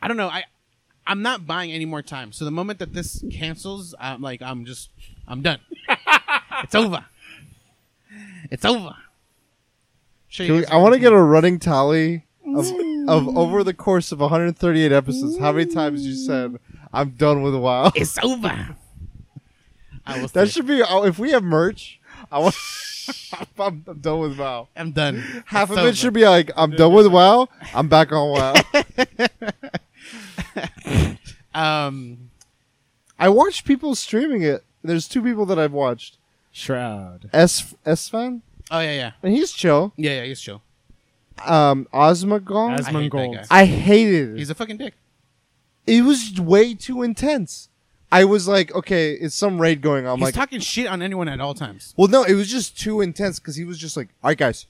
I 0.02 0.10
don't 0.10 0.18
know, 0.18 0.28
I 0.28 0.44
I'm 1.08 1.22
not 1.22 1.48
buying 1.48 1.72
any 1.72 1.86
more 1.86 2.02
time. 2.02 2.34
So 2.34 2.44
the 2.44 2.52
moment 2.52 2.80
that 2.80 2.94
this 2.94 3.24
cancels, 3.32 3.96
I'm 3.98 4.22
like 4.22 4.42
I'm 4.42 4.66
just 4.66 4.90
I'm 5.26 5.42
done. 5.42 5.60
it's 6.64 6.76
over. 6.76 7.06
It's 8.52 8.66
over. 8.66 8.96
Show 10.28 10.44
you 10.44 10.48
Can 10.48 10.56
we- 10.58 10.62
guys 10.64 10.72
I 10.72 10.78
want 10.78 10.94
to 10.96 11.00
get 11.00 11.14
a 11.14 11.22
running 11.22 11.60
tally 11.60 12.26
of 12.46 12.66
of 13.08 13.38
over 13.38 13.64
the 13.64 13.74
course 13.74 14.12
of 14.12 14.20
138 14.20 14.92
episodes. 14.92 15.38
How 15.40 15.52
many 15.52 15.66
times 15.72 16.06
you 16.06 16.14
said 16.16 16.58
I'm 16.94 17.12
done 17.12 17.42
with 17.42 17.56
WoW? 17.56 17.92
It's 17.96 18.18
over. 18.24 18.76
I 20.06 20.20
will. 20.22 20.28
That 20.30 20.48
say, 20.48 20.52
should 20.54 20.68
be 20.68 20.82
oh, 20.88 21.04
if 21.04 21.18
we 21.20 21.32
have 21.32 21.44
merch. 21.44 22.00
I 22.32 22.40
want. 22.40 22.56
I'm, 23.34 23.48
I'm 23.88 24.00
done 24.02 24.20
with 24.20 24.38
WoW. 24.40 24.68
I'm 24.76 24.92
done. 24.92 25.44
Half 25.46 25.70
It's 25.70 25.72
of 25.74 25.78
over. 25.80 25.88
it 25.90 25.98
should 25.98 26.14
be 26.14 26.26
like 26.26 26.52
I'm 26.56 26.72
done 26.72 26.94
with 26.94 27.08
WoW. 27.08 27.48
I'm 27.74 27.88
back 27.88 28.12
on 28.12 28.32
WoW. 28.32 28.54
Um. 31.54 32.32
I 33.18 33.30
watched 33.30 33.64
people 33.66 33.96
streaming 33.96 34.42
it. 34.42 34.66
There's 34.84 35.08
two 35.08 35.22
people 35.24 35.46
that 35.46 35.58
I've 35.58 35.72
watched. 35.72 36.18
Shroud. 36.52 37.30
S 37.32 37.74
Esfand, 37.86 38.42
Oh 38.70 38.80
yeah, 38.82 38.92
yeah, 38.94 39.12
and 39.24 39.34
he's 39.34 39.52
chill. 39.54 39.94
yeah, 39.96 40.16
yeah. 40.22 40.24
He's 40.26 40.42
chill. 40.42 40.62
Um, 41.44 41.88
Osmagong. 41.94 42.80
As- 42.80 42.88
I 42.88 42.92
hate 42.92 43.12
Asmongold. 43.12 43.34
guy. 43.36 43.46
I 43.50 43.66
hated 43.66 44.30
it. 44.32 44.38
He's 44.38 44.50
a 44.50 44.56
fucking 44.56 44.78
dick. 44.78 44.94
it 45.88 46.04
was 46.04 46.40
way 46.40 46.74
too 46.74 47.04
intense. 47.04 47.70
I 48.12 48.24
was 48.24 48.48
like, 48.48 48.74
okay, 48.74 49.14
it's 49.14 49.36
some 49.36 49.60
raid 49.60 49.82
going 49.82 50.06
on. 50.06 50.14
I'm 50.14 50.18
He's 50.20 50.26
like, 50.28 50.36
talking 50.36 50.60
shit 50.60 50.88
on 50.88 51.02
anyone 51.02 51.28
at 51.28 51.42
all 51.42 51.54
times. 51.54 51.94
well, 51.98 52.08
no, 52.08 52.24
it 52.24 52.34
was 52.36 52.50
just 52.50 52.80
too 52.80 53.02
intense 53.02 53.40
because 53.40 53.56
he 53.56 53.66
was 53.66 53.78
just 53.78 53.98
like, 53.98 54.10
all 54.24 54.30
right, 54.30 54.38
guys, 54.38 54.68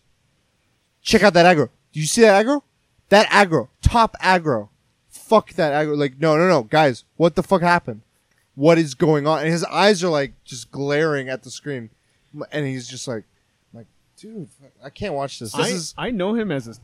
check 1.02 1.22
out 1.22 1.34
that 1.34 1.46
aggro. 1.46 1.70
Do 1.94 2.00
you 2.00 2.06
see 2.08 2.22
that 2.22 2.44
aggro? 2.46 2.62
That 3.10 3.28
aggro, 3.28 3.68
top 3.82 4.16
aggro. 4.22 4.70
Fuck 5.10 5.54
that 5.54 5.74
aggro. 5.74 5.96
Like, 5.98 6.20
no, 6.20 6.36
no, 6.38 6.48
no, 6.48 6.64
guys, 6.64 7.04
what 7.18 7.36
the 7.36 7.44
fuck 7.44 7.62
happened? 7.62 8.02
What 8.56 8.78
is 8.78 8.96
going 8.96 9.28
on? 9.28 9.42
And 9.42 9.50
his 9.50 9.64
eyes 9.66 10.04
are 10.04 10.10
like 10.10 10.34
just 10.44 10.72
glaring 10.72 11.30
at 11.30 11.44
the 11.44 11.52
screen, 11.52 11.90
and 12.52 12.66
he's 12.66 12.88
just 12.88 13.08
like, 13.08 13.16
like, 13.16 13.26
dude, 14.20 14.50
I 14.84 14.90
can't 14.90 15.14
watch 15.14 15.40
this. 15.40 15.52
This 15.52 15.66
I, 15.66 15.70
is. 15.70 15.94
I 15.98 16.12
know 16.12 16.34
him 16.36 16.52
as 16.52 16.68
a, 16.68 16.76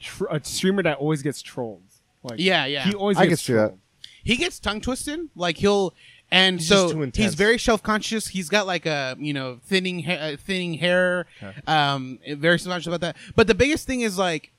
tr- 0.00 0.26
a 0.30 0.42
streamer 0.44 0.82
that 0.82 0.98
always 0.98 1.22
gets 1.22 1.42
trolled. 1.42 1.82
Like 2.22 2.38
Yeah, 2.38 2.64
yeah. 2.66 2.84
He 2.84 2.94
always 2.94 3.16
I 3.18 3.26
gets 3.26 3.42
can 3.42 3.46
see 3.46 3.52
that. 3.54 3.58
trolled. 3.68 3.78
he 4.24 4.36
gets 4.36 4.58
tongue 4.58 4.80
twisted. 4.80 5.20
Like 5.36 5.58
he'll 5.58 5.94
and 6.30 6.58
He's 6.58 6.68
so 6.68 6.82
just 6.84 6.94
too 6.94 7.02
intense. 7.02 7.24
he's 7.24 7.34
very 7.34 7.58
self 7.58 7.82
conscious. 7.82 8.28
He's 8.28 8.48
got 8.48 8.66
like 8.66 8.84
a 8.86 9.16
you 9.18 9.32
know 9.32 9.60
thinning 9.64 10.00
ha- 10.04 10.12
uh, 10.32 10.36
thinning 10.36 10.74
hair. 10.74 11.26
Um, 11.66 12.18
very 12.36 12.58
self 12.58 12.72
conscious 12.74 12.86
about 12.88 13.00
that. 13.00 13.16
But 13.36 13.46
the 13.46 13.54
biggest 13.54 13.86
thing 13.86 14.00
is 14.02 14.18
like 14.18 14.52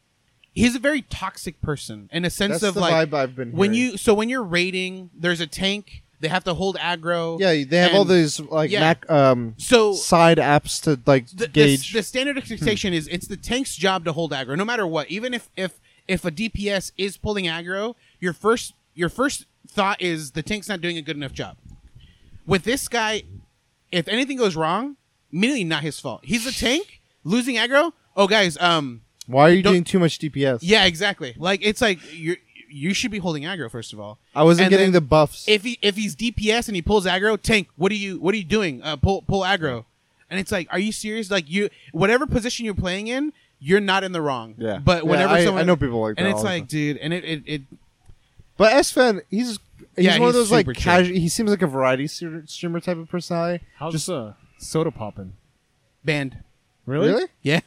he's 0.53 0.75
a 0.75 0.79
very 0.79 1.03
toxic 1.03 1.61
person 1.61 2.09
in 2.11 2.25
a 2.25 2.29
sense 2.29 2.53
That's 2.61 2.63
of 2.63 2.73
the 2.75 2.79
like 2.81 3.09
vibe 3.09 3.13
I've 3.13 3.35
been. 3.35 3.51
when 3.51 3.73
hearing. 3.73 3.91
you 3.91 3.97
so 3.97 4.13
when 4.13 4.29
you're 4.29 4.43
raiding, 4.43 5.09
there's 5.15 5.41
a 5.41 5.47
tank. 5.47 6.01
They 6.21 6.27
have 6.27 6.43
to 6.45 6.53
hold 6.53 6.75
aggro. 6.77 7.39
yeah, 7.39 7.63
they 7.67 7.77
have 7.77 7.93
all 7.93 8.03
these 8.05 8.39
like 8.39 8.71
yeah. 8.71 8.81
Mac 8.81 9.09
um 9.09 9.55
So 9.57 9.93
side 9.93 10.37
apps 10.37 10.81
to 10.83 10.99
like 11.05 11.27
the, 11.27 11.35
the, 11.45 11.47
gauge. 11.47 11.93
the 11.93 12.03
standard 12.03 12.37
expectation 12.37 12.93
is 12.93 13.07
it's 13.07 13.27
the 13.27 13.37
tank's 13.37 13.75
job 13.75 14.03
to 14.05 14.11
hold 14.13 14.31
aggro, 14.33 14.57
no 14.57 14.65
matter 14.65 14.85
what. 14.85 15.09
Even 15.09 15.33
if 15.33 15.49
if 15.55 15.79
if 16.07 16.25
a 16.25 16.31
DPS 16.31 16.91
is 16.97 17.17
pulling 17.17 17.45
aggro, 17.45 17.95
your 18.19 18.33
first 18.33 18.73
your 18.95 19.09
first 19.09 19.45
thought 19.67 20.01
is 20.01 20.31
the 20.31 20.43
tank's 20.43 20.67
not 20.67 20.81
doing 20.81 20.97
a 20.97 21.01
good 21.01 21.15
enough 21.15 21.31
job. 21.33 21.55
With 22.45 22.63
this 22.63 22.87
guy, 22.87 23.23
if 23.91 24.07
anything 24.07 24.37
goes 24.37 24.55
wrong, 24.55 24.97
immediately 25.31 25.63
not 25.63 25.83
his 25.83 25.99
fault. 25.99 26.21
He's 26.23 26.45
a 26.47 26.51
tank 26.51 26.99
losing 27.23 27.55
aggro. 27.55 27.93
Oh, 28.17 28.27
guys, 28.27 28.57
um, 28.57 29.01
Why 29.27 29.43
are 29.49 29.53
you 29.53 29.61
Don't- 29.61 29.73
doing 29.73 29.83
too 29.83 29.99
much 29.99 30.17
DPS? 30.19 30.59
yeah, 30.63 30.85
exactly. 30.85 31.35
Like 31.37 31.59
it's 31.63 31.79
like 31.81 31.99
you 32.13 32.37
you 32.69 32.93
should 32.93 33.11
be 33.11 33.17
holding 33.19 33.43
aggro 33.43 33.69
first 33.69 33.93
of 33.93 33.99
all. 33.99 34.17
I 34.35 34.43
wasn't 34.43 34.65
And 34.67 34.71
getting 34.71 34.87
then 34.87 34.93
the 34.93 35.01
buffs. 35.01 35.47
If 35.47 35.63
he 35.63 35.77
if 35.81 35.95
he's 35.95 36.15
DPS 36.15 36.67
and 36.67 36.75
he 36.75 36.81
pulls 36.81 37.05
aggro, 37.05 37.39
tank. 37.41 37.67
What 37.75 37.91
are 37.91 37.95
you 37.95 38.19
what 38.19 38.33
are 38.33 38.37
you 38.37 38.43
doing? 38.43 38.81
Uh, 38.83 38.95
pull 38.95 39.21
pull 39.23 39.41
aggro, 39.41 39.85
and 40.29 40.39
it's 40.39 40.51
like, 40.51 40.67
are 40.71 40.79
you 40.79 40.91
serious? 40.91 41.29
Like 41.31 41.49
you 41.49 41.69
whatever 41.91 42.25
position 42.25 42.65
you're 42.65 42.73
playing 42.75 43.07
in, 43.07 43.33
you're 43.59 43.79
not 43.79 44.03
in 44.03 44.11
the 44.11 44.21
wrong. 44.21 44.55
Yeah. 44.57 44.77
But 44.79 45.03
Yeah, 45.03 45.09
whenever 45.09 45.33
I- 45.33 45.43
someone 45.45 45.63
I 45.63 45.65
know 45.65 45.75
people 45.75 46.01
like 46.01 46.15
and 46.17 46.25
that 46.25 46.31
it's 46.31 46.37
all 46.37 46.43
the 46.43 46.49
like, 46.49 46.61
time. 46.63 46.67
dude, 46.67 46.97
and 46.97 47.13
it 47.13 47.23
it, 47.25 47.43
it 47.45 47.61
but 48.57 48.85
Sven, 48.85 49.21
he's 49.29 49.57
he's 49.95 50.05
Yeah, 50.05 50.19
one 50.19 50.29
of 50.29 50.35
he's 50.35 50.43
those 50.43 50.51
like 50.51 50.65
super 50.65 50.73
chill. 50.73 50.83
casual. 50.93 51.15
He 51.17 51.29
seems 51.29 51.49
like 51.49 51.61
a 51.61 51.67
variety 51.67 52.07
streamer 52.07 52.43
streamer 52.45 52.79
type 52.79 52.97
of 52.97 53.09
personality. 53.09 53.63
How's 53.77 53.93
Just 53.93 54.09
uh, 54.09 54.33
soda 54.57 54.91
popping? 54.91 55.33
banned. 56.03 56.37
Really? 56.85 57.07
really 57.09 57.25
Yeah. 57.43 57.59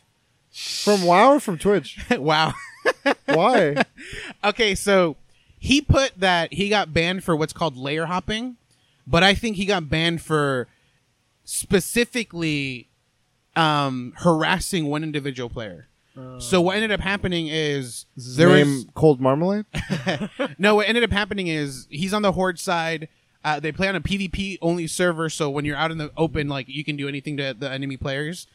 From 0.52 1.02
WoW 1.04 1.34
or 1.34 1.40
from 1.40 1.58
Twitch? 1.58 1.98
wow. 2.10 2.54
Why? 3.26 3.84
Okay, 4.44 4.74
so 4.74 5.16
he 5.58 5.80
put 5.80 6.12
that 6.18 6.52
he 6.52 6.68
got 6.68 6.92
banned 6.92 7.24
for 7.24 7.36
what's 7.36 7.52
called 7.52 7.76
layer 7.76 8.06
hopping, 8.06 8.56
but 9.06 9.22
I 9.22 9.34
think 9.34 9.56
he 9.56 9.64
got 9.64 9.88
banned 9.88 10.20
for 10.20 10.68
specifically 11.44 12.88
um, 13.56 14.12
harassing 14.16 14.86
one 14.86 15.02
individual 15.02 15.48
player. 15.48 15.88
so 16.38 16.60
what 16.60 16.76
ended 16.76 16.92
up 16.92 17.00
happening 17.00 17.48
is 17.48 18.06
his 18.14 18.36
there 18.36 18.48
name 18.48 18.66
was 18.66 18.86
Cold 18.94 19.20
Marmalade? 19.20 19.64
no. 20.58 20.74
What 20.74 20.88
ended 20.88 21.04
up 21.04 21.10
happening 21.12 21.46
is 21.46 21.86
he's 21.90 22.12
on 22.12 22.22
the 22.22 22.32
horde 22.32 22.58
side. 22.58 23.08
Uh, 23.44 23.58
they 23.58 23.72
play 23.72 23.88
on 23.88 23.96
a 23.96 24.00
PvP 24.00 24.58
only 24.62 24.86
server, 24.86 25.28
so 25.28 25.50
when 25.50 25.64
you're 25.64 25.76
out 25.76 25.90
in 25.90 25.98
the 25.98 26.12
open, 26.16 26.48
like 26.48 26.68
you 26.68 26.84
can 26.84 26.96
do 26.96 27.08
anything 27.08 27.36
to 27.38 27.54
the 27.58 27.70
enemy 27.70 27.96
players. 27.96 28.46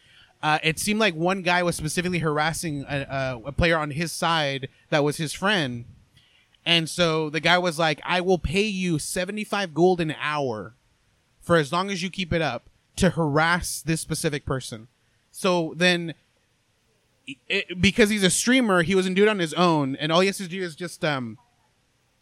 Uh, 0.48 0.60
it 0.64 0.80
seemed 0.80 1.00
like 1.00 1.14
one 1.16 1.42
guy 1.42 1.62
was 1.64 1.76
specifically 1.76 2.20
harassing 2.20 2.86
a, 2.88 2.98
a, 3.10 3.48
a 3.48 3.52
player 3.52 3.78
on 3.78 3.92
his 3.92 4.12
side 4.14 4.70
that 4.92 5.04
was 5.04 5.18
his 5.18 5.34
friend, 5.34 5.84
and 6.66 6.88
so 6.90 7.30
the 7.30 7.40
guy 7.42 7.58
was 7.58 7.78
like, 7.78 8.00
"I 8.06 8.22
will 8.22 8.38
pay 8.38 8.64
you 8.84 8.98
seventy 9.00 9.44
five 9.44 9.74
gold 9.74 10.00
an 10.00 10.16
hour 10.20 10.76
for 11.42 11.56
as 11.58 11.72
long 11.74 11.92
as 11.92 12.02
you 12.04 12.10
keep 12.10 12.32
it 12.32 12.42
up 12.42 12.70
to 12.96 13.10
harass 13.12 13.82
this 13.82 14.00
specific 14.00 14.46
person." 14.46 14.88
So 15.32 15.74
then 15.76 16.14
it, 17.50 17.82
because 17.82 18.10
he's 18.10 18.24
a 18.24 18.30
streamer, 18.30 18.84
he 18.84 18.96
wasn't 18.96 19.16
doing 19.18 19.28
it 19.28 19.32
on 19.32 19.40
his 19.40 19.54
own, 19.56 19.96
and 19.98 20.12
all 20.12 20.22
he 20.22 20.28
has 20.28 20.38
to 20.38 20.48
do 20.48 20.62
is 20.62 20.76
just 20.78 21.04
um, 21.04 21.38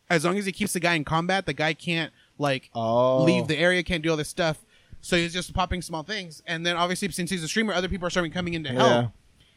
as 0.10 0.26
long 0.26 0.38
as 0.40 0.46
he 0.48 0.52
keeps 0.52 0.74
the 0.74 0.80
guy 0.80 0.96
in 0.96 1.04
combat, 1.04 1.46
the 1.46 1.54
guy 1.54 1.74
can't 1.76 2.12
like 2.40 2.70
Oh. 2.74 3.24
leave 3.24 3.48
the 3.48 3.58
area, 3.58 3.84
can't 3.84 4.02
do 4.04 4.10
all 4.10 4.18
this 4.18 4.30
stuff. 4.30 4.65
So 5.06 5.18
he's 5.18 5.34
just 5.34 5.54
popping 5.54 5.84
small 5.84 6.02
things, 6.02 6.42
and 6.48 6.66
then 6.66 6.76
obviously 6.76 7.08
since 7.12 7.30
he's 7.30 7.44
a 7.44 7.48
streamer, 7.48 7.74
other 7.74 7.88
people 7.88 8.08
are 8.08 8.10
starting 8.10 8.32
coming 8.32 8.56
in 8.56 8.64
to 8.64 8.72
help. 8.72 8.90
Yeah. 8.90 9.08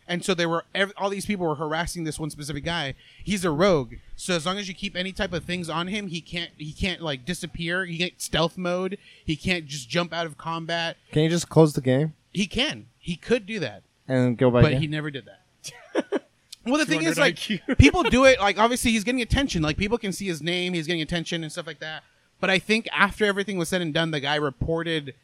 And 0.06 0.22
so 0.22 0.34
they 0.34 0.44
were 0.44 0.64
ev- 0.74 0.92
all 0.98 1.08
these 1.08 1.24
people 1.24 1.46
were 1.46 1.54
harassing 1.54 2.04
this 2.04 2.20
one 2.20 2.28
specific 2.28 2.66
guy. 2.66 2.92
He's 3.24 3.46
a 3.46 3.50
rogue, 3.50 3.94
so 4.14 4.34
as 4.36 4.44
long 4.44 4.58
as 4.58 4.68
you 4.68 4.74
keep 4.74 4.94
any 4.94 5.10
type 5.10 5.32
of 5.32 5.44
things 5.44 5.70
on 5.70 5.88
him, 5.88 6.08
he 6.08 6.20
can't 6.20 6.50
he 6.58 6.72
can't 6.74 7.00
like 7.00 7.24
disappear. 7.24 7.86
He 7.86 7.96
can't 7.96 8.20
stealth 8.20 8.58
mode. 8.58 8.98
He 9.24 9.36
can't 9.36 9.64
just 9.64 9.88
jump 9.88 10.12
out 10.12 10.26
of 10.26 10.36
combat. 10.36 10.98
Can 11.12 11.22
you 11.22 11.30
just 11.30 11.48
close 11.48 11.72
the 11.72 11.80
game 11.80 12.12
He 12.30 12.46
can. 12.46 12.88
He 12.98 13.16
could 13.16 13.46
do 13.46 13.58
that 13.60 13.84
and 14.06 14.36
go 14.36 14.50
back? 14.50 14.64
but 14.64 14.72
in? 14.74 14.82
he 14.82 14.86
never 14.86 15.10
did 15.10 15.24
that. 15.24 16.22
well, 16.66 16.76
the 16.76 16.84
thing 16.84 17.04
is, 17.04 17.16
200 17.16 17.20
like, 17.20 17.36
IQ. 17.36 17.78
people 17.78 18.02
do 18.10 18.26
it. 18.26 18.38
Like, 18.38 18.58
obviously, 18.58 18.90
he's 18.90 19.02
getting 19.02 19.22
attention. 19.22 19.62
Like, 19.62 19.78
people 19.78 19.96
can 19.96 20.12
see 20.12 20.26
his 20.26 20.42
name. 20.42 20.74
He's 20.74 20.86
getting 20.86 21.00
attention 21.00 21.42
and 21.42 21.50
stuff 21.50 21.66
like 21.66 21.80
that. 21.80 22.02
But 22.38 22.50
I 22.50 22.58
think 22.58 22.86
after 22.92 23.24
everything 23.24 23.56
was 23.56 23.70
said 23.70 23.80
and 23.80 23.94
done, 23.94 24.10
the 24.10 24.20
guy 24.20 24.36
reported. 24.36 25.14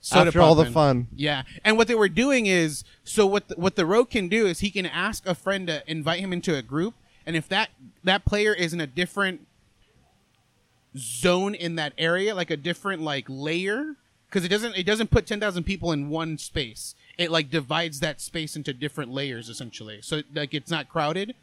Soda 0.00 0.28
After 0.28 0.40
all 0.40 0.54
the 0.54 0.66
fun. 0.66 1.08
Yeah, 1.14 1.42
and 1.64 1.76
what 1.76 1.88
they 1.88 1.94
were 1.94 2.08
doing 2.08 2.46
is, 2.46 2.84
so 3.04 3.26
what 3.26 3.48
the, 3.48 3.56
what 3.56 3.76
the 3.76 3.84
rogue 3.84 4.10
can 4.10 4.28
do 4.28 4.46
is 4.46 4.60
he 4.60 4.70
can 4.70 4.86
ask 4.86 5.26
a 5.26 5.34
friend 5.34 5.66
to 5.66 5.82
invite 5.90 6.20
him 6.20 6.32
into 6.32 6.56
a 6.56 6.62
group, 6.62 6.94
and 7.26 7.34
if 7.36 7.48
that 7.48 7.70
that 8.04 8.24
player 8.24 8.54
is 8.54 8.72
in 8.72 8.80
a 8.80 8.86
different 8.86 9.46
zone 10.96 11.54
in 11.54 11.74
that 11.76 11.92
area, 11.98 12.34
like 12.34 12.50
a 12.50 12.56
different 12.56 13.02
like 13.02 13.26
layer, 13.28 13.96
because 14.28 14.44
it 14.44 14.48
doesn't 14.48 14.76
it 14.76 14.84
doesn't 14.86 15.10
put 15.10 15.26
ten 15.26 15.40
thousand 15.40 15.64
people 15.64 15.90
in 15.92 16.08
one 16.08 16.38
space. 16.38 16.94
It 17.16 17.30
like 17.30 17.50
divides 17.50 18.00
that 18.00 18.20
space 18.20 18.54
into 18.54 18.72
different 18.72 19.10
layers 19.10 19.48
essentially, 19.48 19.98
so 20.02 20.22
like 20.34 20.54
it's 20.54 20.70
not 20.70 20.88
crowded. 20.88 21.34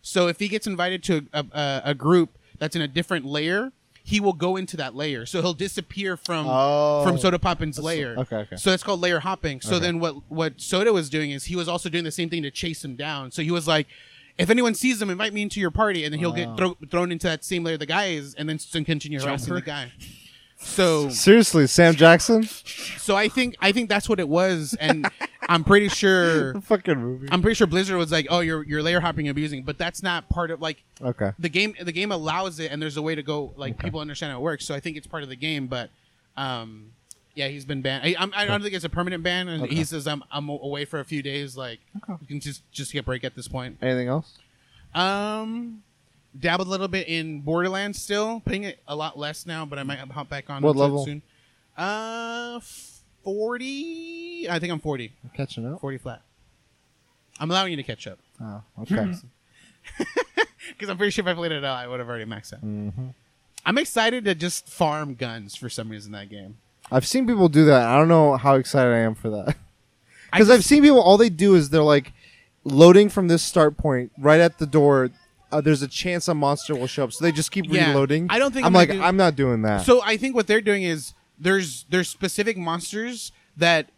So 0.00 0.28
if 0.28 0.38
he 0.38 0.46
gets 0.46 0.68
invited 0.68 1.02
to 1.04 1.26
a, 1.32 1.44
a, 1.52 1.82
a 1.86 1.94
group 1.94 2.38
that's 2.58 2.76
in 2.76 2.82
a 2.82 2.86
different 2.86 3.24
layer, 3.24 3.72
he 4.08 4.20
will 4.20 4.32
go 4.32 4.54
into 4.56 4.76
that 4.76 4.94
layer. 4.94 5.26
So 5.26 5.42
he'll 5.42 5.52
disappear 5.52 6.16
from 6.16 6.46
Oh. 6.48 7.02
from 7.04 7.16
Sodapoppin's 7.16 7.76
layer. 7.80 8.14
okay, 8.18 8.36
okay. 8.36 8.56
So 8.56 8.70
that's 8.70 8.84
called 8.84 9.00
layer 9.00 9.18
hopping. 9.18 9.60
So 9.60 9.76
Okay. 9.76 9.86
then 9.86 9.98
what 9.98 10.14
what 10.30 10.60
Soda 10.60 10.92
was 10.92 11.10
doing 11.10 11.32
is 11.32 11.46
he 11.46 11.56
was 11.56 11.66
also 11.68 11.88
doing 11.88 12.04
the 12.04 12.12
same 12.12 12.30
thing 12.30 12.42
to 12.44 12.50
chase 12.52 12.84
him 12.84 12.94
down. 12.94 13.32
So 13.32 13.42
he 13.42 13.50
was 13.50 13.66
like, 13.66 13.88
if 14.38 14.48
anyone 14.48 14.74
sees 14.74 15.02
him, 15.02 15.10
invite 15.10 15.32
me 15.32 15.42
into 15.42 15.58
your 15.58 15.72
party, 15.72 16.04
and 16.04 16.12
then 16.12 16.20
he'll 16.20 16.32
get 16.32 16.56
thro- 16.56 16.76
thrown 16.90 17.10
into 17.10 17.26
that 17.26 17.44
same 17.44 17.64
layer 17.64 17.76
the 17.78 17.86
guy 17.86 18.06
is, 18.06 18.34
and 18.34 18.48
then 18.48 18.58
continue 18.84 19.18
harassing 19.20 19.54
the 19.54 19.60
guy. 19.60 19.90
So 20.58 21.10
Seriously, 21.10 21.66
Sam 21.66 21.94
Jackson? 21.94 22.44
so 22.44 23.14
I 23.16 23.28
think 23.28 23.56
I 23.60 23.72
think 23.72 23.88
that's 23.88 24.08
what 24.08 24.18
it 24.20 24.28
was, 24.28 24.76
and 24.80 25.08
I'm 25.48 25.64
pretty 25.64 25.88
sure 25.88 26.60
fucking 26.62 26.98
movie. 26.98 27.28
I'm 27.30 27.42
pretty 27.42 27.54
sure 27.54 27.66
Blizzard 27.66 27.96
was 27.96 28.10
like, 28.10 28.26
oh, 28.30 28.40
you're 28.40 28.64
you're 28.64 28.82
layer 28.82 29.00
hopping, 29.00 29.28
and 29.28 29.30
abusing, 29.30 29.62
but 29.62 29.78
that's 29.78 30.02
not 30.02 30.28
part 30.28 30.50
of 30.50 30.60
like 30.60 30.82
okay. 31.02 31.32
the 31.38 31.48
game 31.48 31.74
the 31.80 31.92
game 31.92 32.12
allows 32.12 32.58
it 32.58 32.70
and 32.72 32.80
there's 32.80 32.96
a 32.96 33.02
way 33.02 33.14
to 33.14 33.22
go 33.22 33.52
like 33.56 33.78
people 33.78 34.00
understand 34.00 34.32
how 34.32 34.38
it 34.38 34.42
works 34.42 34.64
so 34.64 34.74
i 34.74 34.80
think 34.80 34.96
it's 34.96 35.06
part 35.06 35.22
of 35.22 35.28
the 35.28 35.36
game 35.36 35.66
but 35.66 35.90
um 36.36 36.92
yeah 37.34 37.48
he's 37.48 37.64
been 37.64 37.82
banned 37.82 38.04
i, 38.04 38.14
I'm, 38.18 38.32
I 38.34 38.44
don't 38.44 38.62
think 38.62 38.74
it's 38.74 38.84
a 38.84 38.88
permanent 38.88 39.22
ban 39.22 39.48
and 39.48 39.66
he 39.66 39.84
says 39.84 40.06
i'm 40.06 40.22
i'm 40.30 40.48
away 40.48 40.84
for 40.84 41.00
a 41.00 41.04
few 41.04 41.22
days 41.22 41.56
like 41.56 41.80
you 42.20 42.26
can 42.26 42.40
just 42.40 42.62
just 42.72 42.92
get 42.92 43.00
a 43.00 43.02
break 43.02 43.24
at 43.24 43.34
this 43.34 43.48
point 43.48 43.78
Anything 43.82 44.08
else? 44.08 44.38
um 44.94 45.82
dabbled 46.40 46.68
a 46.68 46.70
little 46.70 46.88
bit 46.88 47.08
in 47.08 47.40
borderlands 47.40 48.00
still 48.02 48.40
playing 48.40 48.64
it 48.64 48.78
a 48.88 48.94
lot 48.96 49.18
less 49.18 49.46
now 49.46 49.64
but 49.64 49.78
i 49.78 49.82
might 49.82 49.98
hop 49.98 50.28
back 50.28 50.50
on 50.50 50.62
What 50.62 50.76
level? 50.76 51.04
soon 51.04 51.22
uh 51.76 52.60
40 53.24 54.46
i 54.50 54.58
think 54.58 54.72
i'm 54.72 54.80
40 54.80 55.12
I'm 55.24 55.30
catching 55.30 55.66
up. 55.72 55.80
40 55.80 55.98
flat 55.98 56.22
i'm 57.40 57.50
allowing 57.50 57.70
you 57.72 57.76
to 57.76 57.82
catch 57.82 58.06
up 58.06 58.18
Oh, 58.40 58.62
okay. 58.82 59.12
because 60.68 60.88
i'm 60.88 60.96
pretty 60.96 61.10
sure 61.10 61.22
if 61.24 61.28
i 61.28 61.34
played 61.34 61.52
it 61.52 61.64
out 61.64 61.76
i 61.78 61.86
would 61.86 62.00
have 62.00 62.08
already 62.08 62.24
maxed 62.24 62.52
out 62.54 62.60
hmm 62.60 62.88
I'm 63.68 63.78
excited 63.78 64.24
to 64.26 64.36
just 64.36 64.68
farm 64.68 65.16
guns 65.16 65.56
for 65.56 65.68
some 65.68 65.88
reason 65.88 66.12
that 66.12 66.30
game. 66.30 66.58
I've 66.92 67.04
seen 67.04 67.26
people 67.26 67.48
do 67.48 67.64
that. 67.64 67.82
I 67.88 67.96
don't 67.98 68.06
know 68.06 68.36
how 68.36 68.54
excited 68.54 68.92
I 68.92 68.98
am 68.98 69.16
for 69.16 69.28
that. 69.30 69.48
I 70.32 70.36
Because 70.38 70.50
I've 70.50 70.58
just- 70.58 70.68
seen 70.68 70.84
people, 70.84 71.00
all 71.00 71.16
they 71.18 71.30
do 71.30 71.56
is 71.56 71.70
they're 71.70 71.82
like 71.82 72.12
loading 72.62 73.08
from 73.08 73.26
this 73.26 73.42
start 73.42 73.76
point 73.76 74.12
right 74.18 74.38
at 74.38 74.58
the 74.58 74.66
door. 74.66 75.10
Uh, 75.52 75.60
there's 75.60 75.82
a 75.82 75.88
chance 75.88 76.26
a 76.28 76.34
monster 76.34 76.74
will 76.74 76.86
show 76.88 77.04
up, 77.04 77.12
so 77.12 77.24
they 77.24 77.30
just 77.32 77.50
keep 77.52 77.66
Yeah. 77.68 77.88
reloading. 77.90 78.26
I 78.30 78.38
don't 78.38 78.52
think 78.52 78.64
I'm, 78.66 78.70
I'm 78.70 78.72
like, 78.74 78.88
gonna 78.88 79.00
do- 79.00 79.04
I'm 79.06 79.16
not 79.16 79.36
doing 79.36 79.62
that. 79.62 79.82
So 79.86 80.02
I 80.02 80.16
think 80.16 80.34
what 80.34 80.46
they're 80.46 80.60
doing 80.60 80.82
is 80.82 81.14
there's 81.38 81.84
there's 81.88 82.08
specific 82.08 82.56
monsters 82.56 83.30
that 83.56 83.90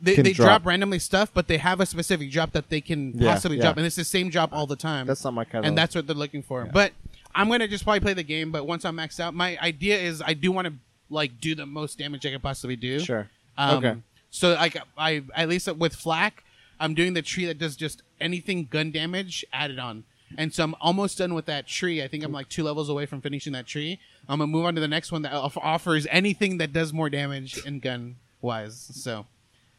they, 0.00 0.14
Can 0.16 0.24
they 0.24 0.32
drop. 0.34 0.46
drop. 0.62 0.66
randomly 0.66 0.98
stuff, 0.98 1.30
but 1.32 1.46
they 1.48 1.56
have 1.56 1.80
a 1.80 1.86
specific 1.86 2.30
drop 2.30 2.52
that 2.52 2.68
they 2.68 2.80
can 2.82 3.12
Yeah, 3.18 3.32
possibly 3.32 3.56
yeah. 3.56 3.62
drop, 3.64 3.76
and 3.78 3.86
it's 3.86 3.96
the 3.96 4.04
same 4.04 4.28
drop 4.28 4.52
all 4.52 4.66
the 4.66 4.76
time. 4.76 5.06
that's 5.06 5.24
not 5.24 5.32
my 5.32 5.44
kind 5.44 5.64
and 5.64 5.72
of. 5.72 5.76
that's 5.76 5.94
what 5.94 6.06
they're 6.06 6.14
looking 6.16 6.42
for. 6.42 6.66
But 6.70 6.92
I'm 7.34 7.48
gonna 7.48 7.66
just 7.68 7.84
probably 7.84 8.00
play 8.00 8.12
the 8.12 8.22
game. 8.22 8.52
But 8.52 8.66
once 8.66 8.84
I'm 8.84 8.96
maxed 8.96 9.20
out, 9.20 9.32
my 9.34 9.56
idea 9.62 9.96
is 9.98 10.20
I 10.20 10.34
do 10.34 10.52
want 10.52 10.66
to 10.68 10.74
like 11.08 11.40
do 11.40 11.54
the 11.54 11.64
most 11.66 11.96
damage 11.98 12.26
I 12.26 12.30
can 12.30 12.40
possibly 12.40 12.76
do. 12.76 13.00
sure. 13.00 13.30
Um, 13.56 13.78
Okay. 13.78 13.96
So 14.30 14.52
like 14.54 14.76
I 14.98 15.22
at 15.34 15.48
least 15.48 15.66
with 15.76 15.96
FL4K, 15.96 16.32
I'm 16.78 16.92
doing 16.94 17.14
the 17.14 17.22
tree 17.22 17.46
that 17.46 17.58
does 17.58 17.76
just 17.76 18.02
anything 18.20 18.66
gun 18.70 18.90
damage 18.90 19.44
added 19.52 19.78
on. 19.78 20.04
And 20.38 20.52
so 20.52 20.64
I'm 20.64 20.74
almost 20.80 21.18
done 21.18 21.34
with 21.34 21.46
that 21.46 21.66
tree. 21.66 22.02
I 22.02 22.08
think 22.08 22.24
I'm 22.24 22.32
like 22.32 22.48
two 22.48 22.62
levels 22.64 22.88
away 22.88 23.06
from 23.06 23.20
finishing 23.20 23.52
that 23.52 23.66
tree. 23.66 23.98
I'm 24.28 24.38
gonna 24.38 24.50
move 24.50 24.64
on 24.64 24.74
to 24.74 24.80
the 24.80 24.88
next 24.88 25.12
one 25.12 25.22
that 25.22 25.32
offers 25.32 26.06
anything 26.10 26.58
that 26.58 26.72
does 26.72 26.92
more 26.92 27.08
damage 27.10 27.58
in 27.66 27.80
gun 27.80 28.16
wise. 28.40 28.76
So, 28.94 29.26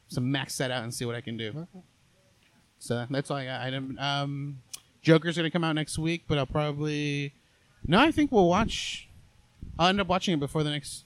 so 0.08 0.22
max 0.22 0.58
that 0.58 0.72
out 0.72 0.84
and 0.84 0.94
see 0.94 1.06
what 1.06 1.16
I 1.16 1.22
can 1.22 1.38
do. 1.38 1.68
So 2.80 3.06
that's 3.10 3.32
all 3.32 3.38
I 3.38 3.46
got. 3.46 3.62
I 3.62 3.70
don't- 3.70 3.98
Um, 4.00 4.62
Joker's 5.02 5.38
gonna 5.38 5.52
come 5.52 5.64
out 5.64 5.74
next 5.76 5.98
week, 5.98 6.24
but 6.28 6.38
I'll 6.38 6.46
probably 6.46 7.34
no. 7.86 8.00
I 8.00 8.12
think 8.12 8.32
we'll 8.32 8.50
watch. 8.50 9.08
I'll 9.78 9.88
end 9.90 10.02
up 10.02 10.08
watching 10.08 10.34
it 10.34 10.40
before 10.40 10.64
the 10.64 10.72
next 10.72 11.06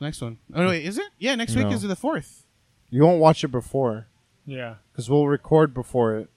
next 0.00 0.20
one. 0.22 0.38
Oh 0.54 0.62
no, 0.62 0.68
wait, 0.68 0.84
is 0.86 0.96
it? 0.98 1.08
Yeah, 1.18 1.34
next 1.34 1.54
week 1.54 1.66
is 1.72 1.82
the 1.82 1.94
fourth. 1.96 2.46
You 2.88 3.02
won't 3.02 3.20
watch 3.20 3.44
it 3.44 3.48
before 3.48 4.06
Yeah. 4.46 4.76
because 4.92 5.08
we'll 5.10 5.26
record 5.28 5.74
before 5.74 6.16
it. 6.16 6.30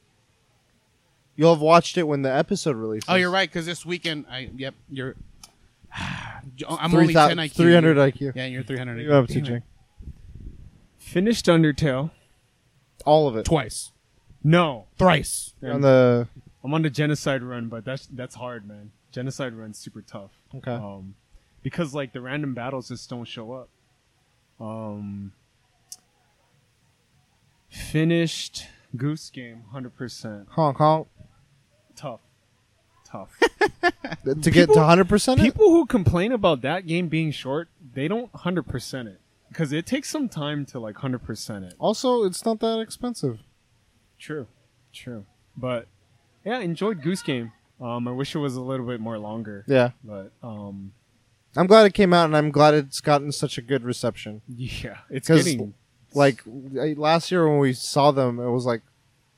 You'll 1.36 1.54
have 1.56 1.62
watched 1.62 1.98
it 1.98 2.04
when 2.04 2.22
the 2.22 2.32
episode 2.34 2.76
releases. 2.76 3.10
Oh, 3.10 3.16
you're 3.16 3.32
right. 3.32 3.50
Because 3.50 3.66
this 3.66 3.86
weekend, 3.86 4.26
I 4.30 4.50
yep, 4.56 4.76
you're. 4.90 5.16
I'm 6.68 6.92
Three 6.92 7.00
only 7.02 7.14
thou- 7.14 7.28
ten 7.30 7.38
IQ. 7.38 7.54
300 7.54 7.98
IQ. 7.98 8.36
Yeah, 8.36 8.46
you're 8.46 8.64
300 8.64 8.94
What 8.96 8.98
IQ. 8.98 9.08
are 9.08 9.12
you 9.12 9.14
up 9.14 9.28
to, 9.28 9.42
Jake? 9.42 9.64
Finished 10.98 11.46
Undertale. 11.48 12.12
All 13.06 13.28
of 13.28 13.36
it. 13.36 13.46
Twice, 13.46 13.92
No. 14.44 14.86
thrice. 14.98 15.54
on 15.64 15.82
the 15.82 16.28
I'm 16.64 16.74
on 16.74 16.82
the 16.84 16.90
genocide 16.90 17.44
run, 17.44 17.68
but 17.68 17.84
that's 17.84 18.08
that's 18.08 18.36
hard, 18.36 18.68
man. 18.68 18.92
Genocide 19.12 19.54
run's 19.54 19.78
super 19.78 20.02
tough. 20.02 20.32
okay. 20.56 20.72
Um, 20.72 21.16
because 21.62 21.94
like 21.94 22.14
the 22.14 22.22
random 22.22 22.54
battles 22.54 22.88
just 22.90 23.10
don't 23.10 23.26
show 23.26 23.52
up. 23.54 23.70
Um, 24.60 25.34
finished 27.70 28.66
Goose 28.96 29.30
Game 29.30 29.64
100%. 29.74 30.48
Honk 30.50 30.78
honk. 30.78 31.08
Tough. 32.04 32.20
Tough. 33.06 33.40
To 34.42 34.52
get 34.52 34.68
to 34.68 34.80
100%? 34.80 35.34
it? 35.38 35.42
People 35.42 35.70
who 35.70 35.86
complain 35.86 36.32
about 36.32 36.62
that 36.62 36.88
game 36.88 37.08
being 37.10 37.32
short, 37.32 37.68
they 37.94 38.08
don't 38.08 38.32
100% 38.32 39.08
it. 39.08 39.20
Because 39.50 39.72
it 39.74 39.86
takes 39.86 40.10
some 40.10 40.30
time 40.30 40.66
to 40.68 40.80
like 40.80 40.96
100% 40.96 41.64
it. 41.68 41.76
Also, 41.78 42.24
it's 42.24 42.46
not 42.46 42.60
that 42.62 42.80
expensive. 42.80 43.40
True. 44.18 44.48
True. 44.94 45.26
But 45.58 45.88
yeah, 46.46 46.60
enjoyed 46.60 47.02
Goose 47.02 47.22
Game. 47.22 47.52
Um, 47.82 48.08
I 48.08 48.12
wish 48.12 48.34
it 48.34 48.40
was 48.40 48.56
a 48.56 48.62
little 48.62 48.86
bit 48.86 49.00
more 49.02 49.18
longer. 49.18 49.66
Yeah. 49.68 49.92
But 50.04 50.32
um, 50.42 50.94
I'm 51.56 51.68
glad 51.68 51.86
it 51.86 51.94
came 51.94 52.14
out, 52.14 52.26
and 52.26 52.36
I'm 52.38 52.52
glad 52.52 52.74
it's 52.74 53.02
gotten 53.02 53.32
such 53.32 53.58
a 53.58 53.62
good 53.62 53.84
reception. 53.84 54.42
yeah, 54.56 54.98
it's 55.10 55.28
getting 55.28 55.74
Like 56.14 56.42
last 56.46 57.32
year 57.32 57.48
when 57.48 57.60
we 57.60 57.74
saw 57.74 58.12
them, 58.12 58.40
it 58.40 58.50
was 58.50 58.66
like 58.66 58.82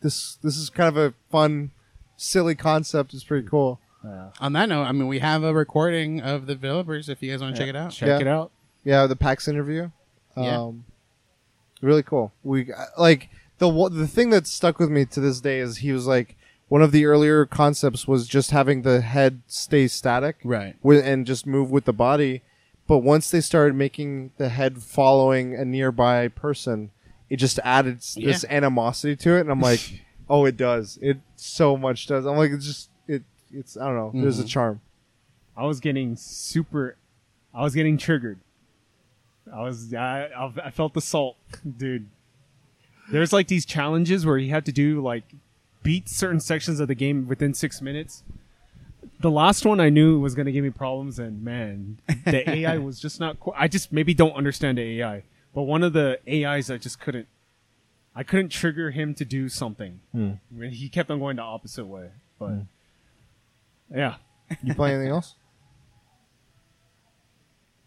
this. 0.02 0.36
This 0.44 0.58
is 0.58 0.70
kind 0.70 0.88
of 0.90 0.98
a 0.98 1.14
fun, 1.32 1.72
silly 2.18 2.56
concept. 2.56 3.14
is 3.14 3.24
pretty 3.24 3.48
cool. 3.48 3.80
uh, 4.06 4.30
On 4.40 4.54
that 4.54 4.70
note, 4.70 4.84
I 4.84 4.92
mean, 4.92 5.08
we 5.08 5.20
have 5.20 5.44
a 5.44 5.54
recording 5.54 6.22
of 6.22 6.46
the 6.48 6.54
developers. 6.56 7.10
If 7.10 7.22
you 7.24 7.32
guys 7.32 7.42
want 7.42 7.56
to 7.56 7.60
check 7.62 7.70
it 7.70 7.76
out, 7.76 7.92
check 7.92 8.08
Yeah. 8.08 8.20
it 8.20 8.28
out. 8.28 8.52
Yeah, 8.84 9.08
the 9.08 9.16
PAX 9.16 9.48
interview. 9.48 9.90
Yeah. 10.38 10.62
Um, 10.62 10.86
really 11.82 12.04
cool. 12.04 12.34
We 12.44 12.72
like 12.98 13.30
the 13.58 13.68
one- 13.70 13.98
the 13.98 14.08
thing 14.08 14.30
that 14.32 14.48
stuck 14.48 14.80
with 14.80 14.90
me 14.90 15.06
to 15.06 15.20
this 15.20 15.40
day 15.42 15.60
is 15.60 15.78
he 15.78 15.92
was 15.92 16.06
like 16.08 16.36
one 16.68 16.82
of 16.82 16.92
the 16.92 17.06
earlier 17.06 17.46
concepts 17.46 18.08
was 18.08 18.28
just 18.28 18.52
having 18.52 18.82
the 18.82 19.02
head 19.02 19.42
stay 19.48 19.88
static, 19.88 20.38
right? 20.44 20.76
with, 20.84 21.06
and 21.06 21.26
just 21.26 21.46
move 21.46 21.70
with 21.72 21.86
the 21.86 21.94
body. 21.94 22.42
But 22.88 23.00
once 23.00 23.30
they 23.32 23.42
started 23.42 23.76
making 23.76 24.32
the 24.38 24.50
head 24.50 24.82
following 24.84 25.56
a 25.56 25.64
nearby 25.66 26.28
person, 26.28 26.92
it 27.30 27.38
just 27.38 27.60
added 27.64 27.98
s- 27.98 28.16
this 28.16 28.46
animosity 28.50 29.16
to 29.16 29.36
it, 29.38 29.42
and 29.42 29.50
I'm 29.52 29.62
like, 29.62 30.04
oh, 30.30 30.46
it 30.46 30.58
does. 30.58 30.98
It 31.02 31.18
so 31.36 31.78
much 31.78 32.08
does. 32.08 32.26
I'm 32.26 32.38
like, 32.38 32.52
it's 32.52 32.66
just 32.66 32.90
it. 33.08 33.24
It's 33.54 33.78
I 33.78 33.86
don't 33.86 33.96
know. 33.96 34.22
There's 34.22 34.40
a 34.40 34.44
Mhm. 34.44 34.48
charm. 34.50 34.82
I 35.58 35.66
was 35.66 35.80
getting 35.80 36.16
super. 36.18 36.98
I 37.54 37.62
was 37.64 37.74
getting 37.76 37.98
triggered. 37.98 38.40
I 39.54 39.62
was. 39.62 39.94
I, 39.94 40.26
I, 40.26 40.52
I 40.66 40.72
felt 40.72 40.94
the 40.94 41.02
salt, 41.02 41.38
dude. 41.78 42.08
There's 43.12 43.32
like 43.32 43.48
these 43.48 43.66
challenges 43.66 44.26
where 44.26 44.38
you 44.38 44.50
have 44.50 44.64
to 44.66 44.72
do 44.72 45.02
like 45.02 45.24
beat 45.84 46.10
certain 46.10 46.40
sections 46.40 46.80
of 46.80 46.88
the 46.88 46.96
game 46.96 47.28
within 47.28 47.54
six 47.54 47.82
minutes. 47.82 48.24
The 49.20 49.30
last 49.32 49.66
one 49.66 49.80
I 49.80 49.90
knew 49.90 50.20
was 50.20 50.34
going 50.36 50.48
to 50.48 50.52
give 50.52 50.64
me 50.64 50.72
problems, 50.72 51.20
and 51.20 51.44
man, 51.44 52.00
the 52.26 52.50
AI 52.50 52.78
was 52.80 53.00
just 53.00 53.20
not. 53.20 53.40
Qu- 53.40 53.54
I 53.56 53.68
just 53.68 53.92
maybe 53.94 54.14
don't 54.16 54.34
understand 54.34 54.78
the 54.80 55.00
AI, 55.02 55.24
but 55.54 55.62
one 55.64 55.84
of 55.84 55.94
the 55.94 56.20
AIs 56.28 56.70
I 56.72 56.78
just 56.78 57.00
couldn't. 57.00 57.28
I 58.16 58.24
couldn't 58.24 58.50
trigger 58.50 58.92
him 58.92 59.14
to 59.16 59.26
do 59.26 59.50
something. 59.50 60.00
When 60.50 60.72
He 60.72 60.88
kept 60.90 61.12
on 61.12 61.20
going 61.20 61.36
the 61.36 61.42
opposite 61.42 61.86
way, 61.86 62.10
but 62.40 62.52
yeah, 63.94 64.16
You 64.64 64.74
play 64.74 64.94
anything 64.94 65.12
else? 65.12 65.36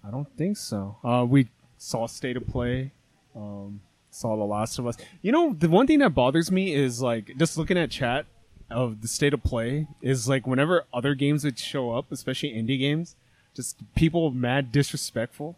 I 0.05 0.11
don't 0.11 0.29
think 0.37 0.57
so. 0.57 0.97
Uh, 1.05 1.25
we 1.29 1.49
saw 1.77 2.07
State 2.07 2.37
of 2.37 2.47
Play, 2.47 2.93
um, 3.35 3.81
saw 4.11 4.37
The 4.37 4.45
Last 4.45 4.79
of 4.79 4.87
Us. 4.87 4.97
You 5.23 5.33
know, 5.33 5.55
the 5.59 5.69
one 5.69 5.87
thing 5.87 5.99
that 6.01 6.11
bothers 6.15 6.51
me 6.51 6.73
is 6.75 7.03
like 7.03 7.33
just 7.39 7.59
looking 7.59 7.77
at 7.79 7.91
chat 7.91 8.27
of 8.71 9.03
the 9.03 9.09
State 9.09 9.35
of 9.35 9.43
Play 9.43 9.87
is 10.03 10.29
like 10.29 10.47
whenever 10.47 10.85
other 10.93 11.15
games 11.15 11.45
would 11.45 11.59
show 11.59 11.91
up, 11.93 12.11
especially 12.13 12.51
indie 12.53 12.79
games, 12.79 13.17
just 13.55 13.77
people 13.95 14.31
mad 14.31 14.73
disrespectful. 14.73 15.57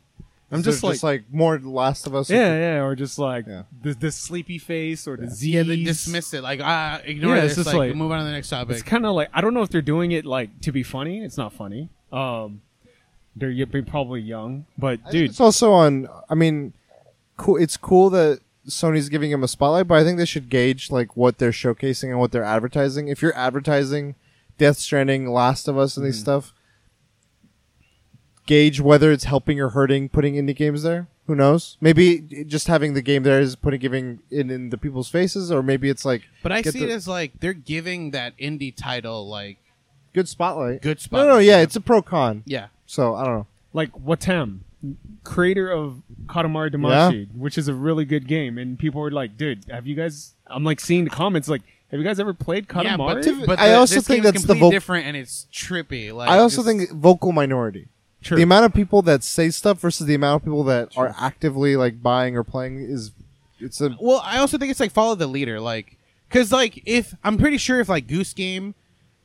I'm 0.53 0.63
So 0.65 0.71
just 0.71 0.83
like, 0.83 0.93
just 0.95 1.05
like 1.05 1.25
more 1.33 1.59
Last 1.61 2.07
of 2.07 2.15
Us. 2.15 2.29
yeah, 2.29 2.57
yeah, 2.59 2.83
or 2.83 2.97
just 2.97 3.19
like 3.19 3.47
Yeah. 3.47 3.63
the 3.83 3.95
the 3.95 4.11
sleepy 4.11 4.59
face 4.59 5.07
or 5.07 5.17
the 5.17 5.29
Z. 5.31 5.51
Yeah, 5.51 5.63
they 5.63 5.83
dismiss 5.85 6.35
it. 6.35 6.43
Like, 6.43 6.61
ah, 6.63 7.01
ignore 7.05 7.37
Yeah, 7.37 7.43
it. 7.43 7.45
it's 7.47 7.53
It's 7.59 7.65
just 7.65 7.77
like, 7.77 7.91
like- 7.91 7.97
move 7.97 8.11
on 8.11 8.19
to 8.19 8.25
the 8.25 8.33
next 8.33 8.49
topic. 8.49 8.75
It's 8.75 8.83
kind 8.83 9.07
of 9.07 9.15
like 9.15 9.29
I 9.33 9.41
don't 9.41 9.55
know 9.55 9.63
if 9.63 9.69
they're 9.71 9.81
doing 9.83 10.11
it 10.13 10.27
like 10.27 10.61
to 10.63 10.73
be 10.73 10.83
funny. 10.83 11.23
It's 11.23 11.37
not 11.37 11.53
funny. 11.53 11.89
Um, 12.13 12.63
they're 13.37 13.51
y- 13.57 13.65
they're 13.71 13.83
probably 13.85 14.21
young, 14.21 14.67
but 14.77 14.99
dude, 15.11 15.31
it's 15.31 15.41
also 15.41 15.71
on. 15.73 16.09
I 16.29 16.35
mean, 16.35 16.73
cool. 17.37 17.57
It's 17.57 17.77
cool 17.77 18.11
that 18.11 18.41
Sony's 18.69 19.09
giving 19.09 19.31
him 19.31 19.45
a 19.45 19.49
spotlight, 19.49 19.87
but 19.87 19.99
I 19.99 20.05
think 20.05 20.19
they 20.19 20.25
should 20.25 20.49
gauge 20.51 20.91
like 20.91 21.17
what 21.17 21.39
they're 21.39 21.53
showcasing 21.53 22.11
and 22.11 22.19
what 22.19 22.33
they're 22.33 22.43
advertising. 22.45 23.07
If 23.07 23.23
you're 23.23 23.37
advertising 23.37 24.17
Death 24.59 24.79
Stranding, 24.79 25.31
Last 25.31 25.69
of 25.69 25.79
Us, 25.79 25.97
and 25.97 26.05
these 26.05 26.19
stuff, 26.19 26.53
gauge 28.47 28.81
whether 28.81 29.13
it's 29.13 29.25
helping 29.25 29.61
or 29.61 29.71
hurting 29.71 30.09
putting 30.09 30.35
indie 30.35 30.57
games 30.57 30.83
there. 30.83 31.07
Who 31.27 31.37
knows? 31.37 31.77
Maybe 31.81 32.45
just 32.47 32.67
having 32.67 32.95
the 32.95 33.03
game 33.03 33.23
there 33.23 33.41
is 33.41 33.55
putting 33.55 33.79
giving 33.81 34.19
it 34.31 34.51
in 34.51 34.71
the 34.71 34.77
people's 34.79 35.09
faces, 35.09 35.53
or 35.53 35.63
maybe 35.63 35.89
it's 35.89 36.05
like 36.05 36.23
but 36.43 36.51
I 36.51 36.63
see 36.63 36.81
the- 36.81 36.87
it 36.87 36.91
as 36.91 37.07
like 37.07 37.39
they're 37.41 37.53
giving 37.53 38.11
that 38.11 38.37
indie 38.39 38.75
title 38.75 39.29
like 39.29 39.59
good 40.13 40.29
spotlight. 40.29 40.83
good 40.83 40.97
No, 40.99 41.03
spot. 41.03 41.27
no, 41.29 41.39
yeah, 41.39 41.59
it's 41.61 41.77
a 41.77 41.81
pro 41.81 42.03
con. 42.03 42.43
yeah. 42.47 42.67
So 42.87 43.15
I 43.15 43.25
don't 43.25 43.35
know. 43.35 43.47
like 43.73 43.93
Wattam, 43.93 44.61
creator 45.23 45.71
of 45.71 46.03
Katamari 46.27 46.75
Damacy, 46.75 47.29
which 47.37 47.57
is 47.57 47.69
a 47.69 47.75
really 47.75 48.05
good 48.05 48.27
game, 48.27 48.59
and 48.59 48.77
people 48.79 49.01
were 49.01 49.13
like, 49.13 49.37
"Dude, 49.37 49.65
have 49.71 49.87
you 49.87 49.95
guys?" 49.95 50.35
I'm 50.49 50.65
like 50.65 50.81
seeing 50.81 51.05
the 51.05 51.11
comments, 51.11 51.49
like, 51.49 51.63
"Have 51.93 52.01
you 52.01 52.05
guys 52.05 52.19
ever 52.19 52.35
played 52.35 52.67
Yeah, 52.69 52.97
Katamari?" 52.97 53.39
but, 53.41 53.47
but 53.47 53.59
I 53.61 53.69
the- 53.69 53.75
also 53.77 53.95
this 53.97 54.09
think 54.09 54.25
game's 54.25 54.33
that's 54.35 54.43
the 54.47 54.55
completely 54.55 54.71
different 54.75 55.07
and 55.07 55.17
it's 55.17 55.47
trippy. 55.53 56.13
Like 56.13 56.29
I 56.29 56.39
also 56.39 56.65
think 56.65 56.91
vocal 56.91 57.31
minority. 57.31 57.87
True. 58.23 58.37
The 58.37 58.43
amount 58.43 58.67
of 58.67 58.75
people 58.75 59.01
that 59.03 59.23
say 59.25 59.49
stuff 59.51 59.81
versus 59.81 60.07
the 60.07 60.15
amount 60.15 60.43
of 60.43 60.45
people 60.45 60.65
that 60.65 60.97
are 60.97 61.15
actively 61.19 61.77
like 61.77 62.03
buying 62.03 62.37
or 62.37 62.45
playing 62.45 62.81
is 62.81 63.13
it's 63.59 63.81
a 63.81 63.97
Well, 64.01 64.21
I 64.25 64.39
also 64.39 64.59
think 64.59 64.71
it's 64.71 64.81
like 64.81 64.93
follow 64.93 65.15
the 65.15 65.27
leader, 65.27 65.59
like, 65.61 65.97
cause 66.29 66.53
like 66.53 66.83
if 66.87 67.15
I'm 67.25 67.39
pretty 67.39 67.57
sure 67.59 67.81
if 67.81 67.89
like 67.89 68.07
Goose 68.07 68.35
Game, 68.35 68.75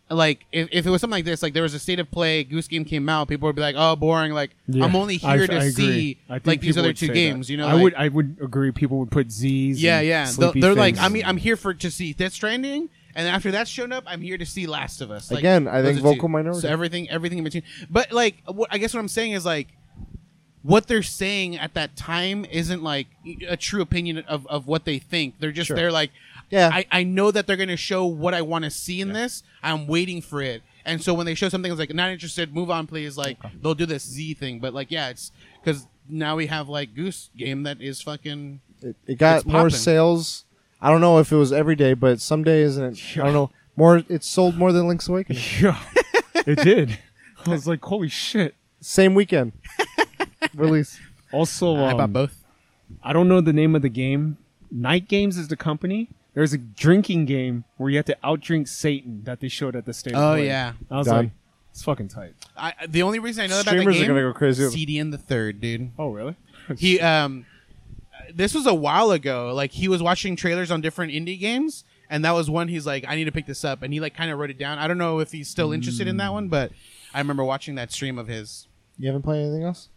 like 0.09 0.45
if, 0.51 0.69
if 0.72 0.85
it 0.85 0.89
was 0.89 1.01
something 1.01 1.17
like 1.17 1.26
this, 1.26 1.41
like 1.43 1.53
there 1.53 1.63
was 1.63 1.73
a 1.73 1.80
state 1.80 1.99
of 1.99 2.09
play, 2.11 2.43
Goose 2.43 2.67
Game 2.69 2.85
came 2.85 3.09
out, 3.09 3.27
people 3.27 3.47
would 3.47 3.55
be 3.55 3.61
like, 3.61 3.76
oh, 3.77 3.95
boring. 3.97 4.31
Like 4.31 4.51
Yeah, 4.67 4.85
I'm 4.85 4.95
only 4.95 5.19
I- 5.23 5.38
here 5.38 5.47
to 5.47 5.57
I 5.57 5.69
see 5.69 6.17
like 6.45 6.61
these 6.61 6.77
other 6.77 6.93
two 6.93 7.09
games. 7.09 7.47
that. 7.47 7.51
You 7.53 7.57
know, 7.57 7.67
I 7.67 7.73
like- 7.73 7.84
would 7.84 7.93
I 7.95 8.07
would 8.07 8.38
agree. 8.41 8.72
People 8.72 8.99
would 8.99 9.11
put 9.11 9.30
Z's. 9.31 9.81
Yeah, 9.81 9.97
and 9.99 10.07
yeah. 10.07 10.23
They're, 10.26 10.31
sleepy 10.34 10.61
they're 10.61 10.76
like. 10.76 10.97
I 10.99 11.09
mean, 11.09 11.23
I'm 11.26 11.38
here 11.38 11.57
for 11.57 11.73
to 11.73 11.91
see 11.91 12.13
Death 12.13 12.34
Stranding, 12.34 12.89
and 13.16 13.28
after 13.28 13.50
that's 13.52 13.70
shown 13.70 13.92
up, 13.92 14.04
I'm 14.06 14.22
here 14.22 14.38
to 14.38 14.46
see 14.46 14.68
Last 14.68 15.02
of 15.02 15.10
Us. 15.10 15.32
Like, 15.32 15.40
Again, 15.40 15.68
I 15.68 15.82
think 15.82 15.96
are 15.98 16.02
two. 16.02 16.04
vocal 16.04 16.28
minority. 16.30 16.62
So 16.62 16.70
everything, 16.70 17.10
everything 17.10 17.38
in 17.40 17.44
between. 17.44 17.64
But 17.90 18.12
like, 18.12 18.36
what, 18.46 18.68
I 18.72 18.78
guess 18.78 18.94
what 18.94 19.00
I'm 19.00 19.08
saying 19.08 19.32
is 19.32 19.46
like, 19.46 19.70
what 20.64 20.88
they're 20.88 21.04
saying 21.04 21.58
at 21.58 21.76
that 21.76 21.96
time 21.96 22.44
isn't 22.46 22.82
like 22.84 23.08
a 23.48 23.56
true 23.56 23.82
opinion 23.82 24.18
of, 24.20 24.48
of 24.48 24.68
what 24.68 24.84
they 24.86 24.98
think. 25.00 25.36
They're 25.40 25.52
just 25.52 25.68
Sure. 25.68 25.76
they're 25.78 25.92
like, 25.92 26.10
Yeah. 26.50 26.70
I, 26.74 26.86
I 26.92 27.04
know 27.04 27.30
that 27.32 27.46
they're 27.46 27.56
gonna 27.58 27.78
show 27.78 28.06
what 28.06 28.34
I 28.34 28.42
want 28.42 28.66
to 28.66 28.72
see 28.72 29.00
in 29.00 29.14
this. 29.14 29.44
I'm 29.62 29.86
waiting 29.88 30.22
for 30.22 30.42
it. 30.42 30.64
And 30.84 31.02
so 31.04 31.14
when 31.14 31.26
they 31.28 31.36
show 31.36 31.50
something 31.50 31.70
that's 31.70 31.80
like 31.80 31.94
not 31.94 32.10
interested, 32.12 32.54
move 32.54 32.70
on, 32.72 32.88
please. 32.88 33.16
Like 33.18 33.38
they'll 33.62 33.76
do 33.76 33.86
this 33.86 34.04
Z 34.08 34.34
thing, 34.36 34.60
but 34.60 34.74
like 34.74 34.90
yeah, 34.92 35.10
it's 35.10 35.32
because 35.64 35.88
now 36.10 36.36
we 36.36 36.48
have 36.48 36.68
like 36.68 36.94
Goose 36.96 37.30
Game 37.38 37.64
that 37.64 37.80
is 37.82 38.02
fucking 38.02 38.60
it, 38.82 38.96
it 39.08 39.18
got 39.20 39.46
more 39.46 39.70
sales. 39.70 40.46
I 40.81 40.91
don't 40.91 41.02
know 41.02 41.18
if 41.19 41.31
it 41.31 41.35
was 41.35 41.52
every 41.53 41.76
day, 41.76 41.93
but 41.93 42.19
some 42.19 42.43
days 42.43 42.77
and 42.77 42.95
it, 42.95 43.18
I 43.18 43.23
don't 43.23 43.34
know 43.34 43.52
more. 43.76 44.03
It 44.10 44.23
sold 44.23 44.57
more 44.57 44.72
than 44.72 44.88
Link's 44.88 45.07
Awakening. 45.07 45.41
yeah, 45.60 45.80
it 46.45 46.60
did. 46.60 46.99
I 47.45 47.49
was 47.49 47.68
like, 47.68 47.84
holy 47.84 48.10
shit. 48.10 48.56
Same 48.81 49.15
weekend 49.15 49.53
release. 50.56 50.99
Also, 51.31 51.76
I 51.76 51.91
um, 51.91 51.97
bought 51.97 52.14
both. 52.14 52.43
I 53.03 53.14
don't 53.14 53.27
know 53.27 53.41
the 53.41 53.53
name 53.53 53.76
of 53.76 53.81
the 53.81 53.89
game. 53.89 54.38
Night 54.69 55.07
Games 55.07 55.38
is 55.38 55.47
the 55.47 55.56
company. 55.56 56.10
There's 56.34 56.53
a 56.53 56.57
drinking 56.57 57.26
game 57.26 57.64
where 57.77 57.89
you 57.89 57.95
have 57.97 58.06
to 58.06 58.18
outdrink 58.23 58.68
Satan 58.68 59.23
that 59.23 59.39
they 59.39 59.47
showed 59.47 59.76
at 59.76 59.85
the 59.85 59.93
state. 59.93 60.14
Oh 60.14 60.34
Play. 60.34 60.47
yeah. 60.47 60.73
I 60.91 60.97
was 60.97 61.07
Done. 61.07 61.15
like, 61.18 61.31
it's 61.72 61.84
fucking 61.84 62.10
tight. 62.10 62.34
I, 62.57 62.73
the 62.88 63.02
only 63.03 63.19
reason 63.19 63.43
I 63.43 63.47
know 63.47 63.60
about 63.61 63.72
Streamers 63.72 63.97
that 63.97 64.03
are 64.03 64.07
gonna 64.07 64.22
go 64.22 64.34
crazy. 64.34 64.69
CD 64.69 64.99
in 64.99 65.11
the 65.11 65.18
third, 65.18 65.61
dude. 65.61 65.91
Oh 65.97 66.11
really? 66.11 66.35
He 66.77 66.99
um, 66.99 67.45
this 68.36 68.53
was 68.53 68.66
a 68.68 68.74
while 68.74 69.12
ago. 69.12 69.53
Like 69.53 69.72
he 69.72 69.88
was 69.88 70.03
watching 70.03 70.36
trailers 70.36 70.70
on 70.70 70.82
different 70.82 71.14
indie 71.14 71.40
games, 71.40 71.84
and 72.10 72.26
that 72.26 72.32
was 72.32 72.49
one. 72.49 72.68
He's 72.68 72.86
like, 72.86 73.06
I 73.07 73.16
need 73.16 73.26
to 73.26 73.32
pick 73.32 73.45
this 73.45 73.64
up, 73.64 73.82
and 73.82 73.94
he 73.94 73.99
like 73.99 74.14
kind 74.16 74.30
of 74.30 74.38
wrote 74.38 74.49
it 74.49 74.57
down. 74.60 74.78
I 74.78 74.88
don't 74.88 74.98
know 74.98 75.20
if 75.20 75.32
he's 75.32 75.48
still 75.48 75.72
interested 75.72 76.07
in 76.07 76.18
that 76.18 76.34
one, 76.34 76.49
but 76.49 76.72
I 77.14 77.20
remember 77.20 77.44
watching 77.44 77.76
that 77.76 77.91
stream 77.91 78.20
of 78.20 78.28
his. 78.28 78.68
You 78.98 79.07
haven't 79.07 79.24
played 79.24 79.41
anything 79.41 79.64
else? 79.64 79.90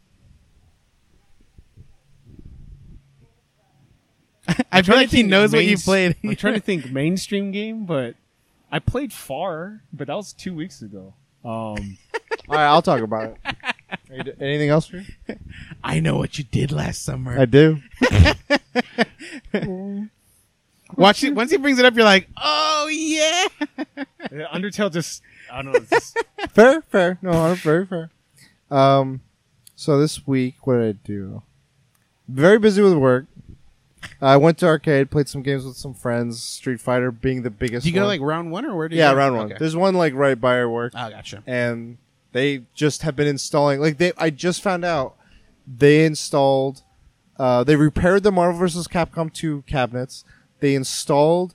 I 4.48 4.52
feel 4.52 4.64
trying 4.64 4.82
to 4.82 4.92
like 4.92 5.10
he 5.10 5.16
think 5.18 5.28
knows 5.28 5.52
what 5.52 5.64
you 5.64 5.76
played. 5.76 6.16
I'm 6.24 6.36
trying 6.36 6.54
to 6.54 6.60
think 6.60 6.90
mainstream 6.92 7.50
game, 7.50 7.84
but 7.84 8.14
I 8.70 8.78
played 8.78 9.12
Far, 9.12 9.82
but 9.92 10.06
that 10.06 10.14
was 10.16 10.32
two 10.32 10.54
weeks 10.54 10.80
ago. 10.80 11.14
Um, 11.44 11.98
All 12.48 12.56
right, 12.56 12.66
I'll 12.66 12.82
talk 12.82 13.02
about 13.02 13.36
it. 13.44 13.54
Are 13.90 14.16
you 14.16 14.22
d- 14.22 14.32
Anything 14.40 14.68
else 14.68 14.86
for 14.86 14.98
you? 14.98 15.04
I 15.84 16.00
know 16.00 16.16
what 16.16 16.38
you 16.38 16.44
did 16.44 16.72
last 16.72 17.04
summer. 17.04 17.38
I 17.38 17.44
do. 17.46 17.78
Watch 20.96 21.22
it 21.22 21.34
once 21.34 21.50
he 21.50 21.58
brings 21.58 21.78
it 21.78 21.84
up. 21.84 21.94
You're 21.94 22.04
like, 22.04 22.28
oh 22.36 22.88
yeah. 22.90 23.46
yeah, 24.32 24.46
Undertale 24.52 24.92
just 24.92 25.22
I 25.52 25.62
don't 25.62 25.72
know. 25.72 25.78
It's 25.78 25.90
just, 25.90 26.18
fair, 26.50 26.82
fair. 26.82 27.18
No, 27.22 27.30
I'm 27.30 27.56
very 27.56 27.86
fair. 27.86 28.10
Um, 28.70 29.20
so 29.76 29.98
this 29.98 30.26
week, 30.26 30.66
what 30.66 30.78
did 30.78 30.96
I 30.96 30.98
do? 31.04 31.42
Very 32.26 32.58
busy 32.58 32.82
with 32.82 32.94
work. 32.94 33.26
I 34.20 34.36
went 34.36 34.58
to 34.58 34.66
arcade, 34.66 35.10
played 35.10 35.28
some 35.28 35.42
games 35.42 35.64
with 35.64 35.76
some 35.76 35.94
friends. 35.94 36.42
Street 36.42 36.80
Fighter 36.80 37.10
being 37.10 37.42
the 37.42 37.50
biggest. 37.50 37.84
Do 37.84 37.90
you 37.90 37.94
go 37.94 38.02
one. 38.02 38.08
like 38.08 38.20
round 38.20 38.50
one 38.52 38.64
or 38.64 38.76
where 38.76 38.88
do 38.88 38.96
you 38.96 39.02
yeah, 39.02 39.12
go? 39.12 39.18
round 39.18 39.36
one. 39.36 39.46
Okay. 39.46 39.56
There's 39.58 39.76
one 39.76 39.94
like 39.94 40.14
right 40.14 40.40
by 40.40 40.58
our 40.58 40.68
work, 40.68 40.92
Oh, 40.96 41.10
gotcha. 41.10 41.42
and 41.46 41.98
they 42.32 42.62
just 42.74 43.02
have 43.02 43.16
been 43.16 43.26
installing. 43.26 43.80
Like 43.80 43.98
they, 43.98 44.12
I 44.16 44.30
just 44.30 44.62
found 44.62 44.84
out 44.84 45.16
they 45.66 46.04
installed. 46.04 46.82
Uh, 47.38 47.62
they 47.62 47.76
repaired 47.76 48.24
the 48.24 48.32
Marvel 48.32 48.58
vs. 48.58 48.88
Capcom 48.88 49.32
2 49.32 49.62
cabinets. 49.62 50.24
They 50.60 50.74
installed 50.74 51.54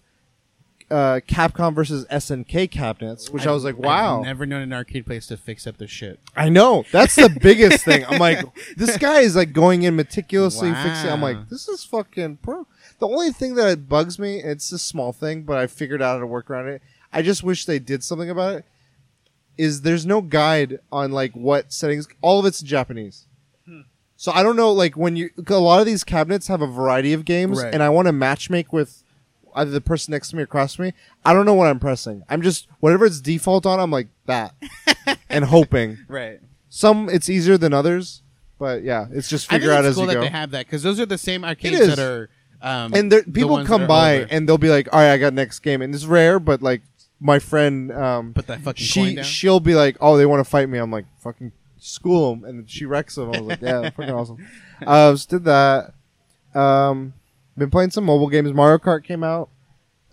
uh, 0.94 1.20
Capcom 1.28 1.74
versus 1.74 2.06
SNK 2.06 2.70
cabinets, 2.70 3.30
which 3.32 3.48
I 3.48 3.52
was 3.52 3.64
like, 3.64 3.78
wow. 3.78 4.20
I've 4.20 4.26
never 4.26 4.46
known 4.46 4.62
an 4.62 4.74
arcade 4.74 5.06
place 5.06 5.26
to 5.28 5.38
fix 5.38 5.66
up 5.66 5.78
their 5.78 5.88
shit. 5.88 6.20
I 6.36 6.50
know. 6.50 6.86
That's 6.92 7.16
the 7.16 7.36
biggest 7.42 7.84
thing. 7.86 8.06
I'm 8.06 8.20
like, 8.20 8.46
this 8.78 8.98
guy 8.98 9.22
is 9.22 9.36
like 9.36 9.54
going 9.54 9.84
in 9.84 9.96
meticulously 9.96 10.72
fixing. 10.74 11.10
I'm 11.10 11.22
like, 11.22 11.50
this 11.50 11.68
is 11.68 11.84
fucking 11.84 12.38
pro. 12.38 12.68
The 13.00 13.08
only 13.08 13.32
thing 13.32 13.56
that 13.56 13.90
bugs 13.90 14.20
me, 14.20 14.38
it's 14.44 14.72
a 14.72 14.80
small 14.80 15.12
thing, 15.14 15.44
but 15.44 15.58
I 15.58 15.68
figured 15.68 16.02
out 16.02 16.14
how 16.14 16.20
to 16.20 16.28
work 16.28 16.50
around 16.50 16.68
it. 16.68 16.82
I 17.12 17.22
just 17.22 17.44
wish 17.44 17.66
they 17.66 17.80
did 17.80 18.04
something 18.04 18.30
about 18.30 18.56
it. 18.56 18.66
Is 19.58 19.82
there's 19.82 20.06
no 20.06 20.22
guide 20.22 20.80
on 20.92 21.12
like 21.12 21.34
what 21.34 21.72
settings. 21.72 22.08
All 22.22 22.40
of 22.40 22.46
it's 22.46 22.62
in 22.62 22.68
Japanese. 22.68 23.28
So 24.16 24.32
I 24.32 24.42
don't 24.42 24.56
know, 24.56 24.72
like 24.72 24.96
when 24.96 25.16
you 25.18 25.32
a 25.48 25.56
lot 25.56 25.80
of 25.82 25.86
these 25.86 26.04
cabinets 26.06 26.48
have 26.48 26.62
a 26.62 26.68
variety 26.68 27.12
of 27.14 27.26
games, 27.26 27.62
Right. 27.62 27.74
and 27.74 27.84
I 27.84 27.90
want 27.90 28.08
to 28.08 28.14
matchmake 28.14 28.72
with 28.72 29.04
either 29.54 29.70
the 29.72 29.82
person 29.82 30.14
next 30.14 30.30
to 30.30 30.36
me 30.38 30.42
or 30.42 30.46
across 30.46 30.76
from 30.76 30.86
me. 30.86 30.94
I 31.26 31.34
don't 31.34 31.46
know 31.46 31.54
what 31.54 31.68
I'm 31.68 31.80
pressing. 31.80 32.24
I'm 32.30 32.42
just 32.42 32.68
whatever 32.80 33.06
it's 33.06 33.20
default 33.20 33.66
on. 33.66 33.80
I'm 33.82 33.92
like 33.92 34.08
that, 34.28 34.56
and 35.30 35.44
hoping. 35.46 35.98
Right. 36.08 36.40
Some 36.70 37.10
it's 37.10 37.30
easier 37.30 37.58
than 37.58 37.74
others, 37.74 38.22
but 38.60 38.84
yeah, 38.84 39.08
it's 39.12 39.28
just 39.28 39.52
I 39.52 39.56
figure 39.58 39.70
think 39.70 39.80
out 39.80 39.86
it's 39.86 39.90
as 39.90 39.96
cool 39.96 40.04
you 40.06 40.08
that 40.10 40.14
go. 40.16 40.22
they 40.22 40.30
have 40.30 40.52
that 40.52 40.68
because 40.68 40.84
those 40.84 41.00
are 41.02 41.06
the 41.06 41.18
same 41.18 41.44
arcades 41.44 41.80
that 41.96 42.00
are. 42.00 42.30
Um, 42.62 42.94
and 42.94 43.12
there, 43.12 43.24
people 43.24 43.66
come 43.66 43.88
by 43.88 44.20
older. 44.20 44.28
and 44.32 44.48
they'll 44.48 44.58
be 44.58 44.70
like, 44.70 44.88
"All 44.94 45.00
right, 45.02 45.12
I 45.12 45.18
got 45.18 45.34
next 45.34 45.60
game," 45.60 45.82
and 45.82 45.94
it's 45.94 46.06
rare, 46.06 46.40
but 46.40 46.62
like 46.62 46.82
my 47.24 47.40
friend, 47.40 47.92
um, 47.92 48.34
put 48.34 48.46
that 48.48 48.60
fucking 48.62 48.86
coin 48.94 49.10
she 49.10 49.16
down. 49.16 49.24
she'll 49.24 49.60
be 49.60 49.74
like, 49.76 49.98
"Oh, 50.02 50.18
they 50.18 50.26
want 50.28 50.44
to 50.44 50.50
fight 50.50 50.68
me." 50.70 50.78
I'm 50.78 50.92
like, 50.92 51.06
"Fucking 51.22 51.52
school 51.80 52.36
them," 52.36 52.44
and 52.44 52.70
she 52.70 52.86
wrecks 52.86 53.16
them. 53.16 53.28
I 53.34 53.40
was 53.40 53.48
like, 53.48 53.62
"Yeah, 53.62 53.90
fucking 53.90 54.14
awesome." 54.14 54.38
Uh, 54.86 55.14
just 55.14 55.30
did 55.30 55.46
that. 55.46 55.94
Um, 56.54 57.14
been 57.58 57.70
playing 57.70 57.92
some 57.92 58.04
mobile 58.04 58.28
games. 58.28 58.52
Mario 58.54 58.78
Kart 58.80 59.04
came 59.06 59.24
out. 59.24 59.48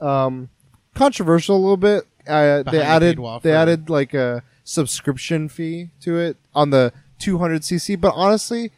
Um, 0.01 0.49
controversial 0.95 1.57
a 1.57 1.59
little 1.59 1.77
bit. 1.77 2.05
Uh, 2.27 2.62
Behind 2.62 2.66
they 2.66 2.81
added 2.82 3.16
paywall 3.19 3.43
they 3.43 3.51
for- 3.51 3.57
added 3.57 3.91
like 3.91 4.15
a 4.15 4.43
subscription 4.62 5.49
fee 5.49 5.91
to 6.03 6.19
it 6.19 6.37
on 6.55 6.70
the 6.70 6.93
200cc. 7.20 8.01
But 8.01 8.12
honestly, 8.15 8.70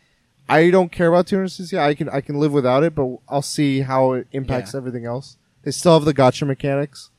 I 0.48 0.70
don't 0.70 0.90
care 0.90 1.08
about 1.08 1.26
200cc. 1.26 1.78
I 1.78 1.94
can 1.94 2.08
I 2.08 2.20
can 2.22 2.38
live 2.38 2.52
without 2.52 2.82
it, 2.84 2.94
but 2.94 3.18
I'll 3.28 3.42
see 3.42 3.80
how 3.80 4.12
it 4.12 4.26
impacts 4.32 4.72
Yeah. 4.72 4.78
everything 4.78 5.04
else. 5.04 5.36
They 5.62 5.70
still 5.72 5.92
have 5.94 6.04
the 6.06 6.14
gacha 6.14 6.46
mechanics. 6.46 7.10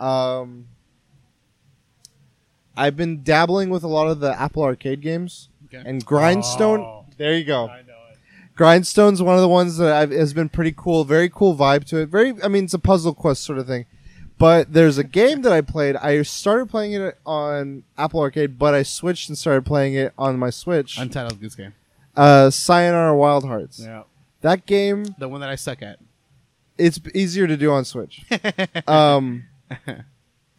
Um, 0.00 0.66
I've 2.76 2.96
been 2.96 3.22
dabbling 3.22 3.70
with 3.70 3.82
a 3.84 3.88
lot 3.88 4.08
of 4.08 4.20
the 4.20 4.38
Apple 4.38 4.62
Arcade 4.62 5.00
games 5.00 5.48
Okay. 5.66 5.82
and 5.88 6.04
Grindstone. 6.04 6.80
Oh. 6.80 7.04
There 7.16 7.34
you 7.34 7.44
go. 7.44 7.68
I 7.68 7.82
know 7.82 7.94
it. 8.12 8.18
Grindstone's 8.54 9.22
one 9.22 9.34
of 9.34 9.40
the 9.40 9.48
ones 9.48 9.78
that 9.78 9.92
I've, 9.94 10.10
has 10.10 10.34
been 10.34 10.48
pretty 10.50 10.72
cool. 10.76 11.04
Very 11.04 11.28
cool 11.30 11.56
vibe 11.56 11.84
to 11.86 11.98
it. 11.98 12.08
Very, 12.10 12.34
I 12.42 12.48
mean, 12.48 12.64
it's 12.64 12.74
a 12.74 12.78
puzzle 12.78 13.14
quest 13.14 13.42
sort 13.42 13.58
of 13.58 13.66
thing. 13.66 13.86
But 14.38 14.74
there's 14.74 14.98
a 14.98 15.04
game 15.04 15.40
that 15.42 15.52
I 15.52 15.62
played. 15.62 15.96
I 15.96 16.20
started 16.22 16.68
playing 16.68 16.92
it 16.92 17.18
on 17.24 17.84
Apple 17.96 18.20
Arcade, 18.20 18.58
but 18.58 18.74
I 18.74 18.82
switched 18.82 19.30
and 19.30 19.38
started 19.38 19.64
playing 19.64 19.94
it 19.94 20.12
on 20.18 20.38
my 20.38 20.50
Switch. 20.50 20.98
Untitled 20.98 21.40
Goose 21.40 21.54
Game, 21.54 21.72
Uh, 22.14 22.50
Sayonara 22.50 23.16
Wild 23.16 23.44
Hearts. 23.46 23.80
Yeah. 23.80 24.02
That 24.42 24.66
game, 24.66 25.06
the 25.18 25.28
one 25.28 25.40
that 25.40 25.48
I 25.48 25.54
suck 25.54 25.80
at. 25.82 25.98
it's 26.76 27.00
easier 27.14 27.46
to 27.46 27.56
do 27.56 27.72
on 27.72 27.86
Switch. 27.86 28.26
um, 28.86 29.44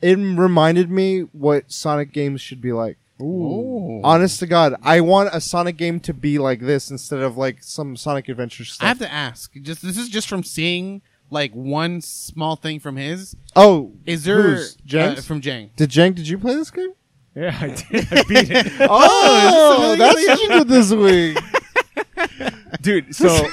it 0.02 0.16
reminded 0.18 0.90
me 0.90 1.22
what 1.22 1.72
Sonic 1.72 2.12
games 2.12 2.42
should 2.42 2.62
be 2.62 2.72
like. 2.74 2.98
Ooh. 3.22 4.00
Honest 4.04 4.40
to 4.42 4.48
God, 4.48 4.76
I 4.84 5.02
want 5.02 5.30
a 5.34 5.42
Sonic 5.42 5.76
game 5.78 6.00
to 6.02 6.14
be 6.14 6.38
like 6.38 6.60
this 6.62 6.92
instead 6.92 7.20
of 7.22 7.36
like 7.36 7.64
some 7.64 7.96
Sonic 7.98 8.30
Adventure 8.30 8.64
stuff. 8.64 8.86
I 8.86 8.90
have 8.90 9.00
to 9.00 9.12
ask. 9.12 9.54
Just 9.62 9.82
this 9.82 9.98
is 9.98 10.08
just 10.10 10.30
from 10.30 10.44
seeing 10.44 11.02
like 11.32 11.52
one 11.54 12.00
small 12.02 12.56
thing 12.56 12.80
from 12.80 12.96
his. 12.96 13.36
oh, 13.56 13.94
Is 14.06 14.24
there 14.24 14.42
who's? 14.42 14.78
uh, 14.94 15.22
from 15.22 15.42
Jang? 15.42 15.72
Did 15.76 15.90
Jank? 15.90 16.16
Did 16.16 16.28
you 16.28 16.38
play 16.38 16.54
this 16.56 16.70
game? 16.72 16.94
Yeah, 17.36 17.58
I 17.60 17.68
did. 17.70 18.08
I 18.12 18.24
beat 18.24 18.50
it. 18.52 18.68
Oh, 18.90 19.92
is 19.94 19.98
this 20.00 20.16
that's 20.16 20.30
what 20.30 20.42
you 20.42 20.50
did 20.50 20.68
this 20.68 20.92
week. 20.94 22.54
Dude, 22.82 23.16
so 23.16 23.48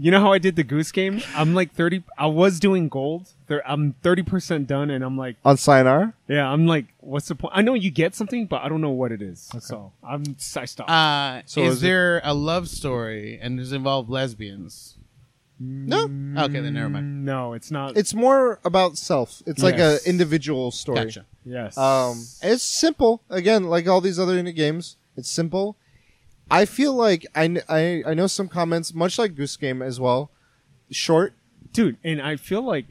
you 0.00 0.10
know 0.12 0.20
how 0.20 0.32
I 0.32 0.38
did 0.38 0.54
the 0.56 0.62
goose 0.62 0.92
game? 0.92 1.20
I'm 1.34 1.54
like 1.54 1.72
30 1.74 2.04
I 2.16 2.26
was 2.26 2.60
doing 2.60 2.88
gold. 2.88 3.28
I'm 3.66 3.94
30% 4.04 4.66
done 4.66 4.90
and 4.90 5.02
I'm 5.04 5.16
like, 5.16 5.36
On 5.44 5.56
Sayonara? 5.56 6.14
yeah, 6.28 6.48
I'm 6.48 6.66
like 6.66 6.86
what's 7.00 7.28
the 7.28 7.34
point? 7.34 7.52
I 7.56 7.62
know 7.62 7.74
you 7.74 7.90
get 7.90 8.14
something, 8.14 8.46
but 8.46 8.62
I 8.62 8.68
don't 8.68 8.80
know 8.80 8.90
what 8.90 9.10
it 9.12 9.20
is. 9.22 9.50
So, 9.60 9.92
I'm 10.02 10.22
I 10.56 10.64
stopped. 10.66 10.88
Uh, 10.90 11.42
So 11.46 11.62
is 11.62 11.74
is 11.76 11.82
it- 11.82 11.86
there 11.86 12.20
a 12.24 12.32
love 12.34 12.68
story 12.68 13.38
and 13.42 13.58
does 13.58 13.72
it 13.72 13.76
involve 13.76 14.08
lesbians? 14.08 14.94
No. 15.60 16.04
Okay, 16.44 16.60
then 16.60 16.74
never 16.74 16.88
mind. 16.88 17.24
No, 17.24 17.52
it's 17.52 17.70
not. 17.72 17.96
It's 17.96 18.14
more 18.14 18.60
about 18.64 18.96
self. 18.96 19.42
It's 19.44 19.60
like 19.62 19.78
a 19.78 19.98
individual 20.06 20.70
story. 20.70 21.04
Gotcha. 21.06 21.24
yes. 21.44 21.76
Um, 21.76 22.24
it's 22.42 22.62
simple. 22.62 23.22
Again, 23.28 23.64
like 23.64 23.88
all 23.88 24.00
these 24.00 24.20
other 24.20 24.40
indie 24.40 24.54
games, 24.54 24.96
it's 25.16 25.28
simple. 25.28 25.76
I 26.50 26.64
feel 26.64 26.94
like 26.94 27.26
I, 27.34 27.58
I, 27.68 28.02
I 28.06 28.14
know 28.14 28.26
some 28.26 28.48
comments, 28.48 28.94
much 28.94 29.18
like 29.18 29.34
Goose 29.34 29.56
Game 29.56 29.82
as 29.82 30.00
well. 30.00 30.30
Short. 30.90 31.34
dude, 31.72 31.96
and 32.02 32.20
I 32.22 32.36
feel 32.36 32.62
like 32.62 32.86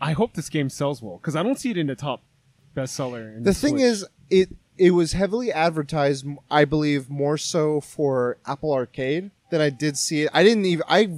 I 0.00 0.12
hope 0.12 0.34
this 0.34 0.48
game 0.50 0.68
sells 0.68 1.00
well 1.00 1.18
cuz 1.18 1.34
I 1.36 1.42
don't 1.42 1.58
see 1.58 1.70
it 1.70 1.76
in 1.78 1.86
the 1.86 1.94
top 1.94 2.22
bestseller. 2.76 3.36
in 3.36 3.44
The 3.44 3.54
thing 3.54 3.74
Switch. 3.78 3.82
is, 3.84 4.06
it 4.30 4.48
it 4.76 4.90
was 4.90 5.12
heavily 5.12 5.52
advertised. 5.52 6.26
I 6.50 6.64
believe 6.64 7.08
more 7.08 7.38
so 7.38 7.80
for 7.80 8.36
Apple 8.46 8.72
Arcade 8.72 9.30
than 9.50 9.60
I 9.60 9.70
did 9.70 9.96
see 9.96 10.22
it. 10.22 10.30
I 10.34 10.42
didn't 10.42 10.64
even. 10.66 10.84
I 10.88 11.10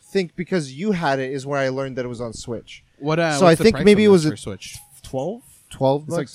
think 0.00 0.34
because 0.36 0.72
you 0.72 0.92
had 0.92 1.18
it 1.18 1.30
is 1.32 1.44
where 1.46 1.58
I 1.58 1.68
learned 1.68 1.96
that 1.96 2.04
it 2.04 2.08
was 2.08 2.20
on 2.20 2.32
Switch. 2.32 2.82
What? 2.98 3.18
Uh, 3.18 3.32
So 3.38 3.44
what's 3.44 3.52
I 3.52 3.54
the 3.56 3.64
think 3.64 3.74
price 3.76 3.84
maybe 3.84 4.04
it 4.04 4.08
was 4.08 4.24
a- 4.24 4.36
Switch. 4.36 4.76
12? 5.02 5.42
Twelve 5.70 6.02
It's 6.04 6.12
like 6.12 6.26
bucks. 6.28 6.34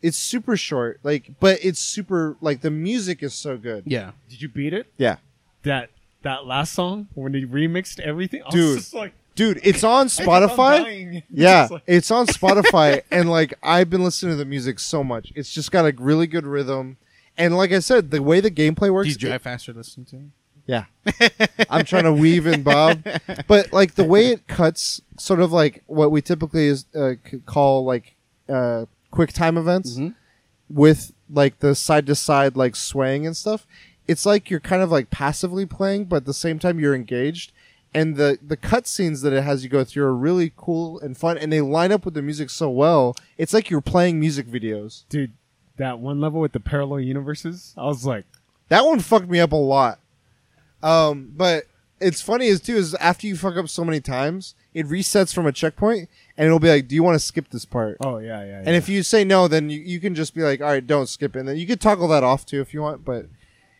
12. 0.00 0.08
It's 0.08 0.18
super 0.18 0.56
short. 0.56 1.00
Like, 1.02 1.30
but 1.40 1.58
it's 1.62 1.80
super. 1.80 2.36
Like 2.40 2.60
the 2.60 2.70
music 2.70 3.22
is 3.22 3.34
so 3.34 3.56
good. 3.56 3.84
Yeah. 3.86 4.12
Did 4.28 4.42
you 4.42 4.48
beat 4.48 4.72
it? 4.72 4.92
Yeah. 4.96 5.16
That 5.62 5.90
that 6.22 6.46
last 6.46 6.72
song 6.74 7.08
when 7.14 7.32
they 7.32 7.42
remixed 7.42 8.00
everything? 8.00 8.42
I 8.42 8.46
was 8.46 8.54
Dude. 8.54 8.78
just 8.78 8.94
like 8.94 9.12
Dude, 9.36 9.60
it's 9.62 9.84
on 9.84 10.06
I 10.06 10.08
kept 10.08 10.28
Spotify. 10.28 10.82
dying. 10.84 11.22
Yeah, 11.30 11.62
Just 11.62 11.72
like- 11.72 11.82
it's 11.86 12.10
on 12.10 12.26
Spotify, 12.38 13.02
and 13.10 13.30
like 13.30 13.54
I've 13.62 13.88
been 13.90 14.02
listening 14.04 14.32
to 14.32 14.36
the 14.36 14.44
music 14.44 14.78
so 14.80 15.02
much. 15.04 15.32
It's 15.34 15.52
just 15.52 15.70
got 15.70 15.86
a 15.86 15.94
really 15.98 16.26
good 16.26 16.44
rhythm, 16.46 16.96
and 17.38 17.56
like 17.56 17.72
I 17.72 17.78
said, 17.78 18.10
the 18.10 18.22
way 18.22 18.40
the 18.40 18.50
gameplay 18.50 18.90
works. 18.92 19.08
Do 19.08 19.12
you 19.12 19.18
drive 19.18 19.40
it- 19.40 19.44
faster 19.44 19.72
listening 19.72 20.06
to? 20.06 20.16
it? 20.16 20.22
yeah, 20.66 20.84
I'm 21.70 21.84
trying 21.84 22.04
to 22.04 22.12
weave 22.12 22.46
in 22.46 22.62
bob, 22.62 23.02
but 23.48 23.72
like 23.72 23.94
the 23.96 24.04
way 24.04 24.28
it 24.28 24.46
cuts, 24.46 25.00
sort 25.18 25.40
of 25.40 25.52
like 25.52 25.82
what 25.86 26.10
we 26.10 26.20
typically 26.22 26.66
is 26.66 26.84
uh, 26.94 27.12
c- 27.28 27.40
call 27.46 27.84
like 27.84 28.14
uh, 28.48 28.84
quick 29.10 29.32
time 29.32 29.56
events 29.56 29.96
Mhm. 29.96 30.14
with 30.68 31.12
like 31.32 31.58
the 31.60 31.74
side 31.74 32.06
to 32.06 32.14
side 32.14 32.56
like 32.56 32.76
swaying 32.76 33.26
and 33.26 33.36
stuff. 33.36 33.66
It's 34.08 34.26
like 34.26 34.50
you're 34.50 34.60
kind 34.60 34.82
of 34.82 34.90
like 34.90 35.10
passively 35.10 35.66
playing, 35.66 36.06
but 36.06 36.16
at 36.16 36.24
the 36.26 36.34
same 36.34 36.58
time 36.58 36.78
you're 36.80 36.94
engaged. 36.94 37.52
And 37.92 38.16
the 38.16 38.38
the 38.46 38.56
cutscenes 38.56 39.22
that 39.22 39.32
it 39.32 39.42
has 39.42 39.64
you 39.64 39.68
go 39.68 39.82
through 39.84 40.04
are 40.04 40.14
really 40.14 40.52
cool 40.56 41.00
and 41.00 41.16
fun, 41.16 41.36
and 41.38 41.52
they 41.52 41.60
line 41.60 41.90
up 41.90 42.04
with 42.04 42.14
the 42.14 42.22
music 42.22 42.48
so 42.50 42.70
well. 42.70 43.16
It's 43.36 43.52
like 43.52 43.68
you're 43.68 43.80
playing 43.80 44.20
music 44.20 44.46
videos. 44.46 45.02
dude, 45.08 45.32
that 45.76 45.98
one 45.98 46.20
level 46.20 46.40
with 46.40 46.52
the 46.52 46.60
parallel 46.60 47.00
universes, 47.00 47.74
I 47.76 47.86
was 47.86 48.04
like, 48.04 48.24
That 48.68 48.84
one 48.84 49.00
fucked 49.00 49.28
me 49.28 49.40
up 49.40 49.50
a 49.52 49.56
lot. 49.56 49.98
Um, 50.82 51.32
but 51.36 51.64
it's 52.00 52.22
funny 52.22 52.46
is 52.46 52.60
too 52.60 52.76
is 52.76 52.94
after 52.96 53.26
you 53.26 53.36
fuck 53.36 53.56
up 53.56 53.68
so 53.68 53.84
many 53.84 54.00
times, 54.00 54.54
it 54.72 54.86
resets 54.86 55.34
from 55.34 55.46
a 55.46 55.52
checkpoint, 55.52 56.08
and 56.40 56.46
it'll 56.46 56.58
be 56.58 56.70
like, 56.70 56.88
"Do 56.88 56.94
you 56.94 57.02
want 57.02 57.16
to 57.16 57.18
skip 57.20 57.50
this 57.50 57.66
part?" 57.66 57.98
oh 58.00 58.16
yeah, 58.16 58.42
yeah. 58.42 58.62
And 58.64 58.74
if 58.74 58.88
you 58.88 59.02
say 59.02 59.24
no, 59.24 59.46
then 59.46 59.68
you, 59.68 59.78
you 59.78 60.00
can 60.00 60.14
just 60.14 60.34
be 60.34 60.40
like, 60.40 60.62
all 60.62 60.68
right, 60.68 60.86
don't 60.86 61.06
skip 61.06 61.36
it. 61.36 61.40
And 61.40 61.48
then 61.48 61.58
you 61.58 61.66
could 61.66 61.82
toggle 61.82 62.08
that 62.08 62.24
off 62.24 62.46
too 62.46 62.62
if 62.62 62.72
you 62.72 62.80
want. 62.80 63.04
But 63.04 63.26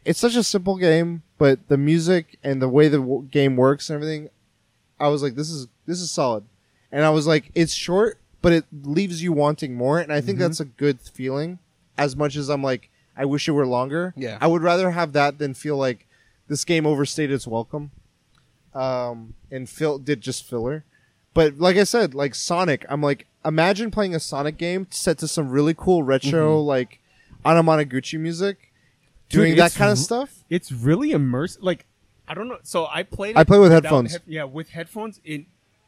it's 0.04 0.18
such 0.18 0.36
a 0.36 0.42
simple 0.42 0.76
game. 0.76 1.22
But 1.38 1.68
the 1.68 1.78
music 1.78 2.38
and 2.44 2.60
the 2.60 2.68
way 2.68 2.88
the 2.88 2.98
w- 2.98 3.22
game 3.30 3.56
works 3.56 3.88
and 3.88 3.94
everything, 3.94 4.28
I 5.00 5.08
was 5.08 5.22
like, 5.22 5.36
this 5.36 5.48
is 5.48 5.68
this 5.86 6.02
is 6.02 6.10
solid. 6.10 6.44
And 6.92 7.02
I 7.02 7.08
was 7.08 7.26
like, 7.26 7.50
it's 7.54 7.72
short, 7.72 8.18
but 8.42 8.52
it 8.52 8.66
leaves 8.82 9.22
you 9.22 9.32
wanting 9.32 9.74
more. 9.74 9.98
And 9.98 10.12
I 10.12 10.20
think 10.20 10.38
that's 10.38 10.60
a 10.60 10.66
good 10.66 11.00
feeling. 11.00 11.60
As 11.96 12.14
much 12.14 12.36
as 12.36 12.50
I'm 12.50 12.62
like, 12.62 12.90
I 13.16 13.24
wish 13.24 13.48
it 13.48 13.52
were 13.52 13.66
longer. 13.66 14.12
Yeah. 14.18 14.36
I 14.38 14.48
would 14.48 14.60
rather 14.62 14.90
have 14.90 15.14
that 15.14 15.38
than 15.38 15.54
feel 15.54 15.78
like 15.78 16.06
this 16.48 16.66
game 16.66 16.84
overstayed 16.84 17.30
its 17.30 17.46
welcome. 17.46 17.90
Um, 18.74 19.34
and 19.50 19.66
fill 19.68 19.98
did 19.98 20.20
just 20.20 20.44
filler. 20.44 20.84
But 21.34 21.58
like 21.58 21.76
I 21.76 21.84
said, 21.84 22.14
like 22.14 22.34
Sonic, 22.34 22.84
I'm 22.88 23.00
like, 23.02 23.26
imagine 23.44 23.90
playing 23.90 24.14
a 24.14 24.20
Sonic 24.20 24.56
game 24.58 24.86
set 24.90 25.18
to 25.18 25.28
some 25.28 25.48
really 25.48 25.74
cool 25.74 26.02
retro, 26.02 26.56
mm-hmm. 26.58 26.66
like 26.66 27.00
Anamanaguchi 27.44 28.18
music, 28.18 28.72
Dude, 29.28 29.38
doing 29.38 29.56
that 29.56 29.74
kind 29.74 29.90
of 29.92 29.98
r- 29.98 30.02
stuff. 30.04 30.44
it's 30.50 30.72
really 30.72 31.10
immersive. 31.10 31.58
Like, 31.60 31.86
I 32.26 32.34
don't 32.34 32.48
know. 32.48 32.58
So 32.62 32.86
I 32.86 33.02
played. 33.02 33.36
I 33.36 33.42
it 33.42 33.46
play 33.46 33.58
with 33.58 33.70
without 33.70 33.84
headphones. 33.84 34.12
head- 34.12 34.22
yeah, 34.26 34.44
with 34.44 34.70
headphones 34.70 35.20
in 35.24 35.46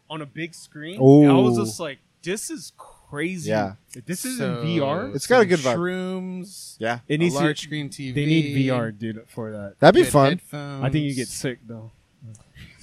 on 0.08 0.22
a 0.22 0.26
big 0.26 0.54
screen. 0.54 1.00
Ooh. 1.00 1.22
and 1.22 1.30
I 1.32 1.34
was 1.34 1.56
just 1.56 1.80
like, 1.80 1.98
"This 2.22 2.50
is 2.50 2.72
crazy." 2.76 3.50
Yeah. 3.50 3.74
this 4.06 4.24
is 4.24 4.38
So, 4.38 4.60
in 4.60 4.66
VR. 4.66 5.14
It's 5.14 5.26
got 5.26 5.40
a 5.42 5.46
good 5.46 5.58
vibe. 5.60 5.76
Shrooms. 5.76 6.76
Yeah. 6.78 7.00
It 7.08 7.20
needs 7.20 7.34
a 7.34 7.36
needs 7.38 7.44
large 7.44 7.60
to, 7.60 7.66
screen 7.66 7.88
TV. 7.88 8.14
They 8.14 8.26
need 8.26 8.56
VR, 8.68 8.96
dude, 8.96 9.24
for 9.28 9.50
that. 9.52 9.78
That'd 9.80 9.94
be 9.94 10.02
good 10.02 10.12
fun. 10.12 10.28
headphones. 10.30 10.84
I 10.84 10.90
think 10.90 11.04
you 11.04 11.14
get 11.14 11.28
sick 11.28 11.58
though. 11.66 11.90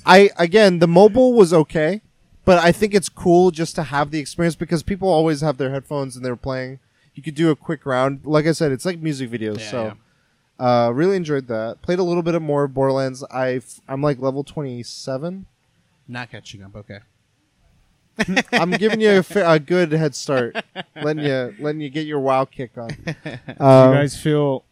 I 0.05 0.29
again, 0.37 0.79
the 0.79 0.87
mobile 0.87 1.33
was 1.33 1.53
okay, 1.53 2.01
but 2.49 2.57
I 2.57 2.71
think 2.71 2.95
it's 2.95 3.09
cool 3.09 3.51
just 3.51 3.75
to 3.75 3.83
have 3.83 4.09
the 4.09 4.17
experience 4.17 4.55
because 4.55 4.81
people 4.81 5.07
always 5.07 5.41
have 5.41 5.57
their 5.57 5.69
headphones 5.69 6.15
and 6.15 6.25
they're 6.25 6.35
playing. 6.35 6.79
You 7.13 7.21
could 7.21 7.35
do 7.35 7.51
a 7.51 7.55
quick 7.55 7.85
round. 7.85 8.21
Like 8.23 8.47
I 8.47 8.53
said, 8.53 8.71
it's 8.71 8.85
like 8.85 8.97
music 8.99 9.29
videos. 9.29 9.59
Yeah, 9.59 9.69
so, 9.69 9.93
uh, 10.59 10.91
really 10.91 11.15
enjoyed 11.15 11.45
that. 11.47 11.81
Played 11.83 11.99
a 11.99 12.03
little 12.03 12.23
bit 12.23 12.33
of 12.33 12.41
more 12.41 12.67
Borderlands. 12.67 13.23
I 13.29 13.61
I'm 13.87 14.01
like 14.01 14.17
level 14.19 14.43
twenty 14.43 14.81
seven. 14.81 15.45
not 16.07 16.31
catching 16.31 16.63
up. 16.63 16.75
Okay. 16.75 16.99
I'm 18.53 18.71
giving 18.71 18.99
you 18.99 19.19
a, 19.19 19.23
fa- 19.23 19.49
a 19.49 19.59
good 19.59 19.91
head 19.91 20.15
start, 20.15 20.55
letting 20.95 21.23
you 21.23 21.53
letting 21.59 21.81
you 21.81 21.89
get 21.89 22.07
your 22.07 22.19
WoW 22.19 22.45
kick 22.45 22.71
on. 22.77 22.89
Do 23.05 23.63
Um, 23.63 23.93
you 23.93 23.99
guys 23.99 24.19
feel 24.19 24.63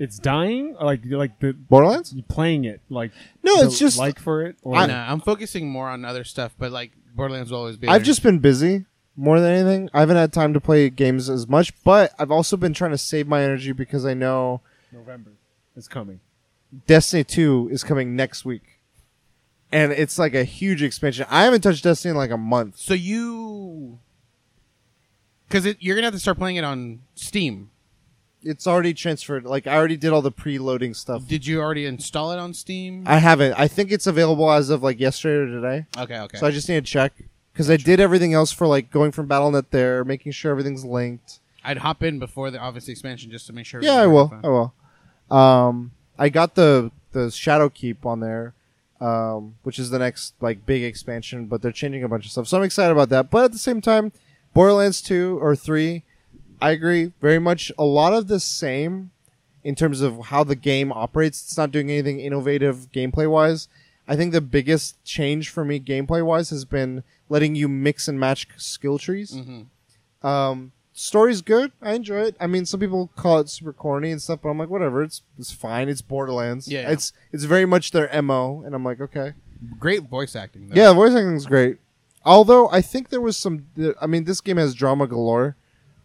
it's 0.00 0.18
dying? 0.18 0.74
Or 0.80 0.86
like 0.86 1.02
like 1.04 1.38
the 1.38 1.52
Borderlands? 1.52 2.12
you 2.12 2.22
playing 2.24 2.64
it 2.64 2.80
like 2.88 3.12
No, 3.44 3.60
it's 3.60 3.78
just 3.78 3.98
like 3.98 4.18
for 4.18 4.44
it 4.44 4.56
or 4.62 4.74
I- 4.74 4.86
no, 4.86 4.94
I'm 4.96 5.20
focusing 5.20 5.70
more 5.70 5.88
on 5.88 6.04
other 6.04 6.24
stuff, 6.24 6.54
but 6.58 6.72
like 6.72 6.90
Borderlands 7.14 7.50
will 7.52 7.58
always 7.58 7.76
be. 7.76 7.86
I've 7.86 8.00
there. 8.00 8.06
just 8.06 8.22
been 8.22 8.38
busy 8.40 8.86
more 9.16 9.38
than 9.40 9.52
anything. 9.52 9.90
I 9.92 10.00
haven't 10.00 10.16
had 10.16 10.32
time 10.32 10.54
to 10.54 10.60
play 10.60 10.88
games 10.90 11.28
as 11.28 11.46
much, 11.46 11.72
but 11.84 12.12
I've 12.18 12.30
also 12.30 12.56
been 12.56 12.72
trying 12.72 12.92
to 12.92 12.98
save 12.98 13.28
my 13.28 13.42
energy 13.42 13.72
because 13.72 14.04
I 14.06 14.14
know 14.14 14.62
November 14.92 15.32
is 15.76 15.86
coming. 15.88 16.20
Destiny 16.86 17.24
2 17.24 17.68
is 17.72 17.82
coming 17.84 18.14
next 18.16 18.44
week. 18.44 18.78
And 19.72 19.92
it's 19.92 20.18
like 20.18 20.34
a 20.34 20.44
huge 20.44 20.82
expansion. 20.82 21.26
I 21.28 21.44
haven't 21.44 21.60
touched 21.60 21.84
Destiny 21.84 22.10
in 22.10 22.16
like 22.16 22.30
a 22.30 22.36
month. 22.36 22.78
So 22.78 22.94
you, 22.94 23.98
because 25.48 25.76
you're 25.80 25.96
gonna 25.96 26.06
have 26.06 26.14
to 26.14 26.20
start 26.20 26.38
playing 26.38 26.56
it 26.56 26.64
on 26.64 27.00
Steam. 27.14 27.70
It's 28.42 28.66
already 28.66 28.94
transferred. 28.94 29.44
Like 29.44 29.66
I 29.66 29.76
already 29.76 29.96
did 29.96 30.12
all 30.12 30.22
the 30.22 30.32
preloading 30.32 30.96
stuff. 30.96 31.26
Did 31.26 31.46
you 31.46 31.60
already 31.60 31.86
install 31.86 32.32
it 32.32 32.38
on 32.38 32.54
Steam? 32.54 33.04
I 33.06 33.18
haven't. 33.18 33.52
I 33.58 33.68
think 33.68 33.92
it's 33.92 34.06
available 34.06 34.50
as 34.50 34.70
of 34.70 34.82
like 34.82 34.98
yesterday 34.98 35.50
or 35.52 35.60
today. 35.60 35.86
okay, 35.98 36.18
okay. 36.20 36.38
So 36.38 36.46
I 36.46 36.50
just 36.50 36.68
need 36.68 36.84
to 36.84 36.90
check 36.90 37.12
because 37.52 37.70
I 37.70 37.76
did 37.76 38.00
everything 38.00 38.32
else 38.32 38.52
for 38.52 38.66
like 38.66 38.90
going 38.90 39.12
from 39.12 39.28
BattleNet 39.28 39.66
there, 39.70 40.04
making 40.04 40.32
sure 40.32 40.50
everything's 40.50 40.84
linked. 40.84 41.40
I'd 41.62 41.78
hop 41.78 42.02
in 42.02 42.18
before 42.18 42.50
the 42.50 42.58
obviously 42.58 42.92
expansion 42.92 43.30
just 43.30 43.46
to 43.48 43.52
make 43.52 43.66
sure. 43.66 43.82
Yeah, 43.82 43.96
I 43.96 44.06
will. 44.06 44.32
I 44.42 44.48
will. 44.48 44.74
Um, 45.30 45.92
I 46.18 46.28
got 46.28 46.54
the 46.54 46.90
the 47.12 47.26
Shadowkeep 47.26 48.06
on 48.06 48.20
there, 48.20 48.54
um, 49.00 49.56
which 49.62 49.78
is 49.78 49.90
the 49.90 49.98
next 49.98 50.34
like 50.40 50.64
big 50.64 50.82
expansion, 50.82 51.46
but 51.46 51.60
they're 51.62 51.72
changing 51.72 52.02
a 52.02 52.08
bunch 52.08 52.24
of 52.24 52.32
stuff, 52.32 52.48
so 52.48 52.56
I'm 52.56 52.64
excited 52.64 52.92
about 52.92 53.10
that. 53.10 53.30
But 53.30 53.44
at 53.44 53.52
the 53.52 53.58
same 53.58 53.80
time, 53.80 54.12
Borderlands 54.54 55.02
two 55.02 55.38
or 55.42 55.54
three, 55.54 56.04
I 56.60 56.70
agree 56.70 57.12
very 57.20 57.38
much. 57.38 57.72
A 57.78 57.84
lot 57.84 58.12
of 58.12 58.28
the 58.28 58.40
same 58.40 59.10
in 59.64 59.74
terms 59.74 60.00
of 60.00 60.26
how 60.26 60.44
the 60.44 60.56
game 60.56 60.92
operates. 60.92 61.42
It's 61.42 61.56
not 61.56 61.70
doing 61.70 61.90
anything 61.90 62.20
innovative 62.20 62.90
gameplay 62.92 63.30
wise. 63.30 63.68
I 64.08 64.16
think 64.16 64.32
the 64.32 64.40
biggest 64.40 65.02
change 65.04 65.48
for 65.50 65.64
me 65.64 65.78
gameplay 65.78 66.24
wise 66.24 66.50
has 66.50 66.64
been 66.64 67.04
letting 67.28 67.54
you 67.54 67.68
mix 67.68 68.08
and 68.08 68.18
match 68.18 68.48
skill 68.56 68.98
trees. 68.98 69.32
Mhm. 69.32 69.66
Um, 70.26 70.72
story's 70.92 71.42
good. 71.42 71.72
I 71.80 71.92
enjoy 71.92 72.22
it. 72.22 72.36
I 72.40 72.46
mean, 72.46 72.66
some 72.66 72.80
people 72.80 73.10
call 73.16 73.38
it 73.38 73.48
super 73.48 73.72
corny 73.72 74.10
and 74.10 74.20
stuff, 74.20 74.40
but 74.42 74.48
I'm 74.50 74.58
like, 74.58 74.68
whatever. 74.70 75.02
It's 75.02 75.22
it's 75.38 75.52
fine. 75.52 75.88
It's 75.88 76.02
Borderlands. 76.02 76.66
Yeah. 76.68 76.90
It's 76.90 77.12
it's 77.32 77.44
very 77.44 77.66
much 77.66 77.92
their 77.92 78.10
mo, 78.22 78.62
and 78.66 78.74
I'm 78.74 78.84
like, 78.84 79.00
okay. 79.00 79.34
Great 79.78 80.02
voice 80.04 80.34
acting. 80.34 80.68
Though. 80.68 80.74
Yeah, 80.80 80.92
voice 80.92 81.12
acting's 81.14 81.46
great. 81.46 81.78
Although 82.24 82.68
I 82.70 82.80
think 82.82 83.10
there 83.10 83.20
was 83.20 83.36
some. 83.36 83.66
I 84.00 84.06
mean, 84.06 84.24
this 84.24 84.40
game 84.40 84.56
has 84.56 84.74
drama 84.74 85.06
galore, 85.06 85.56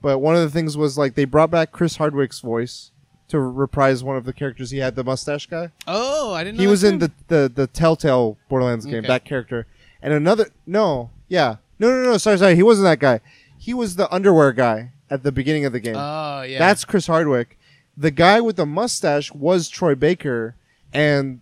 but 0.05 0.19
one 0.19 0.35
of 0.35 0.43
the 0.43 0.51
things 0.51 0.77
was 0.77 0.99
like 0.99 1.15
they 1.15 1.25
brought 1.25 1.49
back 1.49 1.71
Chris 1.71 1.95
Hardwick's 1.95 2.39
voice 2.39 2.91
to 3.27 3.39
reprise 3.39 4.03
one 4.03 4.15
of 4.15 4.23
the 4.23 4.33
characters 4.33 4.69
he 4.69 4.77
had, 4.77 4.95
the 4.95 5.03
mustache 5.03 5.47
guy. 5.47 5.71
Oh, 5.87 6.31
I 6.31 6.43
didn't. 6.43 6.57
know 6.57 6.61
He 6.61 6.67
was 6.67 6.83
in 6.83 6.99
the, 6.99 7.11
the 7.27 7.51
the 7.51 7.65
Telltale 7.65 8.37
Borderlands 8.47 8.85
game. 8.85 8.99
Okay. 8.99 9.07
That 9.07 9.25
character 9.25 9.65
and 10.03 10.13
another. 10.13 10.51
No, 10.67 11.09
yeah, 11.27 11.55
no, 11.79 11.89
no, 11.89 12.03
no. 12.03 12.17
Sorry, 12.19 12.37
sorry. 12.37 12.55
He 12.55 12.61
wasn't 12.61 12.85
that 12.85 12.99
guy. 12.99 13.19
He 13.57 13.73
was 13.73 13.95
the 13.95 14.07
underwear 14.13 14.51
guy 14.51 14.91
at 15.09 15.23
the 15.23 15.31
beginning 15.31 15.65
of 15.65 15.73
the 15.73 15.79
game. 15.79 15.95
Oh 15.97 16.43
yeah. 16.43 16.59
That's 16.59 16.85
Chris 16.85 17.07
Hardwick. 17.07 17.57
The 17.97 18.11
guy 18.11 18.41
with 18.41 18.57
the 18.57 18.67
mustache 18.67 19.31
was 19.31 19.69
Troy 19.69 19.95
Baker, 19.95 20.55
and 20.93 21.39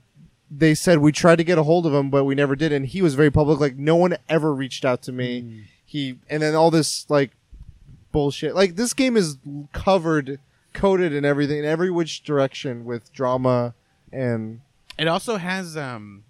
they 0.50 0.74
said 0.74 1.00
we 1.00 1.12
tried 1.12 1.36
to 1.36 1.44
get 1.44 1.58
a 1.58 1.64
hold 1.64 1.86
of 1.86 1.94
him, 1.94 2.10
but 2.10 2.24
we 2.24 2.34
never 2.34 2.56
did. 2.56 2.72
And 2.72 2.86
he 2.86 3.02
was 3.02 3.16
very 3.16 3.30
public, 3.30 3.60
like 3.60 3.76
no 3.76 3.98
one 3.98 4.16
ever 4.30 4.54
reached 4.54 4.86
out 4.86 5.02
to 5.02 5.12
me. 5.12 5.42
Hmm. 5.42 5.60
He 5.84 6.20
and 6.30 6.42
then 6.42 6.56
all 6.56 6.72
this 6.72 7.06
like 7.10 7.32
bullshit. 8.14 8.56
Like 8.56 8.78
this 8.78 8.94
game 8.94 9.18
is 9.18 9.38
covered, 9.74 10.40
coated 10.74 11.12
in 11.12 11.26
everything, 11.26 11.60
in 11.60 11.66
every 11.66 11.92
which 11.92 12.24
direction 12.24 12.86
with 12.86 13.12
drama 13.12 13.74
and 14.14 14.62
It 14.98 15.10
also 15.10 15.36
has 15.36 15.76
um. 15.76 16.24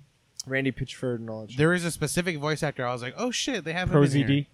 Randy 0.46 0.72
Pitchford 0.74 1.16
and 1.20 1.30
all 1.30 1.42
that. 1.44 1.52
Shit. 1.52 1.58
There 1.58 1.74
is 1.74 1.86
a 1.86 1.92
specific 1.92 2.38
voice 2.38 2.64
actor. 2.64 2.86
I 2.86 2.92
was 2.92 3.02
like, 3.02 3.14
oh 3.18 3.32
shit, 3.32 3.64
they 3.64 3.72
have 3.72 3.88
him 3.90 3.94
Pro 3.94 4.02
in 4.04 4.12
here. 4.12 4.28
ZD. 4.28 4.46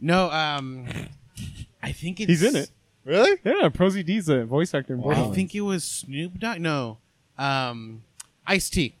No, 0.00 0.30
um, 0.30 0.86
I 1.82 1.92
think 1.92 2.20
it's. 2.20 2.28
He's 2.28 2.42
in 2.42 2.56
it. 2.56 2.70
Really? 3.06 3.38
Yeah, 3.44 3.68
ProZD's 3.68 4.28
a 4.28 4.44
voice 4.44 4.74
actor 4.74 4.94
in 4.94 5.00
I 5.00 5.02
Borderlands. 5.02 5.34
think 5.36 5.54
it 5.54 5.60
was 5.62 5.84
Snoop 5.84 6.38
Dogg. 6.40 6.60
No, 6.60 6.98
um, 7.38 8.02
Ice 8.46 8.68
T. 8.68 8.96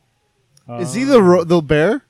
Is 0.80 0.94
he 0.94 1.04
the 1.04 1.22
ro- 1.22 1.44
the 1.44 1.60
bear? 1.60 2.04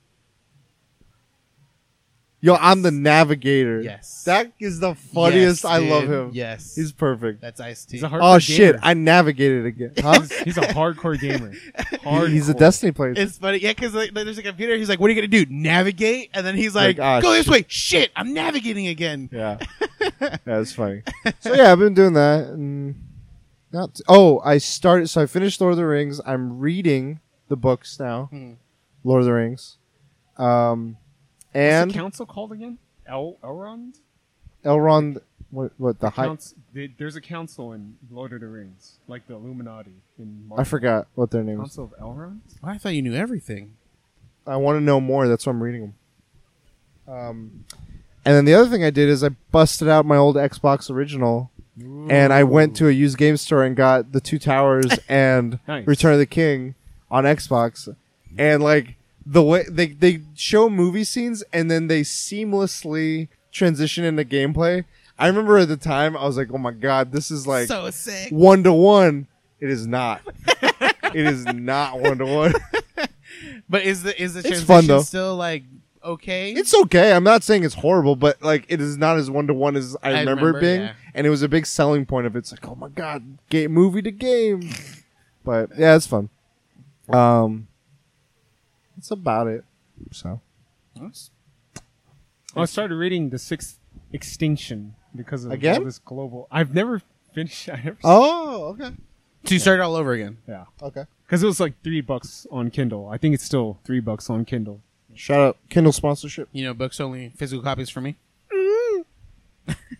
Yo, 2.41 2.55
I'm 2.55 2.83
the 2.83 2.91
navigator. 2.91 3.81
Yes. 3.81 4.23
That 4.25 4.51
is 4.59 4.79
the 4.79 4.93
funniest. 4.93 5.63
Yes, 5.63 5.65
I 5.65 5.77
love 5.79 6.03
him. 6.07 6.29
Yes, 6.31 6.75
He's 6.75 6.91
perfect. 6.91 7.41
that's 7.41 7.59
Ice 7.59 7.85
T. 7.85 7.97
He's 7.97 8.03
a 8.03 8.09
hardcore 8.09 8.19
Oh 8.35 8.39
shit! 8.39 8.73
gamer. 8.75 8.79
I 8.83 8.93
navigated 8.93 9.65
again. 9.65 9.93
Huh? 9.97 10.19
he's, 10.21 10.39
he's 10.43 10.57
a 10.57 10.61
hardcore 10.61 11.19
gamer. 11.19 11.51
He- 12.05 12.31
He's 12.33 12.49
a 12.49 12.53
Destiny 12.53 12.91
player. 12.91 13.13
It's 13.17 13.39
funny, 13.39 13.57
yeah, 13.59 13.71
because 13.71 13.95
like, 13.95 14.13
there's 14.13 14.37
a 14.37 14.43
computer. 14.43 14.75
He's 14.75 14.89
like, 14.89 14.99
"What 14.99 15.07
are 15.09 15.13
you 15.13 15.21
gonna 15.21 15.27
do? 15.27 15.47
Navigate?" 15.49 16.29
And 16.35 16.45
then 16.45 16.55
he's 16.55 16.75
like, 16.75 16.99
Like, 16.99 17.03
ah, 17.03 17.19
"Go 17.21 17.31
this 17.33 17.47
way." 17.47 17.65
Shit, 17.67 18.11
I'm 18.15 18.31
navigating 18.33 18.85
again. 18.87 19.27
yeah, 19.31 19.57
yeah, 20.21 20.37
that's 20.45 20.71
funny. 20.73 21.01
So 21.39 21.55
yeah, 21.55 21.71
I've 21.71 21.79
been 21.79 21.95
doing 21.95 22.13
that. 22.13 22.49
And 22.49 22.93
not. 23.71 23.99
oh, 24.07 24.39
I 24.45 24.59
started. 24.59 25.07
So 25.07 25.21
I 25.21 25.25
finished 25.25 25.59
Lord 25.61 25.71
of 25.71 25.77
the 25.77 25.85
Rings. 25.87 26.21
I'm 26.27 26.59
reading 26.59 27.21
the 27.47 27.55
books 27.57 27.99
now. 27.99 28.25
Hmm. 28.25 28.53
Lord 29.03 29.21
of 29.21 29.25
the 29.25 29.33
Rings. 29.33 29.77
Um, 30.37 30.97
What's 31.55 31.67
the 31.75 31.81
and 31.81 31.93
council 31.93 32.25
called 32.25 32.51
again? 32.51 32.77
El 33.07 33.37
Elrond. 33.43 33.99
Elrond. 34.63 35.19
What? 35.51 35.71
What 35.77 35.99
the 35.99 36.09
high? 36.09 36.25
Counts- 36.25 36.55
they- 36.73 36.93
there's 36.97 37.15
a 37.15 37.21
council 37.21 37.71
in 37.73 37.95
Lord 38.11 38.33
of 38.33 38.41
the 38.41 38.47
Rings, 38.47 38.97
like 39.07 39.27
the 39.27 39.35
Illuminati 39.35 39.93
in. 40.19 40.51
I 40.57 40.63
forgot 40.63 41.07
what 41.15 41.31
their 41.31 41.43
name 41.43 41.55
is. 41.61 41.61
Council 41.75 41.85
of 41.93 41.99
Elrond. 42.01 42.39
Oh, 42.63 42.67
I 42.67 42.77
thought 42.77 42.89
you 42.89 43.01
knew 43.01 43.13
everything. 43.13 43.75
I 44.47 44.57
want 44.57 44.77
to 44.77 44.81
know 44.81 44.99
more. 44.99 45.27
That's 45.27 45.45
why 45.45 45.51
I'm 45.51 45.63
reading 45.63 45.81
them. 45.81 45.93
Um, 47.07 47.65
and 48.25 48.35
then 48.35 48.45
the 48.45 48.53
other 48.55 48.69
thing 48.69 48.83
I 48.83 48.89
did 48.89 49.07
is 49.09 49.23
I 49.23 49.29
busted 49.51 49.87
out 49.87 50.05
my 50.05 50.17
old 50.17 50.35
Xbox 50.35 50.89
original 50.89 51.51
and 51.77 52.31
I 52.33 52.43
went 52.43 52.75
to 52.77 52.87
a 52.87 52.91
used 52.91 53.17
game 53.17 53.37
store 53.37 53.63
and 53.63 53.75
got 53.75 54.11
the 54.13 54.21
Two 54.21 54.39
Towers 54.39 54.87
and 55.09 55.59
Nice. 55.67 55.85
Return 55.85 56.13
of 56.13 56.19
the 56.19 56.25
King 56.25 56.73
on 57.11 57.25
Xbox. 57.25 57.93
And 58.37 58.63
like 58.63 58.95
the 59.25 59.41
way 59.43 59.63
they 59.69 59.87
they 59.87 60.21
show 60.35 60.69
movie 60.69 61.03
scenes 61.03 61.43
and 61.51 61.69
then 61.71 61.87
they 61.87 62.01
seamlessly 62.01 63.27
transition 63.51 64.03
into 64.03 64.23
gameplay. 64.25 64.85
I 65.17 65.27
remember 65.27 65.57
at 65.57 65.67
the 65.69 65.77
time 65.77 66.15
I 66.17 66.25
was 66.25 66.37
like, 66.37 66.49
"Oh 66.53 66.57
my 66.57 66.71
god, 66.71 67.11
this 67.11 67.31
is 67.31 67.47
like 67.47 67.67
so 67.67 67.89
sick. 67.89 68.31
one 68.31 68.63
to 68.63 68.73
one." 68.73 69.27
It 69.59 69.69
is 69.69 69.87
not. 69.87 70.21
it 70.61 71.25
is 71.25 71.45
not 71.45 71.99
one 71.99 72.17
to 72.19 72.25
one. 72.25 72.53
But 73.69 73.83
is 73.83 74.03
the 74.03 74.21
is 74.21 74.33
the 74.33 74.39
It's 74.39 74.47
transition 74.49 74.67
fun, 74.67 74.87
though. 74.87 75.01
still 75.01 75.35
like 75.35 75.63
okay? 76.03 76.51
It's 76.51 76.73
okay. 76.75 77.13
I'm 77.13 77.23
not 77.23 77.43
saying 77.43 77.63
it's 77.63 77.73
horrible, 77.75 78.15
but 78.15 78.41
like 78.43 78.65
it 78.69 78.79
is 78.81 78.97
not 78.97 79.17
as 79.17 79.31
one 79.31 79.47
to 79.47 79.53
one 79.53 79.75
as 79.75 79.95
I, 80.03 80.09
I 80.09 80.19
remember, 80.19 80.47
remember, 80.47 80.57
it 80.59 80.61
being. 80.61 80.81
yeah. 80.81 80.93
And 81.15 81.25
it 81.25 81.29
was 81.29 81.41
a 81.41 81.47
big 81.49 81.65
selling 81.65 82.05
point 82.05 82.27
of 82.27 82.35
it. 82.35 82.39
it's 82.39 82.51
like, 82.51 82.67
oh 82.67 82.75
my 82.75 82.89
god, 82.89 83.37
game 83.49 83.71
movie 83.71 84.01
to 84.03 84.11
game. 84.11 84.69
but 85.43 85.69
yeah, 85.77 85.95
it's 85.95 86.05
fun. 86.07 86.29
Um, 87.09 87.67
that's 88.95 89.11
about 89.11 89.47
it. 89.47 89.63
So 90.11 90.41
That's- 90.95 91.29
Oh, 92.55 92.61
I 92.61 92.65
started 92.65 92.95
reading 92.95 93.31
the 93.31 93.39
Sixth 93.39 93.79
Extinction 94.13 94.95
because 95.13 95.43
of 95.43 95.51
Again? 95.51 95.79
all 95.79 95.83
this 95.85 95.99
global. 95.99 96.47
I've 96.49 96.73
never 96.73 97.01
finished. 97.33 97.67
I 97.73 97.75
never. 97.83 97.97
oh, 98.03 98.67
okay, 98.79 98.95
So 99.43 99.53
you 99.55 99.59
start 99.59 99.81
all 99.81 99.95
over 99.95 100.13
again. 100.13 100.37
Yeah, 100.47 100.65
okay. 100.81 101.03
because 101.25 101.43
it 101.43 101.47
was 101.47 101.59
like 101.59 101.73
three 101.83 101.99
bucks 102.01 102.47
on 102.51 102.71
Kindle. 102.71 103.09
I 103.09 103.17
think 103.17 103.33
it's 103.35 103.43
still 103.43 103.79
three 103.83 103.99
bucks 103.99 104.29
on 104.29 104.45
Kindle. 104.45 104.79
Shout 105.13 105.39
out 105.41 105.57
Kindle 105.69 105.91
sponsorship. 105.91 106.47
You 106.53 106.63
know, 106.65 106.73
books 106.73 106.99
only 107.01 107.29
physical 107.35 107.61
copies 107.63 107.89
for 107.89 107.99
me. 108.01 108.15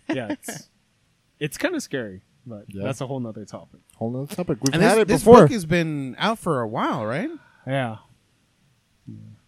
Yeah, 0.08 0.28
it's 0.30 0.68
it's 1.40 1.58
kind 1.58 1.74
of 1.74 1.82
scary. 1.82 2.22
but 2.46 2.64
Yeah. 2.68 2.84
that's 2.84 3.00
a 3.02 3.06
whole 3.06 3.20
nother 3.20 3.44
topic. 3.44 3.80
Whole 3.96 4.10
nother 4.10 4.34
topic. 4.34 4.58
We've 4.62 4.72
And 4.72 4.82
had 4.82 4.92
this, 4.96 5.02
it 5.02 5.08
this 5.08 5.20
before. 5.22 5.42
book 5.42 5.50
has 5.50 5.66
been 5.66 6.16
out 6.18 6.38
for 6.38 6.60
a 6.60 6.68
while, 6.68 7.04
right? 7.04 7.30
Yeah. 7.66 7.96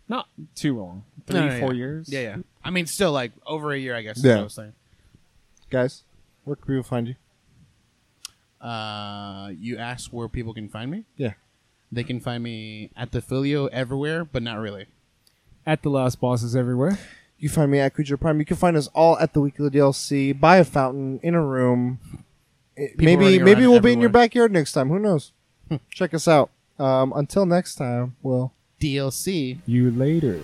Not 0.09 0.29
too 0.55 0.79
long. 0.79 1.05
Three, 1.27 1.41
No, 1.41 1.49
no, 1.49 1.61
four 1.61 1.73
yeah. 1.75 1.79
years. 1.79 2.09
Yeah, 2.11 2.21
yeah. 2.21 2.37
I 2.65 2.71
mean, 2.71 2.87
still 2.87 3.13
like 3.13 3.33
over 3.47 3.73
a 3.73 3.79
year, 3.79 3.95
I 3.95 4.03
guess. 4.03 4.17
Is 4.19 4.25
Yeah. 4.25 4.35
what 4.37 4.41
I 4.41 4.45
was 4.45 4.55
saying. 4.55 4.73
Guys, 5.71 6.03
where 6.45 6.57
can 6.57 6.67
people 6.67 6.83
find 6.83 7.09
you? 7.09 7.15
Uh, 8.61 9.51
you 9.57 9.77
asked 9.79 10.13
where 10.13 10.29
people 10.29 10.53
can 10.55 10.69
find 10.69 10.91
me. 10.91 11.05
Yeah. 11.17 11.35
They 11.93 12.05
can 12.05 12.21
find 12.21 12.43
me 12.43 12.91
at 12.97 13.13
the 13.13 13.21
Filio 13.21 13.67
everywhere, 13.67 14.25
but 14.25 14.43
not 14.43 14.59
really. 14.59 14.87
At 15.67 15.83
the 15.83 15.91
last 15.91 16.21
bosses 16.21 16.57
everywhere. 16.57 16.99
You 17.39 17.49
can 17.49 17.55
find 17.57 17.71
me 17.71 17.79
at 17.79 17.95
Creature 17.95 18.17
Prime. 18.17 18.39
You 18.41 18.45
can 18.45 18.57
find 18.57 18.77
us 18.77 18.89
all 18.89 19.17
at 19.19 19.33
the 19.33 19.41
Weekly 19.41 19.71
DLC, 19.71 20.33
by 20.39 20.57
a 20.57 20.65
fountain, 20.65 21.21
in 21.23 21.35
a 21.35 21.43
room. 21.45 22.01
It- 22.77 22.99
maybe 22.99 23.25
running 23.25 23.45
maybe 23.45 23.67
we'll 23.67 23.81
be 23.81 23.93
in 23.93 24.01
your 24.01 24.09
everywhere. 24.09 24.27
backyard 24.27 24.53
next 24.53 24.73
time. 24.73 24.89
Who 24.89 24.99
knows? 24.99 25.33
Check 25.91 26.15
us 26.15 26.27
out. 26.27 26.51
Um, 26.79 27.13
until 27.15 27.45
next 27.47 27.75
time, 27.77 28.17
Will. 28.23 28.53
DLC. 28.81 29.59
You 29.67 29.91
later. 29.91 30.41